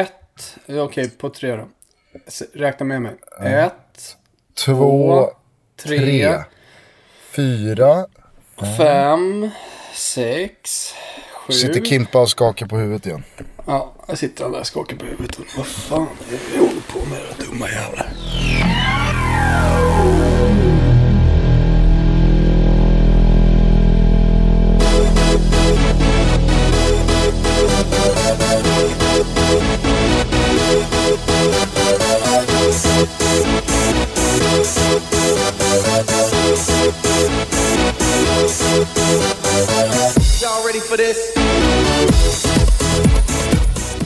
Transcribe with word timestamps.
ett, 0.00 0.56
okej 0.68 1.10
på 1.10 1.30
tre 1.30 1.56
då. 1.56 1.68
Räkna 2.54 2.86
med 2.86 3.02
mig. 3.02 3.12
Ett, 3.42 4.16
Två, 4.64 5.30
tre, 5.82 5.98
tre, 5.98 6.38
fyra. 7.30 8.06
fem, 8.76 9.50
sex, 9.94 10.94
sju. 11.34 11.52
Sitter 11.52 11.84
Kimpa 11.84 12.20
och 12.20 12.30
skakar 12.30 12.66
på 12.66 12.76
huvudet 12.76 13.06
igen. 13.06 13.24
Ja, 13.66 13.92
jag 14.08 14.18
sitter 14.18 14.50
där 14.50 14.60
och 14.60 14.66
skakar 14.66 14.96
på 14.96 15.04
huvudet. 15.04 15.38
Vad 15.56 15.66
fan 15.66 16.02
är 16.02 16.30
det 16.30 16.38
vi 16.52 16.58
håller 16.58 16.80
på 16.92 17.08
med 17.08 17.18
era 17.18 17.46
dumma 17.46 17.68
jävlar? 17.68 18.12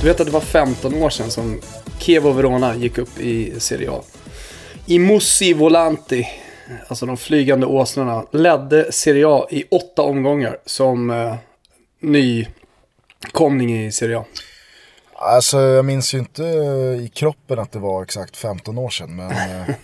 Du 0.01 0.07
vet 0.07 0.21
att 0.21 0.27
det 0.27 0.33
var 0.33 0.41
15 0.41 0.95
år 0.95 1.11
sedan 1.11 1.30
som 1.30 1.61
Chievo 1.99 2.33
Verona 2.33 2.77
gick 2.77 2.99
upp 2.99 3.21
i 3.21 3.61
Serie 3.61 3.91
A. 3.91 4.02
I 4.87 4.99
Mussi 4.99 5.52
Volanti, 5.52 6.29
alltså 6.88 7.07
de 7.07 7.16
flygande 7.16 7.66
åsnorna, 7.66 8.27
ledde 8.33 8.93
Serie 8.93 9.29
A 9.29 9.47
i 9.51 9.65
åtta 9.71 10.02
omgångar 10.02 10.59
som 10.66 11.11
eh, 11.11 11.35
nykomling 12.01 13.87
i 13.87 13.93
Serie 13.93 14.19
A. 14.19 14.25
Alltså 15.19 15.59
jag 15.61 15.84
minns 15.84 16.15
ju 16.15 16.19
inte 16.19 16.43
i 17.02 17.11
kroppen 17.15 17.59
att 17.59 17.73
det 17.73 17.79
var 17.79 18.02
exakt 18.02 18.37
15 18.37 18.79
år 18.79 18.91
sedan. 18.91 19.16
Men, 19.16 19.30
eh, 19.30 19.69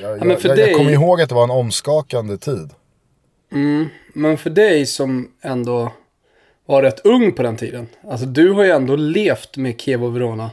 jag, 0.00 0.18
men 0.26 0.30
jag, 0.30 0.56
dig- 0.56 0.68
jag 0.68 0.76
kommer 0.78 0.90
ihåg 0.90 1.20
att 1.20 1.28
det 1.28 1.34
var 1.34 1.44
en 1.44 1.50
omskakande 1.50 2.36
tid. 2.38 2.70
Men 4.14 4.38
för 4.38 4.50
dig 4.50 4.86
som 4.86 5.30
ändå 5.42 5.92
var 6.66 6.82
rätt 6.82 7.00
ung 7.06 7.32
på 7.32 7.42
den 7.42 7.56
tiden. 7.56 7.88
Alltså 8.08 8.26
du 8.26 8.50
har 8.52 8.64
ju 8.64 8.70
ändå 8.70 8.96
levt 8.96 9.56
med 9.56 9.80
Chievo 9.80 10.08
Verona. 10.08 10.50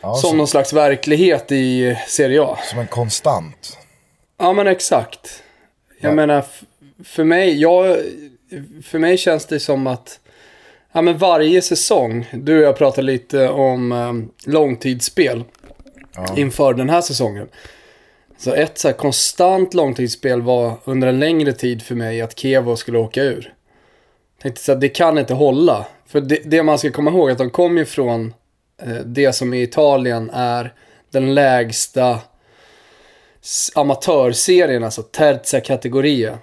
Ja, 0.00 0.14
som 0.14 0.28
som, 0.30 0.38
någon 0.38 0.48
slags 0.48 0.72
verklighet 0.72 1.52
i 1.52 1.96
Serie 2.08 2.42
A. 2.42 2.58
som 2.70 2.78
en 2.78 2.86
konstant. 2.86 3.78
Ja 4.38 4.52
men 4.52 4.66
exakt. 4.66 5.42
Jag 6.00 6.10
Ja. 6.10 6.14
menar, 6.14 6.44
för 7.04 7.24
mig, 7.24 7.60
jag, 7.60 7.96
för 8.84 8.98
mig 8.98 9.18
känns 9.18 9.46
det 9.46 9.60
som 9.60 9.86
att 9.86 10.20
ja, 10.98 11.02
men 11.02 11.18
varje 11.18 11.62
säsong, 11.62 12.26
du 12.32 12.58
och 12.58 12.64
jag 12.64 12.76
pratade 12.76 13.06
lite 13.06 13.48
om 13.48 13.92
um, 13.92 14.30
långtidsspel 14.46 15.44
inför 16.36 16.74
den 16.74 16.90
här 16.90 17.00
säsongen. 17.00 17.48
Så 18.38 18.54
ett 18.54 18.78
så 18.78 18.88
här 18.88 18.94
konstant 18.94 19.74
långtidsspel 19.74 20.42
var 20.42 20.74
under 20.84 21.08
en 21.08 21.20
längre 21.20 21.52
tid 21.52 21.82
för 21.82 21.94
mig 21.94 22.22
att 22.22 22.38
Kevo 22.38 22.76
skulle 22.76 22.98
åka 22.98 23.22
ur. 23.22 23.54
Tänkte 24.42 24.62
så 24.62 24.72
att 24.72 24.80
det 24.80 24.88
kan 24.88 25.18
inte 25.18 25.34
hålla. 25.34 25.86
För 26.06 26.20
det, 26.20 26.42
det 26.44 26.62
man 26.62 26.78
ska 26.78 26.90
komma 26.90 27.10
ihåg 27.10 27.28
är 27.28 27.32
att 27.32 27.38
de 27.38 27.50
kom 27.50 27.78
ju 27.78 27.84
från 27.84 28.34
eh, 28.82 28.94
det 28.94 29.32
som 29.32 29.54
i 29.54 29.62
Italien 29.62 30.30
är 30.32 30.74
den 31.10 31.34
lägsta 31.34 32.18
amatörserien, 33.74 34.84
alltså 34.84 35.02
terza 35.02 35.60
kategoria. 35.60 36.38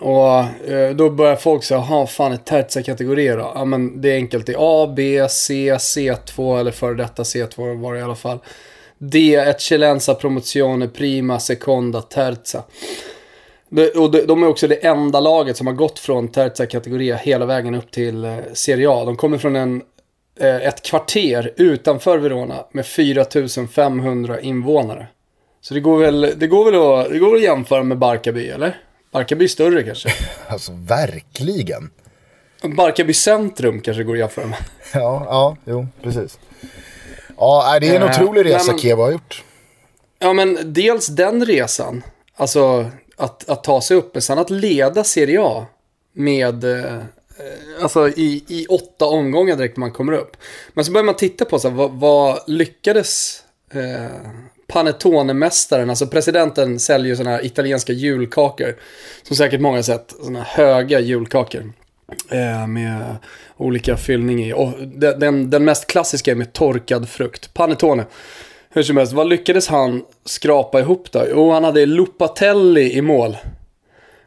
Och 0.00 0.68
eh, 0.70 0.94
då 0.94 1.10
börjar 1.10 1.36
folk 1.36 1.64
säga, 1.64 1.80
jaha, 1.80 2.06
fan 2.06 2.32
är 2.32 2.36
terza 2.36 2.82
kategorier 2.82 3.36
då? 3.36 3.52
Ja 3.54 3.64
men 3.64 4.00
det 4.00 4.12
är 4.12 4.16
enkelt, 4.16 4.46
det 4.46 4.52
är 4.52 4.84
A, 4.84 4.92
B, 4.96 5.26
C, 5.30 5.74
C2 5.74 6.60
eller 6.60 6.70
före 6.70 6.94
detta 6.94 7.22
C2 7.22 7.80
var 7.80 7.94
det 7.94 8.00
i 8.00 8.02
alla 8.02 8.14
fall. 8.14 8.38
D, 8.98 9.34
eccellenza, 9.34 10.14
promozione, 10.14 10.88
prima, 10.88 11.40
seconda, 11.40 12.02
terza. 12.02 12.62
Och 13.96 14.10
de 14.10 14.42
är 14.42 14.48
också 14.48 14.68
det 14.68 14.86
enda 14.86 15.20
laget 15.20 15.56
som 15.56 15.66
har 15.66 15.74
gått 15.74 15.98
från 15.98 16.28
terza 16.28 16.66
kategoria 16.66 17.16
hela 17.16 17.46
vägen 17.46 17.74
upp 17.74 17.90
till 17.90 18.24
eh, 18.24 18.36
Serie 18.52 18.90
A. 18.90 19.04
De 19.04 19.16
kommer 19.16 19.38
från 19.38 19.56
en, 19.56 19.82
eh, 20.40 20.56
ett 20.56 20.82
kvarter 20.82 21.52
utanför 21.56 22.18
Verona 22.18 22.64
med 22.72 22.86
4500 22.86 24.40
invånare. 24.40 25.06
Så 25.60 25.74
det 25.74 25.80
går 25.80 25.98
väl, 25.98 26.34
det 26.36 26.46
går 26.46 26.64
väl, 26.64 26.74
att, 26.74 27.12
det 27.12 27.18
går 27.18 27.26
väl 27.26 27.36
att 27.36 27.42
jämföra 27.42 27.82
med 27.82 27.98
Barkarby, 27.98 28.48
eller? 28.48 28.76
Barkarby 29.10 29.48
större 29.48 29.82
kanske. 29.82 30.08
Alltså 30.48 30.72
verkligen. 30.72 31.90
Barkarby 32.76 33.14
centrum 33.14 33.80
kanske 33.80 34.04
går 34.04 34.12
att 34.12 34.18
jämföra 34.18 34.46
med. 34.46 34.58
Ja, 34.94 35.22
ja, 35.28 35.56
jo, 35.64 35.86
precis. 36.02 36.38
Ja, 37.36 37.78
det 37.80 37.88
är 37.88 37.96
en 37.96 38.02
Eh, 38.02 38.10
otrolig 38.10 38.44
resa 38.44 38.72
men- 38.72 38.80
Kevo 38.80 39.02
har 39.02 39.12
gjort. 39.12 39.44
Ja, 40.18 40.32
men 40.32 40.58
dels 40.72 41.06
den 41.06 41.46
resan. 41.46 42.02
Alltså 42.34 42.90
att, 43.16 43.48
att 43.48 43.64
ta 43.64 43.80
sig 43.80 43.96
upp. 43.96 44.14
Men 44.14 44.22
sen 44.22 44.38
att 44.38 44.50
leda 44.50 45.04
Serie 45.04 45.40
A 45.42 45.66
med... 46.12 46.64
Eh, 46.64 46.96
alltså 47.82 48.08
i, 48.08 48.44
i 48.48 48.66
åtta 48.66 49.04
omgångar 49.06 49.56
direkt 49.56 49.76
när 49.76 49.80
man 49.80 49.92
kommer 49.92 50.12
upp. 50.12 50.36
Men 50.74 50.84
så 50.84 50.92
börjar 50.92 51.04
man 51.04 51.16
titta 51.16 51.44
på 51.44 51.58
så 51.58 51.68
här, 51.68 51.76
vad, 51.76 51.90
vad 51.90 52.38
lyckades 52.46 53.42
eh, 53.72 54.06
Panettone-mästaren, 54.70 55.90
alltså 55.90 56.06
presidenten 56.06 56.78
säljer 56.78 57.14
sådana 57.14 57.36
här 57.36 57.44
italienska 57.44 57.92
julkakor. 57.92 58.76
Som 59.22 59.36
säkert 59.36 59.60
många 59.60 59.78
har 59.78 59.82
sett, 59.82 60.14
sådana 60.20 60.42
höga 60.42 61.00
julkakor. 61.00 61.72
Eh, 62.30 62.66
med 62.66 63.16
olika 63.56 63.96
fyllning 63.96 64.44
i. 64.44 64.52
Och 64.52 64.72
den, 64.96 65.50
den, 65.50 65.64
mest 65.64 65.86
klassiska 65.86 66.30
är 66.30 66.34
med 66.34 66.52
torkad 66.52 67.08
frukt. 67.08 67.54
Panettone. 67.54 68.04
Hur 68.70 68.82
som 68.82 68.96
helst, 68.96 69.12
vad 69.12 69.28
lyckades 69.28 69.68
han 69.68 70.02
skrapa 70.24 70.80
ihop 70.80 71.12
då? 71.12 71.24
Jo, 71.30 71.50
han 71.50 71.64
hade 71.64 71.86
Lupatelli 71.86 72.92
i 72.92 73.02
mål. 73.02 73.36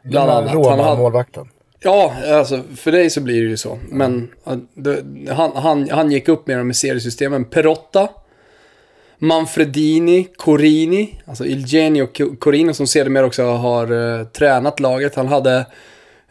Bland 0.02 0.30
annat. 0.30 0.50
Han 0.50 0.62
hade, 0.62 0.82
Roma-målvakten. 0.82 1.48
ja, 1.80 2.14
alltså 2.32 2.62
för 2.76 2.92
dig 2.92 3.10
så 3.10 3.20
blir 3.20 3.42
det 3.42 3.48
ju 3.48 3.56
så. 3.56 3.78
Men 3.88 4.28
det, 4.74 5.04
han, 5.30 5.52
han, 5.56 5.90
han 5.90 6.12
gick 6.12 6.28
upp 6.28 6.46
med 6.46 6.58
dem 6.58 6.70
i 6.70 6.74
seriesystemen. 6.74 7.44
Perotta, 7.44 8.08
Manfredini, 9.24 10.28
Corini, 10.36 11.20
alltså 11.24 11.46
Ilgenio 11.46 12.06
Corini 12.38 12.74
som 12.74 12.86
sedermera 12.86 13.26
också 13.26 13.42
har 13.42 14.18
eh, 14.18 14.26
tränat 14.26 14.80
laget. 14.80 15.14
Han 15.14 15.28
hade 15.28 15.66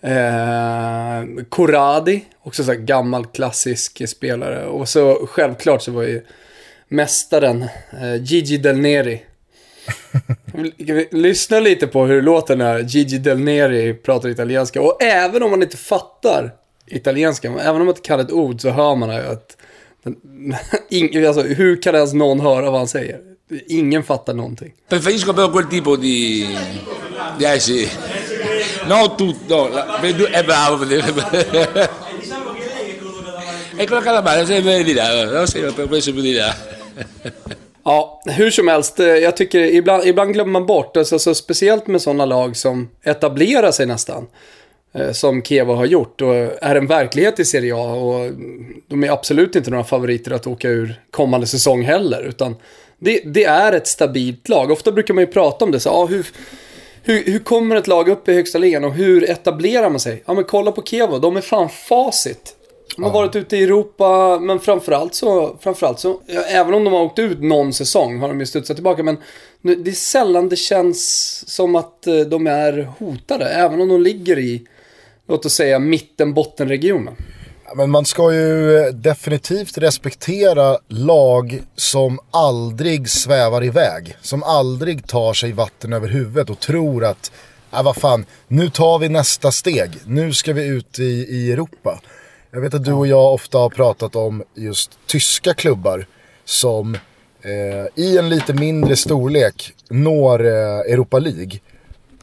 eh, 0.01 1.43
Corradi, 1.49 2.25
också 2.41 2.63
så 2.63 2.71
här 2.71 2.79
gammal 2.79 3.25
klassisk 3.25 4.09
spelare. 4.09 4.65
Och 4.65 4.89
så 4.89 5.27
självklart 5.29 5.81
så 5.81 5.91
var 5.91 6.03
ju 6.03 6.21
mästaren 6.87 7.61
eh, 8.01 8.15
Gigi 8.21 8.57
Del 8.57 8.77
Neri. 8.77 9.23
Lyssna 11.11 11.59
lite 11.59 11.87
på 11.87 12.05
hur 12.05 12.15
det 12.15 12.21
låter 12.21 12.55
när 12.55 12.79
Gigi 12.79 13.17
Del 13.17 13.39
Neri 13.39 13.93
pratar 13.93 14.29
italienska. 14.29 14.81
Och 14.81 15.03
även 15.03 15.43
om 15.43 15.51
man 15.51 15.63
inte 15.63 15.77
fattar 15.77 16.51
italienska, 16.85 17.47
även 17.47 17.81
om 17.81 17.85
man 17.85 17.87
inte 17.87 18.01
kan 18.01 18.19
ett 18.19 18.31
ord 18.31 18.61
så 18.61 18.69
hör 18.69 18.95
man 18.95 19.09
att... 19.09 19.57
Ing, 20.89 21.25
alltså, 21.25 21.41
hur 21.41 21.81
kan 21.81 21.95
ens 21.95 22.13
någon 22.13 22.39
höra 22.39 22.69
vad 22.69 22.79
han 22.79 22.87
säger? 22.87 23.19
Ingen 23.67 24.03
fattar 24.03 24.33
någonting. 24.33 24.73
Preferisco 24.89 25.33
però 25.33 25.51
quel 25.51 25.67
tipo 25.67 25.95
di... 25.95 26.47
di 27.37 27.45
eh 27.45 27.59
sì. 27.59 27.89
No 28.87 29.15
tutto, 29.15 29.69
la- 29.69 30.01
è 30.31 30.43
bravo. 30.43 30.83
E 33.77 33.87
con 33.87 33.97
la 33.97 34.03
calamara 34.03 34.45
sempre 34.45 34.83
di 34.83 34.93
là? 34.93 35.45
Sempre 35.47 35.87
preso 35.87 36.11
più 36.13 36.21
di 36.21 36.33
là. 36.33 36.55
Ja, 37.85 38.21
hur 38.25 38.49
som 38.49 38.67
helst, 38.67 38.99
eh, 38.99 39.05
jag 39.05 39.37
tycker 39.37 39.59
ibland, 39.59 40.05
ibland 40.07 40.33
glömmer 40.33 40.51
man 40.51 40.65
bort, 40.65 40.97
alltså, 40.97 41.19
så 41.19 41.35
speciellt 41.35 41.87
med 41.87 42.01
sådana 42.01 42.25
lag 42.25 42.55
som 42.57 42.89
etablerar 43.03 43.71
sig 43.71 43.85
nästan. 43.85 44.27
Eh, 44.93 45.11
Som 45.11 45.43
Keva 45.43 45.75
har 45.75 45.85
gjort 45.85 46.21
och 46.21 46.35
är 46.61 46.75
en 46.75 46.87
verklighet 46.87 47.39
i 47.39 47.45
Serie 47.45 47.75
A 47.75 47.93
och 47.93 48.31
de 48.87 49.03
är 49.03 49.11
absolut 49.11 49.55
inte 49.55 49.71
några 49.71 49.83
favoriter 49.83 50.31
att 50.31 50.47
åka 50.47 50.69
ur 50.69 51.01
kommande 51.11 51.47
säsong 51.47 51.83
heller. 51.83 52.23
Utan 52.23 52.55
det, 52.99 53.21
det 53.25 53.43
är 53.43 53.73
ett 53.73 53.87
stabilt 53.87 54.49
lag. 54.49 54.71
Ofta 54.71 54.91
brukar 54.91 55.13
man 55.13 55.23
ju 55.23 55.27
prata 55.27 55.65
om 55.65 55.71
det, 55.71 55.79
så, 55.79 55.89
ah, 55.89 56.05
hur, 56.05 56.27
hur, 57.03 57.23
hur 57.25 57.39
kommer 57.39 57.75
ett 57.75 57.87
lag 57.87 58.09
upp 58.09 58.29
i 58.29 58.33
högsta 58.33 58.57
ligan 58.57 58.83
och 58.83 58.93
hur 58.93 59.29
etablerar 59.29 59.89
man 59.89 59.99
sig? 59.99 60.23
Ja 60.25 60.33
men 60.33 60.43
kolla 60.43 60.71
på 60.71 60.81
Kevo, 60.81 61.19
de 61.19 61.37
är 61.37 61.41
fan 61.41 61.69
facit. 61.69 62.55
De 62.95 63.03
har 63.03 63.11
varit 63.11 63.35
ute 63.35 63.57
i 63.57 63.63
Europa, 63.63 64.39
men 64.39 64.59
framförallt 64.59 65.15
så, 65.15 65.57
framförallt 65.59 65.99
så, 65.99 66.19
ja, 66.25 66.41
även 66.41 66.73
om 66.73 66.83
de 66.83 66.93
har 66.93 67.01
åkt 67.01 67.19
ut 67.19 67.41
någon 67.41 67.73
säsong 67.73 68.19
har 68.19 68.27
de 68.27 68.39
ju 68.39 68.45
studsat 68.45 68.77
tillbaka. 68.77 69.03
Men 69.03 69.17
det 69.61 69.91
är 69.91 69.95
sällan 69.95 70.49
det 70.49 70.55
känns 70.55 71.43
som 71.47 71.75
att 71.75 72.07
eh, 72.07 72.19
de 72.19 72.47
är 72.47 72.89
hotade, 72.99 73.45
även 73.45 73.81
om 73.81 73.87
de 73.87 74.01
ligger 74.01 74.39
i, 74.39 74.67
låt 75.33 75.45
oss 75.45 75.53
säga, 75.53 75.79
mitten-bottenregionen. 75.79 77.15
Men 77.75 77.89
man 77.89 78.05
ska 78.05 78.33
ju 78.33 78.77
eh, 78.77 78.93
definitivt 78.93 79.77
respektera 79.77 80.77
lag 80.87 81.61
som 81.75 82.19
aldrig 82.31 83.09
svävar 83.09 83.63
iväg. 83.63 84.15
Som 84.21 84.43
aldrig 84.43 85.07
tar 85.07 85.33
sig 85.33 85.51
vatten 85.51 85.93
över 85.93 86.07
huvudet 86.07 86.49
och 86.49 86.59
tror 86.59 87.05
att, 87.05 87.31
ja 87.71 87.81
vad 87.83 87.95
fan, 87.95 88.25
nu 88.47 88.69
tar 88.69 88.99
vi 88.99 89.09
nästa 89.09 89.51
steg. 89.51 89.91
Nu 90.05 90.33
ska 90.33 90.53
vi 90.53 90.65
ut 90.67 90.99
i, 90.99 91.25
i 91.29 91.51
Europa. 91.51 91.99
Jag 92.51 92.61
vet 92.61 92.73
att 92.73 92.83
du 92.85 92.93
och 92.93 93.07
jag 93.07 93.33
ofta 93.33 93.57
har 93.57 93.69
pratat 93.69 94.15
om 94.15 94.43
just 94.55 94.91
tyska 95.05 95.53
klubbar 95.53 96.05
som 96.45 96.95
eh, 97.41 98.03
i 98.03 98.17
en 98.17 98.29
lite 98.29 98.53
mindre 98.53 98.95
storlek 98.95 99.73
når 99.89 100.45
eh, 100.45 100.93
Europa 100.93 101.19
League. 101.19 101.59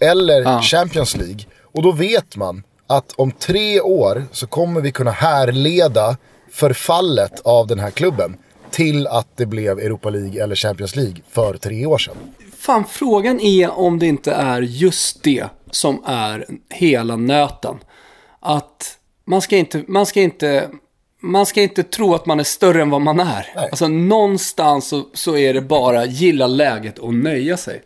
Eller 0.01 0.43
Ja. 0.43 0.63
Champions 0.63 1.17
League. 1.17 1.41
Och 1.63 1.83
då 1.83 1.93
vet 1.93 2.37
man 2.37 2.63
att 2.91 3.13
om 3.17 3.33
tre 3.33 3.81
år 3.81 4.25
så 4.33 4.47
kommer 4.47 4.81
vi 4.81 4.93
kunna 4.93 5.11
härleda 5.11 6.17
förfallet 6.51 7.41
av 7.45 7.67
den 7.67 7.79
här 7.79 7.91
klubben 7.91 8.37
till 8.71 9.07
att 9.07 9.37
det 9.37 9.47
blev 9.47 9.79
Europa 9.79 10.11
League 10.11 10.43
eller 10.43 10.57
Champions 10.57 10.97
League 10.97 11.17
för 11.31 11.55
tre 11.55 11.87
år 11.87 11.99
sedan. 11.99 12.17
Fan, 12.59 12.85
frågan 12.89 13.41
är 13.41 13.71
om 13.71 13.99
det 13.99 14.07
inte 14.07 14.33
är 14.33 14.63
just 14.63 15.23
det 15.23 15.45
som 15.71 16.05
är 16.07 16.47
hela 16.71 17.17
nöten. 17.17 17.79
Att 18.41 18.99
man 19.25 19.43
ska 19.43 19.57
inte, 19.57 19.85
man 19.89 20.07
ska 20.07 20.21
inte, 20.21 20.69
man 21.21 21.47
ska 21.47 21.63
inte 21.63 21.83
tro 21.83 22.15
att 22.15 22.27
man 22.27 22.41
är 22.41 22.45
större 22.45 22.83
än 22.83 22.91
vad 22.91 23.01
man 23.01 23.21
är. 23.21 23.53
Nej. 23.57 23.69
Alltså 23.71 23.89
någonstans 23.89 24.89
så, 24.89 25.05
så 25.15 25.37
är 25.37 25.55
det 25.55 25.61
bara 25.61 26.05
gilla 26.05 26.47
läget 26.47 26.99
och 26.99 27.15
nöja 27.15 27.57
sig. 27.57 27.83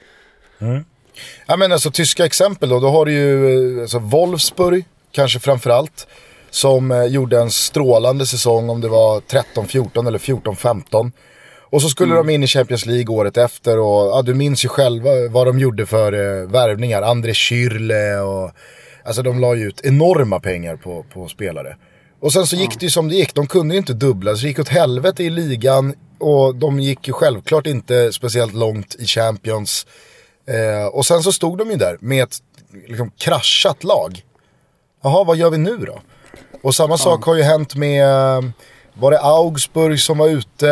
Ja 1.46 1.56
men 1.56 1.72
alltså 1.72 1.90
tyska 1.90 2.26
exempel 2.26 2.68
då, 2.68 2.80
då 2.80 2.88
har 2.88 3.06
du 3.06 3.12
ju 3.12 3.76
eh, 3.76 3.82
alltså, 3.82 3.98
Wolfsburg, 3.98 4.84
kanske 5.14 5.38
framförallt. 5.40 6.06
Som 6.50 6.90
eh, 6.90 7.04
gjorde 7.04 7.40
en 7.40 7.50
strålande 7.50 8.26
säsong 8.26 8.70
om 8.70 8.80
det 8.80 8.88
var 8.88 9.20
13-14 9.20 10.08
eller 10.08 10.18
14-15. 10.18 11.12
Och 11.74 11.82
så 11.82 11.88
skulle 11.88 12.14
de 12.14 12.30
in 12.30 12.42
i 12.42 12.46
Champions 12.46 12.86
League 12.86 13.14
året 13.14 13.36
efter 13.36 13.78
och 13.78 14.06
ja, 14.06 14.22
du 14.22 14.34
minns 14.34 14.64
ju 14.64 14.68
själva 14.68 15.10
vad 15.30 15.46
de 15.46 15.58
gjorde 15.58 15.86
för 15.86 16.12
eh, 16.12 16.48
värvningar. 16.50 17.02
André 17.02 17.32
Schürrle 17.32 18.18
och... 18.20 18.50
Alltså 19.06 19.22
de 19.22 19.40
la 19.40 19.54
ju 19.54 19.68
ut 19.68 19.80
enorma 19.84 20.40
pengar 20.40 20.76
på, 20.76 21.04
på 21.12 21.28
spelare. 21.28 21.76
Och 22.20 22.32
sen 22.32 22.46
så 22.46 22.56
gick 22.56 22.80
det 22.80 22.86
ju 22.86 22.90
som 22.90 23.08
det 23.08 23.14
gick, 23.14 23.34
de 23.34 23.46
kunde 23.46 23.74
ju 23.74 23.78
inte 23.78 23.92
dubbla. 23.92 24.36
Så 24.36 24.42
det 24.42 24.48
gick 24.48 24.58
åt 24.58 24.68
helvete 24.68 25.24
i 25.24 25.30
ligan 25.30 25.94
och 26.18 26.54
de 26.54 26.80
gick 26.80 27.08
ju 27.08 27.12
självklart 27.12 27.66
inte 27.66 28.12
speciellt 28.12 28.54
långt 28.54 28.94
i 28.98 29.06
Champions. 29.06 29.86
Eh, 30.48 30.86
och 30.86 31.06
sen 31.06 31.22
så 31.22 31.32
stod 31.32 31.58
de 31.58 31.70
ju 31.70 31.76
där 31.76 31.96
med 32.00 32.22
ett 32.22 32.38
liksom, 32.88 33.10
kraschat 33.10 33.84
lag. 33.84 34.22
Jaha, 35.04 35.24
vad 35.24 35.36
gör 35.36 35.50
vi 35.50 35.58
nu 35.58 35.76
då? 35.76 36.00
Och 36.62 36.74
samma 36.74 36.98
sak 36.98 37.24
har 37.24 37.34
ju 37.34 37.42
hänt 37.42 37.74
med, 37.74 38.04
eh, 38.04 38.44
var 38.94 39.10
det 39.10 39.20
Augsburg 39.20 40.00
som 40.00 40.18
var 40.18 40.28
ute? 40.28 40.68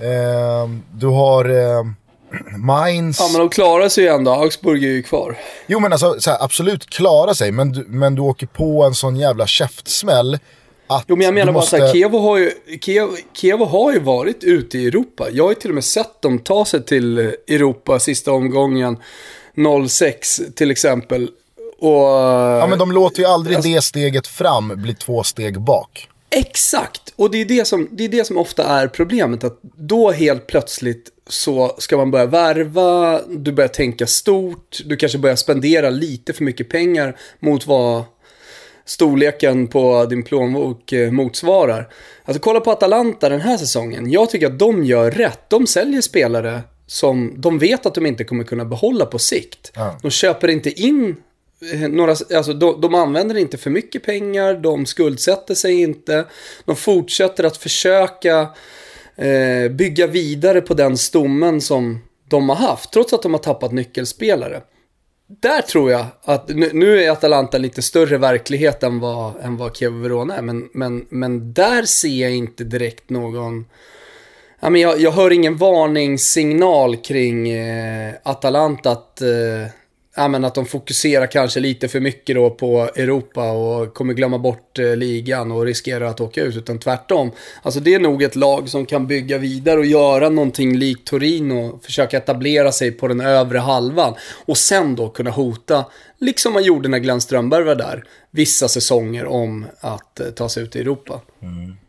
Eh, 0.00 0.68
du 0.94 1.06
har 1.06 1.44
eh, 1.44 1.84
Mainz. 2.58 3.20
Ja, 3.20 3.28
men 3.32 3.40
de 3.40 3.48
klarar 3.48 3.88
sig 3.88 4.04
ju 4.04 4.10
ändå. 4.10 4.30
Augsburg 4.30 4.84
är 4.84 4.88
ju 4.88 5.02
kvar. 5.02 5.38
Jo 5.66 5.80
men 5.80 5.92
alltså 5.92 6.20
så 6.20 6.30
här, 6.30 6.44
absolut 6.44 6.86
klara 6.86 7.34
sig, 7.34 7.52
men 7.52 7.72
du, 7.72 7.84
men 7.88 8.14
du 8.14 8.22
åker 8.22 8.46
på 8.46 8.84
en 8.84 8.94
sån 8.94 9.16
jävla 9.16 9.46
käftsmäll. 9.46 10.38
Att 10.86 11.04
Jo, 11.06 11.16
men 11.16 11.24
jag 11.24 11.34
menar 11.34 11.52
bara 11.52 11.60
måste... 11.60 11.78
så 11.78 11.84
här, 11.84 11.92
Kevo 11.92 12.18
har, 12.18 12.38
ju, 12.38 12.52
Kevo, 12.80 13.16
Kevo 13.32 13.64
har 13.64 13.92
ju 13.92 13.98
varit 13.98 14.44
ute 14.44 14.78
i 14.78 14.86
Europa. 14.86 15.26
Jag 15.30 15.44
har 15.44 15.50
ju 15.50 15.54
till 15.54 15.70
och 15.70 15.74
med 15.74 15.84
sett 15.84 16.22
dem 16.22 16.38
ta 16.38 16.64
sig 16.64 16.84
till 16.84 17.18
Europa 17.48 17.98
sista 17.98 18.32
omgången 18.32 18.96
06 19.88 20.40
till 20.56 20.70
exempel. 20.70 21.28
Och... 21.82 22.08
Ja 22.60 22.66
men 22.66 22.78
de 22.78 22.92
låter 22.92 23.20
ju 23.20 23.26
aldrig 23.28 23.56
Alltså- 23.56 23.70
det 23.70 23.82
steget 23.82 24.26
fram 24.26 24.72
bli 24.76 24.94
två 24.94 25.22
steg 25.22 25.60
bak. 25.60 26.08
Exakt, 26.30 27.12
och 27.16 27.30
det 27.30 27.40
är 27.40 27.44
det, 27.44 27.64
som, 27.64 27.88
det 27.92 28.04
är 28.04 28.08
det 28.08 28.24
som 28.24 28.38
ofta 28.38 28.64
är 28.64 28.88
problemet. 28.88 29.44
Att 29.44 29.58
då 29.62 30.10
helt 30.10 30.46
plötsligt 30.46 31.08
så 31.26 31.74
ska 31.78 31.96
man 31.96 32.10
börja 32.10 32.26
värva, 32.26 33.20
du 33.28 33.52
börjar 33.52 33.68
tänka 33.68 34.06
stort, 34.06 34.80
du 34.84 34.96
kanske 34.96 35.18
börjar 35.18 35.36
spendera 35.36 35.90
lite 35.90 36.32
för 36.32 36.44
mycket 36.44 36.68
pengar 36.68 37.16
mot 37.40 37.66
vad 37.66 38.04
storleken 38.84 39.66
på 39.66 40.04
din 40.04 40.22
plånbok 40.22 40.92
eh, 40.92 41.10
motsvarar. 41.10 41.88
Alltså 42.24 42.42
kolla 42.42 42.60
på 42.60 42.70
Atalanta 42.70 43.28
den 43.28 43.40
här 43.40 43.56
säsongen. 43.56 44.10
Jag 44.10 44.30
tycker 44.30 44.46
att 44.46 44.58
de 44.58 44.84
gör 44.84 45.10
rätt. 45.10 45.50
De 45.50 45.66
säljer 45.66 46.00
spelare 46.00 46.60
som 46.86 47.34
de 47.36 47.58
vet 47.58 47.86
att 47.86 47.94
de 47.94 48.06
inte 48.06 48.24
kommer 48.24 48.44
kunna 48.44 48.64
behålla 48.64 49.06
på 49.06 49.18
sikt. 49.18 49.72
Ja. 49.74 49.98
De 50.02 50.10
köper 50.10 50.48
inte 50.48 50.70
in 50.82 51.16
Eh, 51.72 51.88
några, 51.88 52.12
alltså 52.12 52.52
de, 52.52 52.80
de 52.80 52.94
använder 52.94 53.36
inte 53.36 53.58
för 53.58 53.70
mycket 53.70 54.02
pengar, 54.02 54.54
de 54.54 54.86
skuldsätter 54.86 55.54
sig 55.54 55.80
inte. 55.80 56.24
De 56.64 56.76
fortsätter 56.76 57.44
att 57.44 57.56
försöka 57.56 58.48
eh, 59.16 59.70
bygga 59.70 60.06
vidare 60.06 60.60
på 60.60 60.74
den 60.74 60.98
stommen 60.98 61.60
som 61.60 62.00
de 62.28 62.48
har 62.48 62.56
haft, 62.56 62.92
trots 62.92 63.12
att 63.12 63.22
de 63.22 63.32
har 63.32 63.40
tappat 63.40 63.72
nyckelspelare. 63.72 64.62
Där 65.40 65.62
tror 65.62 65.90
jag 65.90 66.06
att, 66.22 66.48
nu, 66.48 66.70
nu 66.72 67.02
är 67.02 67.10
Atalanta 67.10 67.58
lite 67.58 67.82
större 67.82 68.18
verklighet 68.18 68.82
än 68.82 69.00
vad, 69.00 69.32
än 69.40 69.56
vad 69.56 69.76
Kiev 69.76 69.92
Verona 69.92 70.36
är, 70.36 70.42
men, 70.42 70.68
men, 70.72 71.06
men 71.08 71.52
där 71.52 71.82
ser 71.82 72.22
jag 72.22 72.34
inte 72.34 72.64
direkt 72.64 73.10
någon... 73.10 73.66
Ja, 74.60 74.70
men 74.70 74.80
jag, 74.80 75.00
jag 75.00 75.10
hör 75.10 75.30
ingen 75.30 75.56
varningssignal 75.56 76.96
kring 76.96 77.50
eh, 77.50 78.14
Atalanta 78.22 78.90
att, 78.90 79.20
eh, 79.20 79.66
ja, 80.16 80.28
men 80.28 80.44
att 80.44 80.54
de 80.54 80.66
fokuserar 80.66 81.26
kanske 81.26 81.60
lite 81.60 81.88
för 81.88 82.00
mycket 82.00 82.36
då 82.36 82.50
på 82.50 82.90
Europa 82.96 83.50
och 83.52 83.94
kommer 83.94 84.14
glömma 84.14 84.38
bort 84.38 84.78
eh, 84.78 84.96
ligan 84.96 85.52
och 85.52 85.64
riskerar 85.64 86.04
att 86.04 86.20
åka 86.20 86.42
ut, 86.42 86.56
utan 86.56 86.78
tvärtom. 86.78 87.30
Alltså 87.62 87.80
det 87.80 87.94
är 87.94 88.00
nog 88.00 88.22
ett 88.22 88.36
lag 88.36 88.68
som 88.68 88.86
kan 88.86 89.06
bygga 89.06 89.38
vidare 89.38 89.78
och 89.78 89.86
göra 89.86 90.28
någonting 90.28 90.76
likt 90.76 91.06
Torino, 91.06 91.80
försöka 91.82 92.16
etablera 92.16 92.72
sig 92.72 92.92
på 92.92 93.08
den 93.08 93.20
övre 93.20 93.58
halvan 93.58 94.14
och 94.44 94.58
sen 94.58 94.96
då 94.96 95.08
kunna 95.08 95.30
hota, 95.30 95.84
liksom 96.18 96.52
man 96.52 96.62
gjorde 96.62 96.88
när 96.88 96.98
Glenn 96.98 97.20
Strömberg 97.20 97.64
var 97.64 97.74
där, 97.74 98.04
vissa 98.30 98.68
säsonger 98.68 99.26
om 99.26 99.66
att 99.80 100.20
eh, 100.20 100.26
ta 100.26 100.48
sig 100.48 100.62
ut 100.62 100.76
i 100.76 100.80
Europa. 100.80 101.20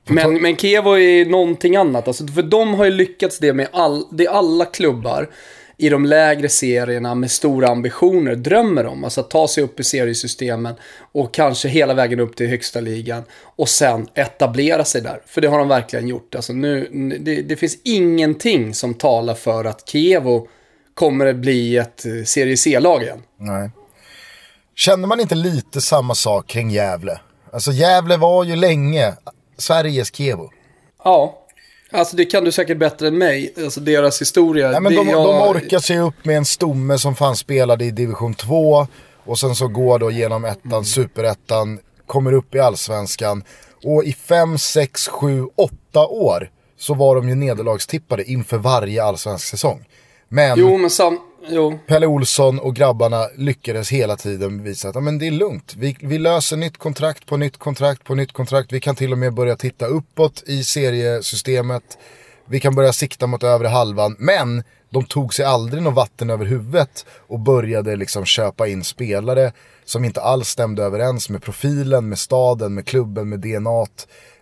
Men, 0.05 0.41
men 0.41 0.57
Kiev 0.57 0.87
är 0.87 1.25
någonting 1.25 1.75
annat. 1.75 2.07
Alltså, 2.07 2.27
för 2.27 2.43
de 2.43 2.73
har 2.73 2.85
ju 2.85 2.91
lyckats 2.91 3.39
det 3.39 3.53
med 3.53 3.67
all, 3.71 4.05
det 4.11 4.27
alla 4.27 4.65
klubbar 4.65 5.29
i 5.77 5.89
de 5.89 6.05
lägre 6.05 6.49
serierna 6.49 7.15
med 7.15 7.31
stora 7.31 7.67
ambitioner 7.67 8.35
drömmer 8.35 8.85
om. 8.85 9.03
Alltså 9.03 9.21
att 9.21 9.29
ta 9.29 9.47
sig 9.47 9.63
upp 9.63 9.79
i 9.79 9.83
seriesystemen 9.83 10.75
och 11.11 11.33
kanske 11.33 11.67
hela 11.67 11.93
vägen 11.93 12.19
upp 12.19 12.35
till 12.35 12.47
högsta 12.47 12.79
ligan 12.79 13.23
och 13.55 13.69
sen 13.69 14.07
etablera 14.13 14.85
sig 14.85 15.01
där. 15.01 15.21
För 15.25 15.41
det 15.41 15.47
har 15.47 15.59
de 15.59 15.67
verkligen 15.67 16.07
gjort. 16.07 16.35
Alltså 16.35 16.53
nu, 16.53 16.89
det, 17.19 17.41
det 17.41 17.55
finns 17.55 17.77
ingenting 17.83 18.73
som 18.73 18.93
talar 18.93 19.33
för 19.33 19.65
att 19.65 19.89
Kievo 19.89 20.47
kommer 20.93 21.25
att 21.25 21.35
bli 21.35 21.77
ett 21.77 22.05
eh, 22.05 22.23
serie 22.25 22.57
C-lag 22.57 23.03
igen. 23.03 23.23
Nej. 23.37 23.69
Känner 24.75 25.07
man 25.07 25.19
inte 25.19 25.35
lite 25.35 25.81
samma 25.81 26.15
sak 26.15 26.47
kring 26.47 26.71
Gävle? 26.71 27.19
Alltså 27.51 27.71
Gävle 27.71 28.17
var 28.17 28.43
ju 28.43 28.55
länge 28.55 29.13
Sveriges 29.57 30.15
Kevo. 30.15 30.49
Ja, 31.03 31.42
alltså 31.93 32.15
det 32.15 32.25
kan 32.25 32.43
du 32.43 32.51
säkert 32.51 32.77
bättre 32.77 33.07
än 33.07 33.17
mig. 33.17 33.53
Alltså 33.57 33.79
deras 33.79 34.21
historia. 34.21 34.71
Nej, 34.71 34.81
men 34.81 34.95
de, 34.95 35.09
jag- 35.09 35.25
de 35.25 35.41
orkar 35.49 35.79
sig 35.79 35.99
upp 35.99 36.25
med 36.25 36.37
en 36.37 36.45
stomme 36.45 36.97
som 36.97 37.15
fanns 37.15 37.39
spelade 37.39 37.85
i 37.85 37.91
division 37.91 38.33
2 38.33 38.87
och 39.25 39.39
sen 39.39 39.55
så 39.55 39.67
går 39.67 39.99
då 39.99 40.11
genom 40.11 40.45
ettan, 40.45 40.85
superettan, 40.85 41.79
kommer 42.07 42.33
upp 42.33 42.55
i 42.55 42.59
allsvenskan 42.59 43.43
och 43.83 44.03
i 44.03 44.13
5, 44.13 44.57
6, 44.57 45.07
7, 45.07 45.47
8 45.55 46.07
år 46.07 46.49
så 46.77 46.93
var 46.93 47.15
de 47.15 47.29
ju 47.29 47.35
nederlagstippade 47.35 48.23
inför 48.23 48.57
varje 48.57 49.03
allsvensk 49.03 49.45
säsong. 49.47 49.85
Men 50.29 50.59
Jo, 50.59 50.77
men 50.77 50.89
sam... 50.89 51.19
Jo. 51.49 51.79
Pelle 51.87 52.07
Olsson 52.07 52.59
och 52.59 52.75
grabbarna 52.75 53.27
lyckades 53.35 53.91
hela 53.91 54.15
tiden 54.15 54.63
visa 54.63 54.89
att 54.89 55.03
men 55.03 55.19
det 55.19 55.27
är 55.27 55.31
lugnt. 55.31 55.75
Vi, 55.77 55.97
vi 55.99 56.17
löser 56.17 56.57
nytt 56.57 56.77
kontrakt 56.77 57.25
på 57.25 57.37
nytt 57.37 57.57
kontrakt 57.57 58.03
på 58.03 58.15
nytt 58.15 58.31
kontrakt. 58.31 58.71
Vi 58.71 58.79
kan 58.79 58.95
till 58.95 59.11
och 59.11 59.17
med 59.17 59.33
börja 59.33 59.55
titta 59.55 59.85
uppåt 59.85 60.43
i 60.45 60.63
seriesystemet. 60.63 61.97
Vi 62.45 62.59
kan 62.59 62.75
börja 62.75 62.93
sikta 62.93 63.27
mot 63.27 63.43
övre 63.43 63.67
halvan. 63.67 64.15
Men 64.19 64.63
de 64.89 65.05
tog 65.05 65.33
sig 65.33 65.45
aldrig 65.45 65.83
något 65.83 65.93
vatten 65.93 66.29
över 66.29 66.45
huvudet 66.45 67.05
och 67.27 67.39
började 67.39 67.95
liksom 67.95 68.25
köpa 68.25 68.67
in 68.67 68.83
spelare 68.83 69.51
som 69.85 70.05
inte 70.05 70.21
alls 70.21 70.49
stämde 70.49 70.83
överens 70.83 71.29
med 71.29 71.43
profilen, 71.43 72.09
med 72.09 72.19
staden, 72.19 72.73
med 72.73 72.85
klubben, 72.85 73.29
med 73.29 73.39
DNA. 73.39 73.85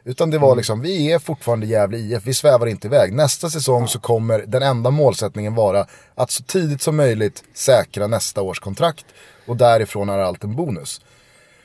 Utan 0.05 0.29
det 0.31 0.38
var 0.38 0.55
liksom, 0.55 0.81
vi 0.81 1.12
är 1.12 1.20
fortfarande 1.20 1.65
Gävle 1.65 1.98
IF, 1.98 2.24
vi 2.25 2.34
svävar 2.34 2.67
inte 2.67 2.88
iväg. 2.88 3.13
Nästa 3.13 3.50
säsong 3.50 3.88
så 3.88 4.00
kommer 4.00 4.43
den 4.48 4.63
enda 4.63 4.91
målsättningen 4.91 5.55
vara 5.55 5.86
att 6.15 6.31
så 6.31 6.43
tidigt 6.43 6.81
som 6.81 6.96
möjligt 6.96 7.43
säkra 7.53 8.08
nästa 8.08 8.41
års 8.41 8.60
kontrakt. 8.60 9.05
Och 9.46 9.58
därifrån 9.58 10.10
är 10.10 10.17
allt 10.20 10.43
en 10.43 10.55
bonus. 10.55 11.01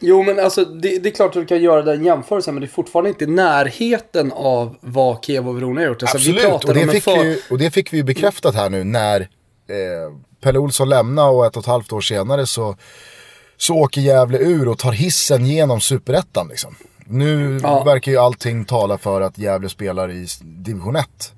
Jo, 0.00 0.22
men 0.22 0.38
alltså 0.40 0.64
det, 0.64 0.98
det 0.98 1.08
är 1.08 1.14
klart 1.14 1.28
att 1.28 1.42
du 1.42 1.46
kan 1.46 1.62
göra 1.62 1.82
den 1.82 2.04
jämförelsen, 2.04 2.54
men 2.54 2.60
det 2.60 2.66
är 2.66 2.68
fortfarande 2.68 3.10
inte 3.10 3.26
närheten 3.26 4.32
av 4.32 4.76
vad 4.80 5.24
Kiev 5.24 5.48
och 5.48 5.56
Verona 5.56 5.80
har 5.80 5.86
gjort. 5.88 6.02
Alltså, 6.02 6.16
Absolut, 6.16 6.64
och 6.64 6.74
det, 6.74 6.88
fick 6.88 7.04
för- 7.04 7.22
vi, 7.22 7.28
ju- 7.28 7.40
och 7.50 7.58
det 7.58 7.70
fick 7.70 7.92
vi 7.92 7.96
ju 7.96 8.02
bekräftat 8.02 8.54
här 8.54 8.70
nu 8.70 8.84
när 8.84 9.20
eh, 9.20 9.26
Pelle 10.42 10.58
Olsson 10.58 10.88
lämnade 10.88 11.28
och 11.30 11.46
ett 11.46 11.56
och 11.56 11.62
ett 11.62 11.66
halvt 11.66 11.92
år 11.92 12.00
senare 12.00 12.46
så, 12.46 12.76
så 13.56 13.74
åker 13.74 14.00
Gävle 14.00 14.38
ur 14.38 14.68
och 14.68 14.78
tar 14.78 14.92
hissen 14.92 15.46
genom 15.46 15.80
superettan 15.80 16.48
liksom. 16.48 16.74
Nu 17.08 17.60
Ja. 17.62 17.84
verkar 17.84 18.12
ju 18.12 18.18
allting 18.18 18.64
tala 18.64 18.98
för 18.98 19.20
att 19.20 19.38
Gävle 19.38 19.68
spelar 19.68 20.10
i 20.10 20.26
division 20.42 20.96
1. 20.96 21.32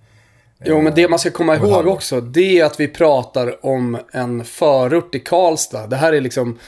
Jo, 0.65 0.81
men 0.81 0.95
det 0.95 1.09
man 1.09 1.19
ska 1.19 1.31
komma 1.31 1.55
Över 1.55 1.69
ihåg 1.69 1.87
också, 1.87 2.21
det 2.21 2.59
är 2.61 2.65
att 2.65 2.81
vi 2.81 2.89
pratar 2.89 3.67
om 3.67 3.99
en 4.13 4.45
förort 4.45 5.15
i 5.15 5.21
Karlstad. 5.21 5.87
Det 5.87 5.97
här 5.97 6.13
är 6.13 6.21
liksom 6.21 6.59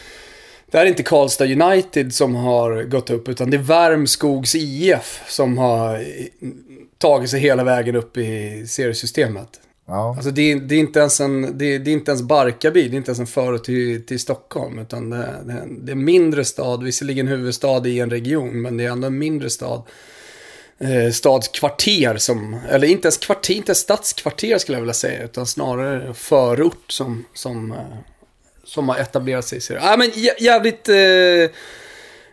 det 0.71 0.79
här 0.79 0.85
är 0.85 0.89
inte 0.89 1.03
Karlstad 1.03 1.45
United 1.45 2.15
som 2.15 2.35
har 2.35 2.83
gått 2.83 3.11
upp, 3.11 3.29
utan 3.29 3.51
det 3.51 3.57
är 3.57 3.63
Värmskogs 3.63 4.55
IF 4.55 5.23
som 5.29 5.59
har 5.59 6.05
tagit 6.99 7.31
sig 7.31 7.41
hela 7.41 7.65
vägen 7.65 7.97
upp 7.97 8.17
i 8.17 8.65
seriesystemet. 8.69 9.49
Ja. 9.91 10.15
Alltså 10.17 10.31
det, 10.31 10.53
är, 10.53 10.57
det, 10.57 10.75
är 10.75 10.79
inte 10.79 11.01
ens 11.01 11.21
en, 11.21 11.59
det, 11.59 11.65
är, 11.75 11.79
det 11.79 11.91
är 11.91 11.93
inte 11.93 12.11
ens 12.11 12.23
Barkarby, 12.23 12.89
det 12.89 12.95
är 12.95 12.99
inte 12.99 13.11
ens 13.11 13.19
en 13.19 13.27
förort 13.27 13.65
till, 13.65 14.07
till 14.07 14.21
Stockholm. 14.21 14.79
Utan 14.79 15.11
det, 15.11 15.35
det, 15.45 15.63
det 15.81 15.93
är 15.93 15.97
en 15.97 16.05
mindre 16.05 16.45
stad, 16.45 16.83
visserligen 16.83 17.29
huvudstad 17.29 17.87
i 17.87 18.01
en 18.01 18.11
region, 18.11 18.63
men 18.63 18.77
det 18.77 18.85
är 18.85 18.91
ändå 18.91 19.07
en 19.07 19.19
mindre 19.19 19.51
stad. 19.51 19.83
Eh, 20.79 21.13
stadskvarter 21.13 22.17
som, 22.17 22.61
eller 22.71 22.89
inte 22.89 23.07
ens 23.07 23.19
kvarter, 23.19 23.55
inte 23.55 23.71
ens 23.71 23.79
stadskvarter 23.79 24.59
skulle 24.59 24.77
jag 24.77 24.83
vilja 24.83 24.95
säga, 24.95 25.23
utan 25.25 25.47
snarare 25.47 26.15
förort 26.15 26.93
som, 26.93 27.25
som, 27.35 27.73
eh, 27.73 27.79
som 28.65 28.89
har 28.89 28.97
etablerat 28.99 29.45
sig. 29.45 29.59
i 29.59 29.77
ah, 29.81 29.97
men 29.97 30.11
jä- 30.11 30.41
jävligt 30.41 30.89
eh, 30.89 31.57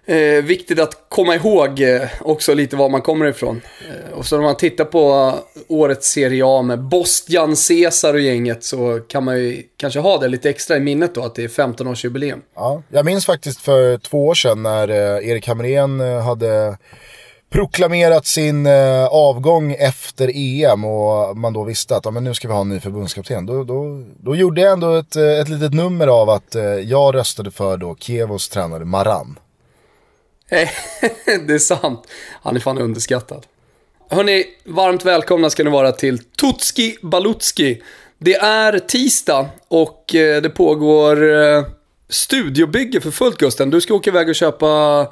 eh, 0.08 0.44
viktigt 0.44 0.80
att 0.80 1.06
komma 1.10 1.36
ihåg 1.36 1.82
eh, 1.82 2.02
också 2.22 2.54
lite 2.54 2.76
var 2.76 2.90
man 2.90 3.02
kommer 3.02 3.26
ifrån. 3.26 3.62
Eh, 3.90 4.18
och 4.18 4.26
så 4.26 4.36
när 4.36 4.44
man 4.44 4.58
tittar 4.58 4.86
på 4.86 5.34
eh, 5.56 5.62
årets 5.68 6.12
Serie 6.12 6.44
A 6.46 6.62
med 6.62 6.80
Bostian, 6.80 7.56
Cesar 7.56 8.14
och 8.14 8.20
gänget 8.20 8.64
så 8.64 9.00
kan 9.00 9.24
man 9.24 9.38
ju 9.38 9.64
kanske 9.78 10.00
ha 10.00 10.18
det 10.18 10.28
lite 10.28 10.50
extra 10.50 10.78
i 10.78 10.80
minnet 10.80 11.16
då 11.16 11.24
att 11.24 11.36
det 11.36 11.44
är 11.44 11.48
15-årsjubileum. 11.48 12.42
Ja, 12.56 12.84
jag 12.90 13.06
minns 13.06 13.26
faktiskt 13.26 13.62
för 13.62 13.98
två 13.98 14.28
år 14.28 14.34
sedan 14.34 14.64
när 14.64 14.90
eh, 14.90 15.30
Erik 15.30 15.48
Hamrén 15.48 16.02
eh, 16.02 16.22
hade 16.22 16.78
proklamerat 17.50 18.26
sin 18.26 18.66
eh, 18.66 19.06
avgång 19.06 19.76
efter 19.80 20.32
EM 20.36 20.86
och 20.86 21.38
man 21.38 21.54
då 21.54 21.64
visste 21.64 21.96
att 21.96 22.06
ja, 22.06 22.12
men 22.12 22.24
nu 22.24 22.34
ska 22.34 22.48
vi 22.48 22.54
ha 22.54 22.62
en 22.62 22.70
ny 22.70 22.80
förbundskapten. 22.80 23.46
Då, 23.46 23.64
då, 23.64 24.04
då 24.20 24.36
gjorde 24.36 24.62
jag 24.62 24.74
ändå 24.74 24.96
ett, 24.96 25.16
eh, 25.16 25.40
ett 25.40 25.50
litet 25.50 25.74
nummer 25.74 26.08
av 26.08 26.30
att 26.30 26.56
eh, 26.56 26.64
jag 26.64 27.16
röstade 27.16 27.52
för 27.52 27.78
då 27.78 27.96
Kievos 27.96 28.50
tränare 28.50 28.86
Maran. 28.86 29.40
Det 31.48 31.54
är 31.54 31.60
sant. 31.60 32.08
Han 32.42 32.56
är 32.56 32.60
fan 32.60 32.78
underskattad. 32.78 33.46
Hörni, 34.10 34.46
varmt 34.64 35.06
välkomna 35.06 35.50
ska 35.50 35.64
ni 35.64 35.70
vara 35.70 35.92
till 35.92 36.20
Tutski 36.20 36.98
Balutski. 37.02 37.82
Det 38.18 38.36
är 38.36 38.80
tisdag 38.80 39.50
och 39.68 40.16
eh, 40.16 40.42
det 40.42 40.50
pågår 40.50 41.44
eh, 41.44 41.64
studiobygge 42.10 43.02
för 43.02 43.12
fullt 43.12 43.38
Gusten. 43.38 43.70
Du 43.70 43.82
ska 43.82 43.94
åka 43.94 44.10
iväg 44.10 44.30
och 44.30 44.36
köpa, 44.36 45.08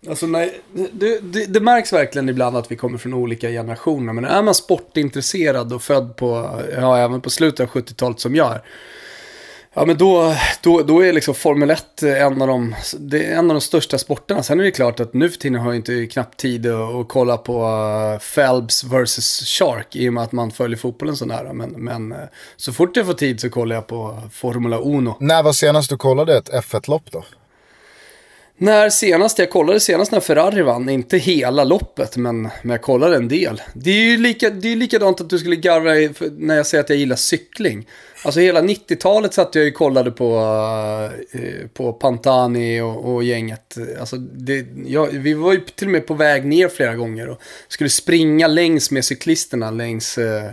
Alltså 0.08 0.26
nej, 0.26 0.60
det, 0.92 1.18
det, 1.22 1.46
det 1.46 1.60
märks 1.60 1.92
verkligen 1.92 2.28
ibland 2.28 2.56
att 2.56 2.70
vi 2.70 2.76
kommer 2.76 2.98
från 2.98 3.14
olika 3.14 3.48
generationer. 3.48 4.12
Men 4.12 4.24
är 4.24 4.42
man 4.42 4.54
sportintresserad 4.54 5.72
och 5.72 5.82
född 5.82 6.16
på, 6.16 6.60
ja 6.76 6.98
även 6.98 7.20
på 7.20 7.30
slutet 7.30 7.60
av 7.60 7.66
70-talet 7.66 8.20
som 8.20 8.34
jag 8.34 8.52
är. 8.52 8.62
Ja 9.76 9.84
men 9.86 9.96
då, 9.96 10.34
då, 10.62 10.82
då 10.82 11.04
är 11.04 11.12
liksom 11.12 11.34
Formel 11.34 11.70
1 11.70 12.02
en 12.02 12.42
av, 12.42 12.48
de, 12.48 12.74
det 12.98 13.24
är 13.24 13.38
en 13.38 13.50
av 13.50 13.54
de 13.54 13.60
största 13.60 13.98
sporterna. 13.98 14.42
Sen 14.42 14.60
är 14.60 14.64
det 14.64 14.70
klart 14.70 15.00
att 15.00 15.14
nu 15.14 15.30
för 15.30 15.38
tiden 15.38 15.60
har 15.60 15.66
jag 15.66 15.76
inte 15.76 16.06
knappt 16.06 16.40
tid 16.40 16.66
att, 16.66 16.94
att 16.94 17.08
kolla 17.08 17.36
på 17.36 17.64
uh, 17.64 18.18
Phelps 18.34 18.84
vs 18.84 19.46
Shark 19.46 19.96
i 19.96 20.08
och 20.08 20.12
med 20.12 20.22
att 20.22 20.32
man 20.32 20.50
följer 20.50 20.78
fotbollen 20.78 21.16
så 21.16 21.26
nära. 21.26 21.52
Men, 21.52 21.70
men 21.70 22.12
eh, 22.12 22.18
så 22.56 22.72
fort 22.72 22.96
jag 22.96 23.06
får 23.06 23.12
tid 23.12 23.40
så 23.40 23.50
kollar 23.50 23.76
jag 23.76 23.86
på 23.86 24.20
Formula 24.32 24.78
Uno. 24.78 25.16
När 25.20 25.42
var 25.42 25.52
senast 25.52 25.90
du 25.90 25.96
kollade 25.96 26.36
ett 26.36 26.50
F1-lopp 26.50 27.10
då? 27.10 27.24
När 28.58 28.90
senast, 28.90 29.38
jag 29.38 29.50
kollade 29.50 29.80
senast 29.80 30.12
när 30.12 30.20
Ferrari 30.20 30.62
vann, 30.62 30.88
inte 30.88 31.18
hela 31.18 31.64
loppet, 31.64 32.16
men, 32.16 32.42
men 32.42 32.70
jag 32.70 32.82
kollade 32.82 33.16
en 33.16 33.28
del. 33.28 33.62
Det 33.74 33.90
är 33.90 34.04
ju 34.04 34.16
lika, 34.16 34.50
det 34.50 34.72
är 34.72 34.76
likadant 34.76 35.20
att 35.20 35.30
du 35.30 35.38
skulle 35.38 35.56
garva 35.56 35.90
när 36.38 36.56
jag 36.56 36.66
säger 36.66 36.84
att 36.84 36.90
jag 36.90 36.98
gillar 36.98 37.16
cykling. 37.16 37.88
Alltså 38.24 38.40
hela 38.40 38.62
90-talet 38.62 39.34
satt 39.34 39.54
jag 39.54 39.64
ju 39.64 39.70
och 39.70 39.76
kollade 39.76 40.10
på, 40.10 40.36
eh, 41.32 41.68
på 41.74 41.92
Pantani 41.92 42.80
och, 42.80 43.14
och 43.14 43.24
gänget. 43.24 43.76
Alltså 44.00 44.16
det, 44.16 44.66
ja, 44.86 45.08
vi 45.12 45.34
var 45.34 45.52
ju 45.52 45.60
till 45.60 45.86
och 45.86 45.92
med 45.92 46.06
på 46.06 46.14
väg 46.14 46.44
ner 46.46 46.68
flera 46.68 46.94
gånger 46.94 47.28
och 47.28 47.42
skulle 47.68 47.90
springa 47.90 48.46
längs 48.46 48.90
med 48.90 49.04
cyklisterna 49.04 49.70
längs 49.70 50.18
eh, 50.18 50.50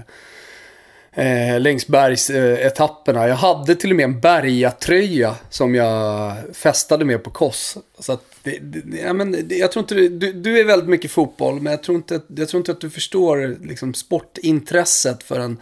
eh, 1.16 1.60
längs 1.60 1.88
bergsetapperna. 1.88 3.28
Jag 3.28 3.36
hade 3.36 3.76
till 3.76 3.90
och 3.90 3.96
med 3.96 4.04
en 4.04 4.20
bergatröja 4.20 5.36
som 5.50 5.76
jag 5.76 6.34
festade 6.54 7.06
med 7.06 7.24
på 7.24 7.30
Koss. 7.30 7.78
Så 8.00 8.12
att 8.14 8.24
det, 8.44 8.58
det, 8.62 8.98
ja, 8.98 9.14
men 9.14 9.48
det, 9.48 9.56
jag 9.56 9.72
tror 9.72 9.84
inte 9.84 9.96
du, 9.96 10.34
du, 10.34 10.60
är 10.60 10.64
väldigt 10.66 10.90
mycket 10.90 11.12
fotboll, 11.12 11.62
men 11.62 11.72
jag 11.72 11.84
tror 11.84 11.98
inte, 11.98 12.16
att- 12.16 12.26
jag 12.36 12.50
tror 12.50 12.60
inte 12.60 12.72
att 12.72 12.82
du 12.82 12.90
förstår 12.90 13.58
liksom, 13.64 13.94
sportintresset 13.94 15.24
för 15.24 15.40
en 15.40 15.58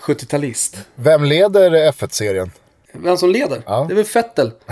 70-talist. 0.00 0.76
Vem 0.94 1.24
leder 1.24 1.70
F1-serien? 1.92 2.50
Vem 2.92 3.16
som 3.16 3.30
leder? 3.30 3.62
Ja. 3.66 3.84
Det 3.88 3.94
är 3.94 3.96
väl 3.96 4.04
Fettel. 4.04 4.50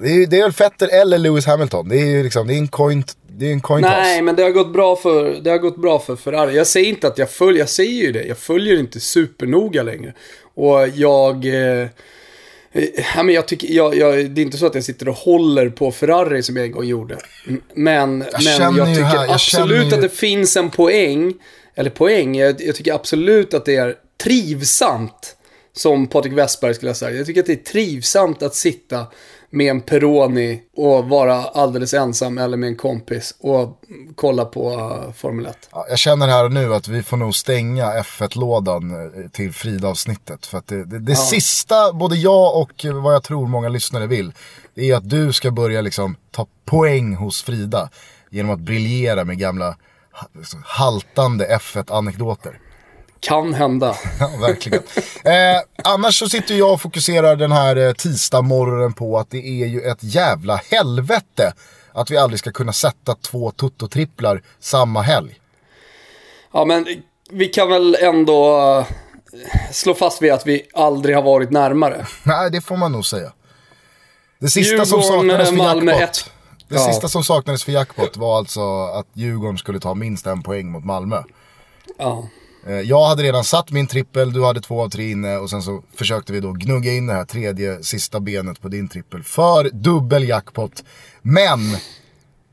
Det 0.00 0.08
är, 0.08 0.26
det 0.26 0.38
är 0.38 0.42
väl 0.42 0.52
Vettel 0.52 0.88
eller 0.90 1.18
Lewis 1.18 1.46
Hamilton. 1.46 1.88
Det 1.88 1.96
är 1.96 2.06
ju 2.06 2.22
liksom, 2.22 2.46
det 2.46 2.54
är 2.54 2.58
en 2.58 2.68
coin, 2.68 3.04
det 3.38 3.46
är 3.46 3.52
en 3.52 3.60
coin 3.60 3.80
Nej, 3.80 4.22
men 4.22 4.36
det 4.36 4.42
har 4.42 4.50
gått 4.50 4.72
bra 4.72 4.96
för, 4.96 5.40
det 5.42 5.50
har 5.50 5.58
gått 5.58 5.76
bra 5.76 5.98
för 5.98 6.16
Ferrari. 6.16 6.56
Jag 6.56 6.66
säger 6.66 6.88
inte 6.88 7.06
att 7.06 7.18
jag 7.18 7.30
följer, 7.30 7.60
jag 7.60 7.68
säger 7.68 8.06
ju 8.06 8.12
det. 8.12 8.24
Jag 8.24 8.38
följer 8.38 8.78
inte 8.78 9.00
supernoga 9.00 9.82
längre. 9.82 10.14
Och 10.54 10.88
jag... 10.94 11.46
Eh, 11.46 11.82
eh, 12.72 12.84
ja, 13.16 13.22
men 13.22 13.34
jag 13.34 13.48
tycker, 13.48 13.68
jag, 13.68 13.94
jag, 13.94 14.30
det 14.30 14.40
är 14.40 14.42
inte 14.42 14.58
så 14.58 14.66
att 14.66 14.74
jag 14.74 14.84
sitter 14.84 15.08
och 15.08 15.14
håller 15.14 15.68
på 15.68 15.92
Ferrari 15.92 16.42
som 16.42 16.56
jag 16.56 16.66
en 16.66 16.72
gång 16.72 16.84
gjorde. 16.84 17.18
Men 17.74 18.24
jag, 18.32 18.58
men 18.58 18.76
jag 18.76 18.86
tycker 18.86 19.02
här- 19.02 19.24
jag 19.24 19.30
absolut 19.30 19.92
att 19.92 20.02
det 20.02 20.08
finns 20.08 20.56
en 20.56 20.70
poäng. 20.70 21.34
Eller 21.74 21.90
poäng, 21.90 22.36
jag, 22.36 22.62
jag 22.62 22.74
tycker 22.74 22.92
absolut 22.92 23.54
att 23.54 23.64
det 23.64 23.76
är 23.76 23.94
trivsamt. 24.22 25.34
Som 25.72 26.06
Patrik 26.06 26.32
Westberg 26.32 26.74
skulle 26.74 26.94
säga. 26.94 27.16
Jag 27.16 27.26
tycker 27.26 27.40
att 27.40 27.46
det 27.46 27.52
är 27.52 27.72
trivsamt 27.72 28.42
att 28.42 28.54
sitta 28.54 29.06
med 29.50 29.70
en 29.70 29.80
Peroni 29.80 30.62
och 30.76 31.08
vara 31.08 31.34
alldeles 31.34 31.94
ensam 31.94 32.38
eller 32.38 32.56
med 32.56 32.66
en 32.66 32.76
kompis 32.76 33.34
och 33.40 33.80
kolla 34.14 34.44
på 34.44 34.70
uh, 34.70 35.12
Formel 35.12 35.46
1. 35.46 35.68
Ja, 35.72 35.86
jag 35.88 35.98
känner 35.98 36.28
här 36.28 36.44
och 36.44 36.52
nu 36.52 36.74
att 36.74 36.88
vi 36.88 37.02
får 37.02 37.16
nog 37.16 37.34
stänga 37.34 37.92
F1-lådan 37.92 38.90
eh, 38.90 39.30
till 39.30 39.52
Frida-avsnittet. 39.52 40.46
För 40.46 40.58
att 40.58 40.66
det, 40.66 40.84
det, 40.84 40.98
det 40.98 41.12
ja. 41.12 41.18
sista 41.18 41.92
både 41.92 42.16
jag 42.16 42.56
och 42.56 42.84
vad 42.84 43.14
jag 43.14 43.22
tror 43.22 43.46
många 43.46 43.68
lyssnare 43.68 44.06
vill, 44.06 44.32
är 44.74 44.94
att 44.94 45.10
du 45.10 45.32
ska 45.32 45.50
börja 45.50 45.80
liksom 45.80 46.16
ta 46.30 46.46
poäng 46.64 47.14
hos 47.14 47.42
Frida 47.42 47.90
genom 48.30 48.52
att 48.52 48.60
briljera 48.60 49.24
med 49.24 49.38
gamla 49.38 49.76
haltande 50.64 51.58
F1-anekdoter. 51.58 52.58
Kan 53.20 53.54
hända. 53.54 53.96
ja, 54.20 54.30
verkligen. 54.40 54.82
Eh, 55.24 55.60
annars 55.84 56.18
så 56.18 56.28
sitter 56.28 56.54
jag 56.54 56.72
och 56.72 56.80
fokuserar 56.80 57.36
den 57.36 57.52
här 57.52 57.76
eh, 57.76 57.92
tisdagsmorgonen 57.92 58.92
på 58.92 59.18
att 59.18 59.30
det 59.30 59.62
är 59.62 59.66
ju 59.66 59.80
ett 59.80 59.98
jävla 60.02 60.60
helvete 60.70 61.52
att 61.92 62.10
vi 62.10 62.16
aldrig 62.16 62.38
ska 62.38 62.52
kunna 62.52 62.72
sätta 62.72 63.14
två 63.14 63.50
tuttotripplar 63.50 64.42
samma 64.60 65.02
helg. 65.02 65.40
Ja, 66.52 66.64
men 66.64 66.86
vi 67.30 67.46
kan 67.46 67.68
väl 67.68 67.94
ändå 68.00 68.60
uh, 68.78 68.86
slå 69.72 69.94
fast 69.94 70.22
vid 70.22 70.32
att 70.32 70.46
vi 70.46 70.62
aldrig 70.74 71.16
har 71.16 71.22
varit 71.22 71.50
närmare. 71.50 72.06
Nej, 72.22 72.50
det 72.50 72.60
får 72.60 72.76
man 72.76 72.92
nog 72.92 73.06
säga. 73.06 73.32
Det 74.38 74.48
sista 74.48 74.60
Djurgården, 74.60 74.86
som 74.86 75.02
saknades 75.02 75.48
för 75.48 75.56
Malmö 75.56 75.92
jackpot. 75.92 76.08
Ett. 76.08 76.30
Det 76.68 76.74
ja. 76.74 76.86
sista 76.86 77.08
som 77.08 77.24
saknades 77.24 77.64
för 77.64 77.72
jackpot 77.72 78.16
var 78.16 78.38
alltså 78.38 78.84
att 78.84 79.06
Djurgården 79.12 79.58
skulle 79.58 79.80
ta 79.80 79.94
minst 79.94 80.26
en 80.26 80.42
poäng 80.42 80.70
mot 80.70 80.84
Malmö. 80.84 81.22
Ja. 81.98 82.28
Eh, 82.68 82.80
jag 82.80 83.04
hade 83.04 83.22
redan 83.22 83.44
satt 83.44 83.70
min 83.70 83.86
trippel, 83.86 84.32
du 84.32 84.44
hade 84.44 84.60
två 84.60 84.82
av 84.82 84.88
tre 84.88 85.10
inne 85.10 85.36
och 85.36 85.50
sen 85.50 85.62
så 85.62 85.82
försökte 85.94 86.32
vi 86.32 86.40
då 86.40 86.52
gnugga 86.52 86.92
in 86.92 87.06
det 87.06 87.12
här 87.12 87.24
tredje 87.24 87.82
sista 87.82 88.20
benet 88.20 88.60
på 88.60 88.68
din 88.68 88.88
trippel 88.88 89.22
för 89.22 89.70
dubbel 89.72 90.28
jackpot. 90.28 90.84
Men 91.22 91.58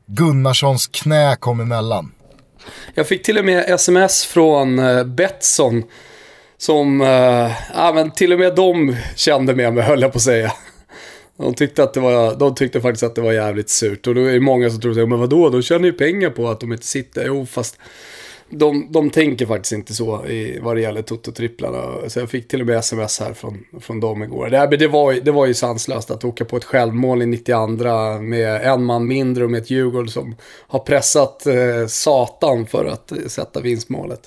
Gunnarssons 0.06 0.86
knä 0.86 1.36
kom 1.36 1.60
emellan. 1.60 2.12
Jag 2.94 3.08
fick 3.08 3.22
till 3.22 3.38
och 3.38 3.44
med 3.44 3.64
sms 3.68 4.24
från 4.24 4.78
eh, 4.78 5.04
Betsson. 5.04 5.82
Som, 6.58 7.00
uh, 7.00 7.52
ja 7.74 7.92
men 7.94 8.10
till 8.10 8.32
och 8.32 8.38
med 8.38 8.54
de 8.54 8.96
kände 9.16 9.54
med 9.54 9.74
mig 9.74 9.84
höll 9.84 10.02
jag 10.02 10.12
på 10.12 10.16
att 10.16 10.22
säga. 10.22 10.52
De 11.38 11.54
tyckte, 11.54 11.82
att 11.82 11.94
det 11.94 12.00
var, 12.00 12.36
de 12.36 12.54
tyckte 12.54 12.80
faktiskt 12.80 13.02
att 13.02 13.14
det 13.14 13.20
var 13.20 13.32
jävligt 13.32 13.70
surt. 13.70 14.06
Och 14.06 14.14
då 14.14 14.24
är 14.24 14.32
det 14.32 14.40
många 14.40 14.70
som 14.70 14.80
tror, 14.80 15.06
men 15.06 15.18
vadå, 15.18 15.50
de 15.50 15.62
tjänar 15.62 15.84
ju 15.84 15.92
pengar 15.92 16.30
på 16.30 16.48
att 16.48 16.60
de 16.60 16.72
inte 16.72 16.86
sitter. 16.86 17.26
Jo, 17.26 17.46
fast 17.46 17.78
de, 18.50 18.92
de 18.92 19.10
tänker 19.10 19.46
faktiskt 19.46 19.72
inte 19.72 19.94
så 19.94 20.26
i, 20.26 20.58
vad 20.62 20.76
det 20.76 20.80
gäller 20.80 21.02
Toto-tripplarna. 21.02 22.08
Så 22.08 22.18
jag 22.18 22.30
fick 22.30 22.48
till 22.48 22.60
och 22.60 22.66
med 22.66 22.78
sms 22.78 23.20
här 23.20 23.32
från, 23.32 23.64
från 23.80 24.00
dem 24.00 24.22
igår. 24.22 24.48
Det, 24.48 24.58
här, 24.58 24.66
det, 24.66 24.88
var, 24.88 25.12
det 25.12 25.30
var 25.30 25.46
ju 25.46 25.54
sanslöst 25.54 26.10
att 26.10 26.24
åka 26.24 26.44
på 26.44 26.56
ett 26.56 26.64
självmål 26.64 27.22
i 27.22 27.26
92 27.26 27.66
med 28.20 28.62
en 28.62 28.84
man 28.84 29.06
mindre 29.06 29.44
och 29.44 29.50
med 29.50 29.62
ett 29.62 29.70
Djurgården 29.70 30.08
som 30.08 30.36
har 30.68 30.78
pressat 30.78 31.46
eh, 31.46 31.86
satan 31.88 32.66
för 32.66 32.84
att 32.84 33.12
eh, 33.12 33.18
sätta 33.26 33.60
vinstmålet. 33.60 34.20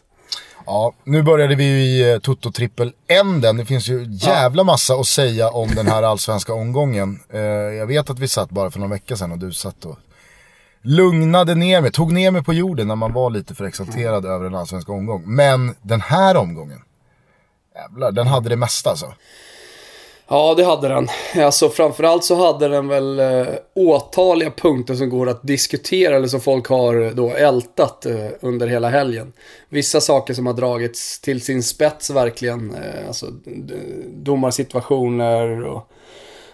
Ja, 0.66 0.94
nu 1.04 1.24
började 1.24 1.56
vi 1.56 1.64
ju 1.64 1.80
i 1.80 2.14
eh, 2.14 2.20
Toto 2.20 2.52
trippel 2.52 2.94
änden. 3.08 3.58
Det 3.58 3.66
finns 3.66 3.88
ju 3.88 4.08
jävla 4.10 4.64
massa 4.64 4.94
att 4.94 5.08
säga 5.08 5.50
om 5.50 5.70
den 5.76 5.88
här 5.88 6.04
allsvenska 6.04 6.54
omgången. 6.54 7.20
Eh, 7.34 7.40
jag 7.42 7.88
vet 7.88 8.10
att 8.10 8.20
vi 8.20 8.28
satt 8.28 8.50
bara 8.50 8.72
för 8.72 8.80
några 8.80 8.94
veckor 8.94 9.16
sedan 9.16 9.32
och 9.32 9.38
du 9.38 9.54
satt 9.54 9.86
och 9.86 9.98
lugnade 10.82 11.56
ner 11.56 11.82
mig, 11.82 11.92
tog 11.92 12.12
ner 12.12 12.32
mig 12.32 12.44
på 12.44 12.54
jorden 12.54 12.88
när 12.88 12.96
man 12.96 13.14
var 13.14 13.30
lite 13.30 13.56
för 13.56 13.66
exalterad 13.66 14.26
över 14.26 14.46
en 14.46 14.56
allsvensk 14.56 14.90
omgång. 14.90 15.24
Men 15.26 15.76
den 15.82 16.02
här 16.02 16.38
omgången, 16.38 16.82
jävlar, 17.76 18.12
den 18.12 18.28
hade 18.28 18.50
det 18.50 18.56
mesta 18.56 18.90
alltså. 18.90 19.14
Ja, 20.32 20.54
det 20.58 20.64
hade 20.64 20.88
den. 20.88 21.08
Alltså 21.38 21.70
framförallt 21.70 22.24
så 22.24 22.36
hade 22.36 22.68
den 22.68 22.88
väl 22.88 23.20
eh, 23.20 23.48
åtaliga 23.76 24.52
punkter 24.52 24.96
som 24.96 25.10
går 25.10 25.30
att 25.30 25.44
diskutera 25.44 26.16
eller 26.16 26.28
som 26.28 26.42
folk 26.42 26.68
har 26.68 27.02
eh, 27.02 27.12
då 27.12 27.30
ältat 27.30 28.06
eh, 28.06 28.28
under 28.42 28.68
hela 28.68 28.90
helgen. 28.90 29.34
Vissa 29.70 30.02
saker 30.02 30.34
som 30.34 30.46
har 30.46 30.54
dragits 30.54 31.20
till 31.20 31.42
sin 31.42 31.64
spets 31.64 32.10
verkligen. 32.10 32.76
Eh, 32.76 33.08
alltså 33.08 33.26
domarsituationer 34.08 35.64
och 35.66 35.92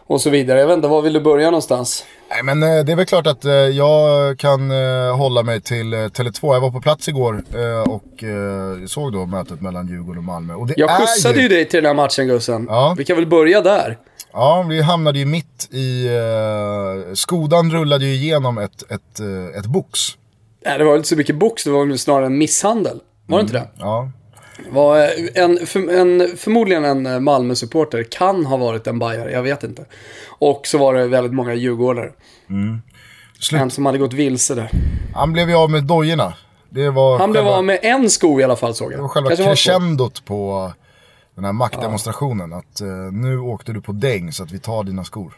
och 0.08 0.22
så 0.22 0.30
vidare. 0.30 0.60
Jag 0.60 0.68
vet 0.68 0.76
inte, 0.76 0.88
var 0.88 1.02
vill 1.02 1.14
du 1.14 1.22
börja 1.22 1.46
någonstans? 1.46 2.06
Nej 2.30 2.44
men 2.44 2.64
eh, 2.64 2.86
det 2.86 2.92
är 2.92 2.96
väl 2.96 3.06
klart 3.06 3.28
att 3.28 3.46
eh, 3.46 3.54
jag 3.54 4.38
kan 4.40 4.72
eh, 4.72 5.18
hålla 5.18 5.44
mig 5.44 5.62
till 5.62 5.94
Tele2. 5.94 6.54
Jag 6.54 6.62
var 6.62 6.72
på 6.72 6.82
plats 6.82 7.08
igår 7.08 7.44
och 7.86 8.24
såg 8.88 9.14
då 9.14 9.26
mötet 9.26 9.62
mellan 9.62 9.88
Djurgården 9.88 10.18
och 10.18 10.24
Malmö. 10.24 10.54
Och 10.54 10.70
jag 10.76 10.90
skjutsade 10.90 11.36
ju... 11.36 11.42
ju 11.42 11.50
dig 11.50 11.66
till 11.66 11.84
den 11.84 11.86
här 11.86 11.94
matchen 11.94 12.28
Gussen. 12.28 12.66
Ja. 12.70 12.96
Vi 12.98 13.06
kan 13.06 13.16
väl 13.16 13.28
börja 13.28 13.62
där. 13.62 13.98
Ja, 14.34 14.66
vi 14.70 14.82
hamnade 14.82 15.20
ju 15.20 15.26
mitt 15.26 15.74
i... 15.74 16.10
Skodan 17.14 17.72
rullade 17.72 18.06
ju 18.06 18.14
igenom 18.14 18.58
ett, 18.58 18.92
ett, 18.92 19.20
ett 19.58 19.66
box. 19.66 20.00
Nej, 20.66 20.78
det 20.78 20.84
var 20.84 20.96
inte 20.96 21.08
så 21.08 21.16
mycket 21.16 21.36
box, 21.36 21.64
det 21.64 21.70
var 21.70 21.98
snarare 21.98 22.26
en 22.26 22.38
misshandel. 22.38 23.00
Var 23.26 23.38
det 23.38 23.42
mm. 23.42 23.46
inte 23.46 23.54
det? 23.54 23.84
Ja. 23.84 24.12
Var 24.70 25.12
en, 25.34 25.66
för, 25.68 25.94
en, 25.94 26.38
förmodligen 26.38 27.06
en 27.06 27.24
Malmö-supporter 27.24 28.04
kan 28.04 28.46
ha 28.46 28.58
varit 28.58 28.88
en 28.88 29.00
bajare, 29.00 29.32
jag 29.32 29.44
vet 29.44 29.64
inte. 29.64 29.86
Och 30.28 30.68
så 30.68 30.78
var 30.78 30.94
det 30.94 31.08
väldigt 31.08 31.34
många 31.34 31.54
djurgårdare. 31.54 32.12
Mm. 32.50 32.82
Slut. 33.40 33.62
En 33.62 33.72
som 33.72 33.86
hade 33.86 33.98
gått 33.98 34.14
vilse 34.14 34.56
där. 34.56 34.70
Han 35.16 35.34
blev 35.34 35.50
ju 35.50 35.56
av 35.56 35.70
med 35.70 35.84
dojorna. 35.84 36.34
Det 36.70 36.90
var 36.90 37.20
Han 37.20 37.32
blev 37.32 37.48
av 37.48 37.64
med 37.64 37.80
en 37.82 38.10
sko 38.10 38.40
i 38.40 38.44
alla 38.44 38.56
fall 38.56 38.76
såg 38.76 38.92
jag. 38.92 38.98
Det 38.98 39.02
var 39.02 39.10
själva 39.10 39.30
Kanske 39.30 39.46
crescendot 39.46 40.26
på 40.26 40.72
den 41.36 41.46
här 41.46 41.54
maktdemonstrationen. 41.54 42.52
Ja. 42.52 42.58
Att 42.58 42.82
uh, 42.82 43.12
nu 43.12 43.40
åkte 43.40 43.74
du 43.74 43.82
på 43.82 43.92
däng 43.92 44.32
så 44.32 44.44
att 44.44 44.52
vi 44.52 44.60
tar 44.60 44.84
dina 44.84 45.04
skor. 45.04 45.34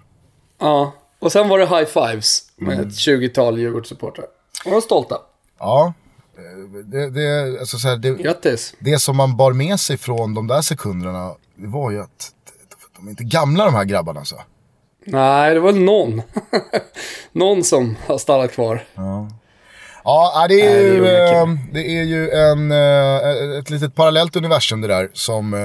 Ja, 0.59 0.93
och 1.19 1.31
sen 1.31 1.49
var 1.49 1.59
det 1.59 1.65
high 1.65 1.85
fives 1.85 2.41
med 2.55 2.73
mm. 2.73 2.87
ett 2.87 2.93
20-tal 2.93 3.59
Djurgårdssupportrar. 3.59 4.25
De 4.63 4.69
var 4.69 4.81
stolta. 4.81 5.17
Ja, 5.59 5.93
det, 6.85 7.09
det, 7.09 7.59
alltså 7.59 7.77
så 7.77 7.87
här, 7.87 7.97
det, 7.97 8.09
Grattis. 8.09 8.75
det 8.79 8.99
som 8.99 9.17
man 9.17 9.37
bar 9.37 9.53
med 9.53 9.79
sig 9.79 9.97
från 9.97 10.33
de 10.33 10.47
där 10.47 10.61
sekunderna, 10.61 11.35
det 11.55 11.67
var 11.67 11.91
ju 11.91 12.01
att 12.01 12.31
de 12.97 13.07
är 13.07 13.09
inte 13.09 13.23
gamla 13.23 13.65
de 13.65 13.73
här 13.73 13.83
grabbarna 13.83 14.19
alltså. 14.19 14.35
Nej, 15.05 15.53
det 15.53 15.59
var 15.59 15.71
någon. 15.71 16.21
någon 17.31 17.63
som 17.63 17.95
har 18.07 18.17
stannat 18.17 18.51
kvar. 18.51 18.83
Ja. 18.95 19.27
Ja, 20.03 20.45
det 20.49 20.61
är, 20.61 20.81
ju, 20.81 21.01
det 21.01 21.19
är, 21.19 21.57
det 21.73 21.87
är 21.99 22.03
ju 22.03 22.29
en, 22.29 22.71
eh, 22.71 23.59
ett 23.59 23.69
litet 23.69 23.95
parallellt 23.95 24.35
universum 24.35 24.81
det 24.81 24.87
där 24.87 25.09
som 25.13 25.53
eh, 25.53 25.59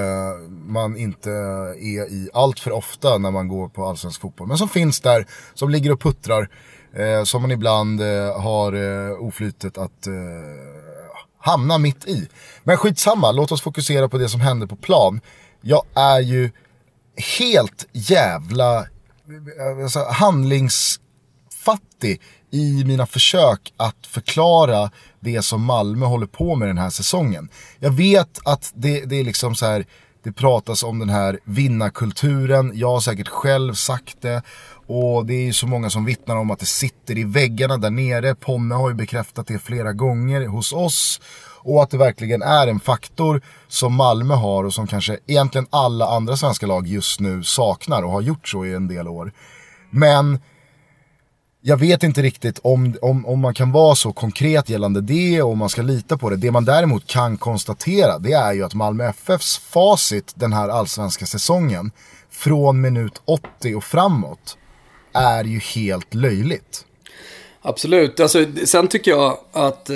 man 0.49 0.97
inte 0.97 1.29
är 1.31 2.11
i 2.13 2.29
allt 2.33 2.59
för 2.59 2.71
ofta 2.71 3.17
när 3.17 3.31
man 3.31 3.47
går 3.47 3.69
på 3.69 3.85
allsvensk 3.85 4.21
fotboll. 4.21 4.47
Men 4.47 4.57
som 4.57 4.69
finns 4.69 5.01
där, 5.01 5.27
som 5.53 5.69
ligger 5.69 5.91
och 5.91 6.01
puttrar 6.01 6.49
eh, 6.95 7.23
som 7.23 7.41
man 7.41 7.51
ibland 7.51 8.01
eh, 8.01 8.41
har 8.41 8.73
eh, 8.73 9.11
oflytet 9.21 9.77
att 9.77 10.07
eh, 10.07 10.13
hamna 11.39 11.77
mitt 11.77 12.05
i. 12.05 12.27
Men 12.63 12.77
skitsamma, 12.77 13.31
låt 13.31 13.51
oss 13.51 13.61
fokusera 13.61 14.09
på 14.09 14.17
det 14.17 14.29
som 14.29 14.41
händer 14.41 14.67
på 14.67 14.75
plan. 14.75 15.21
Jag 15.61 15.83
är 15.95 16.19
ju 16.19 16.51
helt 17.37 17.87
jävla 17.91 18.79
eh, 18.79 18.85
alltså, 19.83 19.99
handlingsfattig 19.99 22.21
i 22.51 22.83
mina 22.85 23.05
försök 23.05 23.73
att 23.77 24.07
förklara 24.07 24.91
det 25.19 25.41
som 25.41 25.63
Malmö 25.63 26.05
håller 26.05 26.27
på 26.27 26.55
med 26.55 26.67
den 26.67 26.77
här 26.77 26.89
säsongen. 26.89 27.49
Jag 27.79 27.91
vet 27.91 28.39
att 28.45 28.71
det, 28.75 29.05
det 29.05 29.15
är 29.15 29.23
liksom 29.23 29.55
så 29.55 29.65
här, 29.65 29.85
det 30.23 30.31
pratas 30.31 30.83
om 30.83 30.99
den 30.99 31.09
här 31.09 31.39
vinnarkulturen, 31.43 32.71
jag 32.75 32.89
har 32.89 32.99
säkert 32.99 33.27
själv 33.27 33.73
sagt 33.73 34.21
det 34.21 34.41
och 34.87 35.25
det 35.25 35.33
är 35.33 35.45
ju 35.45 35.53
så 35.53 35.67
många 35.67 35.89
som 35.89 36.05
vittnar 36.05 36.35
om 36.35 36.51
att 36.51 36.59
det 36.59 36.65
sitter 36.65 37.17
i 37.17 37.23
väggarna 37.23 37.77
där 37.77 37.89
nere. 37.89 38.35
Ponne 38.35 38.75
har 38.75 38.89
ju 38.89 38.95
bekräftat 38.95 39.47
det 39.47 39.59
flera 39.59 39.93
gånger 39.93 40.47
hos 40.47 40.73
oss. 40.73 41.21
Och 41.65 41.83
att 41.83 41.89
det 41.89 41.97
verkligen 41.97 42.41
är 42.41 42.67
en 42.67 42.79
faktor 42.79 43.41
som 43.67 43.93
Malmö 43.93 44.33
har 44.33 44.63
och 44.63 44.73
som 44.73 44.87
kanske 44.87 45.19
egentligen 45.27 45.67
alla 45.69 46.05
andra 46.05 46.37
svenska 46.37 46.67
lag 46.67 46.87
just 46.87 47.19
nu 47.19 47.43
saknar 47.43 48.03
och 48.03 48.11
har 48.11 48.21
gjort 48.21 48.47
så 48.47 48.65
i 48.65 48.73
en 48.73 48.87
del 48.87 49.07
år. 49.07 49.33
Men 49.89 50.39
jag 51.61 51.77
vet 51.77 52.03
inte 52.03 52.21
riktigt 52.21 52.59
om, 52.63 52.95
om, 53.01 53.25
om 53.25 53.39
man 53.39 53.53
kan 53.53 53.71
vara 53.71 53.95
så 53.95 54.13
konkret 54.13 54.69
gällande 54.69 55.01
det 55.01 55.41
och 55.41 55.51
om 55.51 55.57
man 55.57 55.69
ska 55.69 55.81
lita 55.81 56.17
på 56.17 56.29
det. 56.29 56.35
Det 56.35 56.51
man 56.51 56.65
däremot 56.65 57.07
kan 57.07 57.37
konstatera 57.37 58.19
det 58.19 58.33
är 58.33 58.53
ju 58.53 58.63
att 58.63 58.73
Malmö 58.73 59.09
FFs 59.09 59.57
facit 59.57 60.33
den 60.35 60.53
här 60.53 60.69
allsvenska 60.69 61.25
säsongen 61.25 61.91
från 62.29 62.81
minut 62.81 63.21
80 63.25 63.75
och 63.75 63.83
framåt 63.83 64.57
är 65.13 65.43
ju 65.43 65.59
helt 65.59 66.13
löjligt. 66.13 66.85
Absolut. 67.61 68.19
Alltså, 68.19 68.45
sen 68.65 68.87
tycker 68.87 69.11
jag 69.11 69.37
att 69.51 69.89
eh, 69.89 69.95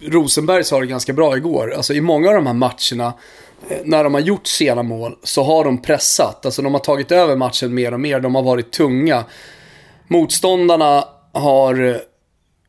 Rosenberg 0.00 0.64
sa 0.64 0.80
det 0.80 0.86
ganska 0.86 1.12
bra 1.12 1.36
igår. 1.36 1.74
Alltså, 1.74 1.94
I 1.94 2.00
många 2.00 2.28
av 2.28 2.34
de 2.34 2.46
här 2.46 2.54
matcherna, 2.54 3.14
eh, 3.68 3.78
när 3.84 4.04
de 4.04 4.14
har 4.14 4.20
gjort 4.20 4.46
sena 4.46 4.82
mål, 4.82 5.16
så 5.22 5.42
har 5.42 5.64
de 5.64 5.82
pressat. 5.82 6.46
Alltså, 6.46 6.62
de 6.62 6.72
har 6.74 6.80
tagit 6.80 7.12
över 7.12 7.36
matchen 7.36 7.74
mer 7.74 7.94
och 7.94 8.00
mer. 8.00 8.20
De 8.20 8.34
har 8.34 8.42
varit 8.42 8.72
tunga. 8.72 9.24
Motståndarna 10.08 11.04
har 11.32 11.84
eh, 11.88 11.96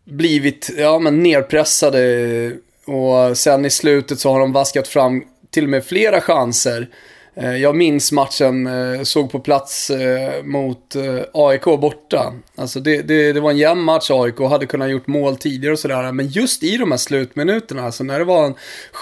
blivit 0.05 0.71
ja, 0.77 0.99
men 0.99 1.23
nerpressade 1.23 2.51
och 2.85 3.37
sen 3.37 3.65
i 3.65 3.69
slutet 3.69 4.19
så 4.19 4.31
har 4.31 4.39
de 4.39 4.51
vaskat 4.51 4.87
fram 4.87 5.23
till 5.51 5.63
och 5.63 5.69
med 5.69 5.85
flera 5.85 6.21
chanser 6.21 6.81
Eh, 6.81 6.87
Eh, 7.35 7.57
jag 7.57 7.75
minns 7.75 8.11
matchen, 8.11 8.67
eh, 8.67 9.03
såg 9.03 9.31
på 9.31 9.39
plats 9.39 9.89
eh, 9.89 10.43
mot 10.43 10.95
AIK 11.33 11.63
borta. 11.63 12.33
Alltså 12.55 12.79
det, 12.79 13.01
det, 13.01 13.33
det 13.33 13.39
var 13.39 13.51
en 13.51 13.57
jämn 13.57 13.81
match, 13.81 14.11
AIK 14.11 14.39
hade 14.39 14.65
kunnat 14.65 14.91
gjort 14.91 15.07
mål 15.07 15.37
tidigare 15.37 15.73
och 15.73 15.79
sådär. 15.79 16.11
Men 16.11 16.27
just 16.27 16.63
i 16.63 16.77
de 16.77 16.91
här 16.91 16.97
slutminuterna, 16.97 17.83
alltså 17.83 18.03
när 18.03 18.19
det 18.19 18.25
var 18.25 18.53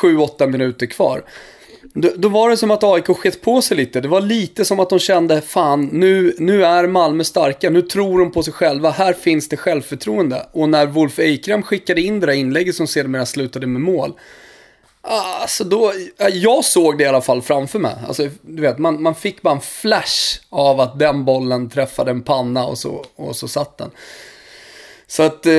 7-8 0.01 0.47
minuter 0.47 0.85
kvar. 0.85 1.23
Då, 1.93 2.09
då, 2.15 2.29
var 2.29 2.49
det 2.49 2.57
som 2.57 2.71
att 2.71 2.83
AIK 2.83 3.07
skett 3.07 3.41
på 3.41 3.61
sig 3.61 3.77
lite. 3.77 4.01
Det 4.01 4.07
var 4.07 4.21
lite 4.21 4.65
som 4.65 4.79
att 4.79 4.89
de 4.89 4.99
kände, 4.99 5.41
fan, 5.41 5.89
nu, 5.91 6.35
nu 6.37 6.65
är 6.65 6.87
Malmö 6.87 7.23
starka, 7.23 7.69
nu 7.69 7.81
tror 7.81 8.19
de 8.19 8.31
på 8.31 8.43
sig 8.43 8.53
själva, 8.53 8.89
här 8.91 9.13
finns 9.13 9.49
det 9.49 9.57
självförtroende. 9.57 10.45
Och 10.51 10.69
när 10.69 10.85
Wolf 10.85 11.19
Eikrem 11.19 11.63
skickade 11.63 12.01
in 12.01 12.19
det 12.19 12.25
där 12.25 12.33
inlägget 12.33 12.75
som 12.75 12.87
sedermera 12.87 13.25
slutade 13.25 13.67
med 13.67 13.81
mål, 13.81 14.13
Alltså 15.03 15.63
då, 15.63 15.93
jag 16.31 16.65
såg 16.65 16.97
det 16.97 17.03
i 17.03 17.07
alla 17.07 17.21
fall 17.21 17.41
framför 17.41 17.79
mig. 17.79 17.95
Alltså, 18.07 18.29
du 18.41 18.61
vet, 18.61 18.77
man, 18.77 19.01
man 19.01 19.15
fick 19.15 19.41
bara 19.41 19.53
en 19.53 19.61
flash 19.61 20.39
av 20.49 20.79
att 20.79 20.99
den 20.99 21.25
bollen 21.25 21.69
träffade 21.69 22.11
en 22.11 22.21
panna 22.21 22.65
och 22.65 22.77
så, 22.77 23.05
och 23.15 23.35
så 23.35 23.47
satt 23.47 23.77
den. 23.77 23.91
Så 25.07 25.23
att, 25.23 25.45
eh, 25.45 25.53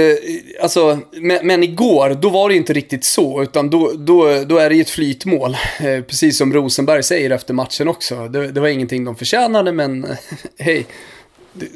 alltså, 0.63 0.99
men, 1.13 1.47
men, 1.47 1.63
igår, 1.63 2.11
då 2.11 2.29
var 2.29 2.49
det 2.49 2.55
inte 2.55 2.73
riktigt 2.73 3.05
så, 3.05 3.43
utan 3.43 3.71
då, 3.71 3.93
då, 3.93 4.45
då 4.45 4.57
är 4.57 4.69
det 4.69 4.75
ju 4.75 4.81
ett 4.81 4.91
flytmål. 4.91 5.57
Eh, 5.81 6.03
precis 6.03 6.39
som 6.39 6.53
Rosenberg 6.53 7.03
säger 7.03 7.31
efter 7.31 7.55
matchen 7.55 7.89
också. 7.89 8.29
Det, 8.29 8.53
det 8.53 8.61
var 8.61 8.69
ingenting 8.69 9.05
de 9.05 9.17
förtjänade, 9.17 9.73
men 9.73 10.07
hej, 10.59 10.87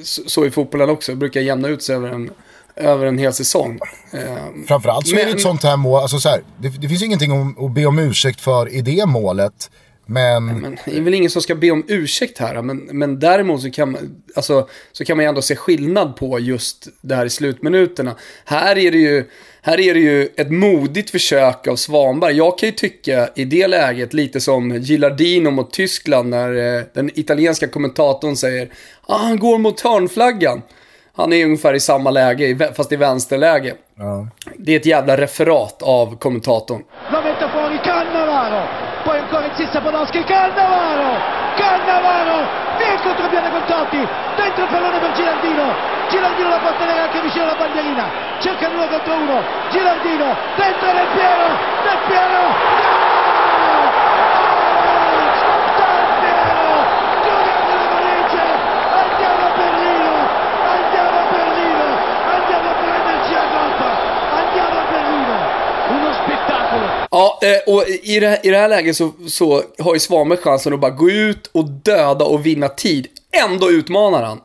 så, 0.03 0.45
är 0.45 0.51
fotbollen 0.51 0.91
också. 0.91 1.13
Det 1.13 1.17
brukar 1.17 1.41
jämna 1.41 1.69
ut 1.69 1.83
sig 1.83 1.97
över 1.97 2.09
en, 2.09 2.31
över 2.77 3.07
en 3.07 3.19
hel 3.19 3.33
säsong. 3.33 3.79
Eh, 4.13 4.21
Framförallt 4.69 5.07
så 5.07 5.15
men, 5.15 5.23
är 5.23 5.27
det 5.27 5.33
ett 5.33 5.41
sånt 5.41 5.63
här 5.63 5.77
mål, 5.77 6.03
alltså 6.03 6.19
så 6.19 6.29
här, 6.29 6.41
det, 6.59 6.69
det, 6.69 6.89
finns 6.89 7.03
ingenting 7.03 7.57
att 7.59 7.75
be 7.75 7.87
om 7.87 7.99
ursäkt 7.99 8.41
för 8.41 8.69
i 8.75 8.81
det 8.81 9.07
målet. 9.07 9.71
Men... 10.07 10.61
men... 10.61 10.79
Det 10.85 10.97
är 10.97 11.01
väl 11.01 11.15
ingen 11.15 11.31
som 11.31 11.43
ska 11.43 11.55
be 11.55 11.71
om 11.71 11.85
ursäkt 11.89 12.39
här, 12.39 12.63
men, 12.63 12.77
men 12.77 13.19
däremot 13.19 13.63
så 13.63 13.71
kan, 13.71 13.93
man, 13.93 14.23
alltså, 14.35 14.69
så 14.93 15.05
kan 15.05 15.17
man 15.17 15.25
ju 15.25 15.29
ändå 15.29 15.43
se 15.43 15.57
skillnad 15.57 16.17
på 16.17 16.39
just 16.39 16.89
det 17.01 17.15
här 17.15 17.27
i 17.27 17.31
slutminuterna. 17.31 18.17
Här 18.45 18.79
är 18.79 18.91
det 18.91 18.99
ju, 18.99 19.25
här 19.63 19.81
är 19.81 19.95
det 19.95 20.01
ju 20.01 20.29
ett 20.37 20.51
modigt 20.51 21.11
försök 21.11 21.67
av 21.67 21.77
Svanberg. 21.77 22.37
Jag 22.37 22.59
kan 22.59 22.69
ju 22.69 22.75
tycka 22.75 23.29
i 23.35 23.45
det 23.45 23.67
läget 23.67 24.15
lite 24.15 24.41
som 24.41 24.77
Gilardino 24.77 25.51
mot 25.51 25.73
Tyskland 25.73 26.29
när 26.29 26.77
eh, 26.79 26.83
den 26.95 27.11
italienska 27.15 27.69
kommentatorn 27.69 28.37
säger 28.37 28.69
ah, 29.03 29.19
han 29.19 29.39
går 29.39 29.59
mot 29.59 29.81
hörnflaggan. 29.81 30.63
Han 31.17 31.33
är 31.33 31.45
ungefär 31.45 31.75
i 31.75 31.81
samma 31.81 32.11
läge, 32.11 32.73
fast 32.77 32.93
i 32.93 32.97
vänsterläge. 32.97 33.75
Ja. 33.99 34.27
Det 34.59 34.73
är 34.73 34.77
ett 34.77 34.87
jävla 34.87 35.17
referat 35.17 35.83
av 35.83 36.19
kommentatorn. 36.19 36.83
Poi 39.07 39.19
ancora 39.19 39.47
insiste 39.47 39.81
Podolski, 39.81 40.23
Cannavaro! 40.25 41.11
Cannavaro! 41.59 42.39
Via 42.79 42.93
il 42.95 43.01
contropiede 43.01 43.49
con 43.51 43.63
Totti! 43.71 44.03
Dentro 44.37 44.65
il 44.65 44.71
pallone 44.71 44.99
per 44.99 45.13
Girardino! 45.17 45.67
Girardino 46.11 46.49
la 46.49 46.59
può 46.59 46.73
tenere 46.79 47.01
anche 47.01 47.21
vicino 47.21 47.45
alla 47.45 47.55
bandierina! 47.55 48.07
Cerca 48.41 48.69
uno 48.69 48.89
contro 48.89 49.15
uno! 49.15 49.39
Girardino! 49.71 50.29
Dentro 50.57 50.87
Del 50.99 51.09
Piero! 51.15 51.49
Del 51.87 52.01
Piero! 52.09 52.86
Ja, 67.17 67.39
eh, 67.43 67.75
och 67.75 67.89
i 67.89 68.21
det, 68.21 68.41
i 68.43 68.51
det 68.51 68.59
här 68.59 68.69
läget 68.69 68.97
så, 68.97 69.13
så 69.29 69.63
har 69.79 69.95
ju 69.95 70.01
Svanberg 70.01 70.39
chansen 70.39 70.73
att 70.73 70.81
bara 70.81 70.91
gå 70.91 71.11
ut 71.11 71.51
och 71.53 71.65
döda 71.65 72.25
och 72.25 72.47
vinna 72.47 72.69
tid. 72.69 73.07
Ändå 73.49 73.71
utmanar 73.71 74.23
han. 74.23 74.41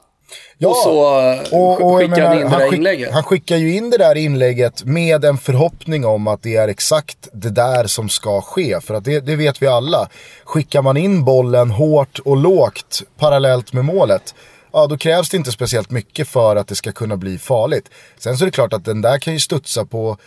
Ja, 0.58 0.70
och 0.70 0.76
så 0.76 1.20
eh, 1.20 1.60
och, 1.60 1.82
och, 1.82 2.00
skickar 2.00 2.26
han 2.26 2.38
in 2.38 2.44
det 2.44 2.50
där 2.50 2.70
skick, 2.70 2.78
inlägget. 2.78 3.14
Han 3.14 3.24
skickar 3.24 3.58
ju 3.58 3.76
in 3.76 3.90
det 3.90 3.98
där 3.98 4.16
inlägget 4.16 4.84
med 4.84 5.26
en 5.26 5.38
förhoppning 5.38 6.06
om 6.06 6.28
att 6.28 6.44
det 6.44 6.56
är 6.56 6.68
exakt 6.68 7.30
det 7.34 7.50
där 7.50 7.88
som 7.88 8.10
ska 8.10 8.42
ske. 8.42 8.82
För 8.82 8.94
att 8.94 9.04
det, 9.04 9.20
det 9.20 9.36
vet 9.36 9.62
vi 9.62 9.68
alla. 9.68 10.10
Skickar 10.44 10.82
man 10.82 10.98
in 10.98 11.26
bollen 11.26 11.72
hårt 11.72 12.20
och 12.26 12.38
lågt 12.38 13.04
parallellt 13.20 13.74
med 13.74 13.86
målet 13.86 14.34
ja 14.74 14.88
då 14.88 14.98
krävs 14.98 15.30
det 15.30 15.38
inte 15.38 15.52
speciellt 15.52 15.92
mycket 15.92 16.28
för 16.28 16.56
att 16.56 16.68
det 16.68 16.76
ska 16.76 16.92
kunna 16.92 17.18
bli 17.18 17.38
farligt. 17.38 17.90
Sen 18.18 18.38
så 18.38 18.44
är 18.44 18.46
det 18.46 18.52
klart 18.52 18.74
att 18.74 18.86
den 18.86 19.02
där 19.02 19.20
kan 19.20 19.34
ju 19.34 19.40
studsa 19.40 19.86
på 19.86 20.18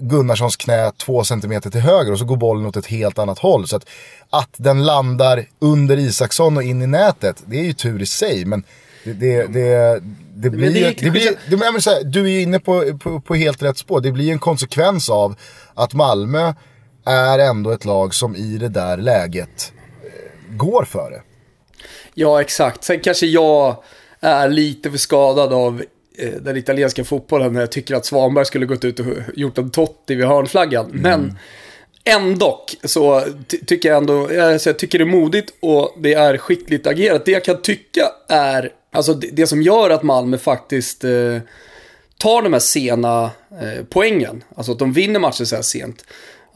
Gunnarssons 0.00 0.56
knä 0.56 0.92
två 0.96 1.24
centimeter 1.24 1.70
till 1.70 1.80
höger 1.80 2.12
och 2.12 2.18
så 2.18 2.24
går 2.24 2.36
bollen 2.36 2.66
åt 2.66 2.76
ett 2.76 2.86
helt 2.86 3.18
annat 3.18 3.38
håll. 3.38 3.68
Så 3.68 3.76
att, 3.76 3.88
att 4.30 4.50
den 4.56 4.84
landar 4.84 5.44
under 5.58 5.96
Isaksson 5.96 6.56
och 6.56 6.62
in 6.62 6.82
i 6.82 6.86
nätet, 6.86 7.42
det 7.46 7.58
är 7.58 7.64
ju 7.64 7.72
tur 7.72 8.02
i 8.02 8.06
sig. 8.06 8.44
Men 8.44 8.64
det, 9.04 9.12
det, 9.12 9.46
det, 9.46 10.00
det 10.34 10.50
blir. 10.50 10.94
Det 11.00 11.10
blir, 11.10 12.04
du 12.04 12.24
är 12.24 12.28
ju 12.28 12.42
inne 12.42 12.58
på, 12.58 12.98
på, 12.98 13.20
på, 13.20 13.34
helt 13.34 13.62
rätt 13.62 13.78
spår. 13.78 14.00
Det 14.00 14.12
blir 14.12 14.32
en 14.32 14.38
konsekvens 14.38 15.10
av 15.10 15.36
att 15.74 15.94
Malmö 15.94 16.52
är 17.06 17.38
ändå 17.38 17.70
ett 17.70 17.84
lag 17.84 18.14
som 18.14 18.36
i 18.36 18.58
det 18.58 18.68
där 18.68 18.96
läget 18.96 19.72
eh, 20.02 20.56
går 20.56 20.84
för 20.84 21.10
det. 21.10 21.22
Ja, 22.14 22.40
exakt. 22.40 22.84
Sen 22.84 23.00
kanske 23.00 23.26
jag 23.26 23.76
är 24.20 24.48
lite 24.48 24.90
för 24.90 24.98
skadad 24.98 25.52
av 25.52 25.82
Eh, 25.82 25.86
den 26.40 26.56
italienska 26.56 27.04
fotbollen 27.04 27.52
när 27.52 27.60
jag 27.60 27.72
tycker 27.72 27.94
att 27.94 28.06
Svanberg 28.06 28.44
skulle 28.44 28.66
gått 28.66 28.84
ut 28.84 29.00
och 29.00 29.06
gjort 29.34 29.58
en 29.58 29.70
Totti 29.70 30.14
vid 30.14 30.26
hörnflaggan. 30.26 30.86
Mm. 30.86 31.02
Men 31.02 31.38
ändå 32.04 32.64
så 32.84 33.22
tycker 33.66 33.88
jag 33.88 33.98
ändå, 33.98 34.42
alltså 34.42 34.70
jag 34.70 34.78
tycker 34.78 34.98
det 34.98 35.04
är 35.04 35.06
modigt 35.06 35.54
och 35.60 35.94
det 35.98 36.14
är 36.14 36.36
skickligt 36.36 36.86
agerat. 36.86 37.24
Det 37.24 37.32
jag 37.32 37.44
kan 37.44 37.62
tycka 37.62 38.08
är, 38.28 38.72
alltså 38.92 39.14
det, 39.14 39.28
det 39.32 39.46
som 39.46 39.62
gör 39.62 39.90
att 39.90 40.02
Malmö 40.02 40.38
faktiskt 40.38 41.04
eh, 41.04 41.38
tar 42.18 42.42
de 42.42 42.52
här 42.52 42.60
sena 42.60 43.30
eh, 43.50 43.84
poängen, 43.90 44.44
alltså 44.56 44.72
att 44.72 44.78
de 44.78 44.92
vinner 44.92 45.20
matchen 45.20 45.46
så 45.46 45.54
här 45.54 45.62
sent. 45.62 46.04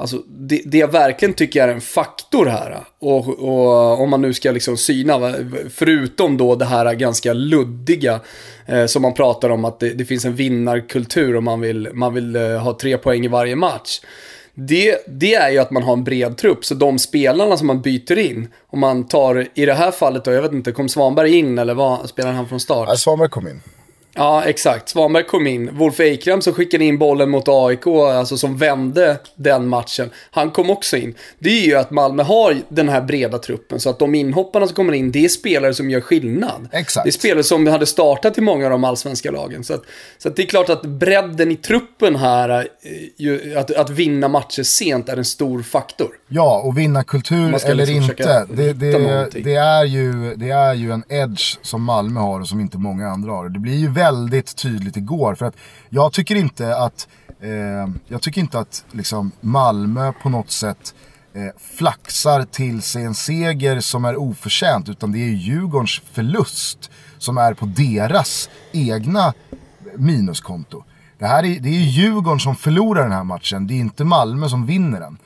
Alltså 0.00 0.22
det, 0.28 0.62
det 0.64 0.78
jag 0.78 0.92
verkligen 0.92 1.34
tycker 1.34 1.68
är 1.68 1.72
en 1.72 1.80
faktor 1.80 2.46
här, 2.46 2.84
och, 2.98 3.28
och 3.28 4.00
om 4.00 4.10
man 4.10 4.22
nu 4.22 4.34
ska 4.34 4.50
liksom 4.50 4.76
syna, 4.76 5.34
förutom 5.70 6.36
då 6.36 6.54
det 6.54 6.64
här 6.64 6.94
ganska 6.94 7.32
luddiga 7.32 8.20
eh, 8.66 8.86
som 8.86 9.02
man 9.02 9.14
pratar 9.14 9.50
om 9.50 9.64
att 9.64 9.80
det, 9.80 9.90
det, 9.90 10.04
finns 10.04 10.24
en 10.24 10.34
vinnarkultur 10.34 11.36
och 11.36 11.42
man 11.42 11.60
vill, 11.60 11.88
man 11.92 12.14
vill 12.14 12.36
eh, 12.36 12.42
ha 12.42 12.78
tre 12.78 12.98
poäng 12.98 13.24
i 13.24 13.28
varje 13.28 13.56
match. 13.56 14.00
Det, 14.54 14.96
det 15.06 15.34
är 15.34 15.50
ju 15.50 15.58
att 15.58 15.70
man 15.70 15.82
har 15.82 15.92
en 15.92 16.04
bred 16.04 16.36
trupp, 16.36 16.64
så 16.64 16.74
de 16.74 16.98
spelarna 16.98 17.56
som 17.56 17.66
man 17.66 17.82
byter 17.82 18.18
in, 18.18 18.48
om 18.66 18.80
man 18.80 19.08
tar, 19.08 19.46
i 19.54 19.66
det 19.66 19.74
här 19.74 19.90
fallet 19.90 20.24
då, 20.24 20.32
jag 20.32 20.42
vet 20.42 20.52
inte, 20.52 20.72
kom 20.72 20.88
Svanberg 20.88 21.38
in 21.38 21.58
eller 21.58 21.74
vad, 21.74 22.08
spelade 22.08 22.36
han 22.36 22.48
från 22.48 22.60
start? 22.60 22.88
Ja, 22.88 22.96
Svanberg 22.96 23.28
kom 23.28 23.48
in. 23.48 23.60
Ja, 24.20 24.44
exakt. 24.44 24.88
Svanberg 24.88 25.24
kom 25.24 25.46
in. 25.46 25.70
Wolf 25.72 26.00
Eikrem 26.00 26.40
som 26.40 26.52
skickade 26.52 26.84
in 26.84 26.98
bollen 26.98 27.30
mot 27.30 27.48
AIK, 27.48 27.86
alltså 27.86 28.36
som 28.36 28.56
vände 28.56 29.18
den 29.34 29.68
matchen. 29.68 30.10
Han 30.30 30.50
kom 30.50 30.70
också 30.70 30.96
in. 30.96 31.14
Det 31.38 31.50
är 31.50 31.66
ju 31.66 31.74
att 31.74 31.90
Malmö 31.90 32.22
har 32.22 32.56
den 32.68 32.88
här 32.88 33.00
breda 33.00 33.38
truppen, 33.38 33.80
så 33.80 33.90
att 33.90 33.98
de 33.98 34.14
inhopparna 34.14 34.66
som 34.66 34.76
kommer 34.76 34.92
in, 34.92 35.12
det 35.12 35.24
är 35.24 35.28
spelare 35.28 35.74
som 35.74 35.90
gör 35.90 36.00
skillnad. 36.00 36.68
Exakt. 36.72 37.04
Det 37.04 37.10
är 37.10 37.12
spelare 37.12 37.42
som 37.42 37.66
hade 37.66 37.86
startat 37.86 38.38
i 38.38 38.40
många 38.40 38.64
av 38.64 38.70
de 38.70 38.84
allsvenska 38.84 39.30
lagen. 39.30 39.64
Så, 39.64 39.74
att, 39.74 39.82
så 40.18 40.28
att 40.28 40.36
det 40.36 40.42
är 40.42 40.46
klart 40.46 40.68
att 40.68 40.82
bredden 40.82 41.50
i 41.50 41.56
truppen 41.56 42.16
här, 42.16 42.68
ju, 43.16 43.58
att, 43.58 43.70
att 43.70 43.90
vinna 43.90 44.28
matcher 44.28 44.62
sent 44.62 45.08
är 45.08 45.16
en 45.16 45.24
stor 45.24 45.62
faktor. 45.62 46.19
Ja, 46.32 46.60
och 46.64 46.78
vinna 46.78 47.04
kultur 47.04 47.66
eller 47.66 47.86
liksom 47.86 48.10
inte. 48.10 48.46
Det, 48.54 48.72
det, 48.72 49.28
det, 49.44 49.54
är 49.54 49.84
ju, 49.84 50.34
det 50.36 50.50
är 50.50 50.74
ju 50.74 50.92
en 50.92 51.04
edge 51.08 51.58
som 51.62 51.82
Malmö 51.82 52.20
har 52.20 52.40
och 52.40 52.48
som 52.48 52.60
inte 52.60 52.78
många 52.78 53.08
andra 53.08 53.32
har. 53.32 53.48
Det 53.48 53.58
blir 53.58 53.76
ju 53.76 53.88
väldigt 53.88 54.56
tydligt 54.56 54.96
igår. 54.96 55.34
För 55.34 55.46
att 55.46 55.54
jag 55.88 56.12
tycker 56.12 56.34
inte 56.34 56.76
att, 56.76 57.08
eh, 57.40 57.94
jag 58.08 58.22
tycker 58.22 58.40
inte 58.40 58.58
att 58.58 58.84
liksom 58.92 59.32
Malmö 59.40 60.12
på 60.22 60.28
något 60.28 60.50
sätt 60.50 60.94
eh, 61.34 61.60
flaxar 61.76 62.42
till 62.42 62.82
sig 62.82 63.04
en 63.04 63.14
seger 63.14 63.80
som 63.80 64.04
är 64.04 64.16
oförtjänt. 64.16 64.88
Utan 64.88 65.12
det 65.12 65.18
är 65.18 65.28
Djurgårdens 65.28 66.02
förlust 66.12 66.90
som 67.18 67.38
är 67.38 67.54
på 67.54 67.66
deras 67.66 68.50
egna 68.72 69.34
minuskonto. 69.96 70.84
Det, 71.18 71.26
här 71.26 71.44
är, 71.44 71.60
det 71.60 71.68
är 71.68 71.80
Djurgården 71.80 72.40
som 72.40 72.56
förlorar 72.56 73.02
den 73.02 73.12
här 73.12 73.24
matchen. 73.24 73.66
Det 73.66 73.74
är 73.74 73.78
inte 73.78 74.04
Malmö 74.04 74.48
som 74.48 74.66
vinner 74.66 75.00
den. 75.00 75.18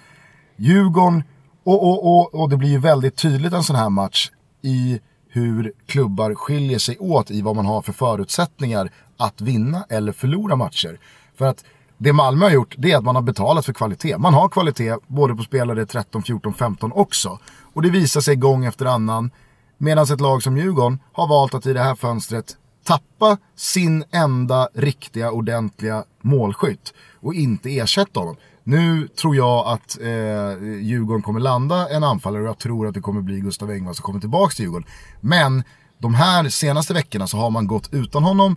Djurgården, 0.57 1.23
och, 1.65 1.83
och, 1.89 2.19
och, 2.19 2.35
och 2.35 2.49
det 2.49 2.57
blir 2.57 2.69
ju 2.69 2.79
väldigt 2.79 3.17
tydligt 3.17 3.53
en 3.53 3.65
sån 3.65 3.77
här 3.77 3.91
match 3.91 4.31
i 4.63 5.01
hur 5.29 5.73
klubbar 5.87 6.35
skiljer 6.35 6.79
sig 6.79 6.99
åt 6.99 7.31
i 7.31 7.43
vad 7.43 7.57
man 7.57 7.67
har 7.67 7.83
för 7.83 7.93
förutsättningar 7.93 8.91
att 9.17 9.41
vinna 9.41 9.87
eller 9.89 10.13
förlora 10.13 10.57
matcher. 10.57 10.99
För 11.39 11.45
att 11.47 11.65
det 11.99 12.13
Malmö 12.13 12.45
har 12.45 12.53
gjort, 12.53 12.75
det 12.79 12.93
är 12.93 12.97
att 12.97 13.05
man 13.05 13.15
har 13.15 13.23
betalat 13.23 13.67
för 13.67 13.73
kvalitet. 13.73 14.19
Man 14.19 14.35
har 14.35 14.49
kvalitet 14.49 14.97
både 15.07 15.35
på 15.35 15.43
spelare 15.43 15.87
13, 15.87 16.23
14, 16.23 16.55
15 16.55 16.93
också. 16.93 17.39
Och 17.73 17.83
det 17.83 17.91
visar 17.91 18.21
sig 18.21 18.37
gång 18.37 18.65
efter 18.65 18.87
annan. 18.87 19.31
Medan 19.79 20.05
ett 20.05 20.21
lag 20.21 20.43
som 20.43 20.57
Djurgården 20.57 20.99
har 21.13 21.29
valt 21.29 21.55
att 21.55 21.67
i 21.67 21.73
det 21.73 21.83
här 21.83 21.95
fönstret 21.95 22.57
tappa 22.85 23.37
sin 23.57 24.05
enda 24.11 24.69
riktiga 24.75 25.31
ordentliga 25.31 26.05
målskytt 26.21 26.95
och 27.21 27.35
inte 27.35 27.79
ersätta 27.79 28.21
honom. 28.21 28.37
Nu 28.65 29.09
tror 29.09 29.37
jag 29.37 29.67
att 29.67 30.01
eh, 30.01 30.63
Djurgården 30.81 31.23
kommer 31.23 31.41
landa 31.41 31.89
en 31.89 32.05
anfallare 32.05 32.43
och 32.43 32.49
jag 32.49 32.59
tror 32.59 32.87
att 32.87 32.95
det 32.95 33.01
kommer 33.01 33.21
bli 33.21 33.41
Gustav 33.41 33.71
Engvall 33.71 33.95
som 33.95 34.03
kommer 34.03 34.21
tillbaka 34.21 34.55
till 34.55 34.65
Djurgården. 34.65 34.89
Men 35.21 35.65
de 35.99 36.15
här 36.15 36.49
senaste 36.49 36.95
veckorna 36.95 37.27
så 37.27 37.37
har 37.37 37.51
man 37.51 37.67
gått 37.67 37.89
utan 37.93 38.23
honom. 38.23 38.57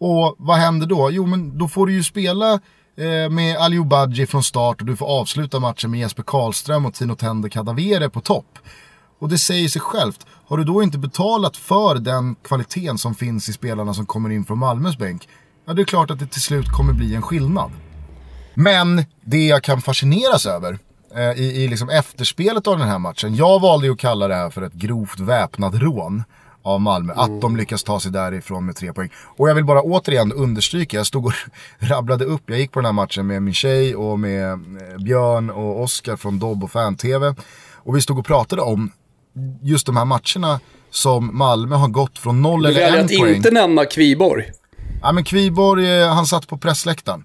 Och 0.00 0.34
vad 0.38 0.56
händer 0.56 0.86
då? 0.86 1.10
Jo 1.10 1.26
men 1.26 1.58
då 1.58 1.68
får 1.68 1.86
du 1.86 1.92
ju 1.92 2.02
spela 2.02 2.52
eh, 2.96 3.30
med 3.30 3.56
Aliou 3.56 3.84
Badji 3.84 4.26
från 4.26 4.44
start 4.44 4.80
och 4.80 4.86
du 4.86 4.96
får 4.96 5.06
avsluta 5.06 5.60
matchen 5.60 5.90
med 5.90 6.00
Jesper 6.00 6.22
Karlström 6.22 6.86
och 6.86 6.94
Tino 6.94 7.14
Tende 7.14 7.50
Kadavere 7.50 8.10
på 8.10 8.20
topp. 8.20 8.58
Och 9.18 9.28
det 9.28 9.38
säger 9.38 9.68
sig 9.68 9.82
självt. 9.82 10.26
Har 10.46 10.56
du 10.56 10.64
då 10.64 10.82
inte 10.82 10.98
betalat 10.98 11.56
för 11.56 11.94
den 11.94 12.34
kvaliteten 12.34 12.98
som 12.98 13.14
finns 13.14 13.48
i 13.48 13.52
spelarna 13.52 13.94
som 13.94 14.06
kommer 14.06 14.30
in 14.30 14.44
från 14.44 14.58
Malmös 14.58 14.98
bänk, 14.98 15.28
ja 15.66 15.72
det 15.72 15.82
är 15.82 15.86
klart 15.86 16.10
att 16.10 16.18
det 16.18 16.26
till 16.26 16.42
slut 16.42 16.68
kommer 16.68 16.92
bli 16.92 17.14
en 17.14 17.22
skillnad. 17.22 17.70
Men 18.54 19.04
det 19.20 19.46
jag 19.46 19.62
kan 19.62 19.80
fascineras 19.80 20.46
över 20.46 20.78
eh, 21.16 21.32
i, 21.32 21.64
i 21.64 21.68
liksom 21.68 21.90
efterspelet 21.90 22.66
av 22.66 22.78
den 22.78 22.88
här 22.88 22.98
matchen, 22.98 23.34
jag 23.34 23.60
valde 23.60 23.86
ju 23.86 23.92
att 23.92 23.98
kalla 23.98 24.28
det 24.28 24.34
här 24.34 24.50
för 24.50 24.62
ett 24.62 24.72
grovt 24.72 25.20
väpnat 25.20 25.74
rån 25.74 26.24
av 26.62 26.80
Malmö. 26.80 27.12
Mm. 27.12 27.24
Att 27.24 27.40
de 27.40 27.56
lyckas 27.56 27.84
ta 27.84 28.00
sig 28.00 28.12
därifrån 28.12 28.66
med 28.66 28.76
tre 28.76 28.92
poäng. 28.92 29.10
Och 29.36 29.48
jag 29.48 29.54
vill 29.54 29.64
bara 29.64 29.82
återigen 29.82 30.32
understryka, 30.32 30.96
jag 30.96 31.06
stod 31.06 31.26
och 31.26 31.32
rabblade 31.78 32.24
upp, 32.24 32.42
jag 32.46 32.58
gick 32.58 32.72
på 32.72 32.78
den 32.80 32.84
här 32.84 32.92
matchen 32.92 33.26
med 33.26 33.42
min 33.42 33.54
tjej 33.54 33.96
och 33.96 34.20
med 34.20 34.52
eh, 34.52 34.58
Björn 34.98 35.50
och 35.50 35.82
Oskar 35.82 36.16
från 36.16 36.38
Dobb 36.38 36.64
och 36.64 36.70
Fan-TV. 36.70 37.34
Och 37.72 37.96
vi 37.96 38.00
stod 38.00 38.18
och 38.18 38.26
pratade 38.26 38.62
om 38.62 38.92
just 39.62 39.86
de 39.86 39.96
här 39.96 40.04
matcherna 40.04 40.60
som 40.90 41.38
Malmö 41.38 41.76
har 41.76 41.88
gått 41.88 42.18
från 42.18 42.42
noll 42.42 42.66
eller 42.66 42.80
en 42.80 42.92
poäng. 42.92 43.06
Du 43.06 43.16
väljer 43.16 43.30
att 43.30 43.36
inte 43.36 43.50
nämna 43.50 43.84
Kviborg. 43.84 44.44
Ja 45.02 45.12
men 45.12 45.24
Kviborg, 45.24 46.00
eh, 46.00 46.14
han 46.14 46.26
satt 46.26 46.48
på 46.48 46.58
pressläktaren. 46.58 47.24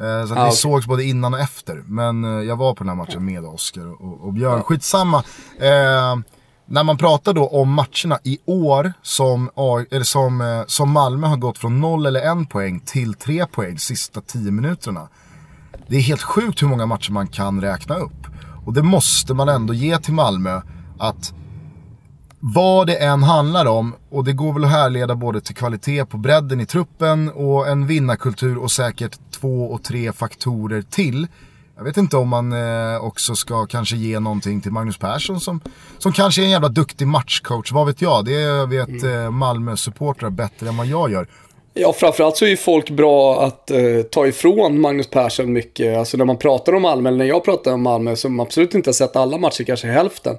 Eh, 0.00 0.26
så 0.26 0.32
att 0.32 0.38
ah, 0.38 0.42
vi 0.42 0.48
okay. 0.48 0.52
sågs 0.52 0.86
både 0.86 1.04
innan 1.04 1.34
och 1.34 1.40
efter. 1.40 1.82
Men 1.86 2.24
eh, 2.24 2.30
jag 2.30 2.56
var 2.56 2.74
på 2.74 2.84
den 2.84 2.88
här 2.88 2.96
matchen 2.96 3.24
med 3.24 3.44
Oskar 3.44 4.02
och, 4.02 4.26
och 4.26 4.32
Björn. 4.32 4.56
Ja. 4.56 4.62
Skitsamma. 4.62 5.18
Eh, 5.58 6.16
när 6.66 6.84
man 6.84 6.96
pratar 6.96 7.32
då 7.32 7.46
om 7.46 7.72
matcherna 7.72 8.18
i 8.24 8.38
år 8.44 8.92
som, 9.02 9.50
eller 9.90 10.02
som, 10.02 10.64
som 10.66 10.90
Malmö 10.90 11.26
har 11.26 11.36
gått 11.36 11.58
från 11.58 11.80
noll 11.80 12.06
eller 12.06 12.20
en 12.20 12.46
poäng 12.46 12.80
till 12.80 13.14
tre 13.14 13.46
poäng 13.46 13.78
sista 13.78 14.20
tio 14.20 14.50
minuterna. 14.50 15.08
Det 15.86 15.96
är 15.96 16.00
helt 16.00 16.22
sjukt 16.22 16.62
hur 16.62 16.68
många 16.68 16.86
matcher 16.86 17.12
man 17.12 17.26
kan 17.26 17.60
räkna 17.60 17.96
upp. 17.96 18.26
Och 18.66 18.72
det 18.72 18.82
måste 18.82 19.34
man 19.34 19.48
ändå 19.48 19.74
ge 19.74 19.98
till 19.98 20.14
Malmö 20.14 20.60
att 20.98 21.34
vad 22.44 22.86
det 22.86 22.96
än 22.96 23.22
handlar 23.22 23.66
om, 23.66 23.94
och 24.10 24.24
det 24.24 24.32
går 24.32 24.52
väl 24.52 24.64
att 24.64 24.70
härleda 24.70 25.14
både 25.14 25.40
till 25.40 25.54
kvalitet 25.54 26.04
på 26.04 26.16
bredden 26.16 26.60
i 26.60 26.66
truppen 26.66 27.30
och 27.30 27.68
en 27.68 27.86
vinnarkultur 27.86 28.58
och 28.58 28.70
säkert 28.70 29.18
två 29.42 29.64
och 29.64 29.82
tre 29.82 30.12
faktorer 30.12 30.82
till. 30.82 31.26
Jag 31.76 31.84
vet 31.84 31.96
inte 31.96 32.16
om 32.16 32.28
man 32.28 32.52
eh, 32.52 33.04
också 33.04 33.34
ska 33.34 33.66
kanske 33.66 33.96
ge 33.96 34.20
någonting 34.20 34.60
till 34.60 34.72
Magnus 34.72 34.98
Persson 34.98 35.40
som, 35.40 35.60
som 35.98 36.12
kanske 36.12 36.42
är 36.42 36.44
en 36.44 36.50
jävla 36.50 36.68
duktig 36.68 37.06
matchcoach, 37.06 37.72
vad 37.72 37.86
vet 37.86 38.02
jag? 38.02 38.24
Det 38.24 38.66
vet 38.66 38.88
mm. 38.88 39.24
eh, 39.24 39.30
Malmö-supportrar 39.30 40.30
bättre 40.30 40.68
än 40.68 40.76
vad 40.76 40.86
jag 40.86 41.10
gör. 41.10 41.26
Ja, 41.74 41.92
framförallt 41.92 42.36
så 42.36 42.44
är 42.44 42.48
ju 42.48 42.56
folk 42.56 42.90
bra 42.90 43.44
att 43.44 43.70
eh, 43.70 44.02
ta 44.10 44.26
ifrån 44.26 44.80
Magnus 44.80 45.10
Persson 45.10 45.52
mycket. 45.52 45.98
Alltså 45.98 46.16
när 46.16 46.24
man 46.24 46.38
pratar 46.38 46.74
om 46.74 46.82
Malmö, 46.82 47.08
eller 47.08 47.18
när 47.18 47.24
jag 47.24 47.44
pratar 47.44 47.72
om 47.72 47.82
Malmö, 47.82 48.16
som 48.16 48.40
absolut 48.40 48.74
inte 48.74 48.88
har 48.88 48.94
sett 48.94 49.16
alla 49.16 49.38
matcher, 49.38 49.64
kanske 49.64 49.86
hälften. 49.86 50.38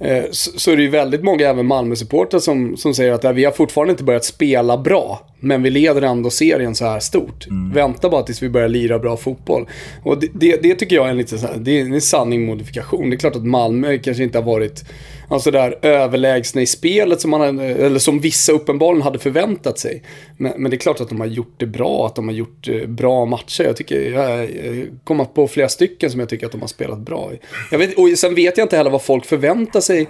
Eh, 0.00 0.24
så, 0.30 0.70
är 0.70 0.76
det 0.76 0.82
ju 0.82 0.88
väldigt 0.88 1.22
många, 1.22 1.48
även 1.48 1.66
Malmö-supportrar, 1.66 2.40
som, 2.40 2.76
som 2.76 2.94
säger 2.94 3.12
att 3.12 3.36
vi 3.36 3.44
har 3.44 3.52
fortfarande 3.52 3.90
inte 3.90 4.04
börjat 4.04 4.24
spela 4.24 4.78
bra. 4.78 5.26
Men 5.40 5.62
vi 5.62 5.70
leder 5.70 6.02
ändå 6.02 6.30
serien 6.30 6.74
så 6.74 6.84
här 6.84 7.00
stort. 7.00 7.46
Mm. 7.46 7.72
Vänta 7.72 8.08
bara 8.08 8.22
tills 8.22 8.42
vi 8.42 8.48
börjar 8.48 8.68
lira 8.68 8.98
bra 8.98 9.16
fotboll. 9.16 9.66
Och 10.02 10.20
det, 10.20 10.28
det, 10.32 10.62
det 10.62 10.74
tycker 10.74 10.96
jag 10.96 11.06
är 11.06 11.10
en 11.10 11.16
lite 11.16 11.36
det 11.56 11.80
är 11.80 11.84
en 11.84 12.00
sanning 12.00 12.46
modifikation. 12.46 13.10
Det 13.10 13.16
är 13.16 13.18
klart 13.18 13.36
att 13.36 13.46
Malmö 13.46 13.98
kanske 13.98 14.22
inte 14.22 14.38
har 14.38 14.44
varit 14.44 14.84
alltså 15.28 15.50
där 15.50 15.78
överlägsna 15.82 16.62
i 16.62 16.66
spelet 16.66 17.20
som, 17.20 17.30
man, 17.30 17.58
eller 17.58 17.98
som 17.98 18.20
vissa 18.20 18.52
uppenbarligen 18.52 19.02
hade 19.02 19.18
förväntat 19.18 19.78
sig. 19.78 20.02
Men, 20.36 20.52
men, 20.56 20.70
det 20.70 20.76
är 20.76 20.78
klart 20.78 21.00
att 21.00 21.08
de 21.08 21.20
har 21.20 21.26
gjort 21.26 21.54
det 21.56 21.66
bra, 21.66 22.06
att 22.06 22.14
de 22.14 22.28
har 22.28 22.34
gjort 22.34 22.68
eh, 22.68 22.86
bra 22.86 23.24
matcher. 23.24 23.64
Jag 23.64 23.76
tycker, 23.76 24.10
jag 24.10 24.40
eh, 24.42 24.84
kommer 25.04 25.24
på 25.24 25.48
flera 25.48 25.68
stycken 25.68 26.10
som 26.10 26.20
jag 26.20 26.28
tycker 26.28 26.46
att 26.46 26.52
de 26.52 26.60
har 26.60 26.68
spelat 26.68 26.98
bra. 26.98 27.32
Jag 27.70 27.78
vet, 27.78 27.98
och 27.98 28.08
sen 28.16 28.34
vet 28.34 28.58
jag 28.58 28.64
inte 28.64 28.76
heller 28.76 28.90
vad 28.90 29.02
folk 29.02 29.24
förväntar 29.24 29.80
sig 29.80 30.08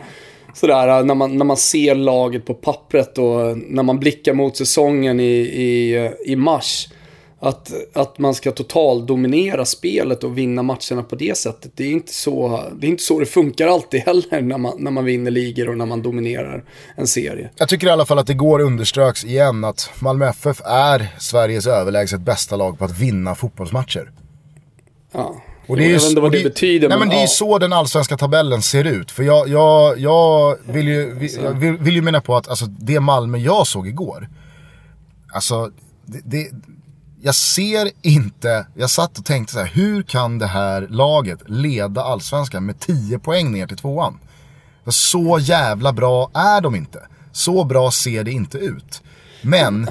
sådär 0.54 0.88
eh, 0.88 1.04
när 1.04 1.14
man, 1.14 1.38
när 1.38 1.44
man 1.44 1.56
ser 1.56 1.94
laget 1.94 2.46
på 2.46 2.54
pappret 2.54 3.18
och 3.18 3.58
när 3.58 3.82
man 3.82 3.98
blickar 3.98 4.34
mot 4.34 4.56
säsongen 4.56 5.20
i, 5.20 5.36
i, 5.38 6.10
i 6.26 6.36
mars. 6.36 6.88
Att, 7.40 7.72
att 7.92 8.18
man 8.18 8.34
ska 8.34 8.52
totaldominera 8.52 9.64
spelet 9.64 10.24
och 10.24 10.38
vinna 10.38 10.62
matcherna 10.62 11.02
på 11.08 11.16
det 11.16 11.38
sättet. 11.38 11.72
Det 11.74 11.84
är 11.84 11.90
inte 11.90 12.12
så 12.12 12.62
det, 12.76 12.86
är 12.86 12.88
inte 12.88 13.02
så 13.02 13.20
det 13.20 13.26
funkar 13.26 13.66
alltid 13.66 14.00
heller 14.00 14.40
när 14.40 14.58
man, 14.58 14.72
när 14.78 14.90
man 14.90 15.04
vinner 15.04 15.30
ligor 15.30 15.68
och 15.68 15.78
när 15.78 15.86
man 15.86 16.02
dominerar 16.02 16.64
en 16.96 17.06
serie. 17.06 17.50
Jag 17.56 17.68
tycker 17.68 17.86
i 17.86 17.90
alla 17.90 18.06
fall 18.06 18.18
att 18.18 18.26
det 18.26 18.34
går 18.34 18.60
underströks 18.60 19.24
igen 19.24 19.64
att 19.64 19.90
Malmö 20.00 20.28
FF 20.28 20.60
är 20.64 21.08
Sveriges 21.18 21.66
överlägset 21.66 22.20
bästa 22.20 22.56
lag 22.56 22.78
på 22.78 22.84
att 22.84 22.98
vinna 22.98 23.34
fotbollsmatcher. 23.34 24.10
Ja. 25.12 25.42
Och 25.66 25.76
det 25.76 25.84
är, 25.84 25.86
jag 25.86 26.00
vet 26.00 26.08
inte 26.08 26.20
vad 26.20 26.32
det, 26.32 26.38
det 26.38 26.44
betyder. 26.44 26.88
Nej 26.88 26.98
men, 26.98 27.08
men 27.08 27.16
det 27.16 27.22
är 27.22 27.26
så 27.26 27.58
den 27.58 27.72
allsvenska 27.72 28.16
tabellen 28.16 28.62
ser 28.62 28.84
ut. 28.84 29.10
För 29.10 29.22
jag, 29.22 29.48
jag, 29.48 29.98
jag, 29.98 30.56
vill, 30.64 30.88
ju, 30.88 31.14
vill, 31.14 31.30
vill, 31.54 31.76
vill 31.76 31.94
ju 31.94 32.02
mena 32.02 32.20
på 32.20 32.36
att 32.36 32.48
alltså, 32.48 32.66
det 32.66 33.00
Malmö 33.00 33.38
jag 33.38 33.66
såg 33.66 33.88
igår. 33.88 34.28
Alltså, 35.32 35.70
det, 36.04 36.20
det, 36.24 36.50
jag 37.22 37.34
ser 37.34 37.90
inte, 38.02 38.66
jag 38.74 38.90
satt 38.90 39.18
och 39.18 39.24
tänkte 39.24 39.52
så 39.52 39.58
här, 39.58 39.66
hur 39.66 40.02
kan 40.02 40.38
det 40.38 40.46
här 40.46 40.86
laget 40.90 41.38
leda 41.46 42.02
allsvenskan 42.02 42.66
med 42.66 42.80
10 42.80 43.18
poäng 43.18 43.52
ner 43.52 43.66
till 43.66 43.76
tvåan? 43.76 44.18
För 44.84 44.90
så 44.90 45.38
jävla 45.40 45.92
bra 45.92 46.30
är 46.34 46.60
de 46.60 46.74
inte. 46.74 47.06
Så 47.32 47.64
bra 47.64 47.90
ser 47.90 48.24
det 48.24 48.30
inte 48.30 48.58
ut. 48.58 49.02
Men, 49.42 49.88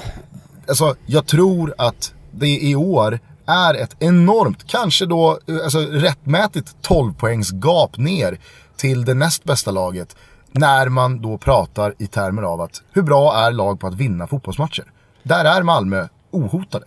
alltså 0.68 0.96
jag 1.06 1.26
tror 1.26 1.74
att 1.78 2.14
det 2.32 2.58
i 2.60 2.74
år 2.74 3.20
är 3.46 3.74
ett 3.74 3.96
enormt, 3.98 4.66
kanske 4.66 5.06
då 5.06 5.38
alltså, 5.64 5.78
rättmätigt 5.80 6.76
12 6.82 7.14
poängs 7.14 7.52
gap 7.52 7.96
ner 7.96 8.40
till 8.76 9.04
det 9.04 9.14
näst 9.14 9.44
bästa 9.44 9.70
laget. 9.70 10.16
När 10.52 10.88
man 10.88 11.22
då 11.22 11.38
pratar 11.38 11.94
i 11.98 12.06
termer 12.06 12.42
av 12.42 12.60
att 12.60 12.82
hur 12.92 13.02
bra 13.02 13.36
är 13.36 13.52
lag 13.52 13.80
på 13.80 13.86
att 13.86 13.94
vinna 13.94 14.26
fotbollsmatcher? 14.26 14.92
Där 15.22 15.44
är 15.44 15.62
Malmö 15.62 16.08
ohotade. 16.30 16.86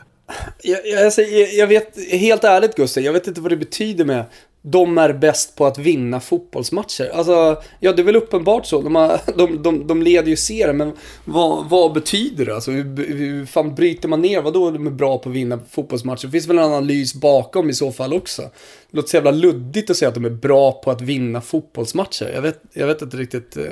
Jag, 0.62 1.04
alltså, 1.06 1.22
jag, 1.22 1.54
jag, 1.54 1.68
vet, 1.68 2.12
helt 2.12 2.44
ärligt 2.44 2.76
Gustav, 2.76 3.04
jag 3.04 3.14
vet 3.14 3.28
inte 3.28 3.42
vad 3.42 3.52
det 3.52 3.58
betyder 3.58 4.06
med 4.06 4.26
de 4.64 4.98
är 4.98 5.14
bäst 5.14 5.56
på 5.56 5.66
att 5.66 5.78
vinna 5.78 6.20
fotbollsmatcher. 6.20 7.10
Alltså, 7.14 7.62
ja 7.80 7.94
det 7.94 8.02
är 8.02 8.04
väl 8.04 8.16
uppenbart 8.16 8.66
så. 8.66 8.82
De, 8.82 8.96
har, 8.96 9.20
de, 9.38 9.64
de, 9.64 9.88
de 9.88 10.02
leder 10.02 10.30
ju 10.30 10.36
serien, 10.36 10.78
men 10.78 10.94
vad, 11.26 11.70
vad 11.70 11.94
betyder 11.94 12.46
det? 12.46 12.56
Alltså, 12.56 12.72
hur, 12.72 13.16
hur 13.18 13.46
fan 13.46 13.76
bryter 13.76 14.10
man 14.10 14.22
ner? 14.22 14.42
Vadå 14.42 14.72
de 14.72 14.88
är 14.88 14.92
bra 14.92 15.18
på 15.18 15.30
att 15.30 15.36
vinna 15.36 15.60
fotbollsmatcher? 15.70 16.26
Det 16.26 16.32
finns 16.32 16.48
väl 16.48 16.58
en 16.58 16.64
analys 16.64 17.14
bakom 17.14 17.70
i 17.70 17.74
så 17.74 17.92
fall 17.92 18.14
också. 18.14 18.42
Det 18.42 18.98
låter 18.98 19.10
så 19.10 19.18
jävla 19.18 19.32
luddigt 19.32 19.90
att 19.90 19.98
säga 19.98 20.10
att 20.10 20.16
de 20.16 20.26
är 20.26 20.30
bra 20.30 20.72
på 20.72 20.92
att 20.92 21.02
vinna 21.02 21.42
fotbollsmatcher. 21.42 22.32
Jag 22.34 22.42
vet, 22.42 22.62
jag 22.74 22.88
vet 22.88 23.02
inte 23.02 23.18
riktigt 23.18 23.58
eh, 23.58 23.64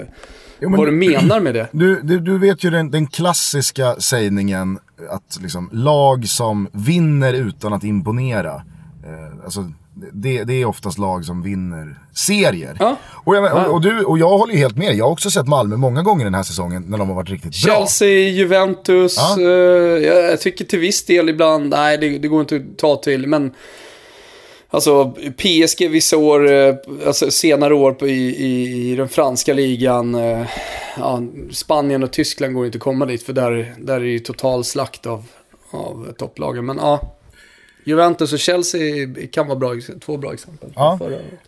jo, 0.59 0.75
vad 0.77 0.87
du 0.87 0.91
menar 0.91 1.39
med 1.39 1.53
det. 1.53 1.67
Du, 1.79 2.01
du, 2.01 2.19
du 2.19 2.37
vet 2.37 2.63
ju 2.63 2.69
den, 2.69 2.91
den 2.91 3.07
klassiska 3.07 3.95
sägningen 3.95 4.79
att 5.09 5.39
liksom, 5.41 5.69
lag 5.73 6.27
som 6.27 6.67
vinner 6.71 7.33
utan 7.33 7.73
att 7.73 7.83
imponera. 7.83 8.53
Eh, 9.05 9.43
alltså, 9.43 9.71
det, 10.13 10.43
det 10.43 10.53
är 10.53 10.65
oftast 10.65 10.97
lag 10.97 11.25
som 11.25 11.43
vinner 11.43 11.99
serier. 12.15 12.77
Ja. 12.79 12.95
Och, 13.05 13.35
jag, 13.35 13.53
och, 13.53 13.73
och, 13.73 13.81
du, 13.81 14.03
och 14.03 14.17
jag 14.19 14.37
håller 14.37 14.53
ju 14.53 14.59
helt 14.59 14.77
med. 14.77 14.95
Jag 14.95 15.05
har 15.05 15.11
också 15.11 15.31
sett 15.31 15.47
Malmö 15.47 15.77
många 15.77 16.03
gånger 16.03 16.23
den 16.25 16.33
här 16.33 16.43
säsongen 16.43 16.83
när 16.87 16.97
de 16.97 17.09
har 17.09 17.15
varit 17.15 17.29
riktigt 17.29 17.53
Chelsea, 17.53 17.75
bra. 17.75 17.87
Chelsea, 17.87 18.29
Juventus. 18.29 19.17
Ja. 19.17 19.35
Uh, 19.39 19.45
jag 20.05 20.41
tycker 20.41 20.65
till 20.65 20.79
viss 20.79 21.05
del 21.05 21.29
ibland, 21.29 21.69
nej 21.69 21.97
det, 21.97 22.17
det 22.17 22.27
går 22.27 22.41
inte 22.41 22.55
att 22.55 22.77
ta 22.77 22.95
till. 22.95 23.27
Men 23.27 23.51
Alltså 24.71 25.13
PSG 25.37 25.89
vissa 25.89 26.17
år, 26.17 26.51
eh, 26.51 26.75
alltså 27.05 27.31
senare 27.31 27.73
år 27.73 27.91
på, 27.91 28.07
i, 28.07 28.35
i, 28.35 28.91
i 28.91 28.95
den 28.95 29.09
franska 29.09 29.53
ligan. 29.53 30.15
Eh, 30.15 30.47
ja, 30.97 31.21
Spanien 31.51 32.03
och 32.03 32.11
Tyskland 32.11 32.53
går 32.53 32.65
inte 32.65 32.77
att 32.77 32.83
komma 32.83 33.05
dit 33.05 33.23
för 33.23 33.33
där, 33.33 33.75
där 33.77 33.95
är 33.95 33.99
det 33.99 34.07
ju 34.07 34.19
total 34.19 34.63
slakt 34.63 35.05
av, 35.05 35.25
av 35.71 36.13
topplagen. 36.17 36.65
Men 36.65 36.77
ja, 36.77 37.15
Juventus 37.83 38.33
och 38.33 38.39
Chelsea 38.39 39.07
kan 39.31 39.47
vara 39.47 39.59
bra, 39.59 39.73
två 40.05 40.17
bra 40.17 40.33
exempel. 40.33 40.69
Ja. 40.75 40.99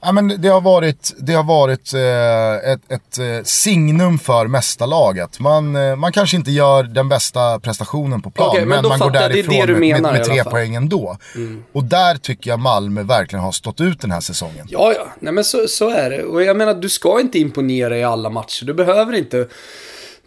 ja, 0.01 0.11
men 0.11 0.41
det 0.41 0.47
har 0.47 0.61
varit, 0.61 1.13
det 1.17 1.33
har 1.33 1.43
varit 1.43 1.93
eh, 1.93 2.71
ett, 2.71 2.91
ett 2.91 3.17
eh, 3.17 3.43
signum 3.43 4.19
för 4.19 4.47
mästarlaget. 4.47 5.39
Man, 5.39 5.75
eh, 5.75 5.95
man 5.95 6.11
kanske 6.11 6.37
inte 6.37 6.51
gör 6.51 6.83
den 6.83 7.09
bästa 7.09 7.59
prestationen 7.59 8.21
på 8.21 8.31
plan, 8.31 8.49
okay, 8.49 8.65
men, 8.65 8.81
men 8.81 8.89
man 8.89 8.99
går 8.99 9.11
därifrån 9.11 9.55
det 9.55 9.65
det 9.65 9.79
med, 9.79 10.01
med, 10.01 10.13
med, 10.13 10.23
tre 10.23 10.43
poäng 10.43 10.75
ändå. 10.75 11.17
Mm. 11.35 11.63
Och 11.71 11.83
där 11.83 12.15
tycker 12.15 12.49
jag 12.49 12.59
Malmö 12.59 13.03
verkligen 13.03 13.43
har 13.43 13.51
stått 13.51 13.81
ut 13.81 14.01
den 14.01 14.11
här 14.11 14.21
säsongen. 14.21 14.67
Ja, 14.69 14.93
ja, 14.93 15.07
nej 15.19 15.33
men 15.33 15.43
så, 15.43 15.67
så 15.67 15.89
är 15.89 16.09
det. 16.09 16.23
Och 16.23 16.43
jag 16.43 16.57
menar, 16.57 16.73
du 16.73 16.89
ska 16.89 17.21
inte 17.21 17.39
imponera 17.39 17.97
i 17.97 18.03
alla 18.03 18.29
matcher. 18.29 18.65
Du 18.65 18.73
behöver 18.73 19.13
inte 19.13 19.47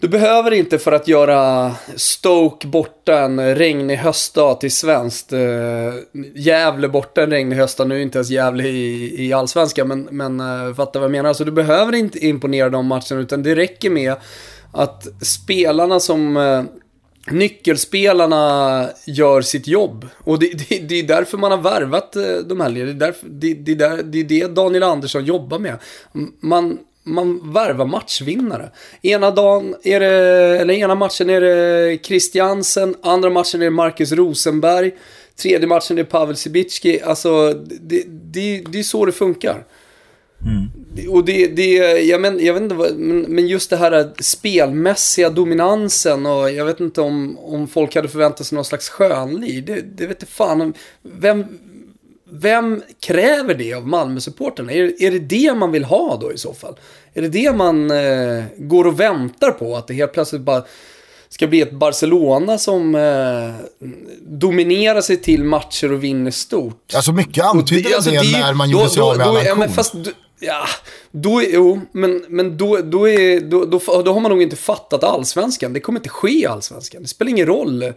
du 0.05 0.09
behöver 0.09 0.51
inte 0.51 0.79
för 0.79 0.93
att 0.93 1.09
göra 1.09 1.75
Stoke 1.97 2.67
borta 2.67 3.19
en 3.19 3.55
regnig 3.55 3.97
höstdag 3.97 4.61
till 4.61 4.73
svenskt. 4.73 5.33
Äh, 5.33 5.41
Gävle 6.35 6.89
borta 6.89 7.23
en 7.23 7.31
regnig 7.31 7.57
höstdag. 7.57 7.89
Nu 7.89 7.95
är 7.95 8.03
inte 8.03 8.19
ens 8.19 8.31
Gävle 8.31 8.69
i, 8.69 9.25
i 9.27 9.33
allsvenskan, 9.33 9.89
men, 9.89 10.09
men 10.11 10.41
äh, 10.41 10.75
fattar 10.75 11.01
vad 11.01 11.05
jag 11.05 11.11
menar. 11.11 11.29
Alltså, 11.29 11.45
du 11.45 11.53
behöver 11.53 11.95
inte 11.95 12.27
imponera 12.27 12.71
de 12.71 12.87
matcherna, 12.87 13.21
utan 13.21 13.43
det 13.43 13.55
räcker 13.55 13.91
med 13.91 14.15
att 14.73 15.07
spelarna 15.23 16.01
som 16.01 16.37
äh, 16.37 16.63
nyckelspelarna 17.31 18.89
gör 19.07 19.41
sitt 19.41 19.67
jobb. 19.67 20.09
Och 20.19 20.39
det, 20.39 20.69
det, 20.69 20.79
det, 20.79 20.95
är 20.95 21.03
därför 21.03 21.39
man 21.39 21.51
har 21.51 21.59
värvat 21.59 22.17
de 22.47 22.61
här 22.61 22.69
ledarna. 22.69 23.13
Det, 23.23 23.51
är 23.51 23.55
det, 23.55 23.55
det, 23.55 23.75
där, 23.75 24.03
det 24.03 24.21
är 24.21 24.25
det 24.25 24.55
Daniel 24.55 24.83
Andersson 24.83 25.25
jobbar 25.25 25.59
med. 25.59 25.79
Man, 26.41 26.79
man 27.05 27.53
värvar 27.53 27.87
matchvinnare. 27.87 28.71
Ena 29.03 29.31
dagen 29.31 29.75
är 29.83 30.01
det, 30.01 30.09
eller 30.61 30.75
ena 30.75 30.95
matchen 30.95 31.31
är 31.31 31.41
det 31.41 31.99
Christiansen, 32.05 32.95
andra 33.03 33.31
matchen 33.31 33.61
är 33.61 33.65
det 33.65 33.71
Marcus 33.71 34.13
Rosenberg, 34.13 34.93
tredje 35.37 35.67
matchen 35.67 35.99
är 35.99 36.03
det 36.03 36.11
Pavel 36.11 36.37
Sibicki. 36.37 37.01
Alltså, 37.01 37.53
det, 37.55 38.03
det, 38.07 38.65
det 38.69 38.79
är 38.79 38.83
så 38.83 39.05
det 39.05 39.13
funkar. 39.13 39.65
Mm. 40.45 41.11
Och 41.11 41.25
det, 41.25 41.47
det 41.47 41.73
jag, 42.03 42.21
men, 42.21 42.45
jag 42.45 42.55
vet 42.55 42.63
inte 42.63 42.75
men, 42.75 43.21
men 43.21 43.47
just 43.47 43.71
det 43.71 43.77
här 43.77 44.13
spelmässiga 44.21 45.31
dominansen 45.31 46.27
och 46.27 46.51
jag 46.51 46.65
vet 46.65 46.81
inte 46.81 47.01
om, 47.01 47.39
om 47.39 47.69
folk 47.69 47.95
hade 47.95 48.09
förväntat 48.09 48.47
sig 48.47 48.57
någon 48.57 48.65
slags 48.65 48.89
skönliv. 48.89 49.65
Det, 49.65 49.81
det 49.81 50.07
vet 50.07 50.23
inte 50.23 50.33
fan. 50.33 50.75
Vem, 51.03 51.45
vem 52.31 52.83
kräver 53.01 53.55
det 53.55 53.75
av 53.75 53.89
Malmö-supporterna? 53.89 54.73
Är, 54.73 55.03
är 55.03 55.11
det 55.11 55.19
det 55.19 55.55
man 55.55 55.73
vill 55.73 55.85
ha 55.85 56.17
då 56.17 56.33
i 56.33 56.39
så 56.39 56.55
fall? 56.55 56.75
Är 57.15 57.23
det 57.23 57.29
det 57.29 57.53
man 57.53 57.91
eh, 57.91 58.45
går 58.57 58.87
och 58.87 59.01
väntar 59.01 59.51
på? 59.51 59.77
Att 59.77 59.87
det 59.87 59.95
helt 59.95 60.13
plötsligt 60.13 60.43
bara 60.43 60.65
ska 61.29 61.47
bli 61.47 61.61
ett 61.61 61.73
Barcelona 61.73 62.59
som 62.59 62.95
eh, 62.95 63.89
dominerar 64.21 65.01
sig 65.01 65.17
till 65.17 65.45
matcher 65.45 65.93
och 65.93 66.05
vinner 66.05 66.31
stort. 66.31 66.95
Alltså 66.95 67.13
mycket 67.13 67.45
antyder 67.45 67.91
det, 67.91 67.97
alltså, 67.97 68.11
det, 68.11 68.41
när 68.41 68.55
man 68.55 68.71
gjorde 68.71 68.89
sig 68.89 69.03
av 69.03 69.17
med 69.17 69.27
Allan 69.27 69.45
ja, 69.45 69.69
fast, 69.69 69.95
Ja, 70.41 70.67
då 71.11 71.43
jo, 71.43 71.81
men, 71.93 72.25
men 72.29 72.57
då, 72.57 72.79
då, 72.85 73.09
är, 73.09 73.41
då, 73.41 73.65
då, 73.65 74.03
då 74.03 74.13
har 74.13 74.21
man 74.21 74.31
nog 74.31 74.43
inte 74.43 74.57
fattat 74.57 75.05
allsvenskan. 75.05 75.73
Det 75.73 75.81
kommer 75.81 75.99
inte 75.99 76.09
ske 76.09 76.41
i 76.41 76.47
allsvenskan. 76.47 77.03
Det 77.03 77.09
spelar 77.09 77.31
ingen 77.31 77.47
roll 77.47 77.93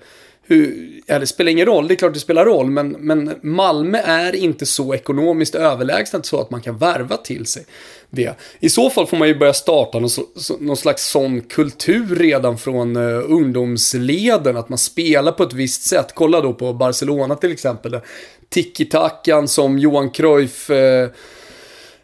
hur, 0.48 0.90
ja, 1.06 1.20
det 1.20 1.28
spelar 1.28 1.52
ingen 1.52 1.66
roll, 1.66 1.88
det 1.88 1.94
är 1.94 1.96
klart 1.96 2.14
det 2.14 2.20
spelar 2.20 2.46
roll, 2.46 2.70
men, 2.70 2.90
men 2.90 3.36
Malmö 3.42 3.98
är 3.98 4.36
inte 4.36 4.66
så 4.66 4.94
ekonomiskt 4.94 5.56
överlägset 5.56 6.26
så 6.26 6.42
att 6.42 6.52
man 6.52 6.62
kan 6.62 6.78
värva 6.78 7.18
till 7.18 7.46
sig 7.46 7.66
det. 8.10 8.36
I 8.60 8.70
så 8.70 8.90
fall 8.90 9.08
får 9.08 9.18
man 9.18 9.28
ju 9.28 9.36
börja 9.36 9.54
starta 9.54 10.00
någon, 10.00 10.10
någon 10.60 10.78
slags 10.78 11.08
sån 11.08 11.42
kultur 11.42 12.16
redan 12.16 12.58
från 12.58 12.96
uh, 12.96 13.32
ungdomsleden, 13.32 14.58
att 14.58 14.70
man 14.70 14.78
spelar 14.78 15.32
på 15.32 15.44
ett 15.44 15.54
visst 15.54 15.84
sätt. 15.84 16.12
Kolla 16.14 16.42
då 16.42 16.54
på 16.54 16.74
Barcelona 16.74 17.36
till 17.36 17.52
exempel, 17.52 18.00
tiki-takan 18.50 19.48
som 19.48 19.80
Johan 19.80 20.10
Cruyff 20.10 20.70
uh, 20.70 21.10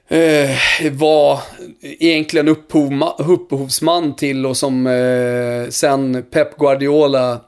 eh, 0.07 0.57
var 0.91 1.39
egentligen 1.81 2.47
upphov, 2.47 3.13
upphovsman 3.17 4.15
till 4.15 4.45
och 4.45 4.57
som 4.57 4.87
eh, 4.87 5.69
sen 5.69 6.23
Pep 6.31 6.57
Guardiola 6.57 7.41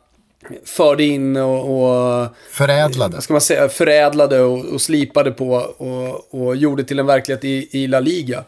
förde 0.65 1.03
in 1.03 1.38
och, 1.38 1.60
och 1.60 2.27
förädlade. 2.51 3.21
Ska 3.21 3.34
man 3.34 3.41
säga, 3.41 3.69
förädlade 3.69 4.41
och, 4.41 4.65
och 4.65 4.81
slipade 4.81 5.31
på 5.31 5.49
och, 5.77 6.41
och, 6.41 6.55
gjorde 6.55 6.84
till 6.84 6.99
en 6.99 7.05
verklighet 7.05 7.43
i, 7.43 7.69
i 7.71 7.88
La 7.88 7.99
Liga. 7.99 8.43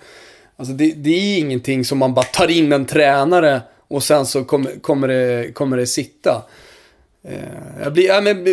Alltså 0.55 0.73
det, 0.73 0.91
det, 0.91 1.10
är 1.10 1.38
ingenting 1.38 1.86
som 1.86 1.97
man 1.97 2.13
bara 2.13 2.25
tar 2.25 2.51
in 2.51 2.73
en 2.73 2.86
tränare 2.86 3.62
och 3.88 4.03
sen 4.03 4.25
så 4.25 4.43
kommer, 4.43 4.81
kommer, 4.81 5.07
det, 5.07 5.53
kommer 5.53 5.77
det 5.77 5.88
sitta. 5.88 6.41
Eh, 7.23 7.83
jag 7.83 7.93
blir, 7.93 8.07
ja, 8.07 8.21
men, 8.21 8.45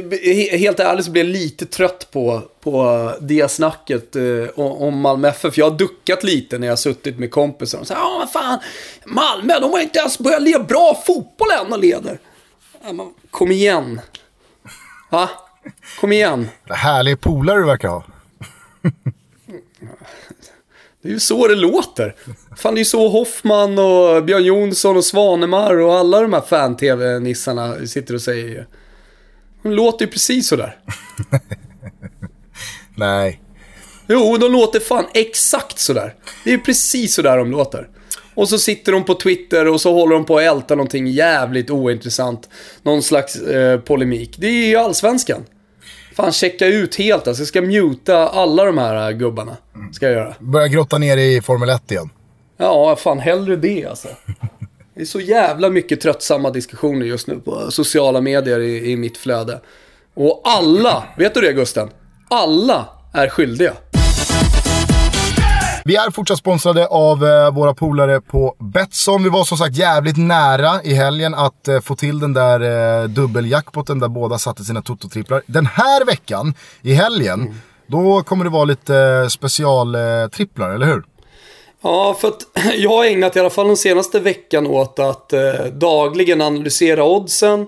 helt 0.59 0.81
ärligt 0.81 1.05
så 1.05 1.11
blir 1.11 1.25
jag 1.25 1.33
lite 1.33 1.67
trött 1.67 2.09
på, 2.11 2.43
på 2.61 3.13
det 3.21 3.51
snacket 3.51 4.17
eh, 4.17 4.49
om 4.57 5.01
Malmö 5.01 5.29
FF. 5.29 5.59
Jag 5.59 5.71
har 5.71 5.79
duckat 5.79 6.25
lite 6.25 6.59
när 6.59 6.67
jag 6.67 6.73
har 6.73 6.77
suttit 6.77 7.19
med 7.19 7.31
kompisar 7.31 7.79
och 7.79 7.87
sagt 7.87 8.01
ja 8.03 8.19
men 8.19 8.29
fan, 8.29 8.59
Malmö 9.05 9.61
de 9.61 9.73
har 9.73 9.81
inte 9.81 9.99
ens 9.99 10.19
börjat 10.19 10.43
lira 10.43 10.59
bra 10.63 11.03
fotboll 11.07 11.49
än 11.61 11.73
och 11.73 11.79
leder. 11.79 12.19
Kom 13.31 13.51
igen. 13.51 14.01
Va? 15.11 15.31
Kom 16.01 16.13
igen. 16.13 16.49
Härlig 16.69 17.21
polare 17.21 17.59
du 17.59 17.67
verkar 17.67 17.89
ha. 17.89 18.05
Det 21.03 21.09
är 21.09 21.13
ju 21.13 21.21
så 21.21 21.49
det 21.49 21.55
låter. 21.55 22.15
Fan, 22.57 22.75
det 22.75 22.79
är 22.79 22.81
ju 22.81 22.85
så 22.85 23.09
Hoffman 23.09 23.79
och 23.79 24.25
Björn 24.25 24.45
Jonsson 24.45 24.97
och 24.97 25.05
Svanemar 25.05 25.77
och 25.77 25.95
alla 25.95 26.21
de 26.21 26.33
här 26.33 26.41
fan-tv-nissarna 26.41 27.87
sitter 27.87 28.15
och 28.15 28.23
säger. 28.23 28.67
De 29.63 29.73
låter 29.73 30.05
ju 30.05 30.11
precis 30.11 30.49
sådär. 30.49 30.79
Nej. 32.97 33.41
Jo, 34.07 34.37
de 34.37 34.53
låter 34.53 34.81
fan 34.81 35.05
exakt 35.15 35.79
sådär. 35.79 36.15
Det 36.45 36.53
är 36.53 36.59
precis 36.59 37.15
sådär 37.15 37.37
de 37.39 37.51
låter. 37.51 37.89
Och 38.35 38.49
så 38.49 38.59
sitter 38.59 38.93
de 38.93 39.05
på 39.05 39.15
Twitter 39.15 39.69
och 39.69 39.81
så 39.81 39.93
håller 39.93 40.15
de 40.15 40.25
på 40.25 40.39
att 40.39 40.43
älta 40.43 40.75
någonting 40.75 41.07
jävligt 41.07 41.71
ointressant. 41.71 42.49
Någon 42.83 43.03
slags 43.03 43.37
eh, 43.37 43.81
polemik. 43.81 44.35
Det 44.39 44.47
är 44.47 44.69
ju 44.69 44.77
allsvenskan. 44.77 45.45
Fan, 46.17 46.33
checka 46.33 46.67
ut 46.67 46.95
helt 46.95 47.29
alltså. 47.29 47.41
Jag 47.41 47.49
ska 47.49 47.63
muta 47.63 48.29
alla 48.29 48.65
de 48.65 48.79
här 48.79 49.11
äh, 49.11 49.17
gubbarna. 49.17 49.57
Ska 49.93 50.07
jag 50.07 50.15
göra. 50.15 50.35
Börja 50.39 50.69
grotta 50.69 50.99
ner 50.99 51.17
i 51.17 51.41
Formel 51.41 51.69
1 51.69 51.91
igen. 51.91 52.11
Ja, 52.57 52.97
fan 52.97 53.19
hellre 53.19 53.57
det 53.57 53.87
alltså. 53.87 54.09
Det 54.95 55.01
är 55.01 55.05
så 55.05 55.21
jävla 55.21 55.71
mycket 55.71 56.01
tröttsamma 56.01 56.51
diskussioner 56.51 57.07
just 57.07 57.27
nu 57.27 57.41
på 57.41 57.71
sociala 57.71 58.21
medier 58.21 58.61
i, 58.61 58.91
i 58.91 58.97
mitt 58.97 59.17
flöde. 59.17 59.61
Och 60.15 60.41
alla, 60.45 61.05
vet 61.19 61.35
du 61.35 61.41
det 61.41 61.53
Gusten? 61.53 61.91
Alla 62.31 62.89
är 63.13 63.29
skyldiga. 63.29 63.73
Vi 65.87 65.97
är 65.97 66.11
fortsatt 66.11 66.39
sponsrade 66.39 66.87
av 66.87 67.25
eh, 67.25 67.51
våra 67.55 67.75
polare 67.75 68.21
på 68.21 68.57
Betsson. 68.59 69.23
Vi 69.23 69.29
var 69.29 69.45
som 69.45 69.59
sagt 69.59 69.77
jävligt 69.77 70.17
nära 70.17 70.83
i 70.83 70.95
helgen 70.95 71.35
att 71.35 71.69
eh, 71.69 71.81
få 71.81 71.97
till 71.97 72.21
den 72.21 72.33
där 72.33 72.61
eh, 73.03 73.09
dubbeljackpotten 73.09 73.99
där 73.99 74.09
båda 74.09 74.39
satte 74.39 74.65
sina 74.65 74.83
tototripplar. 74.83 75.43
Den 75.47 75.67
här 75.67 76.05
veckan, 76.05 76.55
i 76.83 76.95
helgen, 76.95 77.41
mm. 77.41 77.55
då 77.87 78.23
kommer 78.23 78.45
det 78.45 78.51
vara 78.51 78.65
lite 78.65 79.27
specialtripplar, 79.31 80.71
eller 80.71 80.87
hur? 80.87 81.05
Ja, 81.83 82.17
för 82.21 82.29
att 82.29 82.43
jag 82.77 82.91
har 82.91 83.05
ägnat 83.05 83.37
i 83.37 83.41
alla 83.41 83.51
fall 83.51 83.67
den 83.67 83.77
senaste 83.77 84.21
veckan 84.21 84.67
åt 84.67 84.99
att 84.99 85.33
eh, 85.33 85.65
dagligen 85.73 86.41
analysera 86.41 87.05
oddsen 87.05 87.67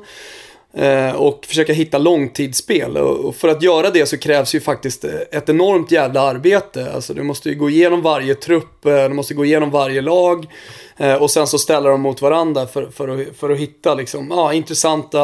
Eh, 0.79 1.13
och 1.13 1.47
försöka 1.47 1.73
hitta 1.73 1.99
långtidsspel. 1.99 2.97
Och 2.97 3.37
för 3.37 3.49
att 3.49 3.63
göra 3.63 3.91
det 3.91 4.07
så 4.07 4.19
krävs 4.19 4.55
ju 4.55 4.61
faktiskt 4.61 5.05
eh, 5.05 5.11
ett 5.33 5.49
enormt 5.49 5.91
jävla 5.91 6.21
arbete. 6.21 6.93
Alltså 6.95 7.15
du 7.15 7.23
måste 7.23 7.49
ju 7.49 7.55
gå 7.55 7.71
igenom 7.71 8.03
varje 8.03 8.35
trupp, 8.35 8.87
eh, 8.87 9.09
du 9.09 9.15
måste 9.15 9.35
gå 9.35 9.45
igenom 9.45 9.71
varje 9.71 10.01
lag. 10.01 10.47
Och 11.21 11.31
sen 11.31 11.47
så 11.47 11.59
ställa 11.59 11.91
dem 11.91 12.01
mot 12.01 12.23
varandra 12.23 12.67
för, 12.67 12.87
för, 12.87 13.09
att, 13.09 13.37
för 13.37 13.51
att 13.51 13.59
hitta 13.59 13.95
liksom, 13.95 14.31
ja, 14.31 14.53
intressanta 14.53 15.23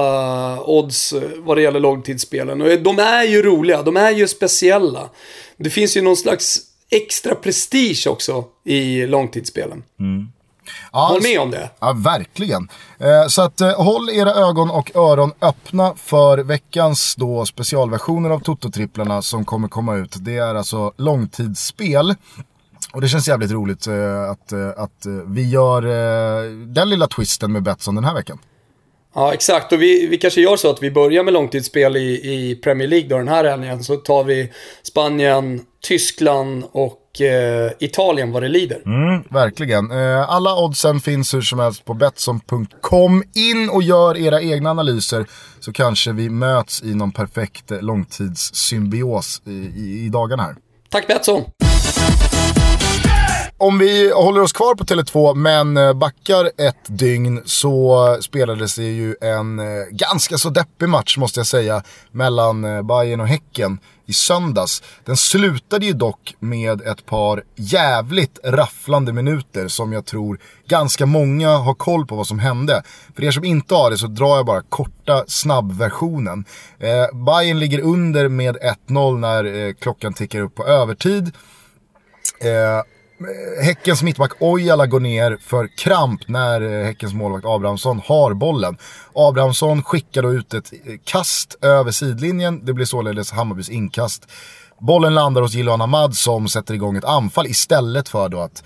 odds 0.64 1.14
vad 1.36 1.56
det 1.56 1.62
gäller 1.62 1.80
långtidsspelen. 1.80 2.62
Och 2.62 2.80
de 2.80 2.98
är 2.98 3.24
ju 3.24 3.42
roliga, 3.42 3.82
de 3.82 3.96
är 3.96 4.10
ju 4.10 4.28
speciella. 4.28 5.10
Det 5.56 5.70
finns 5.70 5.96
ju 5.96 6.02
någon 6.02 6.16
slags 6.16 6.60
extra 6.90 7.34
prestige 7.34 8.06
också 8.06 8.44
i 8.64 9.06
långtidsspelen. 9.06 9.82
Mm. 10.00 10.32
Ja, 10.92 11.07
håll 11.07 11.22
med 11.22 11.40
om 11.40 11.51
det. 11.51 11.70
Ja, 11.81 11.92
verkligen. 11.92 12.68
Eh, 12.98 13.27
så 13.27 13.42
att 13.42 13.61
eh, 13.61 13.83
håll 13.83 14.11
era 14.11 14.35
ögon 14.35 14.70
och 14.70 14.96
öron 14.96 15.33
öppna 15.40 15.94
för 15.96 16.38
veckans 16.38 17.14
då 17.14 17.46
specialversioner 17.46 18.31
av 18.31 18.40
Toto-tripplarna 18.40 19.22
som 19.22 19.44
kommer 19.44 19.68
komma 19.68 19.96
ut. 19.96 20.14
Det 20.20 20.37
är 20.37 20.55
alltså 20.55 20.92
långtidsspel. 20.96 22.14
Och 22.92 23.01
det 23.01 23.09
känns 23.09 23.29
jävligt 23.29 23.51
roligt 23.51 23.87
eh, 23.87 24.31
att, 24.31 24.53
att 24.77 25.07
vi 25.27 25.48
gör 25.48 25.83
den 26.66 26.90
lilla 26.90 27.07
twisten 27.07 27.53
med 27.53 27.62
Betsson 27.62 27.94
den 27.94 28.05
här 28.05 28.14
veckan. 28.14 28.38
Ja, 29.14 29.35
exakt. 29.35 29.72
Och 29.72 29.83
vi, 29.83 30.07
vi 30.07 30.18
kanske 30.18 30.40
gör 30.40 30.57
så 30.57 30.70
att 30.70 30.83
vi 30.83 30.90
börjar 30.90 31.25
med 31.25 31.35
långtidsspel 31.35 31.96
i, 31.96 32.01
i 32.01 32.55
Premier 32.55 32.88
League 32.88 33.09
då 33.09 33.18
den 33.18 33.29
här 33.29 33.44
helgen. 33.44 33.85
Så 33.85 33.96
tar 33.96 34.25
vi 34.25 34.53
Spanien, 34.83 35.61
Tyskland 35.83 36.64
och 36.72 37.01
eh, 37.20 37.72
Italien 37.79 38.33
vad 38.33 38.42
det 38.42 38.48
lider. 38.48 38.83
Mm, 38.87 39.22
verkligen. 39.31 39.90
Eh, 39.90 40.31
alla 40.31 40.57
oddsen 40.57 41.01
finns 41.01 41.35
hur 41.35 41.42
som 41.42 41.59
helst 41.59 41.85
på 41.85 41.94
Betsson.com. 41.94 43.22
In 43.35 43.70
och 43.70 43.83
gör 43.83 44.16
era 44.16 44.42
egna 44.42 44.70
analyser 44.70 45.27
så 45.61 45.72
kanske 45.72 46.12
vi 46.12 46.31
möts 46.31 46.83
i 46.83 46.94
någon 46.94 47.12
perfekt 47.12 47.70
eh, 47.70 47.82
långtidssymbios 47.82 49.43
i, 49.47 49.51
i, 49.51 50.05
i 50.07 50.09
dagarna 50.09 50.43
här. 50.43 50.57
Tack 50.91 51.07
Betsson! 51.07 51.43
Om 53.62 53.78
vi 53.78 54.12
håller 54.12 54.40
oss 54.40 54.52
kvar 54.52 54.74
på 54.74 54.84
Tele2 54.84 55.34
men 55.34 55.76
eh, 55.76 55.92
backar 55.92 56.50
ett 56.58 56.84
dygn 56.86 57.42
så 57.44 58.16
spelades 58.20 58.74
det 58.74 58.82
ju 58.82 59.16
en 59.20 59.58
eh, 59.58 59.84
ganska 59.90 60.38
så 60.38 60.50
deppig 60.50 60.88
match 60.88 61.16
måste 61.16 61.40
jag 61.40 61.46
säga 61.46 61.82
mellan 62.10 62.64
eh, 62.64 62.82
Bayern 62.82 63.20
och 63.20 63.26
Häcken 63.26 63.78
i 64.06 64.12
söndags. 64.12 64.82
Den 65.04 65.16
slutade 65.16 65.86
ju 65.86 65.92
dock 65.92 66.34
med 66.38 66.80
ett 66.80 67.06
par 67.06 67.42
jävligt 67.56 68.38
rafflande 68.44 69.12
minuter 69.12 69.68
som 69.68 69.92
jag 69.92 70.06
tror 70.06 70.38
ganska 70.68 71.06
många 71.06 71.48
har 71.48 71.74
koll 71.74 72.06
på 72.06 72.16
vad 72.16 72.26
som 72.26 72.38
hände. 72.38 72.82
För 73.16 73.24
er 73.24 73.30
som 73.30 73.44
inte 73.44 73.74
har 73.74 73.90
det 73.90 73.98
så 73.98 74.06
drar 74.06 74.36
jag 74.36 74.46
bara 74.46 74.62
korta 74.62 75.24
snabbversionen. 75.26 76.44
Eh, 76.78 77.18
Bayern 77.26 77.58
ligger 77.58 77.80
under 77.80 78.28
med 78.28 78.56
1-0 78.88 79.18
när 79.18 79.44
eh, 79.44 79.72
klockan 79.74 80.14
tickar 80.14 80.40
upp 80.40 80.54
på 80.54 80.66
övertid. 80.66 81.32
Eh, 82.40 82.82
Häckens 83.62 84.03
mittback 84.03 84.33
Ojala 84.39 84.87
går 84.87 85.01
ner 85.01 85.39
för 85.41 85.66
kramp 85.77 86.29
när 86.29 86.61
eh, 86.61 86.85
Häckens 86.85 87.14
målvakt 87.14 87.47
Abrahamsson 87.47 88.01
har 88.05 88.35
bollen. 88.35 88.79
Abrahamsson 89.14 89.83
skickar 89.83 90.23
då 90.23 90.33
ut 90.33 90.55
ett 90.55 90.73
eh, 90.73 90.95
kast 91.05 91.64
över 91.64 91.91
sidlinjen. 91.91 92.64
Det 92.64 92.73
blir 92.73 92.87
således 92.87 93.33
Hammarbys 93.33 93.68
inkast. 93.68 94.29
Bollen 94.79 95.14
landar 95.14 95.43
hos 95.43 95.55
Jiloan 95.55 95.81
Ahmad 95.81 96.16
som 96.16 96.49
sätter 96.49 96.75
igång 96.75 96.97
ett 96.97 97.05
anfall 97.05 97.47
istället 97.47 98.09
för 98.09 98.29
då 98.29 98.41
att 98.41 98.62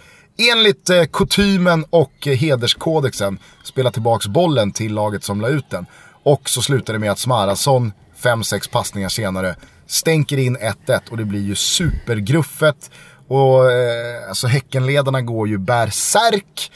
enligt 0.53 0.91
eh, 0.91 1.05
kutymen 1.05 1.85
och 1.91 2.27
eh, 2.27 2.37
hederskodexen 2.37 3.39
spela 3.65 3.91
tillbaks 3.91 4.27
bollen 4.27 4.73
till 4.73 4.95
laget 4.95 5.25
som 5.25 5.41
la 5.41 5.49
ut 5.49 5.71
den. 5.71 5.87
Och 6.23 6.49
så 6.49 6.63
slutar 6.63 6.93
det 6.93 6.99
med 6.99 7.11
att 7.11 7.19
Smarason, 7.19 7.93
5-6 8.23 8.71
passningar 8.71 9.09
senare, 9.09 9.57
stänker 9.87 10.37
in 10.37 10.57
1-1 10.57 11.01
och 11.11 11.17
det 11.17 11.25
blir 11.25 11.43
ju 11.43 11.55
supergruffet. 11.55 12.91
Och 13.29 13.73
eh, 13.73 14.29
alltså 14.29 14.47
Häckenledarna 14.47 15.21
går 15.21 15.49
ju 15.49 15.59
bärsärk. 15.59 16.73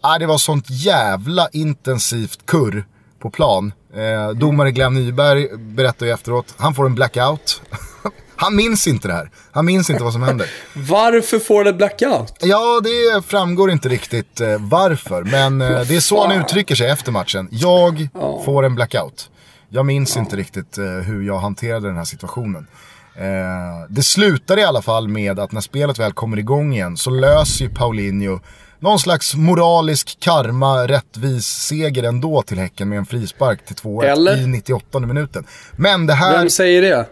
Ah, 0.00 0.18
det 0.18 0.26
var 0.26 0.38
sånt 0.38 0.70
jävla 0.70 1.48
intensivt 1.52 2.46
kurr 2.46 2.84
på 3.18 3.30
plan. 3.30 3.72
Eh, 3.94 4.30
domare 4.30 4.72
Glenn 4.72 4.94
Nyberg 4.94 5.48
berättar 5.56 6.06
ju 6.06 6.12
efteråt, 6.12 6.54
han 6.56 6.74
får 6.74 6.86
en 6.86 6.94
blackout. 6.94 7.62
han 8.36 8.56
minns 8.56 8.86
inte 8.86 9.08
det 9.08 9.14
här. 9.14 9.30
Han 9.52 9.64
minns 9.64 9.90
inte 9.90 10.04
vad 10.04 10.12
som 10.12 10.22
händer. 10.22 10.50
Varför 10.74 11.38
får 11.38 11.64
det 11.64 11.72
blackout? 11.72 12.36
Ja, 12.40 12.80
det 12.84 13.26
framgår 13.26 13.70
inte 13.70 13.88
riktigt 13.88 14.40
eh, 14.40 14.56
varför. 14.58 15.24
Men 15.24 15.60
eh, 15.60 15.80
det 15.80 15.96
är 15.96 16.00
så 16.00 16.26
han 16.26 16.40
uttrycker 16.40 16.74
sig 16.74 16.90
efter 16.90 17.12
matchen. 17.12 17.48
Jag 17.50 18.08
får 18.44 18.64
en 18.64 18.74
blackout. 18.74 19.30
Jag 19.68 19.86
minns 19.86 20.16
inte 20.16 20.36
riktigt 20.36 20.78
eh, 20.78 20.84
hur 20.84 21.22
jag 21.22 21.38
hanterade 21.38 21.88
den 21.88 21.96
här 21.96 22.04
situationen. 22.04 22.66
Eh, 23.14 23.86
det 23.88 24.02
slutar 24.02 24.58
i 24.58 24.64
alla 24.64 24.82
fall 24.82 25.08
med 25.08 25.38
att 25.38 25.52
när 25.52 25.60
spelet 25.60 25.98
väl 25.98 26.12
kommer 26.12 26.38
igång 26.38 26.74
igen 26.74 26.96
så 26.96 27.10
löser 27.10 27.64
ju 27.64 27.70
Paulinho 27.70 28.40
någon 28.78 28.98
slags 28.98 29.34
moralisk 29.34 30.16
karma, 30.20 30.86
rättvis 30.86 31.46
seger 31.46 32.02
ändå 32.02 32.42
till 32.42 32.58
Häcken 32.58 32.88
med 32.88 32.98
en 32.98 33.06
frispark 33.06 33.64
till 33.64 33.76
2-1 33.76 34.36
i 34.36 34.46
98 34.46 34.98
minuten. 34.98 35.44
Men 35.76 36.06
det 36.06 36.14
här... 36.14 36.38
Vem 36.38 36.50
säger 36.50 36.82
det? 36.82 37.06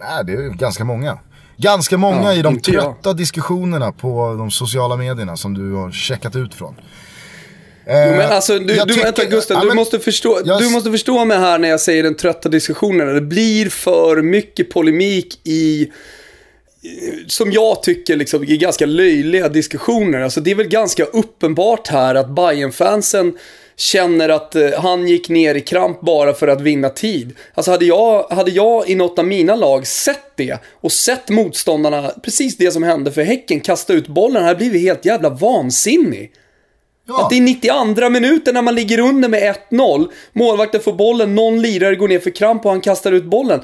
Nej, 0.00 0.24
det 0.24 0.32
är 0.32 0.48
ganska 0.48 0.84
många. 0.84 1.18
Ganska 1.56 1.98
många 1.98 2.22
ja, 2.22 2.34
i 2.34 2.42
de 2.42 2.60
trötta 2.60 2.96
jag. 3.02 3.16
diskussionerna 3.16 3.92
på 3.92 4.34
de 4.38 4.50
sociala 4.50 4.96
medierna 4.96 5.36
som 5.36 5.54
du 5.54 5.72
har 5.72 5.90
checkat 5.90 6.36
ut 6.36 6.54
från. 6.54 6.74
Jo, 7.86 7.92
men 7.92 8.20
eh, 8.20 8.32
alltså, 8.32 8.58
du, 8.58 8.64
du, 8.64 8.80
tycker, 8.80 9.02
vänta 9.02 9.24
Gustav, 9.24 9.56
ja, 9.62 9.68
du, 9.68 9.74
måste 9.74 9.98
förstå, 9.98 10.40
jag... 10.44 10.60
du 10.60 10.68
måste 10.68 10.90
förstå 10.90 11.24
mig 11.24 11.38
här 11.38 11.58
när 11.58 11.68
jag 11.68 11.80
säger 11.80 12.02
den 12.02 12.14
trötta 12.14 12.48
diskussionen. 12.48 13.14
Det 13.14 13.20
blir 13.20 13.68
för 13.68 14.22
mycket 14.22 14.70
polemik 14.70 15.40
i 15.44 15.90
som 17.26 17.52
jag 17.52 17.82
tycker 17.82 18.16
liksom, 18.16 18.42
är 18.42 18.56
ganska 18.56 18.86
löjliga 18.86 19.48
diskussioner. 19.48 20.20
Alltså 20.20 20.40
det 20.40 20.50
är 20.50 20.54
väl 20.54 20.68
ganska 20.68 21.04
uppenbart 21.04 21.88
här 21.88 22.14
att 22.14 22.28
bayern 22.28 22.72
fansen 22.72 23.38
känner 23.76 24.28
att 24.28 24.54
eh, 24.54 24.70
han 24.78 25.08
gick 25.08 25.28
ner 25.28 25.54
i 25.54 25.60
kramp 25.60 26.00
bara 26.00 26.34
för 26.34 26.48
att 26.48 26.60
vinna 26.60 26.88
tid. 26.88 27.36
Alltså 27.54 27.70
hade 27.70 27.84
jag, 27.84 28.22
hade 28.30 28.50
jag 28.50 28.88
i 28.88 28.94
något 28.94 29.18
av 29.18 29.24
mina 29.24 29.56
lag 29.56 29.86
sett 29.86 30.36
det 30.36 30.58
och 30.80 30.92
sett 30.92 31.28
motståndarna, 31.28 32.12
precis 32.22 32.56
det 32.56 32.70
som 32.70 32.82
hände 32.82 33.12
för 33.12 33.22
Häcken, 33.22 33.60
kasta 33.60 33.92
ut 33.92 34.08
bollen, 34.08 34.44
hade 34.44 34.56
blivit 34.56 34.82
helt 34.82 35.04
jävla 35.04 35.30
vansinnig. 35.30 36.32
Ja. 37.08 37.22
Att 37.22 37.30
det 37.30 37.36
är 37.36 37.40
92 37.40 38.10
minuten 38.10 38.54
när 38.54 38.62
man 38.62 38.74
ligger 38.74 38.98
under 38.98 39.28
med 39.28 39.56
1-0. 39.70 40.08
Målvakten 40.32 40.80
får 40.80 40.92
bollen, 40.92 41.34
någon 41.34 41.62
lirare 41.62 41.94
går 41.94 42.08
ner 42.08 42.18
för 42.18 42.30
kramp 42.30 42.64
och 42.64 42.70
han 42.70 42.80
kastar 42.80 43.12
ut 43.12 43.24
bollen. 43.24 43.60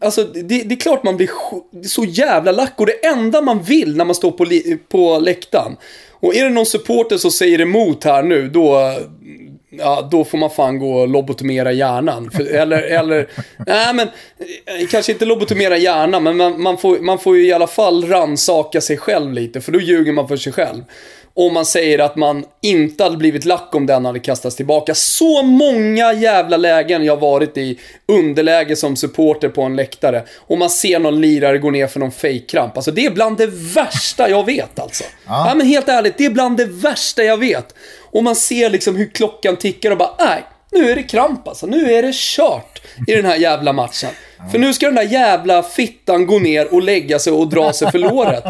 Alltså 0.00 0.24
det, 0.24 0.62
det 0.62 0.74
är 0.74 0.80
klart 0.80 1.04
man 1.04 1.16
blir 1.16 1.30
så 1.86 2.04
jävla 2.04 2.52
lack 2.52 2.74
och 2.76 2.86
det 2.86 3.06
enda 3.06 3.40
man 3.40 3.62
vill 3.62 3.96
när 3.96 4.04
man 4.04 4.14
står 4.14 4.30
på, 4.30 4.46
på 4.88 5.18
läktaren. 5.18 5.76
Och 6.10 6.34
är 6.34 6.44
det 6.44 6.50
någon 6.50 6.66
supporter 6.66 7.16
som 7.16 7.30
säger 7.30 7.60
emot 7.60 8.04
här 8.04 8.22
nu, 8.22 8.48
då, 8.48 8.94
ja, 9.70 10.08
då 10.10 10.24
får 10.24 10.38
man 10.38 10.50
fan 10.50 10.78
gå 10.78 11.00
och 11.00 11.08
lobotomera 11.08 11.72
hjärnan. 11.72 12.30
För, 12.30 12.54
eller, 12.54 12.82
eller, 12.82 13.28
nej 13.66 13.94
men, 13.94 14.08
kanske 14.90 15.12
inte 15.12 15.24
lobotomera 15.24 15.76
hjärnan, 15.76 16.22
men 16.22 16.36
man, 16.36 16.62
man, 16.62 16.78
får, 16.78 16.98
man 16.98 17.18
får 17.18 17.36
ju 17.36 17.46
i 17.46 17.52
alla 17.52 17.66
fall 17.66 18.04
ransaka 18.04 18.80
sig 18.80 18.96
själv 18.96 19.32
lite, 19.32 19.60
för 19.60 19.72
då 19.72 19.80
ljuger 19.80 20.12
man 20.12 20.28
för 20.28 20.36
sig 20.36 20.52
själv 20.52 20.82
om 21.34 21.54
man 21.54 21.66
säger 21.66 21.98
att 21.98 22.16
man 22.16 22.44
inte 22.62 23.04
hade 23.04 23.16
blivit 23.16 23.44
lack 23.44 23.74
om 23.74 23.86
den 23.86 24.04
hade 24.04 24.18
kastats 24.18 24.56
tillbaka. 24.56 24.94
Så 24.94 25.42
många 25.42 26.12
jävla 26.12 26.56
lägen 26.56 27.04
jag 27.04 27.16
varit 27.16 27.56
i 27.56 27.78
underläge 28.08 28.76
som 28.76 28.96
supporter 28.96 29.48
på 29.48 29.62
en 29.62 29.76
läktare. 29.76 30.22
Och 30.36 30.58
man 30.58 30.70
ser 30.70 30.98
någon 30.98 31.20
lirare 31.20 31.58
gå 31.58 31.70
ner 31.70 31.86
för 31.86 32.00
någon 32.00 32.12
fejkkramp. 32.12 32.76
Alltså 32.76 32.90
det 32.90 33.06
är 33.06 33.10
bland 33.10 33.36
det 33.36 33.46
värsta 33.74 34.28
jag 34.28 34.46
vet 34.46 34.78
alltså. 34.78 35.04
Ja. 35.26 35.48
ja 35.48 35.54
men 35.54 35.66
helt 35.66 35.88
ärligt, 35.88 36.18
det 36.18 36.24
är 36.24 36.30
bland 36.30 36.56
det 36.56 36.66
värsta 36.66 37.22
jag 37.22 37.36
vet. 37.36 37.74
Och 38.10 38.24
man 38.24 38.36
ser 38.36 38.70
liksom 38.70 38.96
hur 38.96 39.06
klockan 39.06 39.56
tickar 39.56 39.90
och 39.90 39.98
bara, 39.98 40.14
nej, 40.18 40.44
nu 40.72 40.90
är 40.90 40.96
det 40.96 41.02
kramp 41.02 41.48
alltså. 41.48 41.66
Nu 41.66 41.92
är 41.92 42.02
det 42.02 42.14
kört 42.14 42.82
i 43.06 43.14
den 43.14 43.24
här 43.24 43.36
jävla 43.36 43.72
matchen. 43.72 44.10
För 44.50 44.58
nu 44.58 44.74
ska 44.74 44.86
den 44.86 44.94
där 44.94 45.02
jävla 45.02 45.62
fittan 45.62 46.26
gå 46.26 46.38
ner 46.38 46.74
och 46.74 46.82
lägga 46.82 47.18
sig 47.18 47.32
och 47.32 47.48
dra 47.48 47.72
sig 47.72 47.90
för 47.90 47.98
låret. 47.98 48.44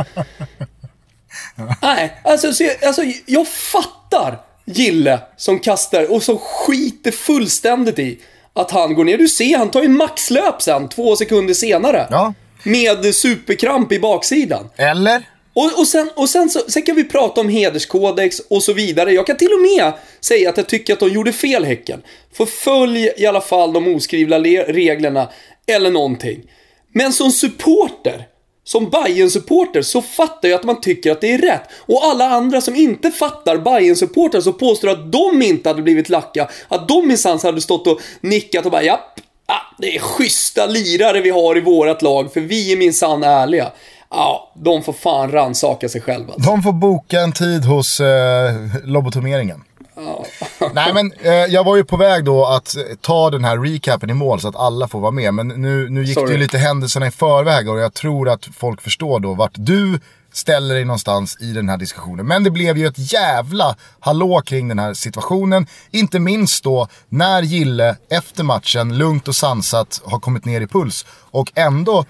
Nej, 1.82 2.20
alltså, 2.24 2.52
så, 2.52 2.64
alltså 2.86 3.02
jag 3.26 3.48
fattar 3.48 4.38
Gille 4.64 5.20
som 5.36 5.58
kastar 5.58 6.12
och 6.12 6.22
som 6.22 6.38
skiter 6.38 7.10
fullständigt 7.10 7.98
i 7.98 8.18
att 8.52 8.70
han 8.70 8.94
går 8.94 9.04
ner. 9.04 9.18
Du 9.18 9.28
ser, 9.28 9.58
han 9.58 9.70
tar 9.70 9.82
ju 9.82 9.88
maxlöp 9.88 10.62
sen, 10.62 10.88
två 10.88 11.16
sekunder 11.16 11.54
senare. 11.54 12.06
Ja. 12.10 12.34
Med 12.64 13.14
superkramp 13.14 13.92
i 13.92 13.98
baksidan. 13.98 14.68
Eller? 14.76 15.28
Och, 15.54 15.78
och, 15.78 15.88
sen, 15.88 16.10
och 16.14 16.28
sen, 16.28 16.50
så, 16.50 16.60
sen 16.68 16.82
kan 16.82 16.96
vi 16.96 17.04
prata 17.04 17.40
om 17.40 17.48
hederskodex 17.48 18.40
och 18.40 18.62
så 18.62 18.72
vidare. 18.72 19.12
Jag 19.12 19.26
kan 19.26 19.36
till 19.36 19.52
och 19.52 19.60
med 19.60 19.92
säga 20.20 20.50
att 20.50 20.56
jag 20.56 20.68
tycker 20.68 20.92
att 20.92 21.00
de 21.00 21.08
gjorde 21.08 21.32
fel 21.32 21.64
Häcken. 21.64 22.02
Förfölj 22.32 23.12
i 23.16 23.26
alla 23.26 23.40
fall 23.40 23.72
de 23.72 23.94
oskrivna 23.94 24.38
reglerna 24.38 25.28
eller 25.66 25.90
någonting. 25.90 26.42
Men 26.92 27.12
som 27.12 27.32
supporter 27.32 28.26
som 28.64 28.90
bayern 28.90 29.30
supporter 29.30 29.82
så 29.82 30.02
fattar 30.02 30.48
jag 30.48 30.58
att 30.58 30.64
man 30.64 30.80
tycker 30.80 31.12
att 31.12 31.20
det 31.20 31.32
är 31.32 31.38
rätt. 31.38 31.62
Och 31.86 32.04
alla 32.04 32.24
andra 32.28 32.60
som 32.60 32.76
inte 32.76 33.10
fattar 33.10 33.58
bayern 33.58 33.96
supporter 33.96 34.40
så 34.40 34.52
påstår 34.52 34.88
att 34.88 35.12
de 35.12 35.42
inte 35.42 35.68
hade 35.68 35.82
blivit 35.82 36.08
lacka. 36.08 36.48
Att 36.68 36.88
de 36.88 37.08
minsann 37.08 37.38
hade 37.42 37.60
stått 37.60 37.86
och 37.86 38.00
nickat 38.20 38.64
och 38.64 38.72
bara 38.72 38.82
japp, 38.82 39.20
ah, 39.46 39.76
det 39.78 39.96
är 39.96 40.00
schyssta 40.00 40.66
lirare 40.66 41.20
vi 41.20 41.30
har 41.30 41.58
i 41.58 41.60
vårat 41.60 42.02
lag 42.02 42.32
för 42.32 42.40
vi 42.40 42.72
är 42.72 42.76
minsann 42.76 43.22
ärliga. 43.22 43.72
Ja, 44.10 44.52
de 44.54 44.82
får 44.82 44.92
fan 44.92 45.30
ransaka 45.32 45.88
sig 45.88 46.00
själva. 46.00 46.34
De 46.36 46.62
får 46.62 46.72
boka 46.72 47.20
en 47.20 47.32
tid 47.32 47.64
hos 47.64 48.00
eh, 48.00 48.54
lobotomeringen. 48.84 49.64
Nej 50.74 50.94
men 50.94 51.12
eh, 51.12 51.32
jag 51.32 51.64
var 51.64 51.76
ju 51.76 51.84
på 51.84 51.96
väg 51.96 52.24
då 52.24 52.46
att 52.46 52.76
ta 53.00 53.30
den 53.30 53.44
här 53.44 53.58
recapen 53.58 54.10
i 54.10 54.14
mål 54.14 54.40
så 54.40 54.48
att 54.48 54.56
alla 54.56 54.88
får 54.88 55.00
vara 55.00 55.10
med. 55.10 55.34
Men 55.34 55.48
nu, 55.48 55.88
nu 55.90 56.04
gick 56.04 56.14
Sorry. 56.14 56.26
det 56.26 56.32
ju 56.32 56.38
lite 56.38 56.58
händelserna 56.58 57.06
i 57.06 57.10
förväg 57.10 57.68
och 57.68 57.78
jag 57.78 57.94
tror 57.94 58.28
att 58.28 58.48
folk 58.56 58.80
förstår 58.80 59.20
då 59.20 59.34
vart 59.34 59.52
du 59.54 60.00
ställer 60.32 60.74
dig 60.74 60.84
någonstans 60.84 61.36
i 61.40 61.52
den 61.52 61.68
här 61.68 61.76
diskussionen. 61.76 62.26
Men 62.26 62.44
det 62.44 62.50
blev 62.50 62.78
ju 62.78 62.86
ett 62.86 63.12
jävla 63.12 63.76
hallå 64.00 64.40
kring 64.40 64.68
den 64.68 64.78
här 64.78 64.94
situationen. 64.94 65.66
Inte 65.90 66.18
minst 66.18 66.64
då 66.64 66.88
när 67.08 67.42
Gille 67.42 67.96
efter 68.10 68.44
matchen 68.44 68.98
lugnt 68.98 69.28
och 69.28 69.36
sansat 69.36 70.00
har 70.04 70.20
kommit 70.20 70.44
ner 70.44 70.60
i 70.60 70.66
puls 70.66 71.06
och 71.30 71.52
ändå 71.54 72.04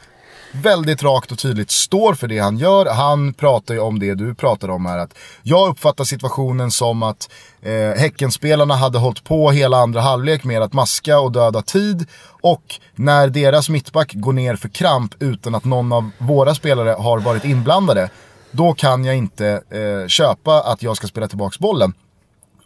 väldigt 0.52 1.02
rakt 1.02 1.32
och 1.32 1.38
tydligt 1.38 1.70
står 1.70 2.14
för 2.14 2.28
det 2.28 2.38
han 2.38 2.56
gör. 2.56 2.86
Han 2.86 3.34
pratar 3.34 3.74
ju 3.74 3.80
om 3.80 3.98
det 3.98 4.14
du 4.14 4.34
pratar 4.34 4.68
om 4.68 4.86
här. 4.86 4.98
Att 4.98 5.18
jag 5.42 5.68
uppfattar 5.68 6.04
situationen 6.04 6.70
som 6.70 7.02
att 7.02 7.30
eh, 7.62 8.00
Häckenspelarna 8.00 8.74
hade 8.76 8.98
hållit 8.98 9.24
på 9.24 9.50
hela 9.50 9.76
andra 9.76 10.00
halvlek 10.00 10.44
med 10.44 10.62
att 10.62 10.72
maska 10.72 11.18
och 11.18 11.32
döda 11.32 11.62
tid. 11.62 12.06
Och 12.40 12.62
när 12.94 13.28
deras 13.28 13.68
mittback 13.68 14.12
går 14.14 14.32
ner 14.32 14.56
för 14.56 14.68
kramp 14.68 15.14
utan 15.22 15.54
att 15.54 15.64
någon 15.64 15.92
av 15.92 16.10
våra 16.18 16.54
spelare 16.54 16.90
har 16.98 17.18
varit 17.18 17.44
inblandade. 17.44 18.10
Då 18.50 18.74
kan 18.74 19.04
jag 19.04 19.16
inte 19.16 19.46
eh, 19.48 20.08
köpa 20.08 20.60
att 20.60 20.82
jag 20.82 20.96
ska 20.96 21.06
spela 21.06 21.28
tillbaka 21.28 21.56
bollen 21.60 21.92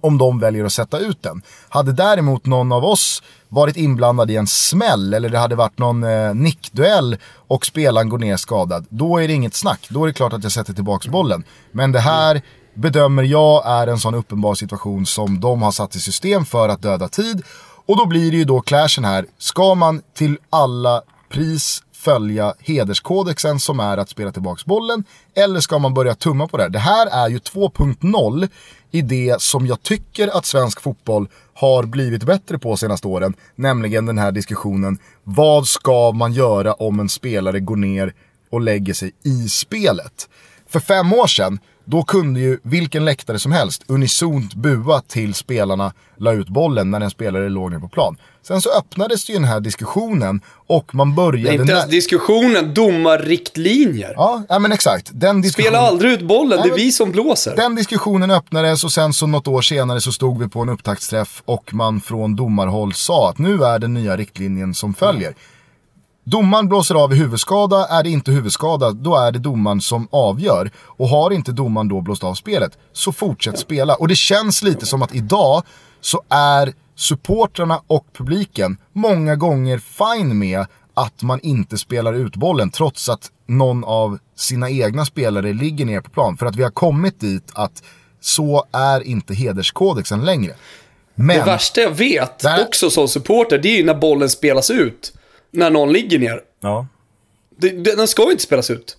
om 0.06 0.18
de 0.18 0.38
väljer 0.38 0.64
att 0.64 0.72
sätta 0.72 0.98
ut 0.98 1.22
den. 1.22 1.42
Hade 1.68 1.92
däremot 1.92 2.46
någon 2.46 2.72
av 2.72 2.84
oss 2.84 3.22
varit 3.48 3.76
inblandad 3.76 4.30
i 4.30 4.36
en 4.36 4.46
smäll 4.46 5.14
eller 5.14 5.28
det 5.28 5.38
hade 5.38 5.54
varit 5.54 5.78
någon 5.78 6.04
eh, 6.04 6.34
nickduell 6.34 7.16
och 7.48 7.66
spelaren 7.66 8.08
går 8.08 8.18
ner 8.18 8.36
skadad, 8.36 8.86
då 8.88 9.18
är 9.18 9.28
det 9.28 9.34
inget 9.34 9.54
snack. 9.54 9.86
Då 9.88 10.02
är 10.02 10.06
det 10.06 10.12
klart 10.12 10.32
att 10.32 10.42
jag 10.42 10.52
sätter 10.52 10.72
tillbaka 10.72 11.10
bollen. 11.10 11.44
Men 11.72 11.92
det 11.92 12.00
här 12.00 12.42
bedömer 12.74 13.22
jag 13.22 13.66
är 13.66 13.86
en 13.86 13.98
sån 13.98 14.14
uppenbar 14.14 14.54
situation 14.54 15.06
som 15.06 15.40
de 15.40 15.62
har 15.62 15.72
satt 15.72 15.96
i 15.96 16.00
system 16.00 16.44
för 16.44 16.68
att 16.68 16.82
döda 16.82 17.08
tid. 17.08 17.42
Och 17.86 17.96
då 17.96 18.06
blir 18.06 18.30
det 18.30 18.36
ju 18.36 18.44
då 18.44 18.60
clashen 18.60 19.04
här. 19.04 19.26
Ska 19.38 19.74
man 19.74 20.02
till 20.14 20.38
alla 20.50 21.02
pris 21.28 21.82
följa 22.06 22.54
hederskodexen 22.58 23.60
som 23.60 23.80
är 23.80 23.98
att 23.98 24.08
spela 24.08 24.32
tillbaka 24.32 24.62
bollen? 24.66 25.04
Eller 25.34 25.60
ska 25.60 25.78
man 25.78 25.94
börja 25.94 26.14
tumma 26.14 26.48
på 26.48 26.56
det 26.56 26.62
här? 26.62 26.70
Det 26.70 26.78
här 26.78 27.06
är 27.06 27.28
ju 27.28 27.38
2.0 27.38 28.48
i 28.90 29.02
det 29.02 29.42
som 29.42 29.66
jag 29.66 29.82
tycker 29.82 30.36
att 30.36 30.46
svensk 30.46 30.80
fotboll 30.80 31.28
har 31.54 31.84
blivit 31.84 32.24
bättre 32.24 32.58
på 32.58 32.76
senaste 32.76 33.08
åren. 33.08 33.34
Nämligen 33.54 34.06
den 34.06 34.18
här 34.18 34.32
diskussionen. 34.32 34.98
Vad 35.24 35.66
ska 35.66 36.12
man 36.12 36.32
göra 36.32 36.72
om 36.72 37.00
en 37.00 37.08
spelare 37.08 37.60
går 37.60 37.76
ner 37.76 38.14
och 38.50 38.60
lägger 38.60 38.94
sig 38.94 39.12
i 39.24 39.48
spelet? 39.48 40.28
För 40.68 40.80
fem 40.80 41.12
år 41.12 41.26
sedan 41.26 41.58
då 41.84 42.02
kunde 42.02 42.40
ju 42.40 42.58
vilken 42.62 43.04
läktare 43.04 43.38
som 43.38 43.52
helst 43.52 43.84
unisont 43.88 44.54
bua 44.54 45.00
till 45.00 45.34
spelarna 45.34 45.92
la 46.16 46.32
ut 46.32 46.48
bollen 46.48 46.90
när 46.90 47.00
en 47.00 47.10
spelare 47.10 47.48
låg 47.48 47.70
ner 47.70 47.78
på 47.78 47.88
plan. 47.88 48.16
Sen 48.46 48.62
så 48.62 48.70
öppnades 48.70 49.30
ju 49.30 49.34
den 49.34 49.44
här 49.44 49.60
diskussionen 49.60 50.40
och 50.66 50.94
man 50.94 51.14
började... 51.14 51.56
Inte 51.56 51.72
ens 51.72 51.88
diskussionen, 51.88 52.74
domarriktlinjer. 52.74 54.12
Ja, 54.16 54.42
ja 54.48 54.58
men 54.58 54.72
exakt. 54.72 55.10
Den 55.12 55.42
diskussionen... 55.42 55.72
Spela 55.72 55.86
aldrig 55.86 56.12
ut 56.12 56.22
bollen, 56.22 56.60
det 56.62 56.68
är 56.68 56.76
vi 56.76 56.92
som 56.92 57.12
blåser. 57.12 57.56
Den 57.56 57.74
diskussionen 57.74 58.30
öppnades 58.30 58.84
och 58.84 58.92
sen 58.92 59.12
så 59.12 59.26
något 59.26 59.48
år 59.48 59.62
senare 59.62 60.00
så 60.00 60.12
stod 60.12 60.42
vi 60.42 60.48
på 60.48 60.60
en 60.60 60.68
upptaktsträff 60.68 61.42
och 61.44 61.74
man 61.74 62.00
från 62.00 62.36
domarhåll 62.36 62.94
sa 62.94 63.30
att 63.30 63.38
nu 63.38 63.64
är 63.64 63.78
den 63.78 63.94
nya 63.94 64.16
riktlinjen 64.16 64.74
som 64.74 64.94
följer. 64.94 65.28
Mm. 65.28 65.38
Domaren 66.24 66.68
blåser 66.68 66.94
av 66.94 67.12
i 67.12 67.16
huvudskada, 67.16 67.86
är 67.86 68.02
det 68.02 68.10
inte 68.10 68.30
huvudskada, 68.32 68.90
då 68.90 69.16
är 69.16 69.32
det 69.32 69.38
domaren 69.38 69.80
som 69.80 70.08
avgör. 70.10 70.70
Och 70.78 71.08
har 71.08 71.30
inte 71.30 71.52
domaren 71.52 71.88
då 71.88 72.00
blåst 72.00 72.24
av 72.24 72.34
spelet, 72.34 72.78
så 72.92 73.12
fortsätt 73.12 73.58
spela. 73.58 73.94
Och 73.94 74.08
det 74.08 74.16
känns 74.16 74.62
lite 74.62 74.86
som 74.86 75.02
att 75.02 75.14
idag 75.14 75.62
så 76.00 76.22
är 76.28 76.72
supportrarna 76.96 77.82
och 77.86 78.06
publiken 78.12 78.76
många 78.92 79.36
gånger 79.36 79.78
fine 79.78 80.38
med 80.38 80.66
att 80.94 81.22
man 81.22 81.40
inte 81.40 81.78
spelar 81.78 82.14
ut 82.14 82.36
bollen 82.36 82.70
trots 82.70 83.08
att 83.08 83.30
någon 83.46 83.84
av 83.84 84.18
sina 84.36 84.70
egna 84.70 85.04
spelare 85.04 85.52
ligger 85.52 85.84
ner 85.84 86.00
på 86.00 86.10
plan. 86.10 86.36
För 86.36 86.46
att 86.46 86.56
vi 86.56 86.62
har 86.62 86.70
kommit 86.70 87.20
dit 87.20 87.50
att 87.54 87.82
så 88.20 88.64
är 88.72 89.00
inte 89.00 89.34
hederskodexen 89.34 90.24
längre. 90.24 90.54
Men, 91.14 91.38
det 91.38 91.44
värsta 91.44 91.80
jag 91.80 91.90
vet, 91.90 92.38
där... 92.38 92.66
också 92.66 92.90
som 92.90 93.08
supporter, 93.08 93.58
det 93.58 93.68
är 93.68 93.76
ju 93.76 93.84
när 93.84 93.94
bollen 93.94 94.30
spelas 94.30 94.70
ut 94.70 95.12
när 95.50 95.70
någon 95.70 95.92
ligger 95.92 96.18
ner. 96.18 96.40
Ja. 96.60 96.86
Det, 97.56 97.70
den 97.96 98.08
ska 98.08 98.24
ju 98.24 98.30
inte 98.30 98.42
spelas 98.42 98.70
ut. 98.70 98.96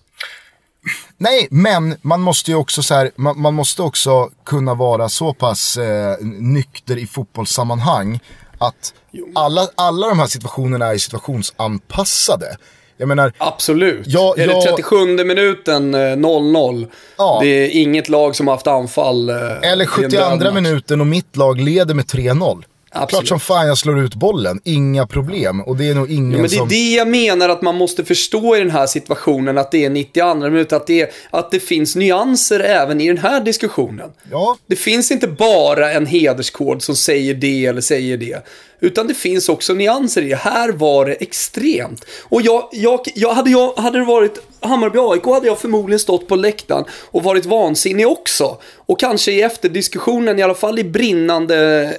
Nej, 1.20 1.48
men 1.50 1.96
man 2.02 2.20
måste 2.20 2.50
ju 2.50 2.56
också 2.56 2.82
så 2.82 2.94
här, 2.94 3.10
man, 3.16 3.40
man 3.40 3.54
måste 3.54 3.82
också 3.82 4.30
kunna 4.44 4.74
vara 4.74 5.08
så 5.08 5.34
pass 5.34 5.76
eh, 5.76 6.16
nykter 6.40 6.96
i 6.96 7.06
fotbollssammanhang 7.06 8.20
att 8.58 8.94
alla, 9.34 9.68
alla 9.74 10.08
de 10.08 10.18
här 10.18 10.26
situationerna 10.26 10.86
är 10.86 10.98
situationsanpassade. 10.98 12.56
Jag 12.96 13.08
menar, 13.08 13.32
Absolut. 13.38 14.06
Jag, 14.06 14.38
är 14.38 14.46
det 14.46 14.62
37 14.62 15.24
minuten 15.24 15.94
0-0, 15.94 16.82
eh, 16.82 16.88
ja. 17.18 17.38
det 17.42 17.46
är 17.46 17.82
inget 17.82 18.08
lag 18.08 18.36
som 18.36 18.48
har 18.48 18.54
haft 18.54 18.66
anfall. 18.66 19.30
Eh, 19.30 19.36
Eller 19.62 19.86
72 19.86 20.50
minuten 20.50 21.00
och 21.00 21.06
mitt 21.06 21.36
lag 21.36 21.60
leder 21.60 21.94
med 21.94 22.04
3-0. 22.04 22.64
Absolut. 23.02 23.10
Klart 23.10 23.28
som 23.28 23.40
fan 23.40 23.66
jag 23.66 23.78
slår 23.78 24.00
ut 24.00 24.14
bollen, 24.14 24.60
inga 24.64 25.06
problem. 25.06 25.60
Och 25.60 25.76
det 25.76 25.88
är 25.88 25.94
nog 25.94 26.10
ingen 26.10 26.32
ja, 26.32 26.38
men 26.38 26.50
det 26.50 26.56
är 26.56 26.58
som... 26.58 26.68
det 26.68 26.94
jag 26.94 27.08
menar 27.08 27.48
att 27.48 27.62
man 27.62 27.74
måste 27.74 28.04
förstå 28.04 28.56
i 28.56 28.58
den 28.58 28.70
här 28.70 28.86
situationen, 28.86 29.58
att 29.58 29.70
det 29.70 29.84
är 29.84 29.90
92 29.90 30.34
minuter, 30.34 30.76
att 30.76 30.86
det, 30.86 31.10
att 31.30 31.50
det 31.50 31.60
finns 31.60 31.96
nyanser 31.96 32.60
även 32.60 33.00
i 33.00 33.08
den 33.08 33.18
här 33.18 33.40
diskussionen. 33.40 34.10
Ja. 34.30 34.56
Det 34.66 34.76
finns 34.76 35.10
inte 35.10 35.28
bara 35.28 35.92
en 35.92 36.06
hederskod 36.06 36.82
som 36.82 36.96
säger 36.96 37.34
det 37.34 37.66
eller 37.66 37.80
säger 37.80 38.16
det. 38.16 38.46
Utan 38.80 39.06
det 39.06 39.14
finns 39.14 39.48
också 39.48 39.74
nyanser 39.74 40.22
i 40.22 40.28
det. 40.28 40.36
Här 40.36 40.72
var 40.72 41.06
det 41.06 41.12
extremt. 41.12 42.04
Och 42.22 42.42
jag, 42.42 42.68
jag, 42.72 43.00
jag, 43.14 43.32
hade, 43.32 43.50
jag 43.50 43.72
hade 43.76 43.98
det 43.98 44.04
varit 44.04 44.38
Hammarby 44.60 44.98
AIK 44.98 45.24
hade 45.24 45.46
jag 45.46 45.58
förmodligen 45.58 45.98
stått 45.98 46.28
på 46.28 46.36
läktaren 46.36 46.84
och 47.10 47.22
varit 47.22 47.46
vansinnig 47.46 48.08
också. 48.08 48.58
Och 48.76 49.00
kanske 49.00 49.32
i 49.32 49.42
efterdiskussionen, 49.42 50.38
i 50.38 50.42
alla 50.42 50.54
fall 50.54 50.78
i 50.78 50.84
brinnande 50.84 51.56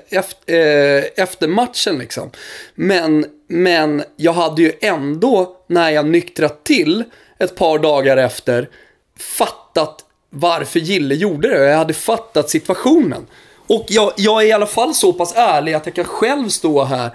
efter, 0.10 0.54
eh, 0.98 1.04
efter 1.16 1.48
matchen 1.48 1.98
liksom. 1.98 2.30
Men, 2.76 3.26
men 3.48 4.04
jag 4.16 4.34
hade 4.34 4.62
ju 4.62 4.72
ändå, 4.82 5.56
när 5.68 5.90
jag 5.90 6.06
nyktrat 6.06 6.64
till 6.64 7.04
ett 7.38 7.56
par 7.56 7.80
dagar 7.80 8.18
efter, 8.18 8.70
fattat 9.18 10.06
varför 10.30 10.80
Gille 10.80 11.16
gjorde 11.16 11.50
det. 11.50 11.70
Jag 11.70 11.78
hade 11.78 11.94
fattat 11.94 12.50
situationen. 12.50 13.28
Och 13.70 13.86
jag, 13.90 14.14
jag 14.18 14.44
är 14.44 14.48
i 14.48 14.52
alla 14.52 14.66
fall 14.66 14.96
så 14.96 15.14
pass 15.14 15.34
ärlig 15.36 15.74
att 15.74 15.86
jag 15.86 15.96
kan 15.96 16.06
själv 16.06 16.50
stå 16.50 16.84
här 16.84 17.10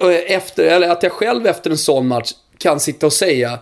eh, 0.00 0.36
efter, 0.36 0.64
eller 0.64 0.88
att 0.88 1.02
jag 1.02 1.12
själv 1.12 1.46
efter 1.46 1.70
en 1.70 1.78
sån 1.78 2.08
match 2.08 2.32
kan 2.58 2.80
sitta 2.80 3.06
och 3.06 3.12
säga 3.12 3.58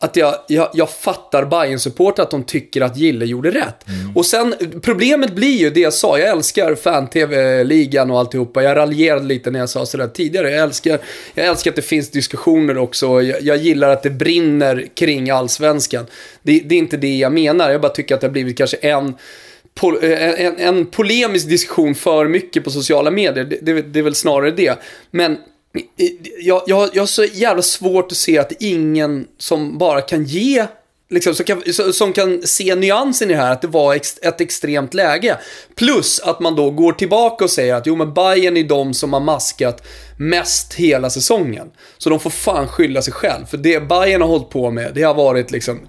att 0.00 0.16
jag, 0.16 0.34
jag, 0.48 0.70
jag 0.74 0.90
fattar 0.90 1.44
bayern 1.44 1.78
support 1.78 2.18
att 2.18 2.30
de 2.30 2.44
tycker 2.44 2.80
att 2.80 2.96
Gille 2.96 3.24
gjorde 3.26 3.50
rätt. 3.50 3.88
Mm. 3.88 4.16
Och 4.16 4.26
sen, 4.26 4.54
problemet 4.82 5.32
blir 5.32 5.56
ju 5.56 5.70
det 5.70 5.80
jag 5.80 5.92
sa, 5.92 6.18
jag 6.18 6.28
älskar 6.28 6.74
fan-tv-ligan 6.74 8.10
och 8.10 8.18
alltihopa. 8.18 8.62
Jag 8.62 8.76
raljerade 8.76 9.26
lite 9.26 9.50
när 9.50 9.58
jag 9.58 9.68
sa 9.68 9.86
sådär 9.86 10.08
tidigare. 10.08 10.50
Jag 10.50 10.62
älskar, 10.62 10.98
jag 11.34 11.46
älskar 11.46 11.70
att 11.70 11.76
det 11.76 11.82
finns 11.82 12.10
diskussioner 12.10 12.78
också. 12.78 13.22
Jag, 13.22 13.42
jag 13.42 13.56
gillar 13.56 13.88
att 13.88 14.02
det 14.02 14.10
brinner 14.10 14.86
kring 14.94 15.30
allsvenskan. 15.30 16.06
Det, 16.42 16.60
det 16.60 16.74
är 16.74 16.78
inte 16.78 16.96
det 16.96 17.16
jag 17.16 17.32
menar, 17.32 17.70
jag 17.70 17.80
bara 17.80 17.92
tycker 17.92 18.14
att 18.14 18.20
det 18.20 18.26
har 18.26 18.32
blivit 18.32 18.58
kanske 18.58 18.76
en 18.76 19.14
Eh, 19.82 20.46
en, 20.46 20.56
en 20.56 20.86
polemisk 20.86 21.48
diskussion 21.48 21.94
för 21.94 22.28
mycket 22.28 22.64
på 22.64 22.70
sociala 22.70 23.10
medier. 23.10 23.44
Det, 23.44 23.58
det, 23.62 23.82
det 23.82 23.98
är 23.98 24.02
väl 24.02 24.14
snarare 24.14 24.50
det. 24.50 24.78
Men 25.10 25.36
jag, 26.40 26.62
jag, 26.66 26.90
jag 26.92 27.02
har 27.02 27.06
så 27.06 27.24
jävla 27.24 27.62
svårt 27.62 28.12
att 28.12 28.18
se 28.18 28.38
att 28.38 28.52
ingen 28.60 29.26
som 29.38 29.78
bara 29.78 30.00
kan 30.00 30.24
ge 30.24 30.66
Liksom, 31.10 31.34
som, 31.34 31.44
kan, 31.44 31.62
som 31.92 32.12
kan 32.12 32.42
se 32.42 32.74
nyansen 32.74 33.30
i 33.30 33.34
det 33.34 33.40
här, 33.40 33.52
att 33.52 33.62
det 33.62 33.68
var 33.68 33.94
ex, 33.94 34.18
ett 34.22 34.40
extremt 34.40 34.94
läge. 34.94 35.38
Plus 35.74 36.20
att 36.20 36.40
man 36.40 36.56
då 36.56 36.70
går 36.70 36.92
tillbaka 36.92 37.44
och 37.44 37.50
säger 37.50 37.74
att 37.74 37.86
jo 37.86 37.96
men 37.96 38.14
Bayern 38.14 38.56
är 38.56 38.64
de 38.64 38.94
som 38.94 39.12
har 39.12 39.20
maskat 39.20 39.86
mest 40.16 40.74
hela 40.74 41.10
säsongen. 41.10 41.70
Så 41.98 42.10
de 42.10 42.20
får 42.20 42.30
fan 42.30 42.68
skylla 42.68 43.02
sig 43.02 43.12
själv. 43.12 43.46
För 43.46 43.56
det 43.56 43.80
Bayern 43.80 44.20
har 44.20 44.28
hållit 44.28 44.50
på 44.50 44.70
med, 44.70 44.92
det 44.94 45.02
har 45.02 45.14
varit 45.14 45.50
liksom 45.50 45.80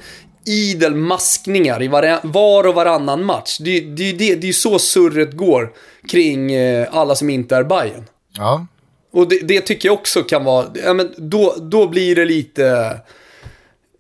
idel 0.50 0.96
maskningar 0.96 1.84
i 1.84 1.88
var, 2.24 2.68
och 2.68 2.76
varannan 2.76 3.26
match. 3.26 3.58
Det, 3.58 3.80
det, 3.80 4.12
det, 4.12 4.36
det 4.36 4.46
är 4.46 4.48
ju 4.48 4.54
så 4.54 4.80
surret 4.80 5.34
går 5.34 5.74
kring 6.10 6.52
eh, 6.54 6.88
alla 6.92 7.16
som 7.16 7.30
inte 7.30 7.56
är 7.56 7.64
Bayern. 7.64 8.06
Ja. 8.38 8.66
Och 9.12 9.30
det, 9.30 9.40
det, 9.40 9.62
tycker 9.62 9.90
jag 9.90 9.94
också 9.94 10.24
kan 10.24 10.44
vara, 10.44 10.66
ja, 10.86 10.94
men 10.94 11.14
då, 11.18 11.56
då 11.60 11.88
blir 11.88 12.16
det 12.16 12.26
lite 12.26 12.98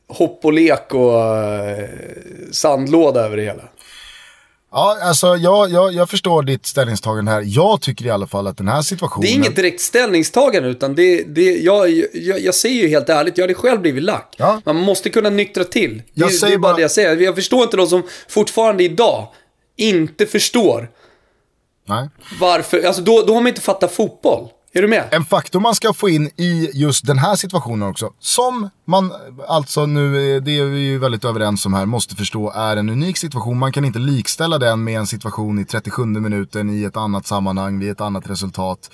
hopp 0.08 0.46
och 0.46 0.54
lek 0.54 0.94
och 0.94 1.28
eh, 1.28 1.90
sandlåda 2.52 3.26
över 3.26 3.38
det 3.38 3.44
hela. 3.44 3.64
Ja, 4.72 4.98
alltså 5.02 5.36
jag, 5.36 5.72
jag, 5.72 5.94
jag 5.94 6.10
förstår 6.10 6.44
ditt 6.44 6.66
ställningstagande 6.66 7.32
här. 7.32 7.44
Jag 7.46 7.82
tycker 7.82 8.06
i 8.06 8.10
alla 8.10 8.28
fall 8.28 8.48
att 8.48 8.58
den 8.58 8.68
här 8.68 8.82
situationen... 8.82 9.22
Det 9.22 9.34
är 9.34 9.36
inget 9.36 9.56
direkt 9.56 9.82
ställningstagande, 9.82 10.70
utan 10.70 10.96
det, 10.96 11.24
det, 11.24 11.58
jag, 11.58 11.90
jag, 12.14 12.40
jag 12.40 12.56
säger 12.56 12.82
ju 12.84 12.88
helt 12.88 13.10
ärligt, 13.10 13.38
jag 13.38 13.44
hade 13.44 13.54
själv 13.54 13.82
blivit 13.82 14.04
lack. 14.04 14.36
Ja. 14.38 14.62
Man 14.66 14.76
måste 14.76 15.10
kunna 15.10 15.30
nyktra 15.30 15.64
till. 15.64 16.02
Jag 16.14 16.30
det, 16.30 16.48
det 16.48 16.54
är 16.54 16.58
bara 16.58 16.74
det 16.74 16.82
jag 16.82 16.92
säger. 16.92 17.18
Jag 17.18 17.36
förstår 17.36 17.64
inte 17.64 17.78
de 17.78 17.88
som 17.88 18.04
fortfarande 18.28 18.84
idag 18.84 19.28
inte 19.78 20.26
förstår. 20.26 20.90
Nej. 21.88 22.10
Varför, 22.40 22.84
alltså 22.84 23.02
då, 23.02 23.24
då 23.28 23.34
har 23.34 23.42
man 23.42 23.48
inte 23.48 23.62
fattat 23.62 23.92
fotboll. 23.92 24.48
Är 24.74 24.82
du 24.82 24.88
med? 24.88 25.08
En 25.12 25.26
faktor 25.26 25.60
man 25.60 25.76
ska 25.76 25.94
få 25.94 26.10
in 26.10 26.30
i 26.36 26.70
just 26.74 27.06
den 27.06 27.18
här 27.18 27.36
situationen 27.36 27.90
också, 27.90 28.14
som 28.20 28.70
man 28.86 29.14
alltså 29.48 29.86
nu, 29.86 30.36
eh, 30.36 30.42
det 30.42 30.60
är 30.60 30.66
vi 30.66 30.80
ju 30.80 31.00
väldigt 31.00 31.26
överens 31.26 31.66
om 31.66 31.74
här, 31.74 31.86
måste 31.86 32.16
förstå 32.16 32.52
är 32.52 32.78
en 32.78 32.90
unik 32.90 33.18
situation. 33.18 33.58
Man 33.58 33.72
kan 33.72 33.86
inte 33.86 34.00
likställa 34.00 34.58
den 34.58 34.84
med 34.84 35.00
en 35.00 35.08
situation 35.08 35.60
i 35.60 35.66
37 35.66 36.06
minuten 36.06 36.70
i 36.70 36.84
ett 36.84 36.98
annat 36.98 37.28
sammanhang, 37.28 37.80
vid 37.80 37.92
ett 37.92 38.02
annat 38.02 38.30
resultat 38.30 38.90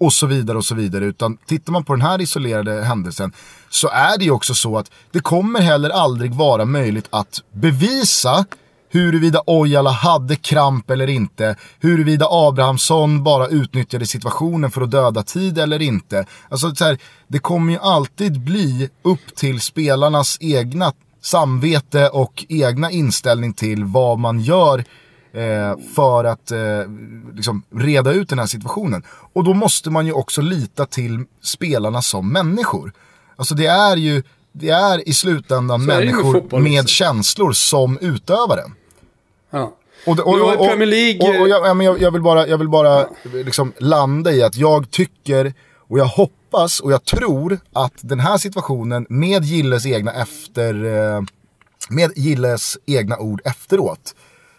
och 0.00 0.12
så 0.12 0.26
vidare 0.26 0.58
och 0.58 0.64
så 0.64 0.74
vidare. 0.74 1.04
Utan 1.04 1.36
tittar 1.36 1.72
man 1.72 1.84
på 1.84 1.92
den 1.92 2.02
här 2.02 2.20
isolerade 2.20 2.82
händelsen 2.82 3.32
så 3.70 3.88
är 3.88 4.18
det 4.18 4.24
ju 4.24 4.30
också 4.30 4.54
så 4.54 4.78
att 4.78 4.90
det 5.12 5.20
kommer 5.20 5.60
heller 5.60 5.90
aldrig 5.90 6.34
vara 6.34 6.64
möjligt 6.64 7.06
att 7.10 7.42
bevisa 7.52 8.44
huruvida 8.92 9.42
Ojala 9.46 9.90
hade 9.90 10.36
kramp 10.36 10.90
eller 10.90 11.06
inte, 11.06 11.56
huruvida 11.80 12.26
Abrahamsson 12.30 13.24
bara 13.24 13.46
utnyttjade 13.46 14.06
situationen 14.06 14.70
för 14.70 14.82
att 14.82 14.90
döda 14.90 15.22
tid 15.22 15.58
eller 15.58 15.82
inte. 15.82 16.26
Alltså 16.48 16.74
så 16.74 16.84
här, 16.84 16.98
det 17.28 17.38
kommer 17.38 17.72
ju 17.72 17.78
alltid 17.78 18.40
bli 18.40 18.88
upp 19.02 19.34
till 19.36 19.60
spelarnas 19.60 20.36
egna 20.40 20.92
samvete 21.22 22.08
och 22.08 22.44
egna 22.48 22.90
inställning 22.90 23.52
till 23.52 23.84
vad 23.84 24.18
man 24.18 24.40
gör 24.40 24.84
eh, 25.32 25.78
för 25.94 26.24
att 26.24 26.50
eh, 26.50 26.58
liksom 27.34 27.62
reda 27.74 28.12
ut 28.12 28.28
den 28.28 28.38
här 28.38 28.46
situationen. 28.46 29.02
Och 29.32 29.44
då 29.44 29.54
måste 29.54 29.90
man 29.90 30.06
ju 30.06 30.12
också 30.12 30.40
lita 30.40 30.86
till 30.86 31.24
spelarna 31.42 32.02
som 32.02 32.32
människor. 32.32 32.92
Alltså 33.36 33.54
det 33.54 33.66
är 33.66 33.96
ju, 33.96 34.22
det 34.52 34.70
är 34.70 35.08
i 35.08 35.12
slutändan 35.12 35.82
är 35.82 35.86
med 35.86 35.98
människor 35.98 36.60
med 36.60 36.80
också. 36.80 36.88
känslor 36.88 37.52
som 37.52 37.98
utövar 38.00 38.56
den. 38.56 38.74
Ja. 39.50 39.76
Och, 40.06 40.18
och, 40.18 40.40
och, 40.40 40.60
och, 40.60 40.68
Premier 40.68 40.88
League- 40.88 41.40
och, 41.40 41.48
jag, 41.48 41.82
jag, 41.82 42.00
jag 42.02 42.10
vill 42.10 42.22
bara, 42.22 42.46
jag 42.46 42.58
vill 42.58 42.68
bara 42.68 43.06
liksom 43.32 43.72
landa 43.78 44.32
i 44.32 44.42
att 44.42 44.56
jag 44.56 44.90
tycker 44.90 45.54
och 45.88 45.98
jag 45.98 46.04
hoppas 46.06 46.80
och 46.80 46.92
jag 46.92 47.04
tror 47.04 47.58
att 47.72 47.92
den 48.00 48.20
här 48.20 48.38
situationen 48.38 49.06
med 49.08 49.44
Gilles 49.44 49.86
egna 49.86 50.12
efter 50.12 50.84
eh, 50.84 51.22
med 51.88 52.12
Gilles 52.16 52.78
egna 52.86 53.18
ord 53.18 53.40
efteråt 53.44 54.14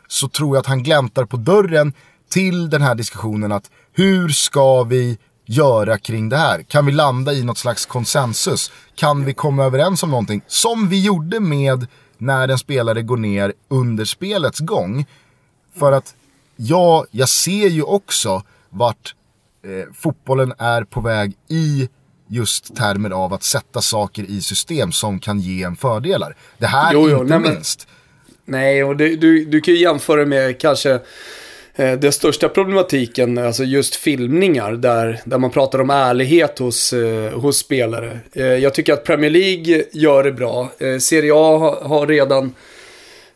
så 0.07 0.27
tror 0.27 0.55
jag 0.55 0.59
att 0.59 0.67
han 0.67 0.83
gläntar 0.83 1.25
på 1.25 1.37
dörren 1.37 1.93
till 2.29 2.69
den 2.69 2.81
här 2.81 2.95
diskussionen 2.95 3.51
att 3.51 3.69
hur 3.93 4.29
ska 4.29 4.83
vi 4.83 5.17
göra 5.45 5.97
kring 5.97 6.29
det 6.29 6.37
här? 6.37 6.63
Kan 6.63 6.85
vi 6.85 6.91
landa 6.91 7.33
i 7.33 7.43
något 7.43 7.57
slags 7.57 7.85
konsensus? 7.85 8.71
Kan 8.95 9.25
vi 9.25 9.33
komma 9.33 9.63
överens 9.63 10.03
om 10.03 10.09
någonting? 10.09 10.41
Som 10.47 10.89
vi 10.89 11.01
gjorde 11.05 11.39
med 11.39 11.87
när 12.22 12.47
en 12.47 12.57
spelare 12.57 13.01
går 13.01 13.17
ner 13.17 13.53
under 13.67 14.05
spelets 14.05 14.59
gång. 14.59 15.05
För 15.80 15.91
att 15.91 16.15
ja, 16.55 17.05
jag 17.11 17.30
ser 17.30 17.67
ju 17.67 17.82
också 17.84 18.43
vart 18.69 19.15
eh, 19.65 19.93
fotbollen 19.93 20.53
är 20.57 20.84
på 20.84 21.01
väg 21.01 21.34
i 21.47 21.89
just 22.28 22.76
termer 22.76 23.09
av 23.09 23.34
att 23.34 23.43
sätta 23.43 23.82
saker 23.82 24.24
i 24.24 24.41
system 24.41 24.91
som 24.91 25.19
kan 25.19 25.39
ge 25.39 25.63
en 25.63 25.76
fördelar. 25.76 26.36
Det 26.57 26.65
här 26.67 26.93
Jo, 26.93 27.09
jo, 27.09 27.22
inte 27.22 27.24
nej, 27.24 27.39
men- 27.39 27.53
minst. 27.53 27.88
Nej, 28.45 28.84
och 28.84 28.95
du, 28.97 29.15
du, 29.15 29.45
du 29.45 29.61
kan 29.61 29.74
ju 29.74 29.80
jämföra 29.80 30.26
med 30.26 30.59
kanske 30.61 30.99
eh, 31.76 31.99
den 31.99 32.11
största 32.11 32.49
problematiken, 32.49 33.38
alltså 33.38 33.63
just 33.63 33.95
filmningar, 33.95 34.72
där, 34.72 35.22
där 35.26 35.38
man 35.38 35.51
pratar 35.51 35.82
om 35.82 35.89
ärlighet 35.89 36.59
hos, 36.59 36.93
eh, 36.93 37.39
hos 37.39 37.57
spelare. 37.57 38.19
Eh, 38.34 38.45
jag 38.45 38.74
tycker 38.74 38.93
att 38.93 39.03
Premier 39.03 39.30
League 39.30 39.84
gör 39.91 40.24
det 40.24 40.32
bra. 40.32 40.72
Eh, 40.80 40.97
Serie 40.97 41.34
A 41.34 41.57
har, 41.57 41.89
har 41.89 42.07
redan 42.07 42.53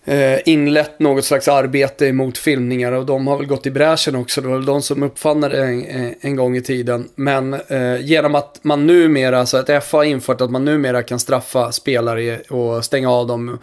eh, 0.05 0.39
inlett 0.45 0.99
något 0.99 1.25
slags 1.25 1.47
arbete 1.47 2.13
mot 2.13 2.37
filmningar 2.37 2.91
och 2.91 3.05
de 3.05 3.27
har 3.27 3.37
väl 3.37 3.45
gått 3.45 3.65
i 3.65 3.71
bräschen 3.71 4.15
också. 4.15 4.41
Det 4.41 4.47
var 4.47 4.55
väl 4.55 4.65
de 4.65 4.81
som 4.81 5.03
uppfann 5.03 5.41
det 5.41 5.63
en, 5.63 5.85
en, 5.85 6.15
en 6.21 6.35
gång 6.35 6.57
i 6.57 6.61
tiden. 6.61 7.09
Men 7.15 7.53
eh, 7.53 8.01
genom 8.01 8.35
att 8.35 8.59
man 8.61 8.87
numera, 8.87 9.45
så 9.45 9.57
att 9.57 9.83
FA 9.83 9.97
har 9.97 10.03
infört 10.03 10.41
att 10.41 10.51
man 10.51 10.65
numera 10.65 11.03
kan 11.03 11.19
straffa 11.19 11.71
spelare 11.71 12.39
och 12.39 12.85
stänga 12.85 13.11
av 13.11 13.27
dem 13.27 13.59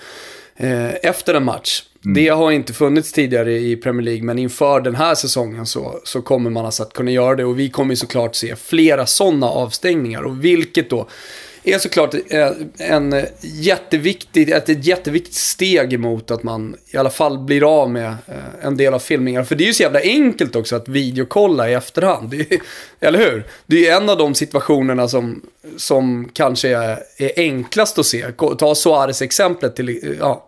eh, 0.57 0.95
efter 0.95 1.35
en 1.35 1.45
match. 1.45 1.83
Mm. 2.05 2.15
Det 2.15 2.29
har 2.29 2.51
inte 2.51 2.73
funnits 2.73 3.13
tidigare 3.13 3.59
i 3.59 3.77
Premier 3.77 4.05
League, 4.05 4.23
men 4.23 4.39
inför 4.39 4.81
den 4.81 4.95
här 4.95 5.15
säsongen 5.15 5.67
så, 5.67 6.01
så 6.05 6.23
kommer 6.23 6.51
man 6.51 6.67
alltså 6.67 6.83
att 6.83 6.93
kunna 6.93 7.11
göra 7.11 7.37
det. 7.37 7.45
Och 7.45 7.59
vi 7.59 7.71
kommer 7.71 7.95
såklart 7.95 8.35
se 8.35 8.57
flera 8.57 9.07
sådana 9.07 9.47
avstängningar. 9.47 10.23
Och 10.23 10.45
vilket 10.45 10.91
då 10.91 11.09
är 11.65 11.79
såklart 11.79 12.15
eh, 12.15 12.51
en 12.79 13.25
jätteviktig, 13.41 14.51
ett, 14.51 14.69
ett 14.69 14.87
jätteviktigt 14.87 15.35
steg 15.35 15.93
emot 15.93 16.31
att 16.31 16.43
man 16.43 16.77
i 16.91 16.97
alla 16.97 17.11
fall 17.11 17.39
blir 17.39 17.83
av 17.83 17.91
med 17.91 18.09
eh, 18.09 18.67
en 18.67 18.77
del 18.77 18.95
av 18.95 18.99
filmningarna. 18.99 19.45
För 19.45 19.55
det 19.55 19.65
är 19.65 19.67
ju 19.67 19.75
så 19.75 19.83
jävla 19.83 20.01
enkelt 20.01 20.57
också 20.57 20.77
att 20.77 20.89
videokolla 20.89 21.71
i 21.71 21.75
efterhand. 21.75 22.31
Det 22.31 22.53
är, 22.53 22.61
eller 23.01 23.19
hur? 23.19 23.45
Det 23.67 23.77
är 23.77 23.81
ju 23.81 23.89
en 23.89 24.09
av 24.09 24.19
de 24.19 24.35
situationerna 24.35 25.09
som, 25.09 25.43
som 25.77 26.29
kanske 26.33 26.69
är, 26.69 26.99
är 27.17 27.33
enklast 27.37 27.99
att 27.99 28.07
se. 28.07 28.33
Ta 28.59 28.75
Suarez-exemplet 28.75 29.77
till, 29.77 30.17
ja, 30.21 30.47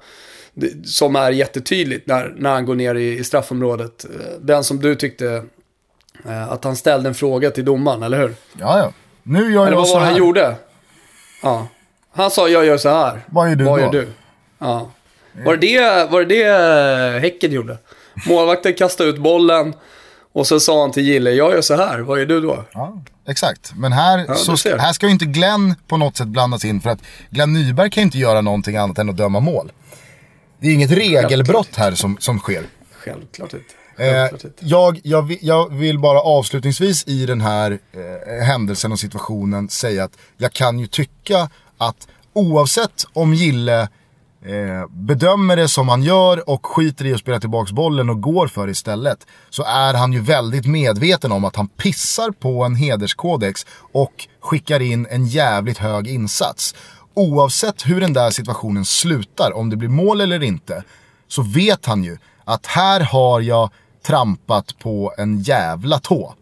som 0.85 1.17
är 1.17 1.31
jättetydligt 1.31 2.07
när, 2.07 2.33
när 2.37 2.51
han 2.53 2.67
går 2.67 2.75
ner 2.75 2.95
i, 2.95 3.19
i 3.19 3.25
straffområdet. 3.25 4.05
Eh, 4.05 4.11
Den 4.41 4.65
som 4.65 4.81
du 4.81 4.95
tyckte 4.95 5.43
eh, 6.27 6.53
att 6.53 6.65
han 6.65 6.77
ställde 6.77 7.09
en 7.09 7.15
fråga 7.15 7.51
till 7.51 7.65
domaren, 7.65 8.03
eller 8.03 8.19
hur? 8.19 8.35
Ja, 8.61 8.79
ja. 8.79 8.93
Nu 9.23 9.53
gör 9.53 9.63
Eller 9.63 9.73
jag 9.73 9.77
vad 9.77 9.87
så 9.89 9.95
var 9.95 10.01
det 10.01 10.07
här. 10.07 10.13
han 10.13 10.19
gjorde? 10.19 10.55
Ja. 11.43 11.67
Han 12.13 12.31
sa 12.31 12.49
jag 12.49 12.67
gör 12.67 12.77
så 12.77 12.89
här. 12.89 13.21
Vad 13.27 13.49
gör 13.49 13.57
du 13.57 13.65
Vad 13.65 13.79
då? 13.79 13.85
gör 13.85 13.93
du? 13.93 14.09
Ja. 14.59 14.91
Var 15.45 15.57
det 15.57 15.67
det, 15.79 16.07
var 16.11 16.25
det 16.25 16.45
det 16.45 17.19
Häcken 17.21 17.53
gjorde? 17.53 17.79
Målvakten 18.29 18.75
kastade 18.75 19.11
ut 19.11 19.19
bollen 19.19 19.75
och 20.33 20.47
så 20.47 20.61
sa 20.61 20.81
han 20.81 20.93
till 20.93 21.03
Gille, 21.03 21.31
jag 21.31 21.53
gör 21.53 21.61
så 21.61 21.77
här, 21.77 21.99
vad 21.99 22.19
gör 22.19 22.27
du 22.27 22.41
då? 22.41 22.65
Ja, 22.73 23.03
exakt. 23.29 23.73
Men 23.77 23.93
här, 23.93 24.25
Ja, 24.29 24.35
så, 24.35 24.77
här 24.79 24.93
ska 24.93 25.07
ju 25.07 25.13
inte 25.13 25.25
Glenn 25.25 25.75
på 25.89 25.97
något 25.97 26.17
sätt 26.17 26.27
blandas 26.29 26.65
in 26.65 26.81
för 26.81 26.91
att 26.91 26.99
Glenn 27.31 27.53
Nyberg 27.53 27.91
kan 27.91 28.03
inte 28.03 28.19
göra 28.19 28.41
någonting 28.41 28.77
annat 28.77 28.99
än 28.99 29.11
att 29.11 29.17
döma 29.17 29.41
mål. 29.41 29.73
Det 30.61 30.69
är 30.69 30.75
inget 30.75 30.91
regelbrott 30.91 31.77
här 31.77 31.93
som, 31.93 32.17
som 32.21 32.39
sker. 32.39 32.63
Självklart 32.93 33.53
inte. 33.53 33.65
Eh, 33.99 34.11
Självklart 34.13 34.45
inte. 34.45 34.65
jag, 34.67 35.01
jag, 35.05 35.23
vi- 35.23 35.39
jag 35.43 35.75
vill 35.75 35.99
bara 35.99 36.21
avslutningsvis 36.21 37.05
i 37.09 37.27
den 37.27 37.41
här 37.41 37.79
eh, 37.93 38.45
händelsen 38.47 38.93
och 38.93 39.01
situationen 39.01 39.69
säga 39.69 40.05
att 40.05 40.13
jag 40.37 40.53
kan 40.53 40.79
ju 40.79 40.87
tycka 40.87 41.51
att 41.79 42.09
oavsett 42.33 43.05
om 43.13 43.35
Gille 43.35 43.81
eh, 44.45 44.87
bedömer 44.91 45.57
det 45.57 45.69
som 45.69 45.89
han 45.89 46.03
gör 46.03 46.51
och 46.51 46.67
skiter 46.67 47.05
i 47.07 47.15
att 47.15 47.21
spela 47.21 47.41
tillbaks 47.41 47.73
bollen 47.73 48.11
och 48.11 48.21
går 48.21 48.49
för 48.49 48.69
istället. 48.71 49.27
Så 49.51 49.63
är 49.65 49.95
han 49.95 50.13
ju 50.13 50.21
väldigt 50.21 50.67
medveten 50.67 51.33
om 51.33 51.45
att 51.45 51.57
han 51.57 51.69
pissar 51.69 52.31
på 52.31 52.65
en 52.65 52.75
hederskodex 52.75 53.67
och 53.93 54.29
skickar 54.41 54.81
in 54.83 55.07
en 55.11 55.27
jävligt 55.27 55.79
hög 55.79 56.09
insats. 56.09 56.75
Oavsett 57.15 57.87
hur 57.87 58.01
den 58.01 58.13
där 58.13 58.31
situationen 58.31 58.85
slutar, 58.85 59.53
om 59.57 59.71
det 59.71 59.77
blir 59.77 59.89
mål 59.89 60.21
eller 60.21 60.43
inte, 60.43 60.85
så 61.29 61.43
vet 61.43 61.87
han 61.87 62.05
ju 62.05 62.19
att 62.45 62.67
här 62.67 63.01
har 63.01 63.41
jag 63.41 63.71
trampat 64.07 64.79
på 64.79 65.15
en 65.19 65.43
jävla 65.43 65.99
tå. 65.99 66.35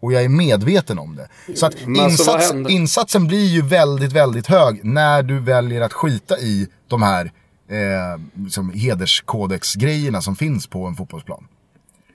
Och 0.00 0.12
jag 0.12 0.24
är 0.24 0.28
medveten 0.28 0.98
om 0.98 1.16
det. 1.16 1.54
Så 1.54 1.66
att 1.66 1.74
alltså, 1.74 2.32
insats, 2.32 2.70
insatsen 2.70 3.26
blir 3.26 3.46
ju 3.46 3.62
väldigt, 3.62 4.12
väldigt 4.12 4.46
hög 4.46 4.84
när 4.84 5.22
du 5.22 5.38
väljer 5.38 5.80
att 5.80 5.92
skita 5.92 6.38
i 6.38 6.68
de 6.88 7.02
här 7.02 7.32
eh, 7.68 8.20
liksom 8.34 8.70
hederskodex-grejerna 8.70 10.22
som 10.22 10.36
finns 10.36 10.66
på 10.66 10.86
en 10.86 10.94
fotbollsplan. 10.94 11.46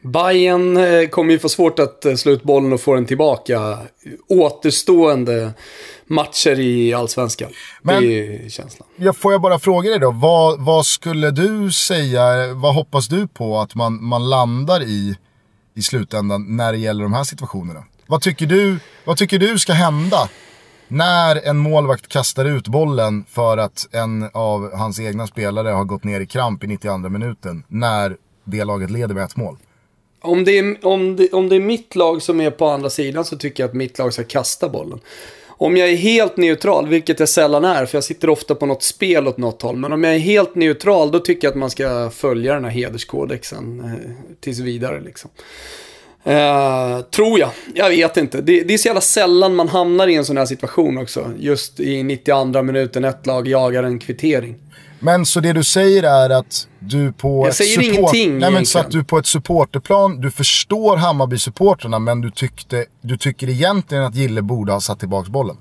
Bayern 0.03 0.78
eh, 0.78 1.07
kommer 1.07 1.32
ju 1.34 1.39
få 1.39 1.49
svårt 1.49 1.80
att 1.80 2.05
eh, 2.05 2.16
slå 2.16 2.32
ut 2.32 2.43
bollen 2.43 2.74
och 2.74 2.82
få 2.82 2.93
den 2.93 3.05
tillbaka. 3.05 3.78
Återstående 4.28 5.53
matcher 6.12 6.59
i 6.59 6.93
Allsvenskan. 6.93 7.49
Men- 7.82 8.03
Det 8.03 8.45
är 8.45 8.49
känslan. 8.49 8.88
Ja, 8.95 9.14
får 9.14 9.32
jag 9.32 9.41
bara 9.41 9.59
fråga 9.59 9.89
dig 9.89 9.99
då, 9.99 10.12
vad, 10.12 10.59
vad 10.66 10.86
skulle 10.86 11.32
du 11.32 11.72
säga, 11.72 12.53
vad 12.53 12.76
hoppas 12.76 13.07
du 13.07 13.28
på 13.28 13.59
att 13.59 13.76
man, 13.76 14.03
man 14.03 14.30
landar 14.30 14.82
i 14.84 15.18
i 15.76 15.82
slutändan 15.82 16.57
när 16.57 16.72
det 16.72 16.78
gäller 16.78 17.03
de 17.03 17.14
här 17.14 17.24
situationerna? 17.24 17.84
Vad 18.07 18.22
tycker 18.22 18.45
du, 18.45 18.80
vad 19.05 19.18
tycker 19.18 19.39
du 19.39 19.59
ska 19.59 19.74
hända 19.74 20.30
när 20.88 21.47
en 21.47 21.57
målvakt 21.57 22.07
kastar 22.07 22.45
ut 22.45 22.68
bollen 22.68 23.26
för 23.30 23.57
att 23.57 23.88
en 23.91 24.30
av 24.34 24.74
hans 24.78 24.99
egna 24.99 25.28
spelare 25.28 25.68
har 25.70 25.84
gått 25.84 26.03
ner 26.03 26.20
i 26.20 26.26
kramp 26.28 26.64
i 26.64 26.68
92 26.68 26.97
minuten 27.09 27.64
när 27.68 28.18
det 28.45 28.64
laget 28.64 28.91
leder 28.91 29.16
med 29.16 29.24
ett 29.24 29.36
mål? 29.36 29.57
Om 30.22 30.43
det, 30.43 30.59
är, 30.59 30.86
om, 30.86 31.16
det, 31.16 31.30
om 31.34 31.49
det 31.49 31.55
är 31.55 31.59
mitt 31.59 31.95
lag 31.95 32.22
som 32.22 32.41
är 32.41 32.51
på 32.51 32.68
andra 32.70 32.89
sidan 32.89 33.26
så 33.26 33.38
tycker 33.38 33.64
jag 33.64 33.68
att 33.70 33.76
mitt 33.76 33.99
lag 33.99 34.14
ska 34.14 34.24
kasta 34.24 34.70
bollen. 34.70 34.99
Om 35.62 35.78
jag 35.78 35.89
är 35.89 35.95
helt 35.95 36.38
neutral, 36.38 36.88
vilket 36.88 37.20
jag 37.20 37.30
sällan 37.30 37.66
är, 37.66 37.86
för 37.86 37.97
jag 37.97 38.03
sitter 38.03 38.30
ofta 38.30 38.55
på 38.55 38.66
något 38.66 38.84
spel 38.84 39.28
åt 39.28 39.38
något 39.38 39.62
håll. 39.62 39.76
Men 39.76 39.93
om 39.93 40.03
jag 40.03 40.16
är 40.16 40.20
helt 40.20 40.55
neutral, 40.55 41.12
då 41.12 41.20
tycker 41.20 41.47
jag 41.47 41.51
att 41.51 41.57
man 41.57 41.70
ska 41.70 42.09
följa 42.09 42.53
den 42.53 42.64
här 42.64 42.72
hederskodexen 42.72 43.80
eh, 43.80 44.12
tills 44.39 44.59
vidare. 44.59 45.01
Liksom. 45.01 45.30
Eh, 46.24 47.01
tror 47.01 47.39
jag. 47.39 47.49
Jag 47.76 47.89
vet 47.89 48.18
inte. 48.18 48.41
Det, 48.41 48.62
det 48.64 48.74
är 48.74 48.78
så 48.78 48.88
jävla 48.88 49.01
sällan 49.01 49.55
man 49.55 49.68
hamnar 49.68 50.07
i 50.07 50.16
en 50.16 50.26
sån 50.26 50.38
här 50.38 50.45
situation 50.45 50.97
också. 50.97 51.32
Just 51.38 51.80
i 51.80 52.03
92 52.03 52.62
minuten, 52.62 53.05
ett 53.05 53.26
lag 53.26 53.47
jagar 53.47 53.84
en 53.84 53.99
kvittering. 53.99 54.55
Men 55.04 55.26
så 55.26 55.39
det 55.39 55.54
du 55.54 55.64
säger 55.64 56.04
är 56.04 56.30
att 56.30 56.68
du 56.80 57.12
på 57.12 57.47
Jag 57.47 57.56
säger 57.56 57.82
support... 57.82 57.95
ingenting 57.95 58.39
Nej 58.39 58.52
men 58.52 58.66
så 58.66 58.80
att 58.80 58.91
du 58.91 59.04
på 59.04 59.18
ett 59.18 59.26
supporterplan, 59.26 60.22
du 60.22 60.32
förstår 60.32 60.97
Hammarby-supporterna 60.97 61.99
men 61.99 62.22
du, 62.22 62.32
tyckte, 62.32 62.86
du 63.02 63.18
tycker 63.18 63.49
egentligen 63.49 64.04
att 64.04 64.16
Gille 64.16 64.41
borde 64.41 64.72
ha 64.72 64.82
satt 64.82 64.99
tillbaks 64.99 65.30
bollen. 65.30 65.58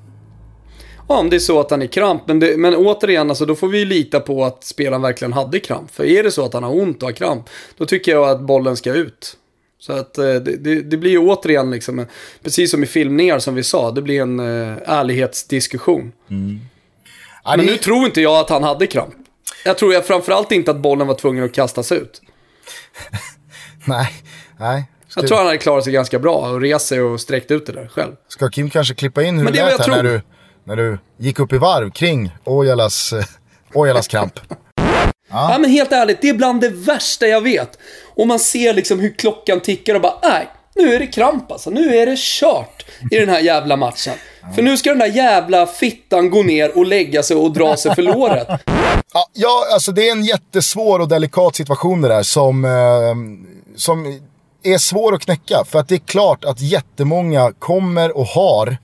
Ja, 1.09 1.19
om 1.19 1.31
det 1.31 1.37
är 1.37 1.41
så 1.41 1.61
att 1.61 1.71
han 1.71 1.83
är 1.83 1.87
kramp. 1.87 2.23
Men, 2.27 2.41
det, 2.41 2.57
men 2.57 2.75
återigen, 2.77 3.31
alltså, 3.31 3.47
då 3.47 3.55
får 3.55 3.69
vi 3.69 3.79
ju 3.79 3.85
lita 3.85 4.21
på 4.21 4.45
att 4.45 4.65
spelaren 4.65 5.03
verkligen 5.03 5.33
hade 5.33 5.61
kramp. 5.61 5.91
För 5.91 6.05
är 6.05 6.23
det 6.23 6.31
så 6.31 6.45
att 6.45 6.55
han 6.55 6.63
har 6.63 6.81
ont 6.81 7.03
och 7.03 7.09
har 7.09 7.13
kramp, 7.13 7.49
då 7.79 7.87
tycker 7.87 8.13
jag 8.13 8.31
att 8.31 8.41
bollen 8.41 8.77
ska 8.77 8.95
ut. 8.95 9.37
Så 9.79 9.93
att 9.93 10.19
eh, 10.19 10.25
det, 10.25 10.57
det, 10.57 10.81
det 10.81 10.97
blir 10.97 11.11
ju 11.11 11.19
återigen, 11.19 11.71
liksom, 11.71 12.07
precis 12.43 12.71
som 12.71 12.83
i 12.83 12.87
filmningar 12.87 13.39
som 13.39 13.55
vi 13.55 13.63
sa, 13.63 13.91
det 13.91 14.03
blir 14.03 14.23
en 14.23 14.41
eh, 14.41 14.77
ärlighetsdiskussion. 14.87 16.13
Ja, 17.45 17.57
Men 17.57 17.67
nu 17.67 17.77
tror 17.77 18.07
inte 18.07 18.21
jag 18.21 18.41
att 18.41 18.51
han 18.51 18.63
hade 18.63 18.87
kramp. 18.87 19.15
Jag 19.65 19.79
tror 19.79 19.95
jag 19.95 20.07
framförallt 20.07 20.53
inte 20.53 20.71
att 20.71 20.81
bollen 20.81 21.07
var 21.07 21.15
tvungen 21.15 21.45
att 21.45 21.55
kastas 21.55 21.93
ut. 21.93 22.23
Nej, 23.85 24.13
nej. 24.59 24.85
Jag 25.17 25.27
tror 25.27 25.37
han 25.37 25.47
hade 25.47 25.59
klarat 25.59 25.85
sig 25.85 25.93
ganska 25.93 26.19
bra 26.19 26.35
och 26.37 26.61
rest 26.61 26.87
sig 26.87 27.03
och 27.03 27.21
sträckt 27.21 27.51
ut 27.51 27.67
det 27.67 27.73
där 27.73 27.89
själv. 27.89 28.13
ska 28.29 28.49
Kim 28.49 28.71
kanske 28.71 28.95
klippa 28.95 29.23
in 29.23 29.37
hur 29.37 29.45
Men 29.45 29.53
det 29.53 29.65
lät 29.65 29.81
här 29.81 29.89
när 29.89 30.03
du, 30.03 30.23
när 30.65 30.77
du 30.77 30.99
gick 31.19 31.39
upp 31.39 31.53
i 31.53 31.59
varv 31.59 31.91
kring 31.91 32.37
Ojalas, 32.45 33.13
eh, 33.13 33.25
Ojalas 33.75 34.09
kramp? 34.09 34.41
Ja. 35.33 35.57
men 35.61 35.71
helt 35.71 35.93
ärligt, 35.93 36.23
det 36.23 36.29
är 36.29 36.35
bland 36.35 36.61
det 36.61 36.69
värsta 36.69 37.27
jag 37.27 37.41
vet. 37.41 37.79
Och 38.15 38.27
man 38.27 38.39
ser 38.39 38.75
liksom 38.75 39.01
hur 39.01 39.15
klockan 39.19 39.61
tickar 39.61 39.95
och 39.95 40.01
bara, 40.01 40.19
nej, 40.23 40.51
nu 40.75 40.95
är 40.95 40.99
det 40.99 41.07
kramp 41.07 41.53
alltså. 41.53 41.71
Nu 41.71 41.97
är 41.97 42.07
det 42.07 42.19
kört 42.19 42.87
i 43.11 43.19
den 43.19 43.29
här 43.29 43.41
jävla 43.41 43.77
matchen. 43.77 44.15
För 44.55 44.63
nu 44.63 44.77
ska 44.77 44.91
den 44.91 44.99
där 44.99 45.07
jävla 45.07 45.67
fittan 45.67 46.31
gå 46.31 46.43
ner 46.43 46.79
och 46.79 46.87
lägga 46.87 47.23
sig 47.23 47.37
och 47.37 47.53
dra 47.53 47.77
sig 47.77 47.95
för 47.95 48.03
låret. 48.03 48.49
Ja, 49.33 49.67
alltså 49.73 49.93
det 49.93 50.09
är 50.09 50.13
en 50.13 50.25
jättesvår 50.25 50.99
och 50.99 51.09
delikat 51.09 51.57
situation 51.57 52.03
det 52.03 52.09
där 52.09 52.23
som, 52.23 52.65
eh, 52.65 52.71
som 53.77 54.21
är 54.63 54.79
svår 54.79 55.15
att 55.15 55.25
knäcka. 55.25 55.65
För 55.67 55.79
att 55.79 55.89
det 55.89 55.95
är 55.95 55.99
klart 55.99 56.45
att 56.45 56.61
jättemånga 56.61 57.53
kommer 57.59 58.17
och 58.17 58.27
har 58.27 58.77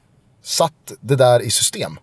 satt 0.45 0.93
det 1.01 1.17
där 1.17 1.41
i 1.41 1.51
system. 1.51 1.99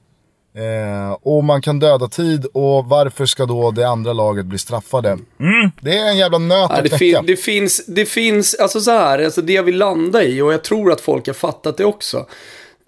Eh, 0.55 1.17
och 1.21 1.43
man 1.43 1.61
kan 1.61 1.79
döda 1.79 2.07
tid 2.07 2.45
och 2.53 2.85
varför 2.85 3.25
ska 3.25 3.45
då 3.45 3.71
det 3.71 3.87
andra 3.87 4.13
laget 4.13 4.45
bli 4.45 4.57
straffade? 4.57 5.09
Mm. 5.09 5.71
Det 5.81 5.97
är 5.97 6.09
en 6.09 6.17
jävla 6.17 6.37
nöt 6.37 6.69
Ja, 6.69 6.77
att 6.77 6.83
det, 6.83 6.97
fin, 6.97 7.23
det, 7.27 7.35
finns, 7.35 7.85
det 7.85 8.05
finns, 8.05 8.55
alltså 8.55 8.79
så 8.81 8.91
här, 8.91 9.23
alltså 9.25 9.41
det 9.41 9.53
jag 9.53 9.63
vill 9.63 9.77
landa 9.77 10.23
i, 10.23 10.41
och 10.41 10.53
jag 10.53 10.63
tror 10.63 10.91
att 10.91 11.01
folk 11.01 11.27
har 11.27 11.33
fattat 11.33 11.77
det 11.77 11.85
också. 11.85 12.25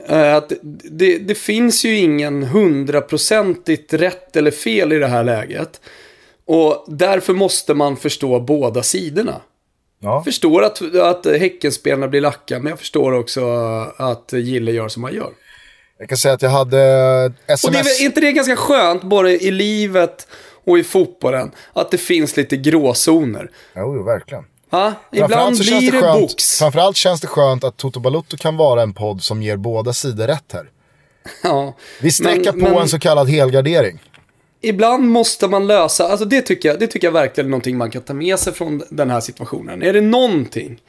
eh, 0.07 0.35
Att 0.35 0.51
det, 0.83 1.17
det 1.17 1.35
finns 1.35 1.85
ju 1.85 1.97
ingen 1.97 2.43
hundraprocentigt 2.43 3.93
rätt 3.93 4.35
eller 4.35 4.51
fel 4.51 4.93
i 4.93 4.99
det 4.99 5.07
här 5.07 5.23
läget. 5.23 5.81
Och 6.47 6.85
därför 6.87 7.33
måste 7.33 7.73
man 7.73 7.97
förstå 7.97 8.39
båda 8.39 8.83
sidorna. 8.83 9.41
Ja. 9.99 10.13
Jag 10.13 10.23
förstår 10.23 10.63
att, 10.63 10.95
att 10.95 11.25
Häckenspelarna 11.25 12.07
blir 12.07 12.21
lacka, 12.21 12.59
men 12.59 12.69
jag 12.69 12.79
förstår 12.79 13.11
också 13.19 13.41
att 13.97 14.33
Gille 14.33 14.71
gör 14.71 14.87
som 14.87 15.03
han 15.03 15.13
gör. 15.13 15.29
Jag 15.99 16.09
kan 16.09 16.17
säga 16.17 16.33
att 16.33 16.41
jag 16.41 16.49
hade 16.49 16.79
sms... 17.47 17.63
Och 17.63 17.71
det 17.71 17.77
är, 17.79 18.03
inte 18.05 18.21
det 18.21 18.31
ganska 18.31 18.55
skönt, 18.55 19.03
både 19.03 19.43
i 19.43 19.51
livet 19.51 20.27
och 20.65 20.79
i 20.79 20.83
fotbollen, 20.83 21.51
att 21.73 21.91
det 21.91 21.97
finns 21.97 22.37
lite 22.37 22.57
gråzoner? 22.57 23.49
Jo, 23.75 23.95
jo, 23.95 24.03
verkligen. 24.03 24.43
Ja, 24.69 24.93
ibland 25.11 25.31
Framförallt 25.31 25.57
så 25.57 25.63
känns 25.63 25.79
blir 25.79 25.91
det, 25.91 26.01
skönt, 26.01 26.21
box. 26.21 26.59
Framförallt 26.59 26.95
känns 26.97 27.21
det 27.21 27.27
skönt 27.27 27.63
att 27.63 27.77
Toto 27.77 27.99
Balutto 27.99 28.37
kan 28.37 28.57
vara 28.57 28.81
en 28.81 28.93
podd 28.93 29.23
som 29.23 29.41
ger 29.41 29.57
båda 29.57 29.93
sidor 29.93 30.27
rätt 30.27 30.51
här. 30.53 30.69
Ja. 31.43 31.75
Vi 32.01 32.11
sträcker 32.11 32.51
Men- 32.53 32.65
på 32.65 32.69
men- 32.71 32.81
en 32.81 32.89
så 32.89 32.99
kallad 32.99 33.29
helgardering. 33.29 33.99
Ibland 34.61 35.03
måste 35.03 35.47
man 35.47 35.67
lösa, 35.67 36.07
alltså 36.07 36.25
det 36.25 36.41
tycker, 36.41 36.69
jag, 36.69 36.79
det 36.79 36.87
tycker 36.87 37.07
jag 37.07 37.11
verkligen 37.11 37.47
är 37.47 37.51
någonting 37.51 37.77
man 37.77 37.91
kan 37.91 38.01
ta 38.01 38.13
med 38.13 38.39
sig 38.39 38.53
från 38.53 38.83
den 38.89 39.09
här 39.09 39.19
situationen. 39.19 39.83
Är 39.83 39.93
det 39.93 40.01
någonting 40.01 40.79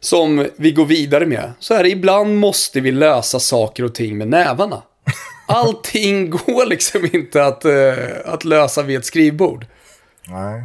som 0.00 0.46
vi 0.56 0.72
går 0.72 0.84
vidare 0.86 1.26
med, 1.26 1.52
så 1.58 1.74
är 1.74 1.82
det 1.82 1.90
ibland 1.90 2.36
måste 2.36 2.80
vi 2.80 2.92
lösa 2.92 3.40
saker 3.40 3.84
och 3.84 3.94
ting 3.94 4.18
med 4.18 4.28
nävarna. 4.28 4.82
Allting 5.46 6.30
går 6.30 6.66
liksom 6.66 7.08
inte 7.12 7.44
att, 7.44 7.64
eh, 7.64 7.94
att 8.24 8.44
lösa 8.44 8.82
vid 8.82 8.98
ett 8.98 9.04
skrivbord. 9.04 9.66
Nej. 10.26 10.64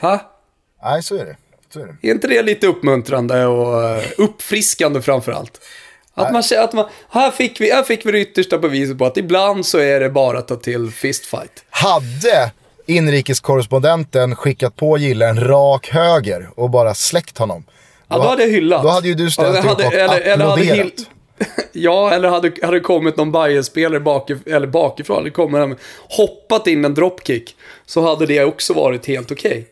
Ha? 0.00 0.32
Nej, 0.82 1.02
så 1.02 1.16
är 1.16 1.24
det. 1.24 1.36
Så 1.72 1.80
är 1.80 1.86
det. 1.86 2.08
Är 2.08 2.12
inte 2.12 2.28
det 2.28 2.42
lite 2.42 2.66
uppmuntrande 2.66 3.46
och 3.46 3.84
eh, 3.84 4.04
uppfriskande 4.18 5.02
framförallt? 5.02 5.60
Att 6.14 6.32
man, 6.32 6.42
att 6.58 6.72
man, 6.72 6.88
här, 7.10 7.30
fick 7.30 7.60
vi, 7.60 7.72
här 7.72 7.82
fick 7.82 8.06
vi 8.06 8.12
det 8.12 8.20
yttersta 8.20 8.58
beviset 8.58 8.98
på 8.98 9.06
att 9.06 9.16
ibland 9.16 9.66
så 9.66 9.78
är 9.78 10.00
det 10.00 10.10
bara 10.10 10.38
att 10.38 10.48
ta 10.48 10.56
till 10.56 10.90
fistfight. 10.90 11.64
Hade 11.70 12.50
inrikeskorrespondenten 12.86 14.36
skickat 14.36 14.76
på 14.76 14.98
Gille 14.98 15.28
en 15.28 15.40
rak 15.40 15.88
höger 15.88 16.50
och 16.54 16.70
bara 16.70 16.94
släckt 16.94 17.38
honom. 17.38 17.64
Ja, 18.12 18.22
då 18.22 18.28
hade 18.28 18.42
jag 18.42 18.50
hyllat. 18.50 18.82
Då 18.82 18.88
hade 18.88 19.08
ju 19.08 19.14
du 19.14 19.30
ställt 19.30 19.56
Ja, 19.56 19.62
hade- 19.62 19.86
upp 19.86 19.92
och 19.92 19.98
eller, 19.98 20.20
eller 20.20 20.44
hade 20.44 20.62
hyll- 20.62 21.06
Ja, 21.72 22.10
eller 22.12 22.28
hade, 22.28 22.52
hade 22.62 22.80
kommit 22.80 23.16
någon 23.16 23.32
Bayern-spelare 23.32 24.00
bakif 24.00 24.38
eller 24.46 24.66
bakifrån, 24.66 25.30
kommer 25.30 25.60
han 25.60 25.76
hoppat 26.08 26.66
in 26.66 26.84
en 26.84 26.94
dropkick, 26.94 27.56
så 27.86 28.00
hade 28.02 28.26
det 28.26 28.44
också 28.44 28.72
varit 28.74 29.06
helt 29.06 29.32
okej. 29.32 29.66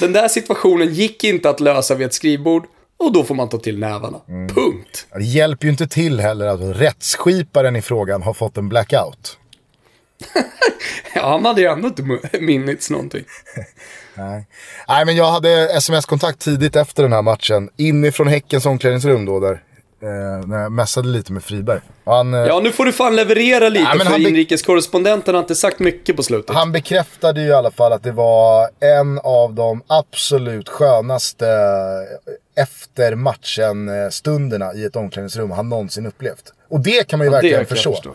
Den 0.00 0.12
där 0.12 0.28
situationen 0.28 0.94
gick 0.94 1.24
inte 1.24 1.50
att 1.50 1.60
lösa 1.60 1.94
vid 1.94 2.06
ett 2.06 2.14
skrivbord, 2.14 2.64
och 2.98 3.12
då 3.12 3.24
får 3.24 3.34
man 3.34 3.48
ta 3.48 3.58
till 3.58 3.78
nävarna. 3.78 4.20
Mm. 4.28 4.48
Punkt. 4.48 5.06
Det 5.14 5.24
hjälper 5.24 5.66
ju 5.66 5.70
inte 5.70 5.86
till 5.86 6.20
heller 6.20 6.46
att 6.46 6.60
rättsskiparen 6.80 7.76
i 7.76 7.82
frågan 7.82 8.22
har 8.22 8.34
fått 8.34 8.56
en 8.56 8.68
blackout. 8.68 9.38
Ja, 11.14 11.28
han 11.28 11.44
hade 11.44 11.60
ju 11.60 11.66
ändå 11.66 11.88
inte 11.88 12.18
minnits 12.40 12.90
någonting. 12.90 13.24
Nej. 14.20 14.46
Nej, 14.88 15.04
men 15.04 15.16
jag 15.16 15.30
hade 15.30 15.68
sms-kontakt 15.76 16.38
tidigt 16.38 16.76
efter 16.76 17.02
den 17.02 17.12
här 17.12 17.22
matchen. 17.22 17.68
Inifrån 17.76 18.26
Häckens 18.28 18.66
omklädningsrum 18.66 19.24
då, 19.24 19.40
där. 19.40 19.62
Eh, 20.02 20.46
när 20.46 20.58
jag 20.62 20.72
mässade 20.72 21.08
lite 21.08 21.32
med 21.32 21.44
Friberg. 21.44 21.80
Han, 22.04 22.34
eh, 22.34 22.40
Ja, 22.40 22.60
nu 22.60 22.72
får 22.72 22.84
du 22.84 22.92
fan 22.92 23.16
leverera 23.16 23.68
lite, 23.68 23.90
Ja, 23.98 24.04
för 24.04 24.18
inrikeskorrespondenten 24.28 25.34
har 25.34 25.42
inte 25.42 25.54
sagt 25.54 25.78
mycket 25.78 26.16
på 26.16 26.22
slutet. 26.22 26.56
han 26.56 26.72
bekräftade 26.72 27.40
ju 27.40 27.46
i 27.48 27.52
alla 27.52 27.70
fall 27.70 27.92
att 27.92 28.02
det 28.02 28.12
var 28.12 28.68
en 28.80 29.18
av 29.18 29.54
de 29.54 29.82
absolut 29.86 30.68
skönaste 30.68 31.46
eh, 32.56 32.62
efter 32.62 33.14
matchen-stunderna 33.14 34.74
i 34.74 34.84
ett 34.84 34.96
omklädningsrum 34.96 35.50
han 35.50 35.68
någonsin 35.68 36.06
upplevt. 36.06 36.44
Och 36.70 36.80
det 36.80 37.08
kan 37.08 37.18
man 37.18 37.26
ju 37.26 37.28
Ja, 37.32 37.36
verkligen 37.36 37.66
förstå. 37.66 37.92
förstå. 37.92 38.14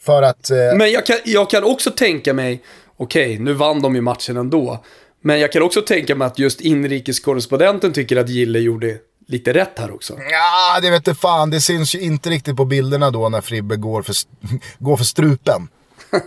För 0.00 0.22
att... 0.22 0.50
Eh, 0.50 0.56
Men 0.76 0.90
jag 0.92 1.06
kan, 1.06 1.16
jag 1.24 1.50
kan 1.50 1.64
också 1.64 1.90
tänka 1.90 2.34
mig, 2.34 2.62
okej, 2.96 3.38
nu 3.38 3.52
vann 3.52 3.82
de 3.82 3.94
ju 3.94 4.00
matchen 4.00 4.36
ändå. 4.36 4.84
Men 5.20 5.40
jag 5.40 5.52
kan 5.52 5.62
också 5.62 5.82
tänka 5.82 6.14
mig 6.14 6.26
att 6.26 6.38
just 6.38 6.60
inrikeskorrespondenten 6.60 7.92
tycker 7.92 8.16
att 8.16 8.28
Gille 8.28 8.58
gjorde 8.58 8.98
lite 9.26 9.52
rätt 9.52 9.78
här 9.78 9.94
också. 9.94 10.18
Ja, 10.30 10.80
det 10.80 10.90
vet 10.90 11.08
inte 11.08 11.20
fan. 11.20 11.50
Det 11.50 11.60
syns 11.60 11.94
ju 11.94 12.00
inte 12.00 12.30
riktigt 12.30 12.56
på 12.56 12.64
bilderna 12.64 13.10
då 13.10 13.28
när 13.28 13.40
Fribbe 13.40 13.76
går 13.76 14.02
för, 14.02 14.14
går 14.78 14.96
för 14.96 15.04
strupen. 15.04 15.68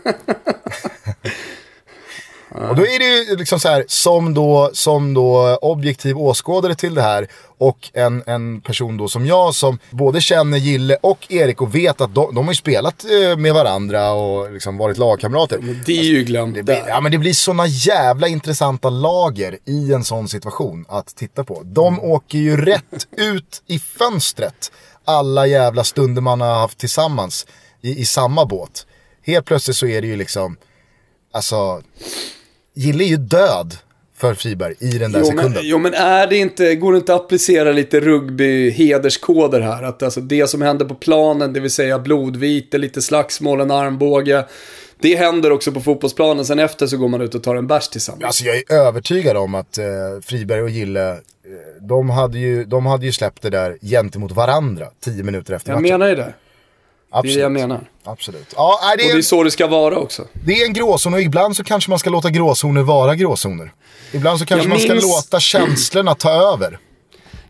Och 2.52 2.76
då 2.76 2.82
är 2.82 3.00
det 3.00 3.06
ju 3.06 3.36
liksom 3.38 3.60
så 3.60 3.70
här, 3.70 3.86
som 3.88 4.34
då, 4.34 4.70
som 4.74 5.14
då 5.14 5.56
objektiv 5.62 6.18
åskådare 6.18 6.76
till 6.76 6.96
det 6.96 7.02
här 7.02 7.28
och 7.58 7.90
en, 7.94 8.24
en 8.26 8.62
person 8.62 8.98
då 8.98 9.08
som 9.08 9.26
jag 9.26 9.56
som 9.56 9.80
både 9.90 10.22
känner 10.22 10.58
Gille 10.58 10.98
och 11.02 11.32
Erik 11.32 11.62
och 11.62 11.76
vet 11.76 12.02
att 12.02 12.16
de, 12.16 12.36
de 12.36 12.46
har 12.46 12.54
ju 12.54 12.58
spelat 12.58 13.06
eh, 13.06 13.38
med 13.38 13.54
varandra 13.54 14.12
och 14.12 14.52
liksom 14.52 14.78
varit 14.78 14.98
lagkamrater. 14.98 15.82
Det 15.86 16.00
är 16.00 16.04
ju 16.04 16.24
glömt 16.24 16.56
Det 16.56 16.64
blir, 16.64 16.84
ja 16.88 17.02
men 17.02 17.12
det 17.12 17.18
blir 17.18 17.34
såna 17.34 17.68
jävla 17.68 18.28
intressanta 18.28 18.90
lager 18.90 19.58
i 19.66 19.94
en 19.94 20.04
sån 20.04 20.28
situation 20.28 20.86
att 20.90 21.16
titta 21.16 21.44
på. 21.44 21.62
De 21.64 22.00
åker 22.00 22.38
ju 22.38 22.66
rätt 22.66 23.08
ut 23.18 23.64
i 23.68 23.80
fönstret. 23.80 24.72
Alla 25.06 25.48
jävla 25.48 25.84
stunder 25.84 26.22
man 26.22 26.42
har 26.42 26.56
haft 26.56 26.78
tillsammans 26.78 27.48
i, 27.82 28.00
i 28.00 28.06
samma 28.06 28.46
båt. 28.46 28.86
Helt 29.26 29.46
plötsligt 29.46 29.78
så 29.78 29.88
är 29.88 30.02
det 30.02 30.08
ju 30.08 30.16
liksom, 30.16 30.58
alltså, 31.32 31.82
Gille 32.82 33.04
är 33.04 33.08
ju 33.08 33.18
död 33.18 33.76
för 34.18 34.34
Friberg 34.34 34.76
i 34.80 34.98
den 34.98 35.12
där 35.12 35.20
Jo 35.20 35.26
sekunden. 35.26 35.52
men, 35.52 35.62
jo 35.64 35.78
men 35.78 35.94
är 35.94 36.28
det 36.28 36.38
inte, 36.38 36.76
går 36.76 36.92
det 36.92 36.98
inte 36.98 37.16
att 37.16 37.22
applicera 37.22 37.72
lite 37.72 38.00
rugby-hederskoder 38.00 39.60
här? 39.62 39.84
Att 39.84 40.04
alltså 40.04 40.22
det 40.22 40.48
som 40.48 40.62
händer 40.62 40.86
på 40.86 40.96
planen, 40.96 41.54
det 41.54 41.60
vill 41.60 41.72
säga 41.72 42.00
blodvite, 42.00 42.78
lite 42.78 43.02
slagsmål, 43.02 43.62
en 43.62 43.72
armbåge. 43.72 44.46
Det 45.00 45.16
händer 45.16 45.52
också 45.52 45.72
på 45.72 45.82
fotbollsplanen, 45.82 46.46
sen 46.46 46.60
efter 46.60 46.88
så 46.88 46.98
går 46.98 47.08
man 47.08 47.22
ut 47.22 47.36
och 47.36 47.44
tar 47.44 47.56
en 47.56 47.68
bärs 47.68 47.88
tillsammans. 47.90 48.24
Alltså 48.24 48.44
jag 48.44 48.56
är 48.58 48.74
övertygad 48.74 49.38
om 49.38 49.56
att 49.56 49.78
eh, 49.78 49.86
Friberg 50.24 50.62
och 50.62 50.70
Gille, 50.70 51.10
eh, 51.12 51.18
de, 51.82 52.10
hade 52.10 52.40
ju, 52.40 52.66
de 52.66 52.86
hade 52.86 53.06
ju 53.06 53.12
släppt 53.12 53.42
det 53.42 53.50
där 53.50 53.78
gentemot 53.82 54.32
varandra 54.32 54.86
tio 55.00 55.24
minuter 55.24 55.54
efter 55.54 55.72
jag 55.72 55.82
matchen. 55.82 55.92
menar 56.00 56.10
ju 56.10 56.16
det. 56.16 56.34
Det 57.12 57.16
är 57.16 57.20
Absolut. 57.20 57.36
det 57.36 57.42
jag 57.42 57.52
menar. 57.52 57.90
Absolut. 58.04 58.54
Ja, 58.56 58.80
nej, 58.84 58.98
det, 58.98 59.04
Och 59.04 59.10
det 59.14 59.18
är 59.18 59.22
så 59.22 59.44
det 59.44 59.52
ska 59.52 59.68
vara 59.68 59.98
också. 59.98 60.28
det 60.46 60.54
är 60.62 60.66
en 60.66 60.74
gråzon 60.74 61.14
och 61.14 61.22
ibland 61.22 61.56
så 61.56 61.64
kanske 61.64 61.90
man 61.90 62.00
ska 62.00 62.10
låta 62.10 62.30
gråzoner 62.30 62.82
vara 62.82 63.16
gråzoner. 63.16 63.72
Ibland 64.12 64.40
så 64.40 64.46
kanske 64.46 64.66
Jag 64.66 64.70
man 64.70 64.80
ska 64.80 64.94
minns- 64.94 65.04
låta 65.04 65.40
känslorna 65.40 66.16
ta 66.16 66.54
över. 66.54 66.80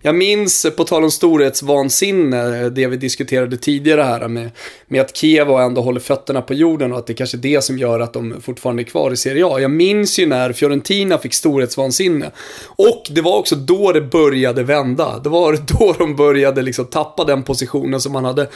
Jag 0.04 0.16
minns, 0.16 0.66
eh, 0.66 0.72
på 0.72 0.84
tal 0.84 1.04
om 1.04 1.12
storhetsvansinne, 1.12 2.60
eh, 2.62 2.66
det 2.66 2.88
vi 2.88 2.98
diskuterade 2.98 3.58
tidigare 3.58 4.02
här 4.02 4.28
med, 4.28 4.50
med 4.88 5.02
att 5.02 5.18
Kievo 5.18 5.54
ändå 5.58 5.82
håller 5.82 6.00
fötterna 6.00 6.42
på 6.42 6.54
jorden 6.54 6.92
och 6.94 6.98
att 7.00 7.08
det 7.08 7.14
kanske 7.14 7.38
är 7.38 7.42
det 7.42 7.64
som 7.64 7.78
gör 7.78 8.00
att 8.00 8.14
de 8.14 8.42
fortfarande 8.42 8.82
är 8.82 8.86
kvar 8.86 9.12
i 9.12 9.18
Serie 9.18 9.46
A. 9.46 9.60
Jag 9.60 9.72
minns 9.72 10.20
ju 10.20 10.26
när 10.26 10.54
Fiorentina 10.54 11.18
fick 11.18 11.34
storhetsvansinne. 11.34 12.32
Och 12.66 13.04
det 13.10 13.22
var 13.22 13.38
också 13.38 13.56
då 13.56 13.92
det 13.92 14.02
började 14.02 14.64
vända. 14.64 15.20
Det 15.20 15.30
var 15.30 15.58
då 15.68 15.96
de 15.98 16.16
började 16.16 16.62
liksom 16.62 16.86
tappa 16.86 17.24
den 17.24 17.44
positionen 17.44 18.02
som 18.02 18.14
man 18.14 18.26
hade 18.26 18.50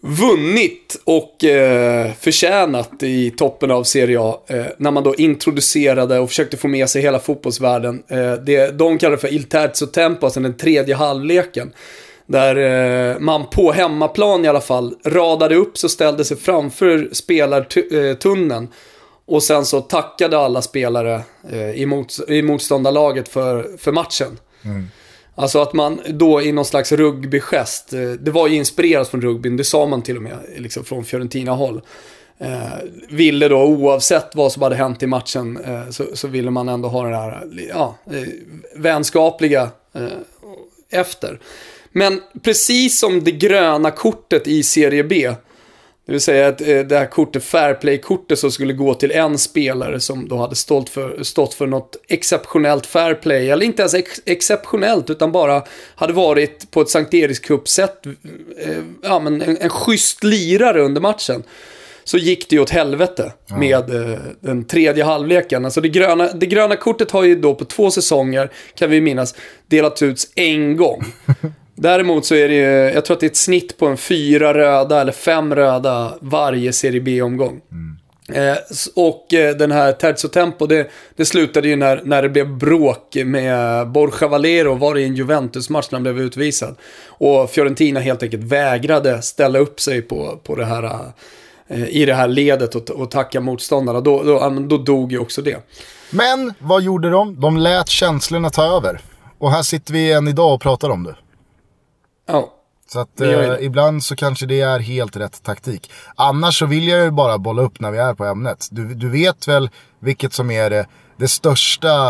vunnit 0.00 1.00
och 1.04 1.44
eh, 1.44 2.12
förtjänat 2.20 3.02
i 3.02 3.30
toppen 3.30 3.70
av 3.70 3.84
Serie 3.84 4.20
A. 4.20 4.40
Eh, 4.46 4.64
när 4.76 4.90
man 4.90 5.04
då 5.04 5.14
introducerade 5.14 6.18
och 6.18 6.28
försökte 6.28 6.56
få 6.56 6.68
med 6.68 6.90
sig 6.90 7.02
hela 7.02 7.18
fotbollsvärlden. 7.18 8.02
Eh, 8.08 8.32
det 8.32 8.78
de 8.78 8.98
kallar 8.98 9.16
för 9.16 9.32
Il 9.32 9.44
Terzo 9.44 9.86
Tempo, 9.86 10.26
alltså 10.26 10.40
den 10.40 10.56
tredje 10.56 10.94
halvleken. 10.94 11.72
Där 12.26 12.56
eh, 12.56 13.18
man 13.18 13.46
på 13.50 13.72
hemmaplan 13.72 14.44
i 14.44 14.48
alla 14.48 14.60
fall 14.60 14.94
radade 15.04 15.54
upp 15.54 15.78
så 15.78 15.88
ställde 15.88 16.24
sig 16.24 16.36
framför 16.36 17.08
spelartunneln. 17.12 18.64
Eh, 18.64 18.70
och 19.26 19.42
sen 19.42 19.64
så 19.64 19.80
tackade 19.80 20.38
alla 20.38 20.62
spelare 20.62 21.22
eh, 21.52 21.70
i, 21.70 21.86
mot, 21.86 22.28
i 22.28 22.42
motståndarlaget 22.42 23.28
för, 23.28 23.76
för 23.78 23.92
matchen. 23.92 24.38
Mm. 24.64 24.88
Alltså 25.34 25.62
att 25.62 25.72
man 25.72 26.00
då 26.08 26.42
i 26.42 26.52
någon 26.52 26.64
slags 26.64 26.92
rugbygest, 26.92 27.92
eh, 27.92 28.10
det 28.10 28.30
var 28.30 28.48
ju 28.48 28.56
inspirerat 28.56 29.08
från 29.08 29.20
rugbyn, 29.22 29.56
det 29.56 29.64
sa 29.64 29.86
man 29.86 30.02
till 30.02 30.16
och 30.16 30.22
med 30.22 30.38
liksom 30.56 30.84
från 30.84 31.04
Fiorentina-håll. 31.04 31.80
eh, 32.38 32.58
ville 33.08 33.48
då 33.48 33.64
oavsett 33.64 34.34
vad 34.34 34.52
som 34.52 34.62
hade 34.62 34.76
hänt 34.76 35.02
i 35.02 35.06
matchen 35.06 35.58
eh, 35.64 35.90
så, 35.90 36.04
så, 36.14 36.28
ville 36.28 36.50
man 36.50 36.68
ändå 36.68 36.88
ha 36.88 37.08
det 37.08 37.16
här 37.16 37.42
ja, 37.68 37.98
eh, 38.06 38.28
vänskapliga 38.76 39.70
eh, 39.94 40.02
efter. 40.90 41.40
Men 41.92 42.20
precis 42.42 43.00
som 43.00 43.24
det 43.24 43.30
gröna 43.30 43.90
kortet 43.90 44.48
i 44.48 44.62
Serie 44.62 45.04
B 45.04 45.34
det 46.10 46.14
vill 46.14 46.20
säga 46.20 46.48
att 46.48 46.60
eh, 46.60 46.78
det 46.78 46.98
här 46.98 47.06
kortet, 47.06 47.44
Fairplay-kortet 47.44 48.38
som 48.38 48.50
skulle 48.50 48.72
gå 48.72 48.94
till 48.94 49.10
en 49.10 49.38
spelare 49.38 50.00
som 50.00 50.28
då 50.28 50.36
hade 50.36 50.56
stått 50.56 50.88
för, 50.88 51.22
stått 51.22 51.54
för 51.54 51.66
något 51.66 51.96
exceptionellt 52.08 52.86
Fairplay. 52.86 53.50
Eller 53.50 53.66
inte 53.66 53.82
ens 53.82 53.94
ex 53.94 54.20
exceptionellt, 54.24 55.10
utan 55.10 55.32
bara 55.32 55.62
hade 55.94 56.12
varit 56.12 56.70
på 56.70 56.80
ett 56.80 56.88
Sankt 56.88 57.14
Erikscup-sätt, 57.14 58.06
eh, 58.06 58.12
ja 59.02 59.20
men 59.20 59.42
en, 59.42 59.56
en 59.56 59.70
schysst 59.70 60.24
lirare 60.24 60.80
under 60.80 61.00
matchen. 61.00 61.42
Så 62.04 62.18
gick 62.18 62.50
det 62.50 62.56
ju 62.56 62.62
åt 62.62 62.70
helvete 62.70 63.32
ja. 63.46 63.56
med 63.56 63.90
eh, 63.90 64.18
den 64.40 64.64
tredje 64.64 65.04
halvleken. 65.04 65.64
Alltså 65.64 65.80
det 65.80 65.88
gröna, 65.88 66.32
det 66.32 66.46
gröna 66.46 66.76
kortet 66.76 67.10
har 67.10 67.24
ju 67.24 67.34
då 67.34 67.54
på 67.54 67.64
två 67.64 67.90
säsonger, 67.90 68.50
kan 68.74 68.90
vi 68.90 69.00
minnas, 69.00 69.34
delats 69.66 70.02
ut 70.02 70.32
en 70.34 70.76
gång. 70.76 71.04
Däremot 71.80 72.26
så 72.26 72.34
är 72.34 72.48
det 72.48 72.54
ju, 72.54 72.94
jag 72.94 73.04
tror 73.04 73.14
att 73.14 73.20
det 73.20 73.26
är 73.26 73.30
ett 73.30 73.36
snitt 73.36 73.78
på 73.78 73.86
en 73.86 73.96
fyra 73.96 74.54
röda 74.54 75.00
eller 75.00 75.12
fem 75.12 75.54
röda 75.54 76.14
varje 76.20 76.72
Serie 76.72 77.00
B-omgång. 77.00 77.60
Mm. 77.72 77.96
Eh, 78.32 78.56
och 78.96 79.34
eh, 79.34 79.56
den 79.56 79.72
här 79.72 79.92
Terzo 79.92 80.28
Tempo, 80.28 80.66
det, 80.66 80.90
det 81.16 81.24
slutade 81.24 81.68
ju 81.68 81.76
när, 81.76 82.00
när 82.04 82.22
det 82.22 82.28
blev 82.28 82.58
bråk 82.58 83.16
med 83.24 83.88
Borja 83.88 84.28
Valero, 84.28 84.74
var 84.74 84.94
det 84.94 85.00
i 85.00 85.04
en 85.04 85.14
Juventus-match 85.14 85.86
när 85.90 85.96
han 85.96 86.02
blev 86.02 86.20
utvisad. 86.20 86.76
Och 87.06 87.50
Fiorentina 87.50 88.00
helt 88.00 88.22
enkelt 88.22 88.44
vägrade 88.44 89.22
ställa 89.22 89.58
upp 89.58 89.80
sig 89.80 90.02
på, 90.02 90.40
på 90.44 90.54
det 90.54 90.64
här, 90.64 91.12
eh, 91.68 91.88
i 91.88 92.04
det 92.04 92.14
här 92.14 92.28
ledet 92.28 92.74
och, 92.74 92.90
och 92.90 93.10
tacka 93.10 93.40
motståndarna. 93.40 94.00
Då, 94.00 94.22
då, 94.22 94.50
då 94.68 94.78
dog 94.78 95.12
ju 95.12 95.18
också 95.18 95.42
det. 95.42 95.56
Men 96.10 96.54
vad 96.58 96.82
gjorde 96.82 97.10
de? 97.10 97.40
De 97.40 97.56
lät 97.56 97.88
känslorna 97.88 98.50
ta 98.50 98.76
över. 98.76 99.00
Och 99.38 99.50
här 99.50 99.62
sitter 99.62 99.92
vi 99.92 100.12
än 100.12 100.28
idag 100.28 100.54
och 100.54 100.60
pratar 100.60 100.90
om 100.90 101.04
det. 101.04 101.14
Ja. 102.32 102.54
Så 102.92 103.00
att 103.00 103.20
eh, 103.20 103.54
ibland 103.60 104.04
så 104.04 104.16
kanske 104.16 104.46
det 104.46 104.60
är 104.60 104.78
helt 104.78 105.16
rätt 105.16 105.42
taktik. 105.42 105.92
Annars 106.14 106.58
så 106.58 106.66
vill 106.66 106.88
jag 106.88 107.04
ju 107.04 107.10
bara 107.10 107.38
bolla 107.38 107.62
upp 107.62 107.80
när 107.80 107.90
vi 107.90 107.98
är 107.98 108.14
på 108.14 108.24
ämnet. 108.24 108.68
Du, 108.70 108.94
du 108.94 109.08
vet 109.08 109.48
väl 109.48 109.70
vilket 109.98 110.32
som 110.32 110.50
är 110.50 110.70
det, 110.70 110.86
det 111.16 111.28
största 111.28 112.08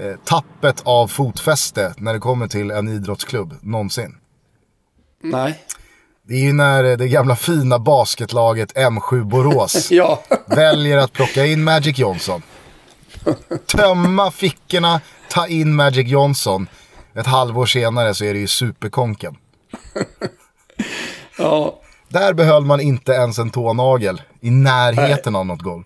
eh, 0.00 0.16
tappet 0.24 0.82
av 0.84 1.08
fotfäste 1.08 1.94
när 1.96 2.12
det 2.12 2.18
kommer 2.18 2.48
till 2.48 2.70
en 2.70 2.88
idrottsklubb 2.88 3.54
någonsin? 3.60 4.16
Nej. 5.22 5.58
Det 6.28 6.34
är 6.34 6.40
ju 6.40 6.52
när 6.52 6.96
det 6.96 7.08
gamla 7.08 7.36
fina 7.36 7.78
basketlaget 7.78 8.76
M7 8.76 9.24
Borås 9.24 9.90
ja. 9.90 10.22
väljer 10.46 10.96
att 10.96 11.12
plocka 11.12 11.46
in 11.46 11.64
Magic 11.64 11.98
Johnson. 11.98 12.42
Tömma 13.66 14.30
fickorna, 14.30 15.00
ta 15.30 15.46
in 15.46 15.74
Magic 15.74 16.08
Johnson. 16.08 16.66
Ett 17.14 17.26
halvår 17.26 17.66
senare 17.66 18.14
så 18.14 18.24
är 18.24 18.34
det 18.34 18.40
ju 18.40 18.46
superkonken. 18.46 19.36
ja. 21.38 21.80
Där 22.08 22.34
behöll 22.34 22.64
man 22.64 22.80
inte 22.80 23.12
ens 23.12 23.38
en 23.38 23.50
tånagel 23.50 24.22
i 24.40 24.50
närheten 24.50 25.32
Nej. 25.32 25.40
av 25.40 25.46
något 25.46 25.62
golv. 25.62 25.84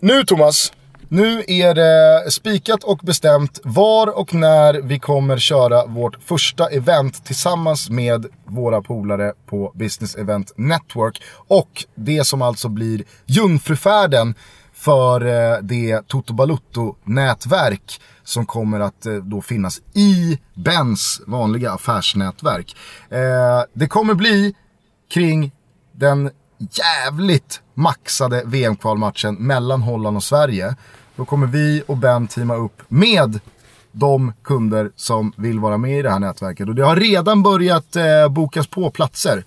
Nu 0.00 0.24
Thomas, 0.24 0.72
nu 1.08 1.44
är 1.46 1.74
det 1.74 2.30
spikat 2.30 2.84
och 2.84 2.98
bestämt 2.98 3.60
var 3.64 4.18
och 4.18 4.34
när 4.34 4.74
vi 4.74 4.98
kommer 4.98 5.38
köra 5.38 5.86
vårt 5.86 6.22
första 6.24 6.68
event 6.68 7.24
tillsammans 7.24 7.90
med 7.90 8.26
våra 8.44 8.82
polare 8.82 9.32
på 9.46 9.72
Business 9.74 10.14
Event 10.14 10.52
Network. 10.56 11.22
Och 11.48 11.84
det 11.94 12.24
som 12.24 12.42
alltså 12.42 12.68
blir 12.68 13.02
jungfrufärden 13.26 14.34
för 14.86 15.26
eh, 15.26 15.58
det 15.62 16.08
Toto 16.08 16.34
Balutto-nätverk 16.34 18.00
som 18.24 18.46
kommer 18.46 18.80
att 18.80 19.06
eh, 19.06 19.14
då 19.14 19.40
finnas 19.40 19.80
i 19.94 20.38
Bens 20.54 21.22
vanliga 21.26 21.72
affärsnätverk. 21.72 22.76
Eh, 23.10 23.18
det 23.72 23.86
kommer 23.86 24.14
bli 24.14 24.54
kring 25.14 25.52
den 25.92 26.30
jävligt 26.58 27.60
maxade 27.74 28.42
VM-kvalmatchen 28.44 29.34
mellan 29.34 29.82
Holland 29.82 30.16
och 30.16 30.22
Sverige. 30.22 30.74
Då 31.16 31.24
kommer 31.24 31.46
vi 31.46 31.82
och 31.86 31.96
Ben 31.96 32.26
teama 32.26 32.54
upp 32.56 32.82
med 32.88 33.40
de 33.92 34.32
kunder 34.44 34.90
som 34.96 35.32
vill 35.36 35.58
vara 35.58 35.78
med 35.78 35.98
i 35.98 36.02
det 36.02 36.10
här 36.10 36.18
nätverket. 36.18 36.68
Och 36.68 36.74
det 36.74 36.84
har 36.84 36.96
redan 36.96 37.42
börjat 37.42 37.96
eh, 37.96 38.28
bokas 38.28 38.66
på 38.66 38.90
platser. 38.90 39.44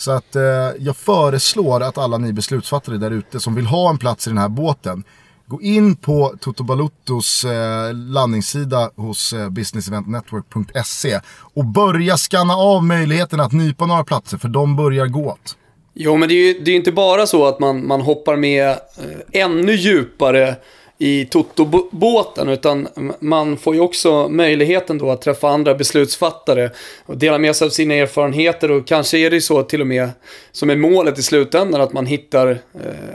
Så 0.00 0.10
att 0.10 0.36
eh, 0.36 0.42
jag 0.78 0.96
föreslår 0.96 1.82
att 1.82 1.98
alla 1.98 2.18
ni 2.18 2.32
beslutsfattare 2.32 2.96
där 2.96 3.10
ute 3.10 3.40
som 3.40 3.54
vill 3.54 3.66
ha 3.66 3.90
en 3.90 3.98
plats 3.98 4.26
i 4.26 4.30
den 4.30 4.38
här 4.38 4.48
båten 4.48 5.04
Gå 5.50 5.62
in 5.62 5.96
på 5.96 6.34
Toto 6.40 6.64
Baluttos 6.64 7.44
eh, 7.44 7.94
landningssida 7.94 8.90
hos 8.96 9.32
eh, 9.32 9.48
businesseventnetwork.se 9.48 11.20
och 11.54 11.64
börja 11.64 12.16
scanna 12.16 12.54
av 12.54 12.84
möjligheten 12.84 13.40
att 13.40 13.52
nypa 13.52 13.86
några 13.86 14.04
platser 14.04 14.38
för 14.38 14.48
de 14.48 14.76
börjar 14.76 15.06
gå 15.06 15.26
åt. 15.26 15.56
Jo, 15.94 16.16
men 16.16 16.28
det 16.28 16.34
är 16.34 16.54
ju 16.54 16.60
det 16.64 16.70
är 16.70 16.76
inte 16.76 16.92
bara 16.92 17.26
så 17.26 17.46
att 17.46 17.60
man, 17.60 17.86
man 17.86 18.00
hoppar 18.00 18.36
med 18.36 18.68
eh, 18.68 19.40
ännu 19.42 19.72
djupare 19.72 20.56
i 21.02 21.24
Toto-båten, 21.24 22.48
utan 22.48 22.88
man 23.20 23.56
får 23.56 23.74
ju 23.74 23.80
också 23.80 24.28
möjligheten 24.28 24.98
då 24.98 25.10
att 25.10 25.22
träffa 25.22 25.48
andra 25.48 25.74
beslutsfattare 25.74 26.70
och 27.06 27.16
dela 27.16 27.38
med 27.38 27.56
sig 27.56 27.66
av 27.66 27.70
sina 27.70 27.94
erfarenheter 27.94 28.70
och 28.70 28.86
kanske 28.86 29.18
är 29.18 29.30
det 29.30 29.40
så 29.40 29.62
till 29.62 29.80
och 29.80 29.86
med 29.86 30.10
som 30.52 30.70
är 30.70 30.76
målet 30.76 31.18
i 31.18 31.22
slutändan 31.22 31.80
att 31.80 31.92
man 31.92 32.06
hittar 32.06 32.48
eh, 32.50 32.58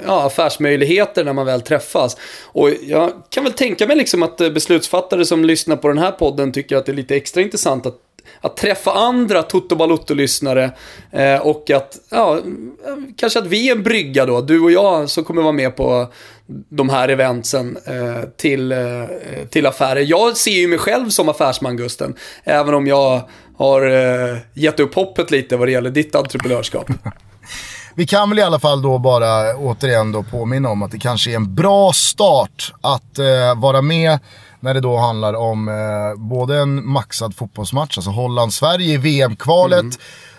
ja, 0.05 0.25
affärsmöjligheter 0.25 1.23
när 1.23 1.33
man 1.33 1.45
väl 1.45 1.61
träffas. 1.61 2.17
Och 2.43 2.69
jag 2.81 3.11
kan 3.29 3.43
väl 3.43 3.53
tänka 3.53 3.87
mig 3.87 3.97
liksom 3.97 4.23
att 4.23 4.41
eh, 4.41 4.49
beslutsfattare 4.49 5.25
som 5.25 5.45
lyssnar 5.45 5.75
på 5.75 5.87
den 5.87 5.97
här 5.97 6.11
podden 6.11 6.51
tycker 6.51 6.77
att 6.77 6.85
det 6.85 6.91
är 6.91 6.95
lite 6.95 7.15
extra 7.15 7.41
intressant 7.41 7.85
att 7.85 8.04
att 8.41 8.57
träffa 8.57 8.91
andra 8.91 9.43
Toto 9.43 9.75
Balutto-lyssnare 9.75 10.71
eh, 11.11 11.37
och 11.37 11.69
att, 11.69 11.97
ja, 12.09 12.39
kanske 13.17 13.39
att 13.39 13.47
vi 13.47 13.69
är 13.69 13.75
en 13.75 13.83
brygga 13.83 14.25
då, 14.25 14.41
du 14.41 14.59
och 14.59 14.71
jag 14.71 15.09
som 15.09 15.23
kommer 15.23 15.41
vara 15.41 15.53
med 15.53 15.75
på 15.75 16.07
de 16.69 16.89
här 16.89 17.09
eventsen 17.09 17.77
eh, 17.85 18.29
till, 18.37 18.71
eh, 18.71 18.77
till 19.49 19.65
affärer. 19.65 20.01
Jag 20.01 20.37
ser 20.37 20.51
ju 20.51 20.67
mig 20.67 20.79
själv 20.79 21.09
som 21.09 21.29
affärsman 21.29 21.77
Gusten, 21.77 22.15
även 22.43 22.73
om 22.73 22.87
jag 22.87 23.21
har 23.57 23.81
eh, 23.81 24.37
gett 24.53 24.79
upp 24.79 24.95
hoppet 24.95 25.31
lite 25.31 25.57
vad 25.57 25.67
det 25.67 25.71
gäller 25.71 25.89
ditt 25.89 26.15
entreprenörskap. 26.15 26.87
Vi 27.97 28.07
kan 28.07 28.29
väl 28.29 28.39
i 28.39 28.41
alla 28.41 28.59
fall 28.59 28.81
då 28.81 28.97
bara 28.97 29.55
återigen 29.57 30.11
då 30.11 30.23
påminna 30.23 30.69
om 30.69 30.83
att 30.83 30.91
det 30.91 30.99
kanske 30.99 31.31
är 31.31 31.35
en 31.35 31.55
bra 31.55 31.93
start 31.93 32.73
att 32.81 33.19
eh, 33.19 33.61
vara 33.61 33.81
med 33.81 34.19
när 34.59 34.73
det 34.73 34.79
då 34.79 34.97
handlar 34.97 35.33
om 35.33 35.67
eh, 35.67 36.21
både 36.21 36.57
en 36.57 36.87
maxad 36.87 37.35
fotbollsmatch, 37.35 37.97
alltså 37.97 38.11
Holland-Sverige 38.11 38.93
i 38.93 38.97
VM-kvalet. 38.97 39.79
Mm. 39.79 39.91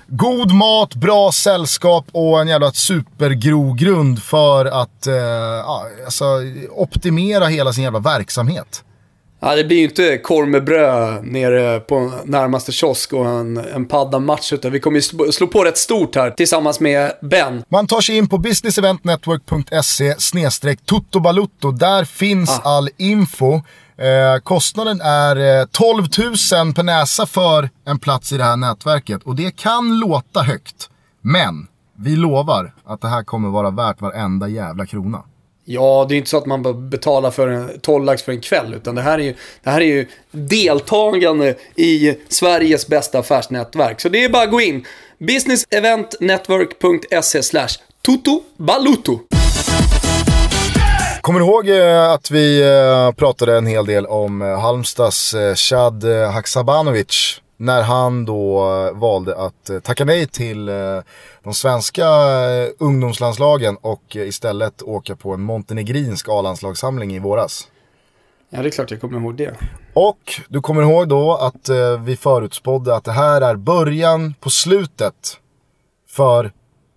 God 0.09 0.53
mat, 0.53 0.95
bra 0.95 1.33
sällskap 1.33 2.07
och 2.12 2.41
en 2.41 2.49
jävla 2.49 2.73
supergrogrund 2.73 4.23
för 4.23 4.67
att 4.67 5.07
eh, 5.07 5.69
alltså, 5.69 6.25
optimera 6.71 7.47
hela 7.47 7.73
sin 7.73 7.85
jävla 7.85 7.99
verksamhet. 7.99 8.83
Ja, 9.41 9.55
det 9.57 9.64
blir 9.64 9.77
ju 9.77 9.85
inte 9.85 10.19
korv 10.19 10.49
med 10.49 10.64
bröd 10.64 11.27
nere 11.27 11.81
på 11.81 12.12
närmaste 12.25 12.73
kiosk 12.73 13.12
och 13.12 13.27
en, 13.27 13.57
en 13.57 13.87
padda-match, 13.87 14.53
utan 14.53 14.73
vi 14.73 14.81
kommer 14.81 14.97
ju 14.97 15.33
slå 15.33 15.47
på 15.47 15.64
rätt 15.64 15.79
stort 15.79 16.17
här 16.17 16.31
tillsammans 16.31 16.81
med 16.81 17.12
Ben. 17.23 17.64
Man 17.69 17.87
tar 17.87 18.01
sig 18.01 18.17
in 18.17 18.29
på 18.29 18.39
businesseventnetwork.se 18.39 20.14
snedstreck. 20.19 20.79
Där 21.79 22.05
finns 22.05 22.51
ah. 22.51 22.77
all 22.77 22.89
info. 22.97 23.61
Eh, 23.99 24.37
kostnaden 24.43 25.01
är 25.01 25.61
eh, 25.61 25.67
12 25.67 26.05
000 26.19 26.35
per 26.75 26.83
näsa 26.83 27.27
för 27.27 27.71
en 27.87 27.99
plats 27.99 28.33
i 28.33 28.37
det 28.37 28.45
här 28.45 28.57
nätverket. 28.57 29.23
Och 29.23 29.37
det 29.37 29.57
kan 29.57 29.99
låta 29.99 30.43
högt. 30.43 30.91
Men 31.21 31.67
vi 31.99 32.17
lovar 32.17 32.75
att 32.85 33.01
det 33.01 33.09
här 33.09 33.23
kommer 33.23 33.49
vara 33.49 33.71
värt 33.71 34.01
varenda 34.01 34.49
jävla 34.49 34.87
krona. 34.87 35.23
Ja, 35.65 36.07
det 36.09 36.15
är 36.15 36.17
inte 36.17 36.31
så 36.31 36.39
att 36.39 36.47
man 36.47 36.91
betalar 36.91 37.31
för 37.31 37.49
en 37.49 37.81
12 37.81 38.05
lax 38.05 38.23
för 38.23 38.33
en 38.33 38.41
kväll. 38.41 38.75
Utan 38.75 38.95
det 38.95 39.03
här, 39.03 39.19
är 39.19 39.23
ju, 39.23 39.35
det 39.63 39.71
här 39.71 39.81
är 39.81 39.85
ju 39.85 40.09
deltagande 40.31 41.55
i 41.77 42.17
Sveriges 42.29 42.87
bästa 42.87 43.19
affärsnätverk. 43.19 44.01
Så 44.01 44.09
det 44.09 44.25
är 44.25 44.29
bara 44.29 44.43
att 44.43 44.51
gå 44.51 44.61
in. 44.61 44.85
businesseventnetwork.se 45.19 47.43
slash 47.43 47.69
tutobaluto. 48.07 49.21
Kommer 51.27 51.41
du 51.41 51.47
ihåg 51.47 51.68
eh, 51.68 52.11
att 52.11 52.31
vi 52.31 52.62
eh, 52.62 53.12
pratade 53.12 53.57
en 53.57 53.66
hel 53.66 53.87
del 53.87 54.07
om 54.07 54.43
eh, 54.43 54.61
Halmstads 54.61 55.35
Chad 55.55 56.05
Haksabanovic 56.05 57.41
när 57.57 57.83
han 57.83 58.24
då 58.24 58.61
valde 58.95 59.37
att 59.37 59.70
tacka 59.83 60.05
nej 60.05 60.27
till 60.27 60.66
de 61.43 61.55
svenska 61.55 62.07
ungdomslandslagen 62.79 63.77
och 63.81 64.16
istället 64.16 64.83
åka 64.83 65.16
på 65.16 65.35
en 65.35 65.41
montenegrinsk 65.41 66.29
A-landslagssamling 66.29 67.14
i 67.14 67.18
våras. 67.18 67.68
Ja, 68.51 68.62
det 68.62 68.68
är 68.68 68.70
klart 68.70 68.91
jag 68.91 69.01
kommer 69.01 69.20
ihåg 69.20 69.37
det. 69.37 69.55
Och 69.95 70.41
du 70.49 70.61
kommer 70.61 70.83
ihåg 70.83 71.09
då 71.09 71.35
att 71.37 71.68
vi 72.05 72.16
förutspådde 72.16 72.97
att 72.97 73.05
det 73.05 73.12
här 73.12 73.41
är 73.41 73.55
början 73.55 74.35
på 74.41 74.51
slutet 74.51 75.39
för 76.09 76.53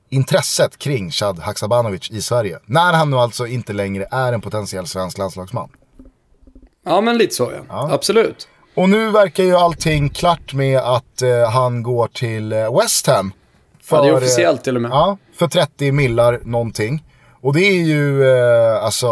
intresset 0.10 0.78
kring 0.78 1.12
Shad 1.12 1.39
Haksabanovic 1.39 2.12
i 2.12 2.22
Sverige. 2.22 2.60
När 2.66 2.93
han 2.93 3.10
nu 3.10 3.18
alltså 3.18 3.47
inte 3.47 3.74
längre 3.74 4.07
är 4.12 4.34
en 4.34 4.41
potentiell 4.41 4.88
svensk 4.88 5.18
landslagsman. 5.18 5.70
Ja, 6.86 7.01
men 7.01 7.18
lite 7.18 7.36
så 7.36 7.51
ja. 7.55 7.64
ja. 7.70 7.93
Absolut. 7.93 8.47
Och 8.76 8.89
nu 8.89 9.12
verkar 9.12 9.43
ju 9.43 9.55
allting 9.55 10.10
klart 10.10 10.53
med 10.53 10.80
att 10.80 11.22
eh, 11.22 11.49
han 11.49 11.84
går 11.84 12.07
till 12.07 12.51
eh, 12.51 12.80
West 12.80 13.07
Ham. 13.07 13.32
För, 13.84 13.97
ja, 13.97 14.03
det 14.03 14.10
är 14.10 14.14
officiellt 14.14 14.64
till 14.64 14.76
och 14.76 14.82
med. 14.82 14.91
Ja, 14.91 15.18
för 15.36 15.47
30 15.47 15.91
millar 15.91 16.39
någonting. 16.43 17.03
Och 17.41 17.53
det 17.53 17.62
är 17.62 17.84
ju, 17.84 18.24
eh, 18.24 18.84
alltså, 18.84 19.07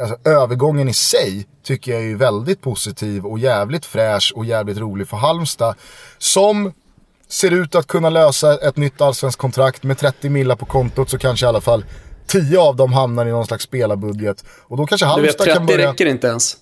alltså, 0.00 0.30
övergången 0.30 0.88
i 0.88 0.94
sig 0.94 1.46
tycker 1.64 1.92
jag 1.92 2.10
är 2.10 2.16
väldigt 2.16 2.60
positiv 2.60 3.26
och 3.26 3.38
jävligt 3.38 3.84
fräsch 3.86 4.32
och 4.36 4.44
jävligt 4.44 4.78
rolig 4.78 5.08
för 5.08 5.16
Halmstad. 5.16 5.74
Som 6.18 6.72
ser 7.28 7.50
ut 7.50 7.74
att 7.74 7.86
kunna 7.86 8.10
lösa 8.10 8.68
ett 8.68 8.76
nytt 8.76 9.00
allsvenskt 9.00 9.40
kontrakt 9.40 9.82
med 9.82 9.98
30 9.98 10.28
millar 10.28 10.56
på 10.56 10.66
kontot 10.66 11.10
så 11.10 11.18
kanske 11.18 11.46
i 11.46 11.48
alla 11.48 11.60
fall 11.60 11.84
10 12.26 12.58
av 12.58 12.76
dem 12.76 12.92
hamnar 12.92 13.26
i 13.26 13.30
någon 13.30 13.46
slags 13.46 13.64
spelarbudget. 13.64 14.44
Och 14.62 14.76
då 14.76 14.86
kanske 14.86 15.06
Halmstad 15.06 15.22
du 15.22 15.26
vet, 15.26 15.38
30 15.38 15.52
kan 15.52 15.66
börja... 15.66 15.90
räcker 15.90 16.06
inte 16.06 16.26
ens. 16.26 16.56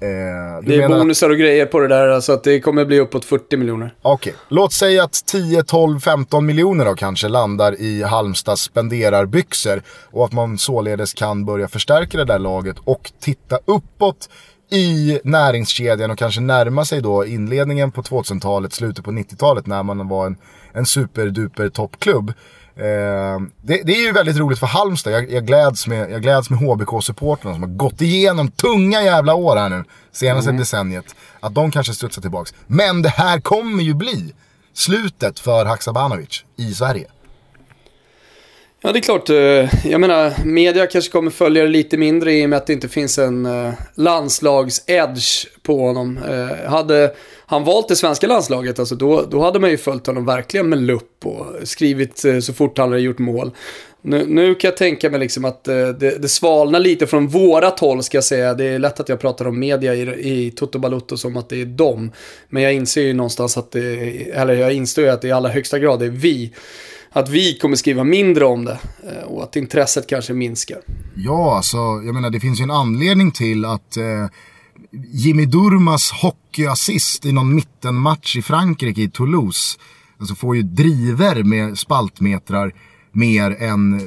Eh, 0.00 0.62
det 0.62 0.82
är 0.82 0.88
bonusar 0.88 1.30
och 1.30 1.36
grejer 1.36 1.66
på 1.66 1.80
det 1.80 1.88
där, 1.88 2.20
så 2.20 2.32
att 2.32 2.44
det 2.44 2.60
kommer 2.60 2.84
bli 2.84 3.00
uppåt 3.00 3.24
40 3.24 3.56
miljoner. 3.56 3.94
Okej, 4.02 4.30
okay. 4.30 4.42
låt 4.48 4.72
säga 4.72 5.04
att 5.04 5.26
10, 5.26 5.62
12, 5.62 6.00
15 6.00 6.46
miljoner 6.46 6.84
då 6.84 6.94
kanske 6.94 7.28
landar 7.28 7.80
i 7.80 8.02
Halmstads 8.02 8.62
spenderarbyxor. 8.62 9.82
Och 10.10 10.24
att 10.24 10.32
man 10.32 10.58
således 10.58 11.14
kan 11.14 11.44
börja 11.44 11.68
förstärka 11.68 12.18
det 12.18 12.24
där 12.24 12.38
laget 12.38 12.76
och 12.84 13.12
titta 13.20 13.58
uppåt 13.64 14.28
i 14.74 15.20
näringskedjan 15.24 16.10
och 16.10 16.18
kanske 16.18 16.40
närma 16.40 16.84
sig 16.84 17.00
då 17.00 17.26
inledningen 17.26 17.92
på 17.92 18.02
2000-talet, 18.02 18.72
slutet 18.72 19.04
på 19.04 19.10
90-talet 19.10 19.66
när 19.66 19.82
man 19.82 20.08
var 20.08 20.26
en, 20.26 20.36
en 20.72 20.86
superduper 20.86 21.68
toppklubb. 21.68 22.32
Eh, 22.76 23.40
det, 23.62 23.82
det, 23.84 23.92
är 23.92 24.06
ju 24.06 24.12
väldigt 24.12 24.36
roligt 24.36 24.58
för 24.58 24.66
Halmstad. 24.66 25.12
Jag, 25.12 25.30
jag 25.30 25.46
gläds 25.46 25.86
med, 25.86 26.10
jag 26.10 26.22
gläds 26.22 26.50
med 26.50 26.58
HBK-supportrarna 26.58 27.52
som 27.52 27.62
har 27.62 27.70
gått 27.70 28.00
igenom 28.00 28.50
tunga 28.50 29.02
jävla 29.02 29.34
år 29.34 29.56
här 29.56 29.68
nu. 29.68 29.84
Senaste 30.12 30.50
mm. 30.50 30.60
decenniet. 30.60 31.14
Att 31.40 31.54
de 31.54 31.70
kanske 31.70 31.94
studsar 31.94 32.22
tillbaks. 32.22 32.54
Men 32.66 33.02
det 33.02 33.08
här 33.08 33.40
kommer 33.40 33.82
ju 33.82 33.94
bli 33.94 34.34
slutet 34.72 35.40
för 35.40 35.64
Haksabanovic 35.64 36.44
i 36.56 36.74
Sverige. 36.74 37.06
Ja, 38.86 38.92
det 38.92 38.98
är 38.98 39.00
klart. 39.00 39.30
Eh, 39.30 39.88
jag 39.90 40.00
menar, 40.00 40.44
media 40.44 40.86
kanske 40.86 41.12
kommer 41.12 41.30
följa 41.30 41.62
det 41.62 41.68
lite 41.68 41.96
mindre 41.96 42.32
i 42.32 42.44
och 42.44 42.50
med 42.50 42.56
att 42.56 42.66
det 42.66 42.72
inte 42.72 42.88
finns 42.88 43.18
en 43.18 43.46
eh, 43.46 43.72
landslags-edge 43.94 45.46
på 45.62 45.78
honom. 45.78 46.18
Eh, 46.28 46.70
hade 46.70 47.14
han 47.46 47.64
valt 47.64 47.88
det 47.88 47.96
svenska 47.96 48.26
landslaget, 48.26 48.78
alltså 48.78 48.94
då, 48.94 49.22
då 49.30 49.40
hade 49.40 49.58
man 49.58 49.70
ju 49.70 49.76
följt 49.76 50.06
honom 50.06 50.26
verkligen 50.26 50.68
med 50.68 50.82
lupp 50.82 51.26
och 51.26 51.46
skrivit 51.68 52.24
så 52.42 52.52
fort 52.52 52.78
han 52.78 52.88
hade 52.88 53.00
gjort 53.00 53.18
mål. 53.18 53.50
Nu, 54.02 54.24
nu 54.26 54.54
kan 54.54 54.68
jag 54.68 54.76
tänka 54.76 55.10
mig 55.10 55.20
liksom 55.20 55.44
att 55.44 55.64
det, 55.64 55.92
det 55.92 56.28
svalnar 56.28 56.80
lite 56.80 57.06
från 57.06 57.28
vårat 57.28 57.80
håll 57.80 58.02
ska 58.02 58.16
jag 58.16 58.24
säga. 58.24 58.54
Det 58.54 58.64
är 58.64 58.78
lätt 58.78 59.00
att 59.00 59.08
jag 59.08 59.20
pratar 59.20 59.46
om 59.46 59.58
media 59.58 59.94
i, 59.94 60.00
i 60.02 60.50
Toto 60.50 60.78
Balotto 60.78 61.16
som 61.16 61.36
att 61.36 61.48
det 61.48 61.60
är 61.60 61.66
dem. 61.66 62.12
Men 62.48 62.62
jag 62.62 62.74
inser 62.74 63.02
ju 63.02 63.12
någonstans 63.12 63.56
att 63.56 63.70
det, 63.70 63.82
eller 64.30 64.54
jag 64.54 64.72
inser 64.72 65.02
ju 65.02 65.08
att 65.08 65.22
det 65.22 65.28
i 65.28 65.32
allra 65.32 65.50
högsta 65.50 65.78
grad 65.78 66.02
är 66.02 66.08
vi 66.08 66.52
att 67.16 67.28
vi 67.28 67.58
kommer 67.58 67.76
skriva 67.76 68.04
mindre 68.04 68.44
om 68.44 68.64
det 68.64 68.78
eh, 69.02 69.22
och 69.22 69.42
att 69.42 69.56
intresset 69.56 70.06
kanske 70.06 70.32
minskar. 70.32 70.78
Ja, 71.14 71.56
alltså 71.56 71.76
jag 71.76 72.14
menar 72.14 72.30
det 72.30 72.40
finns 72.40 72.60
ju 72.60 72.62
en 72.62 72.70
anledning 72.70 73.30
till 73.30 73.64
att 73.64 73.96
eh, 73.96 74.26
Jimmy 75.12 75.46
Durmas 75.46 76.12
hockeyassist 76.12 77.26
i 77.26 77.32
någon 77.32 77.54
mittenmatch 77.54 78.36
i 78.36 78.42
Frankrike 78.42 79.00
i 79.00 79.08
Toulouse 79.08 79.78
alltså 80.18 80.34
får 80.34 80.56
ju 80.56 80.62
driver 80.62 81.42
med 81.42 81.78
spaltmetrar 81.78 82.72
mer 83.12 83.62
än 83.62 84.00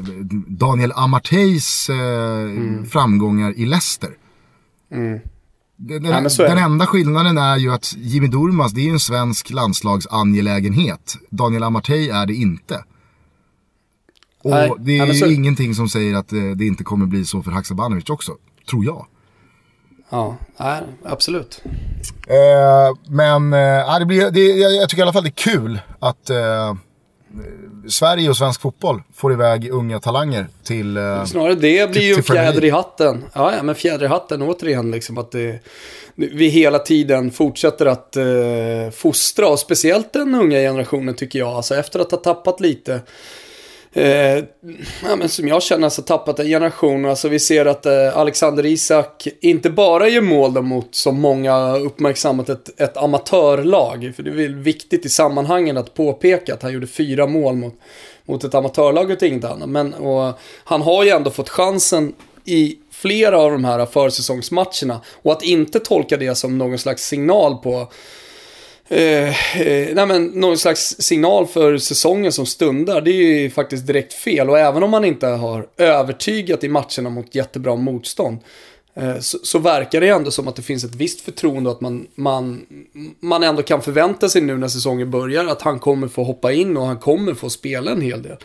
Daniel 0.48 0.92
Amarteys 0.96 1.90
eh, 1.90 2.42
mm. 2.42 2.86
framgångar 2.86 3.54
i 3.58 3.66
Leicester. 3.66 4.10
Mm. 4.92 5.20
Den, 5.76 6.06
ja, 6.06 6.30
den 6.38 6.58
enda 6.58 6.86
skillnaden 6.86 7.38
är 7.38 7.58
ju 7.58 7.74
att 7.74 7.94
Jimmy 7.98 8.28
Durmas, 8.28 8.72
det 8.72 8.82
är 8.82 8.86
ju 8.86 8.92
en 8.92 9.00
svensk 9.00 9.50
landslagsangelägenhet. 9.50 11.18
Daniel 11.30 11.64
Amartey 11.64 12.10
är 12.10 12.26
det 12.26 12.34
inte. 12.34 12.84
Och 14.48 14.54
nej, 14.54 14.72
det 14.80 14.98
är 14.98 15.14
så... 15.14 15.26
ingenting 15.26 15.76
som 15.76 15.90
säger 15.90 16.16
att 16.16 16.34
eh, 16.34 16.40
det 16.56 16.66
inte 16.66 16.84
kommer 16.84 17.06
bli 17.06 17.26
så 17.26 17.44
för 17.44 17.52
Haksabanovic 17.52 18.10
också, 18.10 18.32
tror 18.70 18.86
jag. 18.86 19.06
Ja, 20.10 20.38
nej, 20.58 20.82
absolut. 21.04 21.62
Eh, 22.28 22.98
men 23.10 23.54
eh, 23.54 24.00
det 24.00 24.06
blir, 24.06 24.32
det, 24.32 24.40
jag, 24.40 24.76
jag, 24.76 24.90
tycker 24.90 25.02
i 25.02 25.04
alla 25.04 25.14
fall 25.14 25.24
det 25.24 25.30
är 25.30 25.32
kul 25.32 25.80
att 26.00 26.30
eh, 26.30 26.74
Sverige 27.88 28.30
och 28.30 28.38
svensk 28.38 28.62
fotboll 28.62 29.02
får 29.14 29.34
iväg 29.34 29.70
unga 29.72 30.00
talanger 30.00 30.48
till 30.64 30.98
eh, 30.98 31.26
Snarare 31.26 31.56
det 31.56 31.92
blir 31.92 32.02
ju 32.02 32.14
en 32.14 32.24
fjäder 32.24 32.64
i 32.64 32.70
hatten. 32.70 33.26
Ja, 33.34 33.56
ja, 33.56 33.64
men 33.64 33.76
fjäder 33.76 34.06
i 34.06 34.08
hatten 34.08 34.42
återigen 34.42 34.92
liksom 34.92 35.18
att 35.18 35.32
det, 35.32 35.60
vi 36.16 36.48
hela 36.48 36.80
tiden 36.80 37.32
fortsätter 37.32 37.86
att 37.86 38.16
eh, 38.16 38.26
fostra 38.94 39.48
och 39.48 39.60
speciellt 39.60 40.14
den 40.14 40.36
unga 40.36 40.58
generationen 40.58 41.16
tycker 41.16 41.40
jag. 41.40 41.50
Alltså 41.50 41.76
efter 41.76 42.00
att 42.00 42.12
ha 42.12 42.18
tappat 42.18 42.60
lite 42.60 43.02
Eh, 43.98 44.44
ja, 45.04 45.16
men 45.16 45.30
som 45.30 45.48
jag 45.48 45.64
känner 45.64 45.90
så 45.90 46.02
tappat 46.02 46.40
en 46.40 46.46
generation. 46.46 47.06
Alltså 47.06 47.30
vi 47.30 47.40
ser 47.40 47.66
att 47.66 47.86
eh, 47.86 48.18
Alexander 48.18 48.66
Isak 48.66 49.28
inte 49.42 49.70
bara 49.70 50.10
gör 50.10 50.22
mål 50.22 50.62
mot, 50.62 50.96
som 50.96 51.22
många 51.22 51.78
uppmärksammat, 51.78 52.50
ett, 52.50 52.82
ett 52.82 52.98
amatörlag. 52.98 54.14
För 54.16 54.24
det 54.24 54.30
är 54.30 54.36
väl 54.36 54.56
viktigt 54.56 55.06
i 55.06 55.10
sammanhangen 55.10 55.78
att 55.78 55.94
påpeka 55.94 56.54
att 56.54 56.64
han 56.64 56.74
gjorde 56.74 56.88
fyra 56.88 57.28
mål 57.28 57.56
mot, 57.56 57.74
mot 58.26 58.44
ett 58.44 58.56
amatörlag 58.56 59.12
och 59.12 59.24
inget 59.24 59.46
annat. 59.46 59.70
Men 59.70 59.94
och, 59.94 60.34
han 60.64 60.82
har 60.82 61.04
ju 61.04 61.10
ändå 61.10 61.32
fått 61.32 61.50
chansen 61.50 62.14
i 62.46 62.76
flera 62.92 63.40
av 63.40 63.52
de 63.52 63.66
här 63.66 63.86
försäsongsmatcherna. 63.86 65.02
Och 65.22 65.32
att 65.32 65.44
inte 65.44 65.80
tolka 65.80 66.18
det 66.18 66.36
som 66.36 66.58
någon 66.58 66.78
slags 66.78 67.08
signal 67.08 67.58
på 67.58 67.92
Eh, 68.90 69.60
eh, 69.62 69.96
nej 69.96 70.06
men, 70.06 70.26
någon 70.26 70.58
slags 70.58 70.96
signal 71.00 71.48
för 71.48 71.78
säsongen 71.78 72.32
som 72.32 72.46
stundar, 72.46 73.02
det 73.02 73.12
är 73.12 73.42
ju 73.42 73.50
faktiskt 73.50 73.88
direkt 73.88 74.14
fel. 74.14 74.50
Och 74.50 74.60
även 74.60 74.84
om 74.84 74.92
man 74.92 75.06
inte 75.06 75.28
har 75.28 75.68
övertygat 75.78 76.64
i 76.64 76.70
matcherna 76.70 77.10
mot 77.10 77.36
jättebra 77.36 77.76
motstånd, 77.76 78.38
eh, 78.96 79.20
så, 79.20 79.38
så, 79.44 79.60
verkar 79.60 80.02
det 80.02 80.08
ändå 80.08 80.32
som 80.32 80.48
att 80.48 80.56
det 80.56 80.62
finns 80.62 80.84
ett 80.84 80.96
visst 80.96 81.22
förtroende 81.22 81.72
att 81.72 81.82
man, 81.82 82.08
man, 82.16 82.66
man 83.20 83.44
ändå 83.44 83.62
kan 83.62 83.82
förvänta 83.82 84.30
sig 84.30 84.42
nu 84.42 84.58
när 84.58 84.68
säsongen 84.68 85.12
börjar 85.12 85.46
att 85.46 85.62
han 85.62 85.80
kommer 85.80 86.08
få 86.08 86.24
hoppa 86.24 86.52
in 86.52 86.78
och 86.78 86.86
han 86.86 86.98
kommer 86.98 87.34
få 87.34 87.50
spela 87.50 87.92
en 87.92 88.02
hel 88.02 88.22
del. 88.24 88.38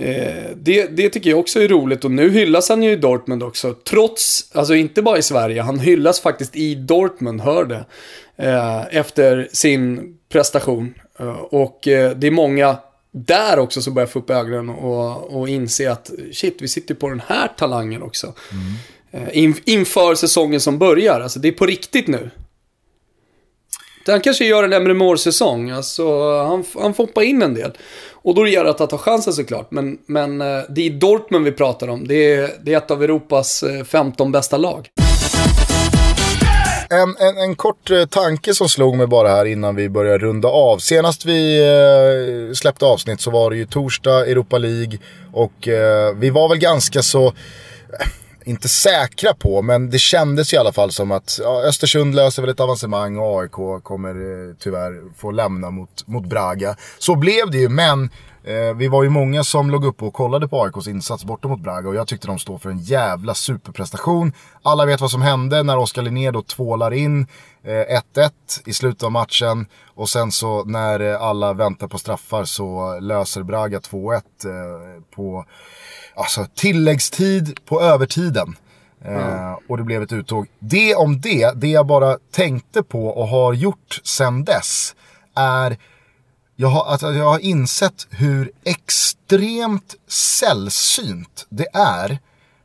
Eh, 0.00 0.50
det, 0.56 0.86
det 0.86 1.08
tycker 1.08 1.30
jag 1.30 1.38
också 1.38 1.60
är 1.60 1.68
roligt 1.68 2.04
och 2.04 2.10
nu 2.10 2.30
hyllas 2.30 2.68
han 2.68 2.82
ju 2.82 2.92
i 2.92 2.96
Dortmund 2.96 3.42
också. 3.42 3.72
Trots, 3.72 4.50
alltså 4.52 4.74
inte 4.74 5.02
bara 5.02 5.18
i 5.18 5.22
Sverige, 5.22 5.62
han 5.62 5.78
hyllas 5.78 6.20
faktiskt 6.20 6.56
i 6.56 6.74
Dortmund, 6.74 7.40
hör 7.40 7.64
det. 7.64 7.84
Eh, 8.42 8.96
efter 8.96 9.48
sin 9.52 10.14
prestation. 10.28 10.94
Eh, 11.18 11.38
och 11.38 11.88
eh, 11.88 12.10
det 12.16 12.26
är 12.26 12.30
många 12.30 12.76
där 13.10 13.58
också 13.58 13.82
som 13.82 13.94
börjar 13.94 14.06
få 14.06 14.18
upp 14.18 14.30
ögonen 14.30 14.68
och, 14.68 15.36
och 15.36 15.48
inse 15.48 15.92
att 15.92 16.10
shit, 16.32 16.56
vi 16.60 16.68
sitter 16.68 16.94
på 16.94 17.08
den 17.08 17.22
här 17.26 17.48
talangen 17.56 18.02
också. 18.02 18.34
Mm. 18.52 19.28
In, 19.32 19.54
inför 19.64 20.14
säsongen 20.14 20.60
som 20.60 20.78
börjar, 20.78 21.20
alltså 21.20 21.38
det 21.38 21.48
är 21.48 21.52
på 21.52 21.66
riktigt 21.66 22.06
nu. 22.06 22.30
Han 24.06 24.20
kanske 24.20 24.44
gör 24.44 24.64
en 24.64 24.72
Emre 24.72 24.94
Moore-säsong, 24.94 25.70
alltså 25.70 26.32
han, 26.42 26.64
han 26.80 26.94
får 26.94 27.06
hoppa 27.06 27.24
in 27.24 27.42
en 27.42 27.54
del. 27.54 27.72
Och 28.10 28.34
då 28.34 28.46
gäller 28.46 28.64
det 28.64 28.84
att 28.84 28.90
ta 28.90 28.98
chansen 28.98 29.32
såklart, 29.32 29.70
men, 29.70 29.98
men 30.06 30.38
det 30.38 30.86
är 30.86 30.90
Dortmund 30.90 31.44
vi 31.44 31.52
pratar 31.52 31.88
om. 31.88 32.08
Det 32.08 32.34
är, 32.34 32.50
det 32.62 32.74
är 32.74 32.78
ett 32.78 32.90
av 32.90 33.02
Europas 33.02 33.64
15 33.84 34.32
bästa 34.32 34.56
lag. 34.56 34.88
En, 36.90 37.16
en, 37.18 37.38
en, 37.38 37.56
kort 37.56 37.90
eh, 37.90 38.06
tanke 38.06 38.54
som 38.54 38.68
slog 38.68 38.96
mig 38.96 39.06
bara 39.06 39.28
här 39.28 39.44
innan 39.44 39.76
vi 39.76 39.88
börjar 39.88 40.18
runda 40.18 40.48
av. 40.48 40.78
Senast 40.78 41.24
vi 41.24 41.58
eh, 41.58 42.54
släppte 42.54 42.84
avsnitt 42.84 43.20
så 43.20 43.30
var 43.30 43.50
det 43.50 43.56
ju 43.56 43.66
torsdag, 43.66 44.26
Europa 44.26 44.58
League 44.58 44.98
och 45.32 45.68
eh, 45.68 46.14
vi 46.14 46.30
var 46.30 46.48
väl 46.48 46.58
ganska 46.58 47.02
så 47.02 47.26
eh, 47.26 47.32
inte 48.48 48.68
säkra 48.68 49.34
på, 49.34 49.62
men 49.62 49.90
det 49.90 49.98
kändes 49.98 50.52
i 50.52 50.56
alla 50.56 50.72
fall 50.72 50.92
som 50.92 51.10
att 51.10 51.38
ja, 51.42 51.62
Östersund 51.62 52.14
löser 52.14 52.42
väl 52.42 52.50
ett 52.50 52.60
avancemang 52.60 53.18
och 53.18 53.40
AIK 53.40 53.82
kommer 53.82 54.08
eh, 54.08 54.54
tyvärr 54.58 55.16
få 55.16 55.30
lämna 55.30 55.70
mot, 55.70 56.06
mot 56.06 56.26
Braga. 56.26 56.76
Så 56.98 57.14
blev 57.14 57.50
det 57.50 57.58
ju, 57.58 57.68
men 57.68 58.10
Eh, 58.48 58.74
vi 58.74 58.88
var 58.88 59.02
ju 59.02 59.08
många 59.08 59.44
som 59.44 59.70
låg 59.70 59.84
upp 59.84 60.02
och 60.02 60.14
kollade 60.14 60.48
på 60.48 60.62
AIKs 60.62 60.88
insats 60.88 61.24
borta 61.24 61.48
mot 61.48 61.60
Braga 61.60 61.88
och 61.88 61.94
jag 61.94 62.08
tyckte 62.08 62.26
de 62.26 62.38
står 62.38 62.58
för 62.58 62.70
en 62.70 62.78
jävla 62.78 63.34
superprestation. 63.34 64.32
Alla 64.62 64.86
vet 64.86 65.00
vad 65.00 65.10
som 65.10 65.22
hände 65.22 65.62
när 65.62 65.78
Oskar 65.78 66.02
Linné 66.02 66.30
då 66.30 66.42
tvålar 66.42 66.94
in 66.94 67.26
1-1 67.64 68.00
eh, 68.16 68.30
i 68.64 68.72
slutet 68.72 69.02
av 69.02 69.12
matchen 69.12 69.66
och 69.94 70.08
sen 70.08 70.32
så 70.32 70.64
när 70.64 71.00
eh, 71.00 71.22
alla 71.22 71.52
väntar 71.52 71.88
på 71.88 71.98
straffar 71.98 72.44
så 72.44 72.98
löser 73.00 73.42
Braga 73.42 73.78
2-1 73.78 74.14
eh, 74.14 75.02
på 75.16 75.44
alltså, 76.18 76.46
tilläggstid 76.54 77.64
på 77.64 77.80
övertiden. 77.82 78.56
Mm. 79.04 79.54
och 79.68 79.76
det 79.76 79.82
blev 79.82 80.02
ett 80.02 80.12
uttåg. 80.12 80.46
Det 80.58 80.94
om 80.94 81.20
det, 81.20 81.52
det 81.56 81.68
jag 81.68 81.86
bara 81.86 82.18
tänkte 82.30 82.82
på 82.82 83.06
och 83.08 83.28
har 83.28 83.52
gjort 83.52 84.00
sen 84.04 84.44
dess 84.44 84.94
är 85.34 85.78
jag 86.56 86.68
har, 86.68 86.84
alltså, 86.84 87.12
jag 87.12 87.24
har 87.24 87.38
insett 87.38 88.06
hur 88.10 88.50
extremt 88.64 89.94
sällsynt 90.08 91.46
det 91.48 91.66
är 91.74 92.18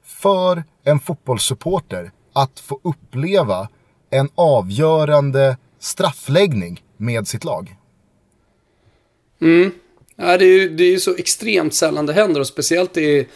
för 0.03 0.63
en 0.83 0.99
fotbollssupporter 0.99 2.11
att 2.33 2.59
få 2.59 2.79
uppleva 2.83 3.69
en 4.09 4.29
avgörande 4.35 5.57
straffläggning 5.79 6.83
med 6.97 7.27
sitt 7.27 7.43
lag. 7.43 7.75
Ja, 10.23 10.37
det 10.37 10.45
är 10.45 10.49
ju 10.59 10.69
det 10.69 10.83
är 10.93 10.97
så 10.97 11.15
extremt 11.15 11.73
sällan 11.73 12.05
det 12.05 12.13
händer 12.13 12.41
och 12.41 12.47
speciellt 12.47 12.97
i, 12.97 13.27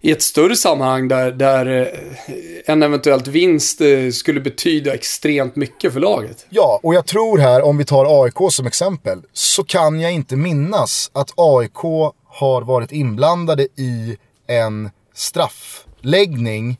i 0.00 0.10
ett 0.10 0.22
större 0.22 0.56
sammanhang 0.56 1.08
där, 1.08 1.32
där 1.32 1.66
eh, 1.82 2.32
en 2.66 2.82
eventuellt 2.82 3.26
vinst 3.26 3.80
eh, 3.80 4.10
skulle 4.12 4.40
betyda 4.40 4.94
extremt 4.94 5.56
mycket 5.56 5.92
för 5.92 6.00
laget. 6.00 6.46
Ja, 6.48 6.80
och 6.82 6.94
jag 6.94 7.06
tror 7.06 7.38
här, 7.38 7.62
om 7.62 7.78
vi 7.78 7.84
tar 7.84 8.24
AIK 8.24 8.52
som 8.52 8.66
exempel, 8.66 9.22
så 9.32 9.64
kan 9.64 10.00
jag 10.00 10.12
inte 10.12 10.36
minnas 10.36 11.10
att 11.14 11.30
AIK 11.36 11.82
har 12.26 12.62
varit 12.62 12.92
inblandade 12.92 13.62
i 13.62 14.16
en 14.46 14.90
straffläggning 15.14 16.78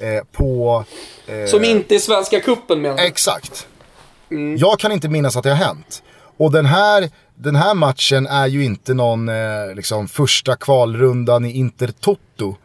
eh, 0.00 0.24
på... 0.32 0.84
Eh, 1.26 1.46
Som 1.50 1.64
inte 1.64 1.94
är 1.94 1.98
Svenska 1.98 2.40
Cupen 2.40 2.82
menar 2.82 2.98
jag. 2.98 3.06
Exakt. 3.06 3.66
Jag 4.58 4.78
kan 4.78 4.92
inte 4.92 5.08
minnas 5.08 5.36
att 5.36 5.42
det 5.44 5.50
har 5.50 5.56
hänt. 5.56 6.02
Och 6.36 6.52
den 6.52 6.66
här, 6.66 7.10
den 7.42 7.56
här 7.56 7.74
matchen 7.74 8.26
är 8.26 8.46
ju 8.46 8.64
inte 8.64 8.94
någon 8.94 9.28
eh, 9.28 9.34
liksom, 9.76 10.08
första 10.08 10.56
kvalrundan 10.56 11.44
i 11.44 11.50
Intertoto. 11.50 12.56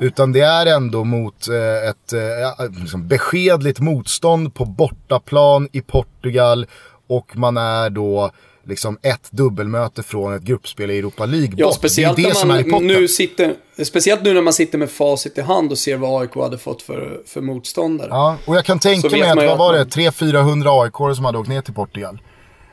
Utan 0.00 0.32
det 0.32 0.40
är 0.40 0.66
ändå 0.66 1.04
mot 1.04 1.48
eh, 1.48 1.88
ett 1.88 2.12
eh, 2.12 2.80
liksom 2.80 3.08
beskedligt 3.08 3.80
motstånd 3.80 4.54
på 4.54 4.64
bortaplan 4.64 5.68
i 5.72 5.80
Portugal. 5.80 6.66
Och 7.08 7.36
man 7.36 7.56
är 7.56 7.90
då 7.90 8.30
liksom 8.66 8.98
ett 9.02 9.28
dubbelmöte 9.30 10.02
från 10.02 10.34
ett 10.34 10.42
gruppspel 10.42 10.90
i 10.90 10.98
Europa 10.98 11.26
League 11.26 11.54
Ja, 11.56 11.66
bort. 11.66 11.74
speciellt, 11.74 12.16
det 12.16 12.22
är 12.22 12.28
det 12.28 12.34
som 12.34 12.50
är 12.50 12.54
i 12.54 12.62
när 12.62 12.64
man 12.64 12.70
potten. 12.80 12.86
nu 12.86 13.08
sitter, 13.08 13.54
speciellt 13.84 14.22
nu 14.22 14.34
när 14.34 14.42
man 14.42 14.52
sitter 14.52 14.78
med 14.78 14.90
facit 14.90 15.38
i 15.38 15.40
hand 15.40 15.70
och 15.72 15.78
ser 15.78 15.96
vad 15.96 16.22
AIK 16.22 16.34
hade 16.34 16.58
fått 16.58 16.82
för, 16.82 17.20
för 17.26 17.40
motståndare. 17.40 18.08
Ja, 18.10 18.36
och 18.46 18.56
jag 18.56 18.64
kan 18.64 18.78
tänka 18.78 19.08
mig 19.10 19.22
att, 19.30 19.36
vad 19.36 19.58
var 19.58 19.72
det, 19.72 19.78
man- 19.78 19.88
300-400 19.88 20.82
aik 20.84 21.16
som 21.16 21.24
hade 21.24 21.38
åkt 21.38 21.48
ner 21.48 21.60
till 21.60 21.74
Portugal. 21.74 22.18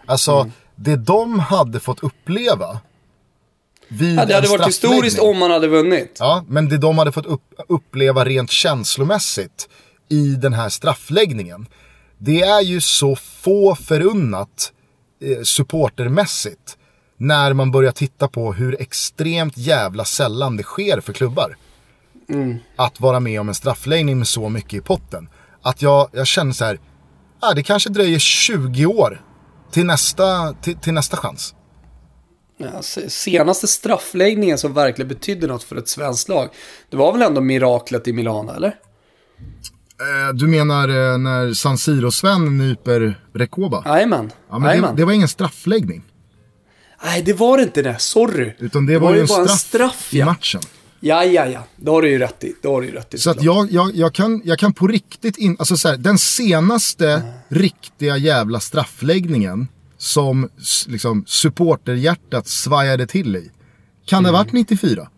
Alltså, 0.05 0.31
Mm. 0.35 0.51
Det 0.81 0.95
de 0.95 1.39
hade 1.39 1.79
fått 1.79 2.03
uppleva 2.03 2.79
vid 3.87 4.19
Ja, 4.19 4.25
det 4.25 4.33
hade 4.33 4.47
varit 4.47 4.67
historiskt 4.67 5.19
om 5.19 5.37
man 5.37 5.51
hade 5.51 5.67
vunnit. 5.67 6.17
Ja, 6.19 6.45
men 6.47 6.69
det 6.69 6.77
de 6.77 6.97
hade 6.97 7.11
fått 7.11 7.25
upp, 7.25 7.53
uppleva 7.67 8.25
rent 8.25 8.51
känslomässigt 8.51 9.69
i 10.09 10.35
den 10.35 10.53
här 10.53 10.69
straffläggningen. 10.69 11.67
Det 12.17 12.41
är 12.41 12.61
ju 12.61 12.81
så 12.81 13.15
få 13.15 13.75
förunnat 13.75 14.71
eh, 15.21 15.43
supportermässigt. 15.43 16.77
När 17.17 17.53
man 17.53 17.71
börjar 17.71 17.91
titta 17.91 18.27
på 18.27 18.53
hur 18.53 18.81
extremt 18.81 19.57
jävla 19.57 20.05
sällan 20.05 20.57
det 20.57 20.63
sker 20.63 21.01
för 21.01 21.13
klubbar. 21.13 21.57
Att 22.75 22.99
vara 22.99 23.19
med 23.19 23.41
om 23.41 23.49
en 23.49 23.55
straffläggning 23.55 24.17
med 24.17 24.27
så 24.27 24.49
mycket 24.49 24.73
i 24.73 24.81
potten. 24.81 25.29
Att 25.61 25.81
jag, 25.81 26.09
jag 26.11 26.27
känner 26.27 26.51
så 26.51 26.65
här, 26.65 26.79
ah, 27.39 27.53
det 27.53 27.63
kanske 27.63 27.89
dröjer 27.89 28.19
20 28.19 28.85
år 28.85 29.21
till 29.71 29.85
nästa, 29.85 30.53
till, 30.53 30.77
till 30.77 30.93
nästa 30.93 31.17
chans. 31.17 31.53
Ja, 32.57 32.81
se- 32.81 33.09
senaste 33.09 33.67
straffläggningen 33.67 34.57
som 34.57 34.73
verkligen 34.73 35.09
betydde 35.09 35.47
något 35.47 35.63
för 35.63 35.75
ett 35.75 35.89
svenskt 35.89 36.29
lag. 36.29 36.49
Det 36.89 36.97
var 36.97 37.13
väl 37.13 37.21
ändå 37.21 37.41
miraklet 37.41 38.07
i 38.07 38.13
Milano, 38.13 38.51
eller? 38.51 38.67
Eh, 38.67 40.33
Du 40.33 40.47
menar 40.47 40.89
eh, 40.89 41.17
när 41.17 41.53
San 41.53 41.77
Siro-Sven 41.77 42.57
nyper 42.57 43.21
Rekoba? 43.33 43.83
Jajamän. 43.85 44.31
Ja, 44.49 44.59
men 44.59 44.81
det, 44.81 44.93
det 44.95 45.05
var 45.05 45.13
ingen 45.13 45.27
straffläggning. 45.27 46.03
Nej, 47.03 47.21
det 47.21 47.33
var 47.33 47.57
det 47.57 47.63
inte 47.63 47.81
det. 47.81 47.99
Sorry. 47.99 48.53
Utan 48.59 48.85
det, 48.85 48.99
var, 48.99 49.13
ju 49.13 49.21
en 49.21 49.27
straff, 49.27 49.49
en 49.49 49.57
straff 49.57 50.13
i 50.13 50.19
ja. 50.19 50.25
matchen. 50.25 50.61
Ja, 50.99 51.23
ja, 51.25 51.45
ja. 51.47 51.63
Det 51.75 51.91
har 51.91 52.01
du 52.01 52.09
ju 52.09 52.17
rätt 52.17 52.43
i. 52.43 52.55
Det 52.61 52.67
har 52.67 52.81
du 52.81 52.87
ju 52.87 52.93
rätt 52.93 53.13
i. 53.13 53.17
Så 53.17 53.29
att 53.29 53.43
jag, 53.43 53.71
jag, 53.71 53.95
jag, 53.95 54.13
kan, 54.13 54.41
jag 54.45 54.59
kan 54.59 54.73
på 54.73 54.87
riktigt 54.87 55.37
in, 55.37 55.55
alltså 55.59 55.77
så 55.77 55.87
här, 55.87 55.97
den 55.97 56.17
senaste 56.17 57.23
riktiga 57.47 58.17
jävla 58.17 58.59
straffläggningen 58.59 59.67
som 59.97 60.49
liksom, 60.87 61.23
supporterhjärtat 61.27 62.47
svajade 62.47 63.07
till 63.07 63.35
i. 63.35 63.51
Kan 64.05 64.23
det 64.23 64.29
ha 64.29 64.37
varit 64.37 64.51
94? 64.51 65.09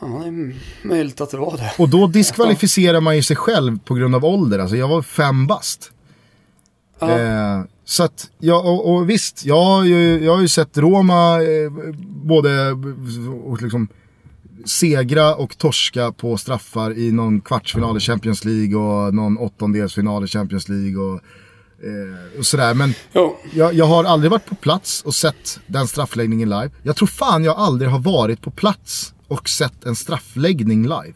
Ja, 0.00 0.06
det 0.06 0.28
är 0.28 0.54
möjligt 0.88 1.20
att 1.20 1.30
det 1.30 1.36
var 1.36 1.56
det. 1.56 1.72
Och 1.78 1.88
då 1.88 2.06
diskvalificerar 2.06 3.00
man 3.00 3.16
ju 3.16 3.22
sig 3.22 3.36
själv 3.36 3.78
på 3.78 3.94
grund 3.94 4.14
av 4.14 4.24
ålder. 4.24 4.58
Alltså 4.58 4.76
jag 4.76 4.88
var 4.88 5.02
fem 5.02 5.46
bast. 5.46 5.92
Ja. 6.98 7.18
Eh, 7.18 7.64
så 7.84 8.02
att, 8.02 8.30
ja, 8.38 8.56
och, 8.60 8.94
och 8.94 9.10
visst, 9.10 9.44
jag 9.44 9.64
har 9.64 9.84
ju, 9.84 10.24
jag 10.24 10.34
har 10.34 10.42
ju 10.42 10.48
sett 10.48 10.78
Roma 10.78 11.42
eh, 11.42 11.70
både 12.06 12.72
och 13.44 13.62
liksom, 13.62 13.88
segra 14.64 15.34
och 15.34 15.58
torska 15.58 16.12
på 16.12 16.36
straffar 16.36 16.98
i 16.98 17.12
någon 17.12 17.40
kvartsfinal 17.40 17.96
i 17.96 18.00
Champions 18.00 18.44
League 18.44 18.76
och 18.76 19.14
någon 19.14 19.38
åttondelsfinal 19.38 20.24
i 20.24 20.26
Champions 20.26 20.68
League 20.68 20.96
och, 20.96 21.20
eh, 21.84 22.38
och 22.38 22.46
sådär. 22.46 22.74
Men 22.74 22.94
jag, 23.52 23.74
jag 23.74 23.84
har 23.84 24.04
aldrig 24.04 24.30
varit 24.30 24.46
på 24.46 24.54
plats 24.54 25.02
och 25.02 25.14
sett 25.14 25.60
den 25.66 25.88
straffläggningen 25.88 26.48
live. 26.48 26.70
Jag 26.82 26.96
tror 26.96 27.08
fan 27.08 27.44
jag 27.44 27.56
aldrig 27.56 27.90
har 27.90 27.98
varit 27.98 28.42
på 28.42 28.50
plats 28.50 29.14
och 29.28 29.48
sett 29.48 29.84
en 29.84 29.96
straffläggning 29.96 30.82
live. 30.82 31.14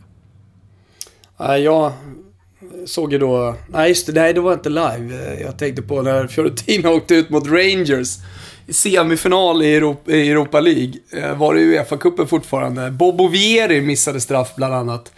Nej, 1.38 1.62
jag 1.62 1.92
såg 2.86 3.12
ju 3.12 3.18
då... 3.18 3.54
Nej, 3.68 3.88
just 3.88 4.06
det. 4.06 4.12
Nej, 4.12 4.32
det 4.32 4.40
var 4.40 4.52
inte 4.52 4.68
live. 4.68 5.32
Eh, 5.32 5.42
jag 5.42 5.58
tänkte 5.58 5.82
på 5.82 6.02
när 6.02 6.26
Fiorentina 6.26 6.90
åkte 6.94 7.14
ut 7.14 7.30
mot 7.30 7.46
Rangers. 7.46 8.16
I 8.66 8.72
semifinal 8.72 9.62
i 9.62 9.76
Europa, 9.76 10.12
i 10.12 10.30
Europa 10.30 10.60
League 10.60 10.92
eh, 11.12 11.38
var 11.38 11.54
det 11.54 11.60
ju 11.60 11.76
Uefa-cupen 11.76 12.26
fortfarande. 12.26 12.90
Bobo 12.90 13.28
Vieri 13.28 13.80
missade 13.80 14.20
straff 14.20 14.52
bland 14.56 14.74
annat. 14.74 15.12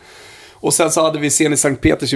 Och 0.64 0.74
sen 0.74 0.90
så 0.90 1.02
hade 1.02 1.18
vi 1.18 1.30
Zenit 1.30 1.60
Sankt, 1.60 1.82
Peters, 1.82 2.14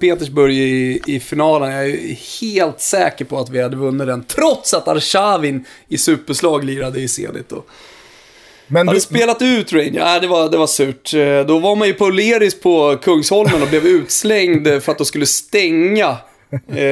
Petersburg 0.00 0.54
i, 0.54 1.02
i 1.06 1.20
finalen. 1.20 1.72
Jag 1.72 1.90
är 1.90 2.40
helt 2.40 2.80
säker 2.80 3.24
på 3.24 3.38
att 3.38 3.50
vi 3.50 3.62
hade 3.62 3.76
vunnit 3.76 4.06
den. 4.06 4.24
Trots 4.24 4.74
att 4.74 4.88
Arshavin 4.88 5.64
i 5.88 5.98
superslag 5.98 6.64
lirade 6.64 7.00
i 7.00 7.08
Zenit 7.08 7.48
då. 7.48 7.64
Men 8.66 8.88
Hade 8.88 8.96
du, 8.96 9.00
spelat 9.00 9.42
ut 9.42 9.72
Ranger? 9.72 9.92
Nej, 10.04 10.20
det 10.20 10.26
var, 10.26 10.48
det 10.48 10.56
var 10.56 10.66
surt. 10.66 11.14
Eh, 11.14 11.40
Då 11.46 11.58
var 11.58 11.76
man 11.76 11.88
ju 11.88 11.94
på 11.94 12.08
Leris 12.10 12.60
på 12.60 12.96
Kungsholmen 13.02 13.62
och 13.62 13.68
blev 13.68 13.86
utslängd 13.86 14.68
för 14.82 14.92
att 14.92 14.98
de 14.98 15.04
skulle 15.04 15.26
stänga. 15.26 16.16
Eh, 16.68 16.82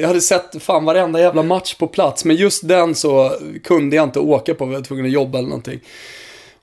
Jag 0.00 0.08
hade 0.08 0.20
sett 0.20 0.62
fan 0.62 0.84
varenda 0.84 1.20
jävla 1.20 1.42
match 1.42 1.74
på 1.74 1.86
plats, 1.86 2.24
men 2.24 2.36
just 2.36 2.68
den 2.68 2.94
så 2.94 3.32
kunde 3.64 3.96
jag 3.96 4.02
inte 4.02 4.18
åka 4.20 4.54
på, 4.54 4.66
vi 4.66 4.74
var 4.74 4.82
tvungen 4.82 5.04
att 5.06 5.12
jobba 5.12 5.38
eller 5.38 5.48
någonting. 5.48 5.80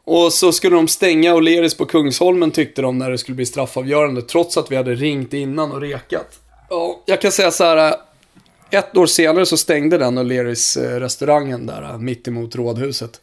Och 0.03 0.34
så 0.34 0.51
skulle 0.51 0.76
de 0.76 0.88
stänga 0.88 1.34
O'Learys 1.36 1.78
på 1.78 1.86
Kungsholmen 1.86 2.51
tyckte 2.51 2.82
de 2.82 2.97
när 2.97 3.12
det 3.12 3.18
skulle 3.18 3.36
bli 3.36 3.45
straffavgörande, 3.45 4.22
trots 4.22 4.57
att 4.57 4.72
vi 4.72 4.76
hade 4.76 4.95
ringt 4.95 5.34
innan 5.34 5.72
och 5.72 5.82
rekat. 5.82 6.39
Ja, 6.70 7.01
jag 7.05 7.22
kan 7.22 7.32
säga 7.32 7.51
så 7.51 7.64
här. 7.64 7.78
eh, 7.88 7.93
Ett 8.80 8.97
år 8.97 9.05
senare 9.05 9.45
så 9.45 9.57
stängde 9.57 9.97
den 9.97 10.20
O'Learys 10.20 10.99
restaurangen 10.99 11.66
där, 11.66 11.97
mitt 11.97 12.28
emot 12.28 12.55
rådhuset. 12.55 13.22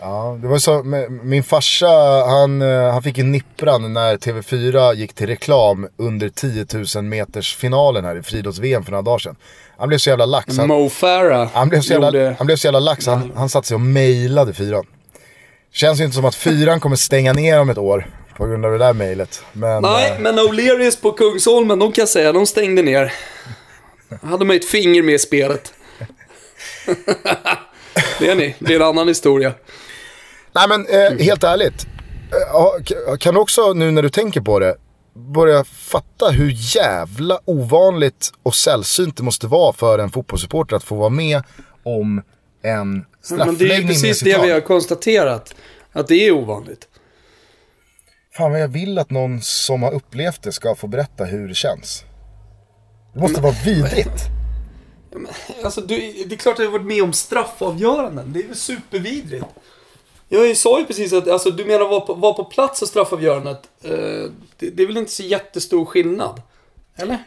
Ja, 0.00 0.38
det 0.42 0.48
var 0.48 0.58
så, 0.58 0.82
min 1.22 1.42
farsa 1.42 1.88
han, 2.26 2.62
eh, 2.62 2.92
han 2.92 3.02
fick 3.02 3.18
en 3.18 3.32
nippran 3.32 3.92
när 3.92 4.16
TV4 4.16 4.94
gick 4.94 5.14
till 5.14 5.26
reklam 5.26 5.88
under 5.96 6.28
10 6.28 6.66
000 6.96 7.04
meters 7.04 7.56
finalen 7.56 8.04
här 8.04 8.16
i 8.16 8.22
friidrotts-VM 8.22 8.84
för 8.84 8.90
några 8.92 9.02
dagar 9.02 9.18
sedan. 9.18 9.36
Han 9.78 9.88
blev 9.88 9.98
så 9.98 10.10
jävla 10.10 10.26
lax. 10.26 10.58
Han, 10.58 10.68
Mo 10.68 10.88
Farah 10.88 11.48
han, 11.52 11.68
blev, 11.68 11.80
så 11.80 11.92
jävla, 11.92 12.06
gjorde- 12.06 12.34
han 12.38 12.46
blev 12.46 12.56
så 12.56 12.66
jävla 12.66 12.80
lax, 12.80 13.06
han, 13.06 13.32
han 13.36 13.48
satte 13.48 13.68
sig 13.68 13.74
och 13.74 13.80
mejlade 13.80 14.54
fyran. 14.54 14.86
Känns 15.72 16.00
ju 16.00 16.04
inte 16.04 16.16
som 16.16 16.24
att 16.24 16.34
fyran 16.34 16.80
kommer 16.80 16.96
stänga 16.96 17.32
ner 17.32 17.60
om 17.60 17.70
ett 17.70 17.78
år 17.78 18.06
på 18.36 18.46
grund 18.46 18.64
av 18.66 18.72
det 18.72 18.78
där 18.78 18.92
mejlet. 18.92 19.42
Men, 19.52 19.82
Nej, 19.82 20.10
eh, 20.10 20.18
men 20.18 20.38
O'Learys 20.38 21.00
på 21.02 21.12
Kungsholmen, 21.12 21.78
de 21.78 21.92
kan 21.92 22.02
jag 22.02 22.08
säga, 22.08 22.32
de 22.32 22.46
stängde 22.46 22.82
ner. 22.82 23.12
Hade 24.22 24.44
man 24.44 24.56
ett 24.56 24.64
finger 24.68 25.02
med 25.02 25.14
i 25.14 25.18
spelet. 25.18 25.72
det 28.18 28.28
är 28.30 28.34
ni, 28.34 28.54
det 28.58 28.72
är 28.72 28.76
en 28.76 28.86
annan 28.86 29.08
historia. 29.08 29.52
Nej 30.56 30.68
men 30.68 30.86
eh, 30.86 31.26
helt 31.26 31.44
ärligt. 31.44 31.86
Eh, 32.32 33.16
kan 33.16 33.34
du 33.34 33.40
också 33.40 33.72
nu 33.72 33.90
när 33.90 34.02
du 34.02 34.08
tänker 34.08 34.40
på 34.40 34.58
det 34.58 34.76
börja 35.14 35.64
fatta 35.64 36.30
hur 36.30 36.76
jävla 36.76 37.40
ovanligt 37.44 38.32
och 38.42 38.54
sällsynt 38.54 39.16
det 39.16 39.22
måste 39.22 39.46
vara 39.46 39.72
för 39.72 39.98
en 39.98 40.10
fotbollssupporter 40.10 40.76
att 40.76 40.84
få 40.84 40.94
vara 40.94 41.08
med 41.08 41.42
om 41.82 42.22
en 42.62 42.92
Men 42.92 43.04
straffläggning 43.22 43.58
det 43.58 43.74
är 43.74 43.80
ju 43.80 43.86
precis 43.86 44.20
det 44.20 44.42
vi 44.42 44.50
har 44.50 44.60
konstaterat. 44.60 45.54
Att 45.92 46.08
det 46.08 46.14
är 46.14 46.32
ovanligt. 46.32 46.88
Fan 48.36 48.50
vad 48.50 48.60
jag 48.60 48.68
vill 48.68 48.98
att 48.98 49.10
någon 49.10 49.42
som 49.42 49.82
har 49.82 49.92
upplevt 49.94 50.42
det 50.42 50.52
ska 50.52 50.74
få 50.74 50.86
berätta 50.86 51.24
hur 51.24 51.48
det 51.48 51.54
känns. 51.54 52.04
Det 53.14 53.20
måste 53.20 53.40
vara 53.40 53.54
vidrigt. 53.64 54.22
Alltså, 55.64 55.80
du, 55.80 55.96
det 56.28 56.34
är 56.34 56.38
klart 56.38 56.52
att 56.52 56.58
jag 56.58 56.66
har 56.66 56.78
varit 56.78 56.86
med 56.86 57.02
om 57.02 57.12
straffavgöranden. 57.12 58.32
Det 58.32 58.42
är 58.42 58.46
väl 58.46 58.56
supervidrigt. 58.56 59.46
Jag 60.28 60.56
sa 60.56 60.78
ju 60.78 60.84
precis 60.84 61.12
att, 61.12 61.28
alltså, 61.28 61.50
du 61.50 61.64
menar 61.64 61.88
vara 61.88 62.00
på, 62.00 62.14
var 62.14 62.32
på 62.32 62.44
plats 62.44 62.82
och 62.82 62.88
straffavgörandet. 62.88 63.60
Eh, 63.82 63.92
det, 64.58 64.70
det 64.70 64.82
är 64.82 64.86
väl 64.86 64.96
inte 64.96 65.12
så 65.12 65.22
jättestor 65.22 65.84
skillnad? 65.84 66.42
Eller? 66.96 67.18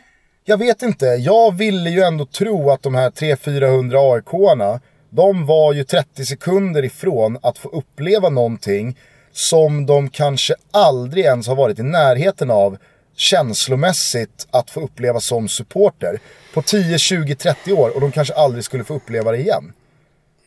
jag 0.49 0.57
vet 0.57 0.81
inte, 0.81 1.05
jag 1.05 1.57
ville 1.57 1.89
ju 1.89 2.01
ändå 2.01 2.25
tro 2.25 2.71
att 2.71 2.83
de 2.83 2.95
här 2.95 3.09
300-400 3.09 4.13
AIK-arna, 4.13 4.79
de 5.09 5.45
var 5.45 5.73
ju 5.73 5.83
30 5.83 6.25
sekunder 6.25 6.85
ifrån 6.85 7.37
att 7.41 7.57
få 7.57 7.69
uppleva 7.69 8.29
någonting 8.29 8.97
som 9.31 9.85
de 9.85 10.09
kanske 10.09 10.53
aldrig 10.71 11.25
ens 11.25 11.47
har 11.47 11.55
varit 11.55 11.79
i 11.79 11.83
närheten 11.83 12.51
av 12.51 12.77
känslomässigt 13.15 14.47
att 14.51 14.69
få 14.69 14.81
uppleva 14.81 15.19
som 15.19 15.49
supporter 15.49 16.19
på 16.53 16.61
10, 16.61 16.97
20, 16.99 17.35
30 17.35 17.73
år 17.73 17.95
och 17.95 18.01
de 18.01 18.11
kanske 18.11 18.33
aldrig 18.33 18.63
skulle 18.63 18.83
få 18.83 18.93
uppleva 18.93 19.31
det 19.31 19.37
igen. 19.37 19.73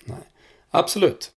Nej. 0.04 0.18
Absolut. 0.70 1.30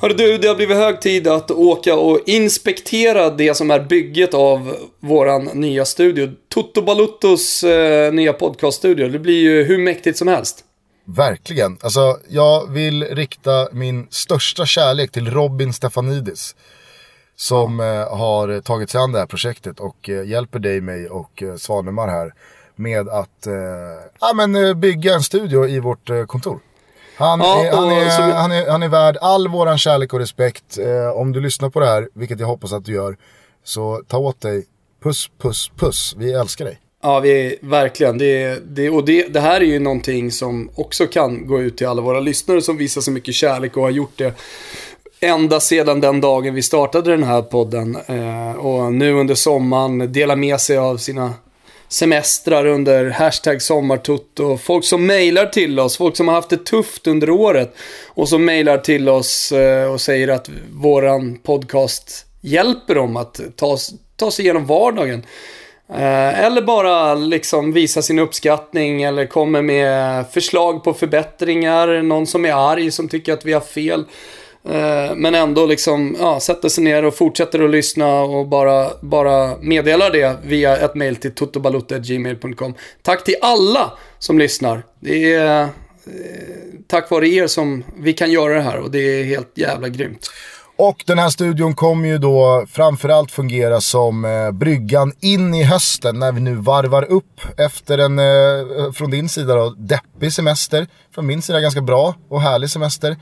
Hörru 0.00 0.14
du, 0.14 0.38
det 0.38 0.48
har 0.48 0.54
blivit 0.54 0.76
hög 0.76 1.00
tid 1.00 1.28
att 1.28 1.50
åka 1.50 1.94
och 1.94 2.20
inspektera 2.26 3.30
det 3.30 3.54
som 3.54 3.70
är 3.70 3.80
bygget 3.80 4.34
av 4.34 4.76
våran 5.00 5.44
nya 5.44 5.84
studio. 5.84 6.30
Toto 6.48 6.82
Baluttos 6.82 7.64
eh, 7.64 8.12
nya 8.12 8.32
podcaststudio. 8.32 9.08
Det 9.08 9.18
blir 9.18 9.40
ju 9.40 9.64
hur 9.64 9.78
mäktigt 9.78 10.18
som 10.18 10.28
helst. 10.28 10.64
Verkligen. 11.04 11.78
Alltså, 11.80 12.18
jag 12.28 12.70
vill 12.70 13.04
rikta 13.04 13.68
min 13.72 14.06
största 14.10 14.66
kärlek 14.66 15.12
till 15.12 15.30
Robin 15.30 15.72
Stefanidis. 15.72 16.56
Som 17.36 17.80
eh, 17.80 17.86
har 18.18 18.60
tagit 18.60 18.90
sig 18.90 19.00
an 19.00 19.12
det 19.12 19.18
här 19.18 19.26
projektet 19.26 19.80
och 19.80 20.08
eh, 20.08 20.28
hjälper 20.28 20.58
dig, 20.58 20.80
mig 20.80 21.08
och 21.08 21.42
eh, 21.42 21.56
Svanemar 21.56 22.08
här 22.08 22.32
med 22.76 23.08
att 23.08 23.46
eh, 23.46 23.52
ja, 24.20 24.32
men, 24.34 24.54
eh, 24.54 24.74
bygga 24.74 25.14
en 25.14 25.22
studio 25.22 25.68
i 25.68 25.80
vårt 25.80 26.10
eh, 26.10 26.24
kontor. 26.24 26.60
Han, 27.18 27.40
Ja, 27.40 27.64
är, 27.64 27.72
han, 27.72 27.90
är, 27.90 28.10
som- 28.10 28.30
han, 28.32 28.52
är, 28.52 28.70
han 28.70 28.82
är 28.82 28.88
värd 28.88 29.16
all 29.20 29.48
våran 29.48 29.78
kärlek 29.78 30.12
och 30.12 30.18
respekt. 30.18 30.78
Eh, 30.78 31.16
om 31.20 31.32
du 31.32 31.40
lyssnar 31.40 31.70
på 31.70 31.80
det 31.80 31.86
här, 31.86 32.08
vilket 32.14 32.40
jag 32.40 32.46
hoppas 32.46 32.72
att 32.72 32.84
du 32.84 32.92
gör, 32.92 33.16
så 33.64 34.02
ta 34.08 34.18
åt 34.18 34.40
dig. 34.40 34.64
Puss, 35.02 35.30
puss, 35.42 35.70
puss. 35.76 36.14
Vi 36.18 36.32
älskar 36.32 36.64
dig. 36.64 36.78
Ja, 37.02 37.20
vi, 37.20 37.58
verkligen. 37.62 38.18
Det, 38.18 38.58
det, 38.76 38.90
och 38.90 39.04
det, 39.04 39.28
det 39.32 39.40
här 39.40 39.60
är 39.60 39.64
ju 39.64 39.78
någonting 39.78 40.30
som 40.32 40.70
också 40.74 41.06
kan 41.06 41.46
gå 41.46 41.60
ut 41.60 41.76
till 41.76 41.86
alla 41.86 42.02
våra 42.02 42.20
lyssnare 42.20 42.62
som 42.62 42.76
visar 42.76 43.00
så 43.00 43.10
mycket 43.10 43.34
kärlek 43.34 43.76
och 43.76 43.82
har 43.82 43.90
gjort 43.90 44.12
det 44.18 44.34
ända 45.20 45.60
sedan 45.60 46.00
den 46.00 46.20
dagen 46.20 46.54
vi 46.54 46.62
startade 46.62 47.10
den 47.10 47.22
här 47.22 47.42
podden. 47.42 47.96
Eh, 48.06 48.52
och 48.52 48.92
nu 48.92 49.12
under 49.12 49.34
sommaren 49.34 50.12
delar 50.12 50.36
med 50.36 50.60
sig 50.60 50.76
av 50.78 50.96
sina 50.96 51.34
semestrar 51.88 52.66
under 52.66 53.10
hashtag 53.10 53.62
sommartutto. 53.62 54.58
Folk 54.58 54.84
som 54.84 55.06
mejlar 55.06 55.46
till 55.46 55.80
oss, 55.80 55.96
folk 55.96 56.16
som 56.16 56.28
har 56.28 56.34
haft 56.34 56.50
det 56.50 56.64
tufft 56.64 57.06
under 57.06 57.30
året 57.30 57.76
och 58.06 58.28
som 58.28 58.44
mejlar 58.44 58.78
till 58.78 59.08
oss 59.08 59.52
eh, 59.52 59.92
och 59.92 60.00
säger 60.00 60.28
att 60.28 60.50
våran 60.72 61.38
podcast 61.38 62.26
hjälper 62.40 62.94
dem 62.94 63.16
att 63.16 63.40
ta, 63.56 63.76
ta 64.16 64.30
sig 64.30 64.44
igenom 64.44 64.66
vardagen. 64.66 65.22
Eh, 65.90 66.44
eller 66.44 66.62
bara 66.62 67.14
liksom 67.14 67.72
visa 67.72 68.02
sin 68.02 68.18
uppskattning 68.18 69.02
eller 69.02 69.26
kommer 69.26 69.62
med 69.62 70.24
förslag 70.32 70.84
på 70.84 70.94
förbättringar. 70.94 72.02
Någon 72.02 72.26
som 72.26 72.44
är 72.44 72.72
arg 72.72 72.90
som 72.90 73.08
tycker 73.08 73.32
att 73.32 73.44
vi 73.44 73.52
har 73.52 73.60
fel. 73.60 74.04
Eh, 74.68 75.14
men 75.16 75.34
ändå 75.34 75.66
liksom, 75.66 76.16
ja, 76.20 76.40
sätter 76.40 76.68
sig 76.68 76.84
ner 76.84 77.04
och 77.04 77.16
fortsätter 77.16 77.64
att 77.64 77.70
lyssna 77.70 78.20
och 78.20 78.48
bara, 78.48 78.90
bara 79.00 79.56
meddelar 79.60 80.10
det 80.10 80.36
via 80.42 80.76
ett 80.76 80.94
mail 80.94 81.16
till 81.16 81.34
totobalutta.gmail.com. 81.34 82.74
Tack 83.02 83.24
till 83.24 83.36
alla 83.42 83.92
som 84.18 84.38
lyssnar. 84.38 84.82
Det 85.00 85.34
är 85.34 85.62
eh, 85.62 85.68
tack 86.86 87.10
vare 87.10 87.28
er 87.28 87.46
som 87.46 87.84
vi 87.96 88.12
kan 88.12 88.32
göra 88.32 88.54
det 88.54 88.60
här 88.60 88.78
och 88.78 88.90
det 88.90 88.98
är 88.98 89.24
helt 89.24 89.52
jävla 89.54 89.88
grymt. 89.88 90.30
Och 90.78 91.04
den 91.06 91.18
här 91.18 91.28
studion 91.28 91.74
kommer 91.74 92.08
ju 92.08 92.18
då 92.18 92.66
framförallt 92.70 93.30
fungera 93.30 93.80
som 93.80 94.24
eh, 94.24 94.50
bryggan 94.50 95.12
in 95.20 95.54
i 95.54 95.62
hösten 95.62 96.18
när 96.18 96.32
vi 96.32 96.40
nu 96.40 96.54
varvar 96.54 97.12
upp 97.12 97.40
efter 97.56 97.98
en, 97.98 98.18
eh, 98.18 98.92
från 98.92 99.10
din 99.10 99.28
sida 99.28 99.54
då, 99.54 99.70
deppig 99.70 100.32
semester. 100.32 100.86
Från 101.18 101.26
min 101.26 101.42
sida 101.42 101.60
ganska 101.60 101.80
bra 101.80 102.14
och 102.28 102.42
härlig 102.42 102.70
semester. 102.70 103.10
Eh, 103.10 103.16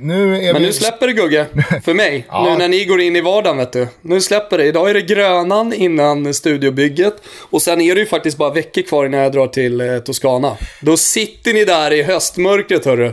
nu 0.00 0.36
är 0.36 0.52
Men 0.52 0.62
vi... 0.62 0.66
nu 0.68 0.72
släpper 0.72 1.06
det 1.06 1.12
Gugge, 1.12 1.46
för 1.84 1.94
mig. 1.94 2.26
Ja. 2.30 2.44
Nu 2.50 2.58
när 2.58 2.68
ni 2.68 2.84
går 2.84 3.00
in 3.00 3.16
i 3.16 3.20
vardagen 3.20 3.56
vet 3.56 3.72
du. 3.72 3.88
Nu 4.02 4.20
släpper 4.20 4.58
det. 4.58 4.64
Idag 4.64 4.90
är 4.90 4.94
det 4.94 5.02
Grönan 5.02 5.72
innan 5.72 6.34
studiobygget. 6.34 7.14
Och 7.50 7.62
sen 7.62 7.80
är 7.80 7.94
det 7.94 8.00
ju 8.00 8.06
faktiskt 8.06 8.38
bara 8.38 8.50
veckor 8.50 8.82
kvar 8.82 9.06
innan 9.06 9.20
jag 9.20 9.32
drar 9.32 9.46
till 9.46 9.80
eh, 9.80 9.98
Toscana. 9.98 10.56
Då 10.80 10.96
sitter 10.96 11.52
ni 11.52 11.64
där 11.64 11.92
i 11.92 12.02
höstmörkret 12.02 12.84
hörru. 12.84 13.12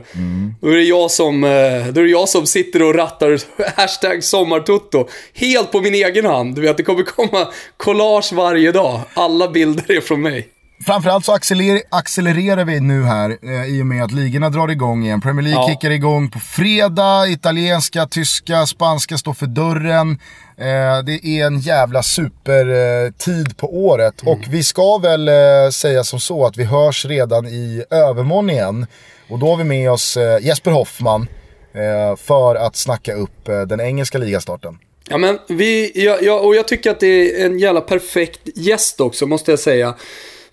Då, 0.62 0.68
är 0.68 0.76
det 0.76 0.84
jag 0.84 1.12
som, 1.12 1.44
eh, 1.44 1.50
då 1.92 2.02
är 2.02 2.04
det 2.04 2.10
jag 2.10 2.30
som 2.30 2.46
sitter 2.46 2.82
och 2.82 2.96
rattar 2.96 3.42
hashtag 3.78 4.24
sommartutto. 4.24 5.08
Helt 5.34 5.72
på 5.72 5.82
min 5.82 5.96
egen 5.96 6.26
hand. 6.26 6.56
Du 6.56 6.62
vet, 6.62 6.78
det 6.78 6.84
kommer 6.84 7.04
komma 7.04 7.48
collage 7.78 8.34
varje 8.34 8.72
dag. 8.72 9.02
Alla 9.14 9.48
bilder 9.48 9.92
är 9.92 10.02
från 10.02 10.22
mig. 10.22 10.55
Framförallt 10.86 11.26
så 11.26 11.34
accelerer, 11.34 11.82
accelererar 11.90 12.66
vi 12.66 12.80
nu 12.80 13.04
här 13.04 13.38
eh, 13.42 13.66
i 13.66 13.82
och 13.82 13.86
med 13.86 14.04
att 14.04 14.12
ligorna 14.12 14.50
drar 14.50 14.68
igång 14.72 15.04
igen. 15.06 15.22
Premier 15.22 15.44
League 15.44 15.62
Ja. 15.62 15.68
kickar 15.70 15.90
igång 15.92 16.30
på 16.32 16.40
fredag, 16.40 17.28
italienska, 17.28 18.06
tyska, 18.06 18.66
spanska 18.66 19.18
står 19.18 19.34
för 19.34 19.46
dörren. 19.46 20.12
Eh, 20.58 21.04
det 21.06 21.26
är 21.26 21.46
en 21.46 21.60
jävla 21.60 22.04
supertid 22.04 23.48
eh, 23.48 23.54
på 23.54 23.86
året. 23.86 24.14
Och 24.26 24.40
vi 24.50 24.64
ska 24.64 24.98
väl 24.98 25.28
eh, 25.28 25.34
säga 25.72 26.04
som 26.04 26.20
så 26.20 26.46
att 26.46 26.58
vi 26.58 26.64
hörs 26.64 27.06
redan 27.06 27.48
i 27.48 27.84
övermorgon 27.90 28.50
igen. 28.50 28.88
Och 29.30 29.40
då 29.40 29.50
har 29.50 29.58
vi 29.58 29.64
med 29.64 29.92
oss 29.92 30.18
eh, 30.18 30.46
Jesper 30.46 30.72
Hoffman 30.72 31.28
eh, 31.74 32.16
för 32.18 32.56
att 32.56 32.76
snacka 32.76 33.14
upp 33.14 33.46
den 33.68 33.80
engelska 33.82 34.18
ligastarten. 34.18 34.78
Ja, 35.10 35.18
men 35.18 35.40
vi, 35.50 35.92
ja, 35.96 36.18
ja, 36.22 36.40
och 36.40 36.56
jag 36.56 36.68
tycker 36.68 36.92
att 36.92 37.00
det 37.00 37.42
är 37.42 37.46
en 37.46 37.60
jävla 37.60 37.82
perfekt 37.82 38.40
gäst 38.56 39.02
också, 39.02 39.26
måste 39.26 39.52
jag 39.52 39.60
säga. 39.60 39.96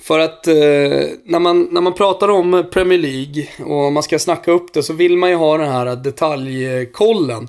För 0.03 0.19
att 0.19 0.47
eh, 0.47 0.55
när, 1.25 1.39
man, 1.39 1.69
när 1.71 1.81
man 1.81 1.95
pratar 1.95 2.29
om 2.29 2.65
Premier 2.73 2.99
League 2.99 3.47
och 3.65 3.93
man 3.93 4.03
ska 4.03 4.19
snacka 4.19 4.51
upp 4.51 4.73
det 4.73 4.83
så 4.83 4.93
vill 4.93 5.17
man 5.17 5.31
ju 5.31 5.37
ha 5.37 5.59
den 5.59 5.73
här 5.73 5.97
detaljkollen. 5.97 7.49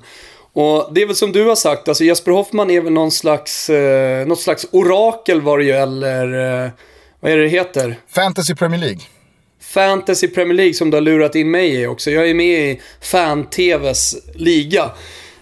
Och 0.52 0.94
det 0.94 1.02
är 1.02 1.06
väl 1.06 1.16
som 1.16 1.32
du 1.32 1.44
har 1.44 1.56
sagt, 1.56 1.88
alltså 1.88 2.04
Jesper 2.04 2.32
Hoffman 2.32 2.70
är 2.70 2.80
väl 2.80 2.92
någon 2.92 3.10
slags, 3.10 3.70
eh, 3.70 4.26
något 4.26 4.40
slags 4.40 4.66
orakel 4.70 5.40
vad 5.40 5.58
det 5.58 5.64
gäller, 5.64 6.24
eh, 6.64 6.70
vad 7.20 7.32
är 7.32 7.36
det 7.36 7.42
det 7.42 7.48
heter? 7.48 7.96
Fantasy 8.08 8.54
Premier 8.54 8.80
League. 8.80 9.00
Fantasy 9.60 10.28
Premier 10.28 10.56
League 10.56 10.74
som 10.74 10.90
du 10.90 10.96
har 10.96 11.02
lurat 11.02 11.34
in 11.34 11.50
mig 11.50 11.80
i 11.80 11.86
också. 11.86 12.10
Jag 12.10 12.30
är 12.30 12.34
med 12.34 12.70
i 12.70 12.80
Fan-TVs 13.00 14.16
liga. 14.34 14.90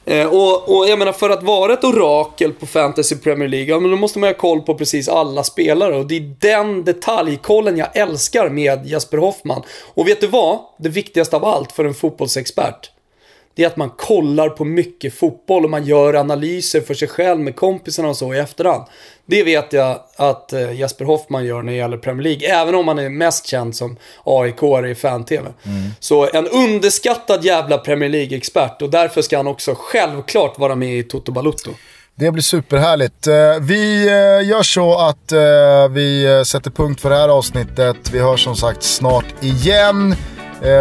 Eh, 0.04 0.26
och, 0.26 0.76
och 0.76 0.88
jag 0.88 0.98
menar 0.98 1.12
för 1.12 1.30
att 1.30 1.42
vara 1.42 1.72
ett 1.72 1.84
orakel 1.84 2.52
på 2.52 2.66
Fantasy 2.66 3.16
Premier 3.16 3.48
League, 3.48 3.68
ja, 3.68 3.80
men 3.80 3.90
då 3.90 3.96
måste 3.96 4.18
man 4.18 4.28
ha 4.28 4.34
koll 4.34 4.60
på 4.60 4.74
precis 4.74 5.08
alla 5.08 5.44
spelare. 5.44 5.96
Och 5.96 6.06
det 6.06 6.16
är 6.16 6.34
den 6.38 6.84
detaljkollen 6.84 7.76
jag 7.78 7.96
älskar 7.96 8.48
med 8.48 8.86
Jesper 8.86 9.18
Hoffman. 9.18 9.62
Och 9.94 10.08
vet 10.08 10.20
du 10.20 10.26
vad? 10.26 10.58
Det 10.78 10.88
viktigaste 10.88 11.36
av 11.36 11.44
allt 11.44 11.72
för 11.72 11.84
en 11.84 11.94
fotbollsexpert. 11.94 12.90
Det 13.54 13.62
är 13.62 13.66
att 13.66 13.76
man 13.76 13.90
kollar 13.90 14.48
på 14.48 14.64
mycket 14.64 15.14
fotboll 15.14 15.64
och 15.64 15.70
man 15.70 15.84
gör 15.84 16.14
analyser 16.14 16.80
för 16.80 16.94
sig 16.94 17.08
själv 17.08 17.40
med 17.40 17.56
kompisarna 17.56 18.08
och 18.08 18.16
så 18.16 18.34
i 18.34 18.38
efterhand. 18.38 18.84
Det 19.26 19.42
vet 19.42 19.72
jag 19.72 20.00
att 20.16 20.52
eh, 20.52 20.72
Jesper 20.72 21.04
Hoffman 21.04 21.44
gör 21.44 21.62
när 21.62 21.72
det 21.72 21.78
gäller 21.78 21.96
Premier 21.96 22.22
League. 22.22 22.48
Även 22.62 22.74
om 22.74 22.88
han 22.88 22.98
är 22.98 23.08
mest 23.08 23.46
känd 23.46 23.76
som 23.76 23.96
aik 24.24 24.62
i 24.90 24.94
fan-tv. 24.94 25.48
Så 26.00 26.28
en 26.32 26.48
underskattad 26.48 27.44
jävla 27.44 27.78
Premier 27.78 28.10
League-expert 28.10 28.82
och 28.82 28.90
därför 28.90 29.22
ska 29.22 29.36
han 29.36 29.46
också 29.46 29.74
självklart 29.78 30.58
vara 30.58 30.74
med 30.74 30.98
i 30.98 31.02
Toto 31.02 31.32
Balutto. 31.32 31.70
Det 32.14 32.30
blir 32.30 32.42
superhärligt. 32.42 33.26
Eh, 33.26 33.34
Vi 33.60 34.06
eh, 34.06 34.48
gör 34.48 34.62
så 34.62 34.98
att 34.98 35.32
vi 35.90 36.42
sätter 36.46 36.70
punkt 36.70 37.00
för 37.00 37.10
det 37.10 37.16
här 37.16 37.28
avsnittet. 37.28 37.96
Vi 38.12 38.18
hörs 38.18 38.44
som 38.44 38.56
sagt 38.56 38.82
snart 38.82 39.24
igen. 39.40 40.14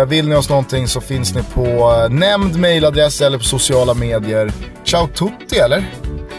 Vill 0.08 0.30
ni 0.30 0.36
oss 0.36 0.50
någonting 0.50 0.88
så 0.88 1.02
finns 1.02 1.36
ni 1.36 1.44
på 1.54 2.08
nämnd 2.10 2.60
mailadress 2.60 3.22
eller 3.22 3.38
på 3.38 3.44
sociala 3.44 3.94
medier. 3.94 4.52
Ciao 4.84 5.08
tutti 5.08 5.58
eller? 5.60 5.86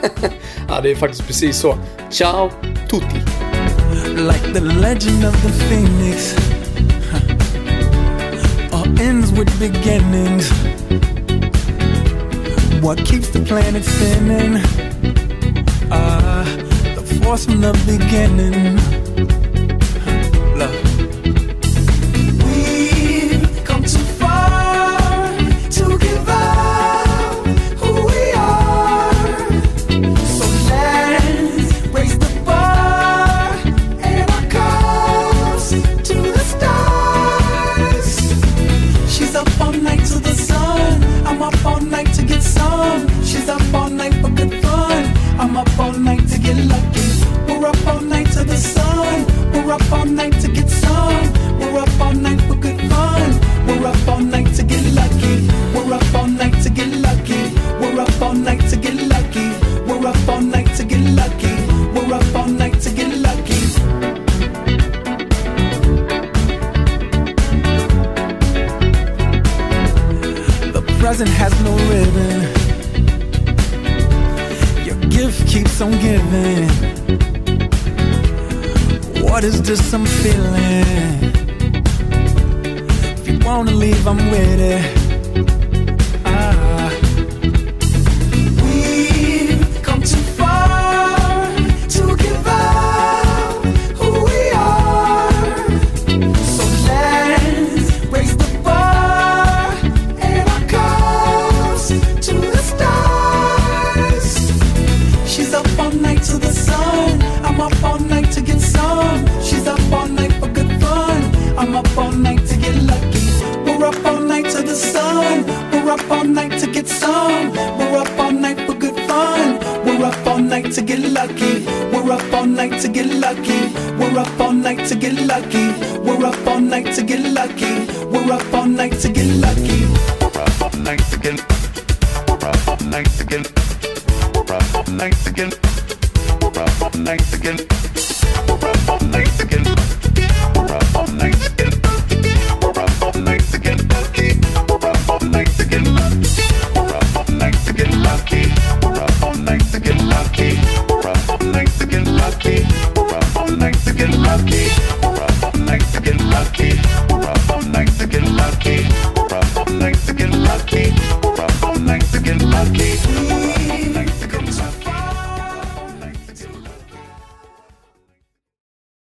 Ja, 0.68 0.80
det 0.80 0.90
är 0.90 0.96
faktiskt 0.96 1.26
precis 1.26 1.56
så. 1.56 1.78
Ciao, 2.10 2.50
tutti! 2.88 3.20
like 4.16 4.52
the 4.52 4.60
legend 4.60 5.24
of 5.24 5.34
the 5.42 5.50
phoenix. 5.68 6.34
All 8.72 8.86
ends 9.00 9.32
with 9.32 9.48
beginnings. 9.58 10.50
What 12.82 12.98
keeps 13.04 13.28
the 13.30 13.40
planet 13.40 13.84
spinning? 13.84 14.60
Ah, 15.90 16.44
the 16.94 17.20
force 17.22 17.44
from 17.44 17.60
the 17.60 17.72
beginning. 17.86 18.76
Love. 20.58 20.91